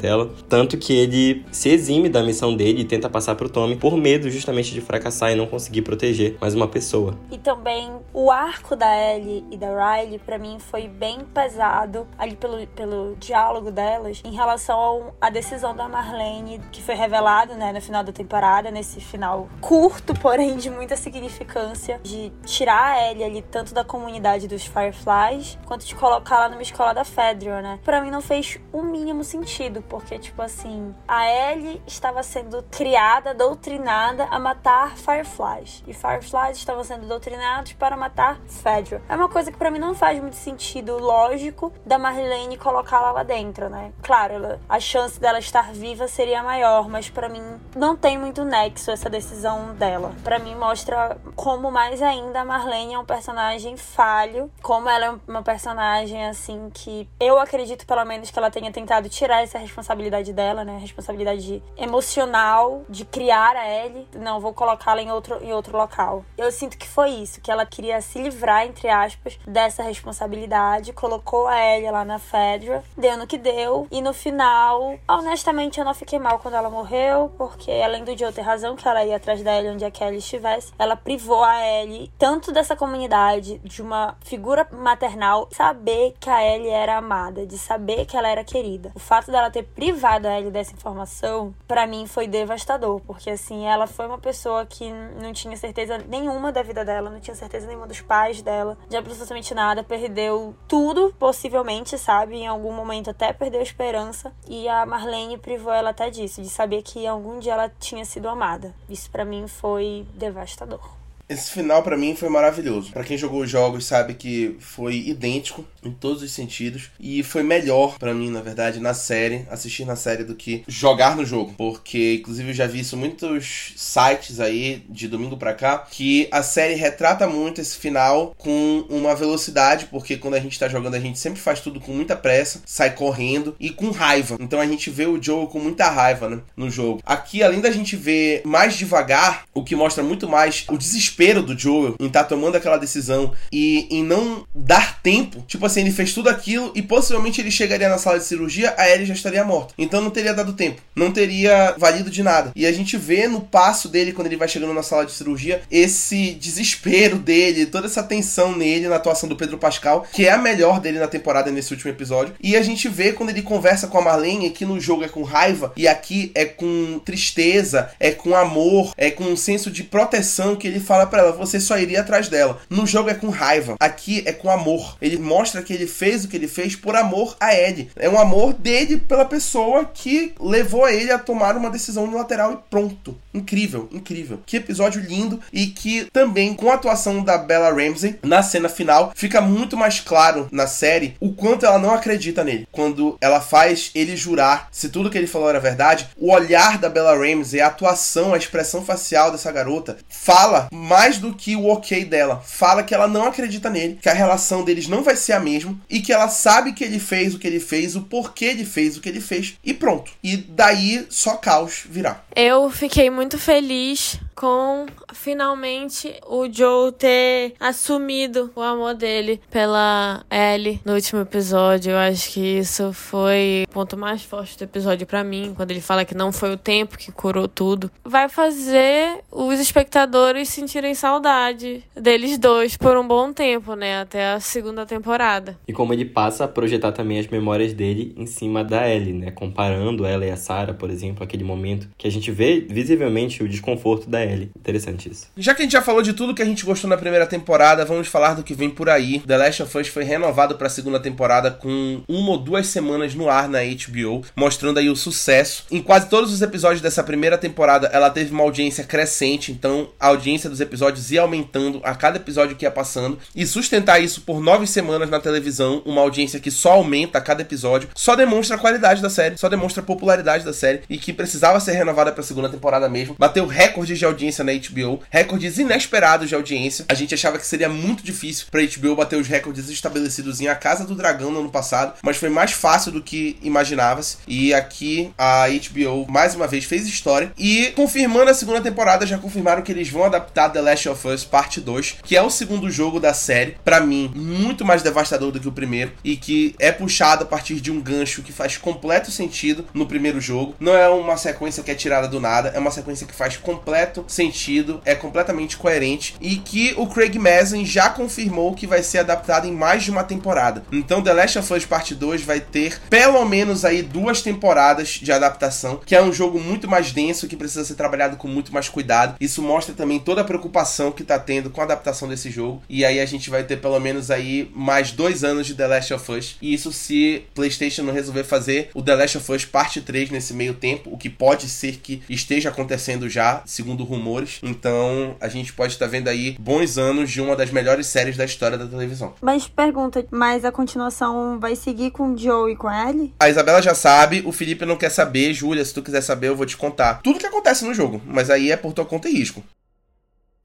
Tanto 0.49 0.77
que 0.77 0.93
ele 0.93 1.45
se 1.51 1.69
exime 1.69 2.09
da 2.09 2.23
missão 2.23 2.55
dele 2.55 2.81
e 2.81 2.85
tenta 2.85 3.09
passar 3.09 3.35
pro 3.35 3.49
Tommy 3.49 3.75
por 3.75 3.95
medo 3.95 4.29
justamente 4.29 4.73
de 4.73 4.81
fracassar 4.81 5.31
e 5.31 5.35
não 5.35 5.47
conseguir 5.47 5.81
proteger 5.81 6.37
mais 6.39 6.53
uma 6.53 6.67
pessoa. 6.67 7.15
E 7.31 7.37
também 7.37 7.91
o 8.13 8.31
arco 8.31 8.75
da 8.75 8.87
Ellie 8.95 9.45
e 9.51 9.57
da 9.57 9.67
Riley, 9.67 10.19
para 10.19 10.37
mim, 10.37 10.57
foi 10.59 10.87
bem 10.87 11.19
pesado 11.33 12.07
ali 12.17 12.35
pelo, 12.35 12.65
pelo 12.67 13.15
diálogo 13.19 13.71
delas 13.71 14.21
em 14.25 14.33
relação 14.33 15.13
à 15.19 15.29
decisão 15.29 15.75
da 15.75 15.87
Marlene, 15.87 16.59
que 16.71 16.81
foi 16.81 16.95
revelado 16.95 17.53
né, 17.55 17.71
no 17.71 17.81
final 17.81 18.03
da 18.03 18.11
temporada, 18.11 18.71
nesse 18.71 18.99
final 18.99 19.49
curto, 19.59 20.13
porém 20.13 20.57
de 20.57 20.69
muita 20.69 20.95
significância, 20.95 21.99
de 22.03 22.31
tirar 22.45 22.93
a 22.93 23.11
Ellie 23.11 23.23
ali 23.23 23.41
tanto 23.41 23.73
da 23.73 23.83
comunidade 23.83 24.47
dos 24.47 24.65
Fireflies, 24.65 25.57
quanto 25.65 25.85
de 25.85 25.95
colocá-la 25.95 26.49
numa 26.49 26.61
escola 26.61 26.93
da 26.93 27.03
Fedra, 27.03 27.61
né? 27.61 27.79
Pra 27.83 28.01
mim 28.01 28.11
não 28.11 28.21
fez 28.21 28.59
o 28.71 28.81
mínimo 28.81 29.23
sentido, 29.23 29.83
porque, 29.91 30.17
tipo 30.17 30.41
assim, 30.41 30.95
a 31.05 31.29
Ellie 31.29 31.81
estava 31.85 32.23
sendo 32.23 32.63
criada, 32.71 33.33
doutrinada 33.33 34.23
a 34.31 34.39
matar 34.39 34.95
Fireflies. 34.95 35.83
E 35.85 35.93
Fireflies 35.93 36.57
estavam 36.57 36.81
sendo 36.81 37.05
doutrinados 37.07 37.73
para 37.73 37.97
matar 37.97 38.39
Fedra. 38.47 39.01
É 39.09 39.15
uma 39.17 39.27
coisa 39.27 39.51
que 39.51 39.57
para 39.57 39.69
mim 39.69 39.79
não 39.79 39.93
faz 39.93 40.17
muito 40.21 40.37
sentido 40.37 40.97
lógico 40.97 41.73
da 41.85 41.99
Marlene 41.99 42.55
colocá-la 42.55 43.11
lá 43.11 43.23
dentro, 43.23 43.67
né? 43.69 43.91
Claro, 44.01 44.35
ela, 44.35 44.59
a 44.69 44.79
chance 44.79 45.19
dela 45.19 45.39
estar 45.39 45.73
viva 45.73 46.07
seria 46.07 46.41
maior, 46.41 46.87
mas 46.87 47.09
para 47.09 47.27
mim 47.27 47.43
não 47.75 47.97
tem 47.97 48.17
muito 48.17 48.45
nexo 48.45 48.91
essa 48.91 49.09
decisão 49.09 49.75
dela. 49.75 50.15
Para 50.23 50.39
mim 50.39 50.55
mostra 50.55 51.17
como 51.35 51.69
mais 51.69 52.01
ainda 52.01 52.39
a 52.39 52.45
Marlene 52.45 52.93
é 52.93 52.99
um 52.99 53.03
personagem 53.03 53.75
falho, 53.75 54.49
como 54.61 54.87
ela 54.87 55.05
é 55.07 55.15
uma 55.27 55.43
personagem 55.43 56.25
assim 56.27 56.69
que 56.73 57.09
eu 57.19 57.37
acredito 57.37 57.85
pelo 57.85 58.05
menos 58.05 58.31
que 58.31 58.39
ela 58.39 58.49
tenha 58.49 58.71
tentado 58.71 59.09
tirar 59.09 59.43
essa 59.43 59.57
responsabilidade 59.57 59.80
responsabilidade 59.81 60.31
dela, 60.31 60.63
né? 60.63 60.77
Responsabilidade 60.77 61.61
emocional 61.75 62.83
de 62.87 63.03
criar 63.03 63.55
a 63.55 63.67
Ellie. 63.67 64.07
Não, 64.15 64.39
vou 64.39 64.53
colocá-la 64.53 65.01
em 65.01 65.11
outro, 65.11 65.43
em 65.43 65.51
outro 65.51 65.75
local. 65.75 66.23
Eu 66.37 66.51
sinto 66.51 66.77
que 66.77 66.87
foi 66.87 67.09
isso, 67.09 67.41
que 67.41 67.51
ela 67.51 67.65
queria 67.65 67.99
se 68.01 68.21
livrar, 68.21 68.65
entre 68.65 68.87
aspas, 68.89 69.37
dessa 69.45 69.83
responsabilidade. 69.83 70.93
Colocou 70.93 71.47
a 71.47 71.59
Ellie 71.59 71.91
lá 71.91 72.05
na 72.05 72.19
Fedra, 72.19 72.83
deu 72.95 73.17
no 73.17 73.27
que 73.27 73.37
deu. 73.37 73.87
E 73.91 74.01
no 74.01 74.13
final, 74.13 74.97
honestamente, 75.07 75.79
eu 75.79 75.85
não 75.85 75.93
fiquei 75.93 76.19
mal 76.19 76.39
quando 76.39 76.55
ela 76.55 76.69
morreu, 76.69 77.33
porque 77.37 77.71
além 77.71 78.03
do 78.03 78.17
Joe 78.17 78.31
ter 78.31 78.41
razão, 78.41 78.75
que 78.75 78.87
ela 78.87 79.03
ia 79.03 79.15
atrás 79.15 79.41
da 79.43 79.57
Ellie 79.57 79.71
onde 79.71 79.85
a 79.85 79.91
Kelly 79.91 80.17
estivesse, 80.17 80.71
ela 80.77 80.95
privou 80.95 81.43
a 81.43 81.59
Ellie 81.65 82.11
tanto 82.17 82.51
dessa 82.51 82.75
comunidade, 82.75 83.59
de 83.63 83.81
uma 83.81 84.15
figura 84.23 84.67
maternal, 84.71 85.47
saber 85.51 86.13
que 86.19 86.29
a 86.29 86.43
Ellie 86.43 86.69
era 86.69 86.97
amada, 86.97 87.45
de 87.45 87.57
saber 87.57 88.05
que 88.05 88.15
ela 88.15 88.27
era 88.27 88.43
querida. 88.43 88.91
O 88.93 88.99
fato 88.99 89.31
dela 89.31 89.49
ter 89.49 89.63
privado 89.75 90.27
a 90.27 90.37
Ellie 90.37 90.51
dessa 90.51 90.73
informação, 90.73 91.53
para 91.67 91.87
mim 91.87 92.05
foi 92.05 92.27
devastador, 92.27 92.99
porque 93.01 93.29
assim, 93.29 93.65
ela 93.65 93.87
foi 93.87 94.05
uma 94.05 94.17
pessoa 94.17 94.65
que 94.65 94.91
não 95.21 95.33
tinha 95.33 95.55
certeza 95.57 95.97
nenhuma 95.97 96.51
da 96.51 96.61
vida 96.61 96.85
dela, 96.85 97.09
não 97.09 97.19
tinha 97.19 97.35
certeza 97.35 97.67
nenhuma 97.67 97.87
dos 97.87 98.01
pais 98.01 98.41
dela, 98.41 98.77
de 98.89 98.95
absolutamente 98.95 99.53
nada, 99.53 99.83
perdeu 99.83 100.55
tudo, 100.67 101.13
possivelmente, 101.17 101.97
sabe? 101.97 102.35
Em 102.35 102.47
algum 102.47 102.73
momento 102.73 103.09
até 103.09 103.33
perdeu 103.33 103.59
a 103.59 103.63
esperança, 103.63 104.33
e 104.47 104.67
a 104.67 104.85
Marlene 104.85 105.37
privou 105.37 105.73
ela 105.73 105.91
até 105.91 106.09
disso, 106.09 106.41
de 106.41 106.49
saber 106.49 106.81
que 106.81 107.05
algum 107.07 107.39
dia 107.39 107.53
ela 107.53 107.71
tinha 107.79 108.05
sido 108.05 108.27
amada. 108.29 108.73
Isso 108.89 109.09
para 109.09 109.25
mim 109.25 109.47
foi 109.47 110.05
devastador. 110.15 111.00
Esse 111.31 111.49
final 111.49 111.81
para 111.81 111.95
mim 111.95 112.13
foi 112.13 112.27
maravilhoso. 112.27 112.91
Para 112.91 113.05
quem 113.05 113.17
jogou 113.17 113.41
os 113.41 113.49
jogos 113.49 113.85
sabe 113.85 114.15
que 114.15 114.57
foi 114.59 114.95
idêntico 114.95 115.65
em 115.81 115.89
todos 115.89 116.21
os 116.21 116.29
sentidos 116.33 116.91
e 116.99 117.23
foi 117.23 117.41
melhor 117.41 117.97
para 117.97 118.13
mim, 118.13 118.29
na 118.29 118.41
verdade, 118.41 118.81
na 118.81 118.93
série, 118.93 119.45
assistir 119.49 119.85
na 119.85 119.95
série 119.95 120.25
do 120.25 120.35
que 120.35 120.61
jogar 120.67 121.15
no 121.15 121.25
jogo, 121.25 121.53
porque 121.57 122.15
inclusive 122.15 122.49
eu 122.49 122.53
já 122.53 122.67
vi 122.67 122.81
isso 122.81 122.97
em 122.97 122.99
muitos 122.99 123.73
sites 123.77 124.41
aí 124.41 124.83
de 124.89 125.07
domingo 125.07 125.37
para 125.37 125.53
cá 125.53 125.87
que 125.89 126.27
a 126.31 126.43
série 126.43 126.73
retrata 126.73 127.25
muito 127.25 127.61
esse 127.61 127.77
final 127.77 128.35
com 128.37 128.85
uma 128.89 129.15
velocidade, 129.15 129.85
porque 129.85 130.17
quando 130.17 130.33
a 130.33 130.39
gente 130.39 130.59
tá 130.59 130.67
jogando 130.67 130.95
a 130.95 130.99
gente 130.99 131.17
sempre 131.17 131.39
faz 131.39 131.61
tudo 131.61 131.79
com 131.79 131.93
muita 131.93 132.13
pressa, 132.13 132.61
sai 132.65 132.93
correndo 132.93 133.55
e 133.57 133.69
com 133.69 133.89
raiva. 133.89 134.35
Então 134.37 134.59
a 134.59 134.67
gente 134.67 134.89
vê 134.89 135.05
o 135.05 135.21
Joe 135.21 135.47
com 135.47 135.59
muita 135.59 135.89
raiva, 135.89 136.27
né, 136.27 136.41
no 136.57 136.69
jogo. 136.69 137.01
Aqui, 137.05 137.41
além 137.41 137.61
da 137.61 137.71
gente 137.71 137.95
ver 137.95 138.41
mais 138.43 138.75
devagar, 138.75 139.45
o 139.53 139.63
que 139.63 139.77
mostra 139.77 140.03
muito 140.03 140.27
mais 140.27 140.65
o 140.67 140.77
desespero 140.77 141.20
do 141.21 141.57
Joel 141.57 141.95
em 141.99 142.07
estar 142.07 142.23
tá 142.23 142.29
tomando 142.29 142.55
aquela 142.55 142.77
decisão 142.77 143.31
e 143.51 143.87
em 143.91 144.03
não 144.03 144.45
dar 144.55 144.99
tempo. 145.01 145.43
Tipo 145.47 145.65
assim, 145.67 145.81
ele 145.81 145.91
fez 145.91 146.13
tudo 146.13 146.29
aquilo 146.29 146.71
e 146.73 146.81
possivelmente 146.81 147.39
ele 147.39 147.51
chegaria 147.51 147.87
na 147.87 147.99
sala 147.99 148.17
de 148.17 148.25
cirurgia, 148.25 148.73
a 148.77 148.89
Ellie 148.89 149.05
já 149.05 149.13
estaria 149.13 149.43
morta. 149.43 149.73
Então 149.77 150.01
não 150.01 150.09
teria 150.09 150.33
dado 150.33 150.53
tempo. 150.53 150.81
Não 150.95 151.11
teria 151.11 151.75
valido 151.77 152.09
de 152.09 152.23
nada. 152.23 152.51
E 152.55 152.65
a 152.65 152.71
gente 152.71 152.97
vê 152.97 153.27
no 153.27 153.41
passo 153.41 153.87
dele, 153.87 154.13
quando 154.13 154.27
ele 154.27 154.37
vai 154.37 154.47
chegando 154.47 154.73
na 154.73 154.83
sala 154.83 155.05
de 155.05 155.11
cirurgia, 155.11 155.61
esse 155.69 156.31
desespero 156.31 157.17
dele, 157.17 157.67
toda 157.67 157.85
essa 157.85 158.01
tensão 158.01 158.55
nele 158.55 158.87
na 158.87 158.95
atuação 158.95 159.29
do 159.29 159.35
Pedro 159.35 159.57
Pascal, 159.57 160.07
que 160.11 160.27
é 160.27 160.31
a 160.31 160.37
melhor 160.37 160.79
dele 160.79 160.99
na 160.99 161.07
temporada 161.07 161.51
nesse 161.51 161.71
último 161.71 161.91
episódio. 161.91 162.33
E 162.41 162.55
a 162.55 162.63
gente 162.63 162.89
vê 162.89 163.13
quando 163.13 163.29
ele 163.29 163.43
conversa 163.43 163.87
com 163.87 163.97
a 163.99 164.01
Marlene, 164.01 164.49
que 164.49 164.65
no 164.65 164.79
jogo 164.79 165.03
é 165.03 165.07
com 165.07 165.23
raiva 165.23 165.71
e 165.75 165.87
aqui 165.87 166.31
é 166.33 166.45
com 166.45 166.99
tristeza, 167.03 167.91
é 167.99 168.11
com 168.11 168.35
amor, 168.35 168.93
é 168.97 169.11
com 169.11 169.25
um 169.25 169.35
senso 169.35 169.69
de 169.69 169.83
proteção 169.83 170.55
que 170.55 170.67
ele 170.67 170.79
fala 170.79 171.05
para 171.11 171.21
ela, 171.21 171.31
você 171.31 171.59
só 171.59 171.77
iria 171.77 172.01
atrás 172.01 172.27
dela. 172.27 172.59
No 172.69 172.87
jogo 172.87 173.09
é 173.09 173.13
com 173.13 173.29
raiva, 173.29 173.75
aqui 173.79 174.23
é 174.25 174.31
com 174.31 174.49
amor. 174.49 174.97
Ele 174.99 175.17
mostra 175.19 175.61
que 175.61 175.73
ele 175.73 175.85
fez 175.85 176.25
o 176.25 176.27
que 176.27 176.37
ele 176.37 176.47
fez 176.47 176.75
por 176.75 176.95
amor 176.95 177.35
a 177.39 177.53
Ed. 177.53 177.91
É 177.95 178.09
um 178.09 178.19
amor 178.19 178.53
dele 178.53 178.97
pela 178.97 179.25
pessoa 179.25 179.85
que 179.85 180.33
levou 180.39 180.87
ele 180.89 181.11
a 181.11 181.19
tomar 181.19 181.55
uma 181.55 181.69
decisão 181.69 182.05
unilateral 182.05 182.53
e 182.53 182.69
pronto. 182.69 183.17
Incrível, 183.33 183.87
incrível. 183.91 184.39
Que 184.45 184.57
episódio 184.57 185.01
lindo 185.01 185.39
e 185.53 185.67
que 185.67 186.05
também 186.11 186.53
com 186.53 186.71
a 186.71 186.75
atuação 186.75 187.23
da 187.23 187.37
Bella 187.37 187.71
Ramsey 187.71 188.17
na 188.23 188.41
cena 188.41 188.69
final 188.69 189.11
fica 189.15 189.41
muito 189.41 189.77
mais 189.77 189.99
claro 189.99 190.47
na 190.51 190.67
série 190.67 191.15
o 191.19 191.33
quanto 191.33 191.65
ela 191.65 191.77
não 191.77 191.93
acredita 191.93 192.43
nele. 192.43 192.67
Quando 192.71 193.17
ela 193.21 193.41
faz 193.41 193.91
ele 193.93 194.15
jurar 194.15 194.69
se 194.71 194.89
tudo 194.89 195.09
que 195.09 195.17
ele 195.17 195.27
falou 195.27 195.49
era 195.49 195.59
verdade, 195.59 196.07
o 196.17 196.31
olhar 196.31 196.77
da 196.77 196.89
Bella 196.89 197.15
Ramsey, 197.15 197.59
a 197.59 197.67
atuação, 197.67 198.33
a 198.33 198.37
expressão 198.37 198.83
facial 198.83 199.31
dessa 199.31 199.51
garota 199.51 199.97
fala 200.09 200.69
mais 200.91 201.17
do 201.19 201.33
que 201.33 201.55
o 201.55 201.67
ok 201.67 202.03
dela. 202.03 202.43
Fala 202.45 202.83
que 202.83 202.93
ela 202.93 203.07
não 203.07 203.23
acredita 203.23 203.69
nele, 203.69 203.97
que 204.01 204.09
a 204.09 204.13
relação 204.13 204.61
deles 204.61 204.89
não 204.89 205.01
vai 205.01 205.15
ser 205.15 205.31
a 205.31 205.39
mesma 205.39 205.79
e 205.89 206.01
que 206.01 206.11
ela 206.11 206.27
sabe 206.27 206.73
que 206.73 206.83
ele 206.83 206.99
fez 206.99 207.33
o 207.33 207.39
que 207.39 207.47
ele 207.47 207.61
fez, 207.61 207.95
o 207.95 208.01
porquê 208.01 208.43
ele 208.43 208.65
fez 208.65 208.97
o 208.97 209.01
que 209.01 209.07
ele 209.07 209.21
fez 209.21 209.57
e 209.63 209.73
pronto. 209.73 210.11
E 210.21 210.35
daí 210.35 211.07
só 211.09 211.37
caos 211.37 211.83
virá. 211.89 212.21
Eu 212.35 212.69
fiquei 212.69 213.09
muito 213.09 213.39
feliz 213.39 214.19
com 214.41 214.87
finalmente 215.13 216.11
o 216.25 216.51
Joe 216.51 216.91
ter 216.91 217.53
assumido 217.59 218.49
o 218.55 218.61
amor 218.61 218.95
dele 218.95 219.39
pela 219.51 220.25
Ellie 220.31 220.81
no 220.83 220.95
último 220.95 221.21
episódio. 221.21 221.91
Eu 221.91 221.97
acho 221.99 222.31
que 222.31 222.39
isso 222.39 222.91
foi 222.91 223.65
o 223.69 223.71
ponto 223.71 223.95
mais 223.95 224.23
forte 224.23 224.57
do 224.57 224.63
episódio 224.63 225.05
para 225.05 225.23
mim, 225.23 225.53
quando 225.55 225.69
ele 225.69 225.79
fala 225.79 226.03
que 226.03 226.15
não 226.15 226.31
foi 226.31 226.51
o 226.51 226.57
tempo 226.57 226.97
que 226.97 227.11
curou 227.11 227.47
tudo. 227.47 227.91
Vai 228.03 228.27
fazer 228.27 229.19
os 229.31 229.59
espectadores 229.59 230.49
sentirem 230.49 230.95
saudade 230.95 231.83
deles 231.95 232.39
dois 232.39 232.75
por 232.75 232.97
um 232.97 233.07
bom 233.07 233.31
tempo, 233.31 233.75
né, 233.75 234.01
até 234.01 234.31
a 234.31 234.39
segunda 234.39 234.87
temporada. 234.87 235.55
E 235.67 235.73
como 235.73 235.93
ele 235.93 236.05
passa 236.05 236.45
a 236.45 236.47
projetar 236.47 236.93
também 236.93 237.19
as 237.19 237.27
memórias 237.27 237.73
dele 237.73 238.15
em 238.17 238.25
cima 238.25 238.63
da 238.63 238.89
Ellie, 238.89 239.13
né, 239.13 239.29
comparando 239.29 240.03
ela 240.03 240.25
e 240.25 240.31
a 240.31 240.35
Sarah, 240.35 240.73
por 240.73 240.89
exemplo, 240.89 241.23
aquele 241.23 241.43
momento 241.43 241.87
que 241.95 242.07
a 242.07 242.11
gente 242.11 242.31
vê 242.31 242.59
visivelmente 242.67 243.43
o 243.43 243.47
desconforto 243.47 244.09
da 244.09 244.19
Ellie 244.25 244.30
Interessante 244.55 245.09
isso. 245.09 245.27
Já 245.37 245.53
que 245.53 245.61
a 245.61 245.65
gente 245.65 245.71
já 245.71 245.81
falou 245.81 246.01
de 246.01 246.13
tudo 246.13 246.33
que 246.33 246.41
a 246.41 246.45
gente 246.45 246.65
gostou 246.65 246.89
na 246.89 246.97
primeira 246.97 247.27
temporada, 247.27 247.85
vamos 247.85 248.07
falar 248.07 248.33
do 248.33 248.43
que 248.43 248.53
vem 248.53 248.69
por 248.69 248.89
aí. 248.89 249.19
The 249.19 249.37
Last 249.37 249.63
of 249.63 249.77
Us 249.77 249.87
foi 249.87 250.03
renovado 250.03 250.55
para 250.55 250.67
a 250.67 250.69
segunda 250.69 250.99
temporada 250.99 251.51
com 251.51 252.01
uma 252.07 252.31
ou 252.31 252.37
duas 252.37 252.67
semanas 252.67 253.13
no 253.13 253.29
ar 253.29 253.47
na 253.47 253.59
HBO, 253.59 254.23
mostrando 254.35 254.79
aí 254.79 254.89
o 254.89 254.95
sucesso. 254.95 255.65
Em 255.71 255.81
quase 255.81 256.07
todos 256.07 256.31
os 256.31 256.41
episódios 256.41 256.81
dessa 256.81 257.03
primeira 257.03 257.37
temporada, 257.37 257.87
ela 257.87 258.09
teve 258.09 258.31
uma 258.31 258.43
audiência 258.43 258.83
crescente, 258.83 259.51
então 259.51 259.89
a 259.99 260.07
audiência 260.07 260.49
dos 260.49 260.61
episódios 260.61 261.11
ia 261.11 261.21
aumentando 261.21 261.81
a 261.83 261.95
cada 261.95 262.17
episódio 262.17 262.55
que 262.55 262.65
ia 262.65 262.71
passando. 262.71 263.17
E 263.35 263.45
sustentar 263.45 264.01
isso 264.01 264.21
por 264.21 264.39
nove 264.39 264.67
semanas 264.67 265.09
na 265.09 265.19
televisão, 265.19 265.81
uma 265.85 266.01
audiência 266.01 266.39
que 266.39 266.51
só 266.51 266.73
aumenta 266.73 267.17
a 267.17 267.21
cada 267.21 267.41
episódio, 267.41 267.89
só 267.95 268.15
demonstra 268.15 268.55
a 268.55 268.59
qualidade 268.59 269.01
da 269.01 269.09
série, 269.09 269.37
só 269.37 269.49
demonstra 269.49 269.81
a 269.81 269.85
popularidade 269.85 270.45
da 270.45 270.53
série 270.53 270.81
e 270.89 270.97
que 270.97 271.13
precisava 271.13 271.59
ser 271.59 271.73
renovada 271.73 272.11
para 272.11 272.21
a 272.21 272.25
segunda 272.25 272.49
temporada 272.49 272.87
mesmo. 272.89 273.15
Bateu 273.17 273.45
recordes 273.45 273.97
de 273.97 274.05
audiência 274.05 274.20
audiência 274.21 274.43
na 274.43 274.51
HBO, 274.53 275.01
recordes 275.09 275.57
inesperados 275.57 276.29
de 276.29 276.35
audiência. 276.35 276.85
A 276.87 276.93
gente 276.93 277.13
achava 277.13 277.39
que 277.39 277.45
seria 277.45 277.67
muito 277.67 278.03
difícil 278.03 278.45
para 278.51 278.61
HBO 278.61 278.95
bater 278.95 279.19
os 279.19 279.27
recordes 279.27 279.69
estabelecidos 279.69 280.39
em 280.39 280.47
A 280.47 280.55
Casa 280.55 280.85
do 280.85 280.95
Dragão 280.95 281.31
no 281.31 281.39
ano 281.39 281.49
passado, 281.49 281.93
mas 282.03 282.17
foi 282.17 282.29
mais 282.29 282.51
fácil 282.51 282.91
do 282.91 283.01
que 283.01 283.37
imaginava-se. 283.41 284.17
E 284.27 284.53
aqui 284.53 285.11
a 285.17 285.45
HBO 285.47 286.05
mais 286.09 286.35
uma 286.35 286.47
vez 286.47 286.65
fez 286.65 286.85
história 286.87 287.31
e 287.37 287.71
confirmando 287.75 288.29
a 288.29 288.33
segunda 288.33 288.61
temporada 288.61 289.05
já 289.05 289.17
confirmaram 289.17 289.61
que 289.61 289.71
eles 289.71 289.89
vão 289.89 290.03
adaptar 290.03 290.49
The 290.49 290.61
Last 290.61 290.89
of 290.89 291.07
Us 291.07 291.23
Parte 291.23 291.59
2, 291.59 291.97
que 292.03 292.15
é 292.15 292.21
o 292.21 292.29
segundo 292.29 292.69
jogo 292.69 292.99
da 292.99 293.13
série, 293.13 293.57
para 293.63 293.79
mim 293.79 294.11
muito 294.15 294.63
mais 294.63 294.83
devastador 294.83 295.31
do 295.31 295.39
que 295.39 295.47
o 295.47 295.51
primeiro 295.51 295.93
e 296.03 296.15
que 296.15 296.55
é 296.59 296.71
puxado 296.71 297.23
a 297.23 297.27
partir 297.27 297.59
de 297.59 297.71
um 297.71 297.81
gancho 297.81 298.21
que 298.21 298.31
faz 298.31 298.57
completo 298.57 299.09
sentido 299.09 299.65
no 299.73 299.87
primeiro 299.87 300.21
jogo. 300.21 300.55
Não 300.59 300.75
é 300.75 300.87
uma 300.89 301.17
sequência 301.17 301.63
que 301.63 301.71
é 301.71 301.75
tirada 301.75 302.07
do 302.07 302.19
nada, 302.19 302.49
é 302.49 302.59
uma 302.59 302.71
sequência 302.71 303.07
que 303.07 303.15
faz 303.15 303.37
completo 303.37 304.00
sentido, 304.07 304.81
é 304.85 304.95
completamente 304.95 305.57
coerente 305.57 306.15
e 306.19 306.37
que 306.37 306.73
o 306.77 306.87
Craig 306.87 307.17
Mazin 307.17 307.65
já 307.65 307.89
confirmou 307.89 308.53
que 308.53 308.67
vai 308.67 308.83
ser 308.83 308.99
adaptado 308.99 309.47
em 309.47 309.51
mais 309.51 309.83
de 309.83 309.91
uma 309.91 310.03
temporada. 310.03 310.63
Então 310.71 311.01
The 311.01 311.13
Last 311.13 311.39
of 311.39 311.53
Us 311.53 311.65
Part 311.65 311.93
2 311.95 312.21
vai 312.23 312.39
ter 312.39 312.79
pelo 312.89 313.23
menos 313.25 313.65
aí 313.65 313.81
duas 313.81 314.21
temporadas 314.21 314.89
de 314.89 315.11
adaptação, 315.11 315.79
que 315.85 315.95
é 315.95 316.01
um 316.01 316.13
jogo 316.13 316.39
muito 316.39 316.67
mais 316.67 316.91
denso 316.91 317.27
que 317.27 317.35
precisa 317.35 317.65
ser 317.65 317.75
trabalhado 317.75 318.17
com 318.17 318.27
muito 318.27 318.53
mais 318.53 318.69
cuidado. 318.69 319.15
Isso 319.19 319.41
mostra 319.41 319.73
também 319.73 319.99
toda 319.99 320.21
a 320.21 320.25
preocupação 320.25 320.91
que 320.91 321.03
tá 321.03 321.19
tendo 321.19 321.49
com 321.49 321.61
a 321.61 321.63
adaptação 321.63 322.07
desse 322.07 322.29
jogo. 322.29 322.61
E 322.69 322.85
aí 322.85 322.99
a 322.99 323.05
gente 323.05 323.29
vai 323.29 323.43
ter 323.43 323.57
pelo 323.57 323.79
menos 323.79 324.11
aí 324.11 324.49
mais 324.53 324.91
dois 324.91 325.23
anos 325.23 325.47
de 325.47 325.55
The 325.55 325.67
Last 325.67 325.93
of 325.93 326.11
Us. 326.11 326.37
E 326.41 326.53
isso 326.53 326.71
se 326.71 327.23
PlayStation 327.33 327.83
não 327.83 327.93
resolver 327.93 328.23
fazer 328.23 328.69
o 328.73 328.81
The 328.81 328.95
Last 328.95 329.17
of 329.17 329.31
Us 329.31 329.45
Parte 329.45 329.81
3 329.81 330.09
nesse 330.09 330.33
meio 330.33 330.53
tempo, 330.53 330.89
o 330.93 330.97
que 330.97 331.09
pode 331.09 331.47
ser 331.49 331.77
que 331.77 332.01
esteja 332.09 332.49
acontecendo 332.49 333.09
já, 333.09 333.41
segundo 333.45 333.83
rumores. 333.91 334.39
Então 334.41 335.15
a 335.19 335.27
gente 335.27 335.53
pode 335.53 335.73
estar 335.73 335.85
tá 335.85 335.91
vendo 335.91 336.07
aí 336.07 336.35
bons 336.39 336.77
anos 336.77 337.11
de 337.11 337.21
uma 337.21 337.35
das 337.35 337.51
melhores 337.51 337.87
séries 337.87 338.17
da 338.17 338.25
história 338.25 338.57
da 338.57 338.65
televisão. 338.65 339.13
Mas 339.21 339.47
pergunta, 339.47 340.05
mas 340.09 340.45
a 340.45 340.51
continuação 340.51 341.39
vai 341.39 341.55
seguir 341.55 341.91
com 341.91 342.13
o 342.13 342.17
Joe 342.17 342.53
e 342.53 342.55
com 342.55 342.67
a 342.67 342.89
Ellie? 342.89 343.13
A 343.19 343.29
Isabela 343.29 343.61
já 343.61 343.75
sabe, 343.75 344.23
o 344.25 344.31
Felipe 344.31 344.65
não 344.65 344.77
quer 344.77 344.89
saber. 344.89 345.33
Júlia, 345.33 345.63
se 345.63 345.73
tu 345.73 345.83
quiser 345.83 346.01
saber, 346.01 346.29
eu 346.29 346.35
vou 346.35 346.45
te 346.45 346.57
contar 346.57 347.01
tudo 347.03 347.19
que 347.19 347.25
acontece 347.25 347.65
no 347.65 347.73
jogo. 347.73 348.01
Mas 348.05 348.29
aí 348.29 348.51
é 348.51 348.57
por 348.57 348.73
tua 348.73 348.85
conta 348.85 349.09
e 349.09 349.13
risco. 349.13 349.43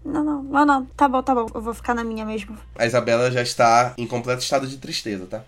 Não, 0.04 0.22
não, 0.22 0.42
não, 0.42 0.64
não. 0.64 0.84
Tá 0.96 1.08
bom, 1.08 1.22
tá 1.22 1.34
bom. 1.34 1.46
Eu 1.54 1.60
vou 1.60 1.74
ficar 1.74 1.94
na 1.94 2.04
minha 2.04 2.24
mesmo. 2.24 2.56
A 2.76 2.86
Isabela 2.86 3.30
já 3.30 3.42
está 3.42 3.94
em 3.98 4.06
completo 4.06 4.42
estado 4.42 4.66
de 4.66 4.76
tristeza, 4.78 5.26
tá? 5.26 5.42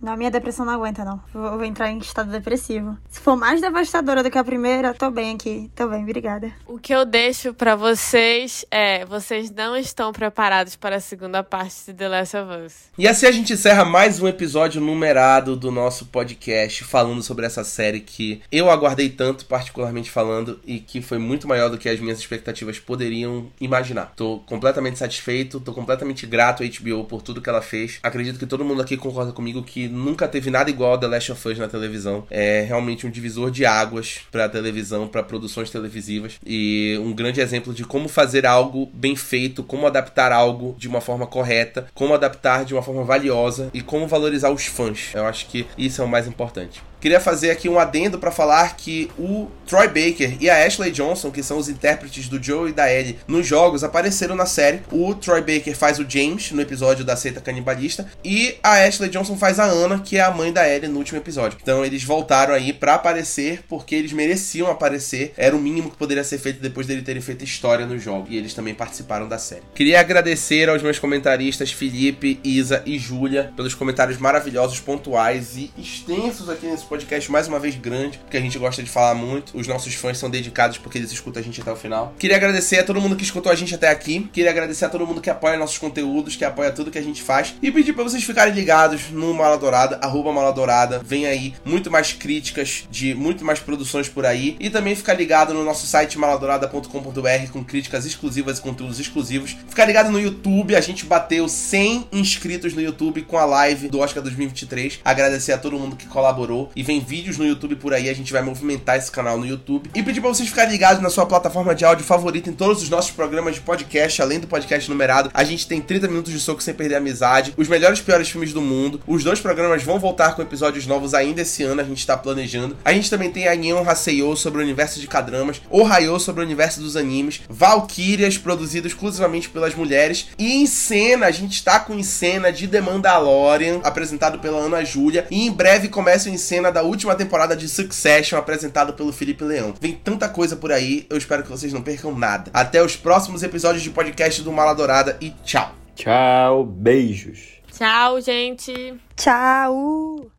Não, 0.00 0.16
minha 0.16 0.30
depressão 0.30 0.64
não 0.64 0.74
aguenta, 0.74 1.04
não. 1.04 1.20
Vou, 1.32 1.50
vou, 1.50 1.64
entrar 1.64 1.90
em 1.90 1.98
estado 1.98 2.30
depressivo. 2.30 2.96
Se 3.08 3.20
for 3.20 3.36
mais 3.36 3.60
devastadora 3.60 4.22
do 4.22 4.30
que 4.30 4.38
a 4.38 4.44
primeira, 4.44 4.94
tô 4.94 5.10
bem 5.10 5.34
aqui. 5.34 5.70
Tô 5.74 5.88
bem, 5.88 6.02
obrigada. 6.02 6.52
O 6.66 6.78
que 6.78 6.94
eu 6.94 7.04
deixo 7.04 7.52
para 7.52 7.74
vocês 7.74 8.64
é: 8.70 9.04
vocês 9.04 9.50
não 9.50 9.76
estão 9.76 10.12
preparados 10.12 10.76
para 10.76 10.96
a 10.96 11.00
segunda 11.00 11.42
parte 11.42 11.86
de 11.86 11.94
The 11.94 12.08
Last 12.08 12.36
of 12.36 12.64
Us. 12.64 12.74
E 12.96 13.08
assim 13.08 13.26
a 13.26 13.32
gente 13.32 13.52
encerra 13.52 13.84
mais 13.84 14.22
um 14.22 14.28
episódio 14.28 14.80
numerado 14.80 15.56
do 15.56 15.72
nosso 15.72 16.06
podcast 16.06 16.84
falando 16.84 17.22
sobre 17.22 17.44
essa 17.44 17.64
série 17.64 18.00
que 18.00 18.40
eu 18.52 18.70
aguardei 18.70 19.08
tanto, 19.08 19.46
particularmente 19.46 20.10
falando, 20.10 20.60
e 20.64 20.78
que 20.78 21.02
foi 21.02 21.18
muito 21.18 21.48
maior 21.48 21.68
do 21.70 21.78
que 21.78 21.88
as 21.88 21.98
minhas 21.98 22.20
expectativas 22.20 22.78
poderiam 22.78 23.50
imaginar. 23.60 24.12
Tô 24.14 24.38
completamente 24.46 24.98
satisfeito, 24.98 25.58
tô 25.58 25.72
completamente 25.72 26.24
grato 26.24 26.62
à 26.62 26.66
HBO 26.66 27.04
por 27.04 27.20
tudo 27.20 27.42
que 27.42 27.48
ela 27.48 27.62
fez. 27.62 27.98
Acredito 28.02 28.38
que 28.38 28.46
todo 28.46 28.64
mundo 28.64 28.80
aqui 28.80 28.96
concorda 28.96 29.32
comigo 29.32 29.62
que 29.62 29.87
nunca 29.88 30.28
teve 30.28 30.50
nada 30.50 30.70
igual 30.70 30.94
a 30.94 30.98
The 30.98 31.06
Last 31.06 31.32
of 31.32 31.48
Us 31.48 31.58
na 31.58 31.68
televisão. 31.68 32.24
É 32.30 32.64
realmente 32.66 33.06
um 33.06 33.10
divisor 33.10 33.50
de 33.50 33.64
águas 33.64 34.20
para 34.30 34.48
televisão, 34.48 35.08
para 35.08 35.22
produções 35.22 35.70
televisivas 35.70 36.38
e 36.44 36.98
um 37.02 37.12
grande 37.12 37.40
exemplo 37.40 37.72
de 37.72 37.84
como 37.84 38.08
fazer 38.08 38.46
algo 38.46 38.90
bem 38.92 39.16
feito, 39.16 39.62
como 39.62 39.86
adaptar 39.86 40.32
algo 40.32 40.74
de 40.78 40.88
uma 40.88 41.00
forma 41.00 41.26
correta, 41.26 41.88
como 41.94 42.14
adaptar 42.14 42.64
de 42.64 42.74
uma 42.74 42.82
forma 42.82 43.04
valiosa 43.04 43.70
e 43.72 43.80
como 43.80 44.06
valorizar 44.06 44.50
os 44.50 44.66
fãs. 44.66 45.10
Eu 45.14 45.26
acho 45.26 45.46
que 45.46 45.66
isso 45.76 46.02
é 46.02 46.04
o 46.04 46.08
mais 46.08 46.26
importante. 46.26 46.82
Queria 47.00 47.20
fazer 47.20 47.50
aqui 47.50 47.68
um 47.68 47.78
adendo 47.78 48.18
para 48.18 48.30
falar 48.30 48.76
que 48.76 49.10
o 49.18 49.48
Troy 49.66 49.86
Baker 49.86 50.36
e 50.40 50.50
a 50.50 50.64
Ashley 50.64 50.90
Johnson, 50.90 51.30
que 51.30 51.42
são 51.42 51.58
os 51.58 51.68
intérpretes 51.68 52.28
do 52.28 52.42
Joe 52.42 52.70
e 52.70 52.72
da 52.72 52.92
Ellie 52.92 53.18
nos 53.26 53.46
jogos, 53.46 53.84
apareceram 53.84 54.34
na 54.34 54.46
série. 54.46 54.80
O 54.90 55.14
Troy 55.14 55.40
Baker 55.40 55.76
faz 55.76 55.98
o 55.98 56.06
James 56.08 56.50
no 56.50 56.60
episódio 56.60 57.04
da 57.04 57.16
seita 57.16 57.40
canibalista 57.40 58.08
e 58.24 58.56
a 58.62 58.84
Ashley 58.84 59.10
Johnson 59.10 59.36
faz 59.36 59.58
a 59.60 59.64
Anna, 59.64 60.00
que 60.00 60.16
é 60.16 60.20
a 60.20 60.30
mãe 60.30 60.52
da 60.52 60.68
Ellie 60.68 60.88
no 60.88 60.98
último 60.98 61.18
episódio. 61.18 61.58
Então 61.62 61.84
eles 61.84 62.02
voltaram 62.02 62.54
aí 62.54 62.72
para 62.72 62.94
aparecer 62.94 63.60
porque 63.68 63.94
eles 63.94 64.12
mereciam 64.12 64.70
aparecer. 64.70 65.32
Era 65.36 65.54
o 65.54 65.60
mínimo 65.60 65.90
que 65.90 65.96
poderia 65.96 66.24
ser 66.24 66.38
feito 66.38 66.60
depois 66.60 66.86
dele 66.86 67.02
terem 67.02 67.22
feito 67.22 67.44
história 67.44 67.86
no 67.86 67.98
jogo 67.98 68.26
e 68.28 68.36
eles 68.36 68.54
também 68.54 68.74
participaram 68.74 69.28
da 69.28 69.38
série. 69.38 69.62
Queria 69.74 70.00
agradecer 70.00 70.68
aos 70.68 70.82
meus 70.82 70.98
comentaristas 70.98 71.70
Felipe, 71.70 72.40
Isa 72.42 72.82
e 72.84 72.98
Júlia 72.98 73.52
pelos 73.56 73.74
comentários 73.74 74.18
maravilhosos, 74.18 74.80
pontuais 74.80 75.56
e 75.56 75.70
extensos 75.78 76.48
aqui 76.48 76.66
nesse 76.66 76.87
podcast, 76.88 77.30
mais 77.30 77.46
uma 77.46 77.58
vez 77.58 77.76
grande, 77.76 78.18
porque 78.18 78.36
a 78.36 78.40
gente 78.40 78.58
gosta 78.58 78.82
de 78.82 78.88
falar 78.88 79.14
muito. 79.14 79.56
Os 79.56 79.66
nossos 79.66 79.94
fãs 79.94 80.18
são 80.18 80.30
dedicados 80.30 80.78
porque 80.78 80.98
eles 80.98 81.12
escutam 81.12 81.40
a 81.40 81.44
gente 81.44 81.60
até 81.60 81.70
o 81.70 81.76
final. 81.76 82.14
Queria 82.18 82.36
agradecer 82.36 82.78
a 82.78 82.84
todo 82.84 83.00
mundo 83.00 83.16
que 83.16 83.22
escutou 83.22 83.52
a 83.52 83.54
gente 83.54 83.74
até 83.74 83.88
aqui. 83.88 84.28
Queria 84.32 84.50
agradecer 84.50 84.86
a 84.86 84.88
todo 84.88 85.06
mundo 85.06 85.20
que 85.20 85.30
apoia 85.30 85.56
nossos 85.56 85.78
conteúdos, 85.78 86.36
que 86.36 86.44
apoia 86.44 86.70
tudo 86.70 86.90
que 86.90 86.98
a 86.98 87.02
gente 87.02 87.22
faz. 87.22 87.54
E 87.62 87.70
pedir 87.70 87.92
para 87.92 88.04
vocês 88.04 88.24
ficarem 88.24 88.54
ligados 88.54 89.10
no 89.10 89.34
Mala 89.34 89.58
Dourada, 89.58 89.98
arroba 90.02 90.32
Mala 90.32 90.52
Dourada. 90.52 91.00
Vem 91.04 91.26
aí 91.26 91.54
muito 91.64 91.90
mais 91.90 92.12
críticas 92.12 92.86
de 92.90 93.14
muito 93.14 93.44
mais 93.44 93.60
produções 93.60 94.08
por 94.08 94.24
aí. 94.24 94.56
E 94.58 94.70
também 94.70 94.96
ficar 94.96 95.14
ligado 95.14 95.52
no 95.52 95.64
nosso 95.64 95.86
site 95.86 96.18
maladourada.com.br 96.18 97.52
com 97.52 97.64
críticas 97.64 98.06
exclusivas 98.06 98.58
e 98.58 98.62
conteúdos 98.62 98.98
exclusivos. 98.98 99.56
Ficar 99.68 99.84
ligado 99.84 100.10
no 100.10 100.20
YouTube, 100.20 100.74
a 100.74 100.80
gente 100.80 101.04
bateu 101.04 101.48
100 101.48 102.08
inscritos 102.12 102.74
no 102.74 102.80
YouTube 102.80 103.22
com 103.22 103.36
a 103.36 103.44
live 103.44 103.88
do 103.88 103.98
Oscar 103.98 104.22
2023. 104.22 105.00
Agradecer 105.04 105.52
a 105.52 105.58
todo 105.58 105.78
mundo 105.78 105.96
que 105.96 106.06
colaborou 106.06 106.70
e 106.78 106.82
vem 106.84 107.00
vídeos 107.00 107.36
no 107.36 107.44
YouTube 107.44 107.74
por 107.74 107.92
aí, 107.92 108.08
a 108.08 108.14
gente 108.14 108.32
vai 108.32 108.40
movimentar 108.40 108.96
esse 108.96 109.10
canal 109.10 109.36
no 109.36 109.44
YouTube. 109.44 109.90
E 109.92 110.00
pedir 110.00 110.20
para 110.20 110.30
vocês 110.30 110.48
ficarem 110.48 110.70
ligados 110.70 111.02
na 111.02 111.10
sua 111.10 111.26
plataforma 111.26 111.74
de 111.74 111.84
áudio 111.84 112.04
favorita 112.04 112.48
em 112.48 112.52
todos 112.52 112.84
os 112.84 112.88
nossos 112.88 113.10
programas 113.10 113.56
de 113.56 113.62
podcast, 113.62 114.22
além 114.22 114.38
do 114.38 114.46
podcast 114.46 114.88
numerado. 114.88 115.28
A 115.34 115.42
gente 115.42 115.66
tem 115.66 115.80
30 115.80 116.06
minutos 116.06 116.32
de 116.32 116.38
soco 116.38 116.62
sem 116.62 116.72
perder 116.72 116.94
a 116.94 116.98
amizade, 116.98 117.52
os 117.56 117.66
melhores 117.66 117.98
e 117.98 118.02
piores 118.02 118.28
filmes 118.28 118.52
do 118.52 118.60
mundo. 118.60 119.00
Os 119.08 119.24
dois 119.24 119.40
programas 119.40 119.82
vão 119.82 119.98
voltar 119.98 120.36
com 120.36 120.42
episódios 120.42 120.86
novos 120.86 121.14
ainda 121.14 121.42
esse 121.42 121.64
ano, 121.64 121.80
a 121.80 121.84
gente 121.84 122.06
tá 122.06 122.16
planejando. 122.16 122.76
A 122.84 122.92
gente 122.92 123.10
também 123.10 123.32
tem 123.32 123.48
a 123.48 123.56
Nyon 123.56 123.82
Haseyo 123.84 124.36
sobre 124.36 124.60
o 124.60 124.64
universo 124.64 125.00
de 125.00 125.08
Kadramas, 125.08 125.60
o 125.68 125.82
Rayo 125.82 126.20
sobre 126.20 126.42
o 126.42 126.46
universo 126.46 126.80
dos 126.80 126.96
animes, 126.96 127.40
Valkyrias 127.48 128.38
produzido 128.38 128.86
exclusivamente 128.86 129.48
pelas 129.48 129.74
mulheres 129.74 130.28
e 130.38 130.62
em 130.62 130.66
cena, 130.66 131.26
a 131.26 131.32
gente 131.32 131.64
tá 131.64 131.80
com 131.80 131.94
em 131.94 132.04
cena 132.04 132.52
de 132.52 132.68
The 132.68 132.80
Mandalorian, 132.80 133.80
apresentado 133.82 134.38
pela 134.38 134.58
Ana 134.58 134.84
Júlia, 134.84 135.26
e 135.28 135.44
em 135.44 135.50
breve 135.50 135.88
começa 135.88 136.30
em 136.30 136.36
cena 136.68 136.70
da 136.70 136.82
última 136.82 137.14
temporada 137.14 137.56
de 137.56 137.68
Succession, 137.68 138.38
apresentado 138.38 138.92
pelo 138.92 139.12
Felipe 139.12 139.44
Leão. 139.44 139.74
Vem 139.80 139.92
tanta 139.92 140.28
coisa 140.28 140.56
por 140.56 140.70
aí, 140.70 141.06
eu 141.10 141.16
espero 141.16 141.42
que 141.42 141.50
vocês 141.50 141.72
não 141.72 141.82
percam 141.82 142.14
nada. 142.16 142.50
Até 142.54 142.82
os 142.82 142.96
próximos 142.96 143.42
episódios 143.42 143.82
de 143.82 143.90
podcast 143.90 144.42
do 144.42 144.52
Mala 144.52 144.74
Dourada 144.74 145.16
e 145.20 145.30
tchau. 145.44 145.74
Tchau, 145.94 146.64
beijos. 146.64 147.58
Tchau, 147.72 148.20
gente. 148.20 148.94
Tchau! 149.16 150.37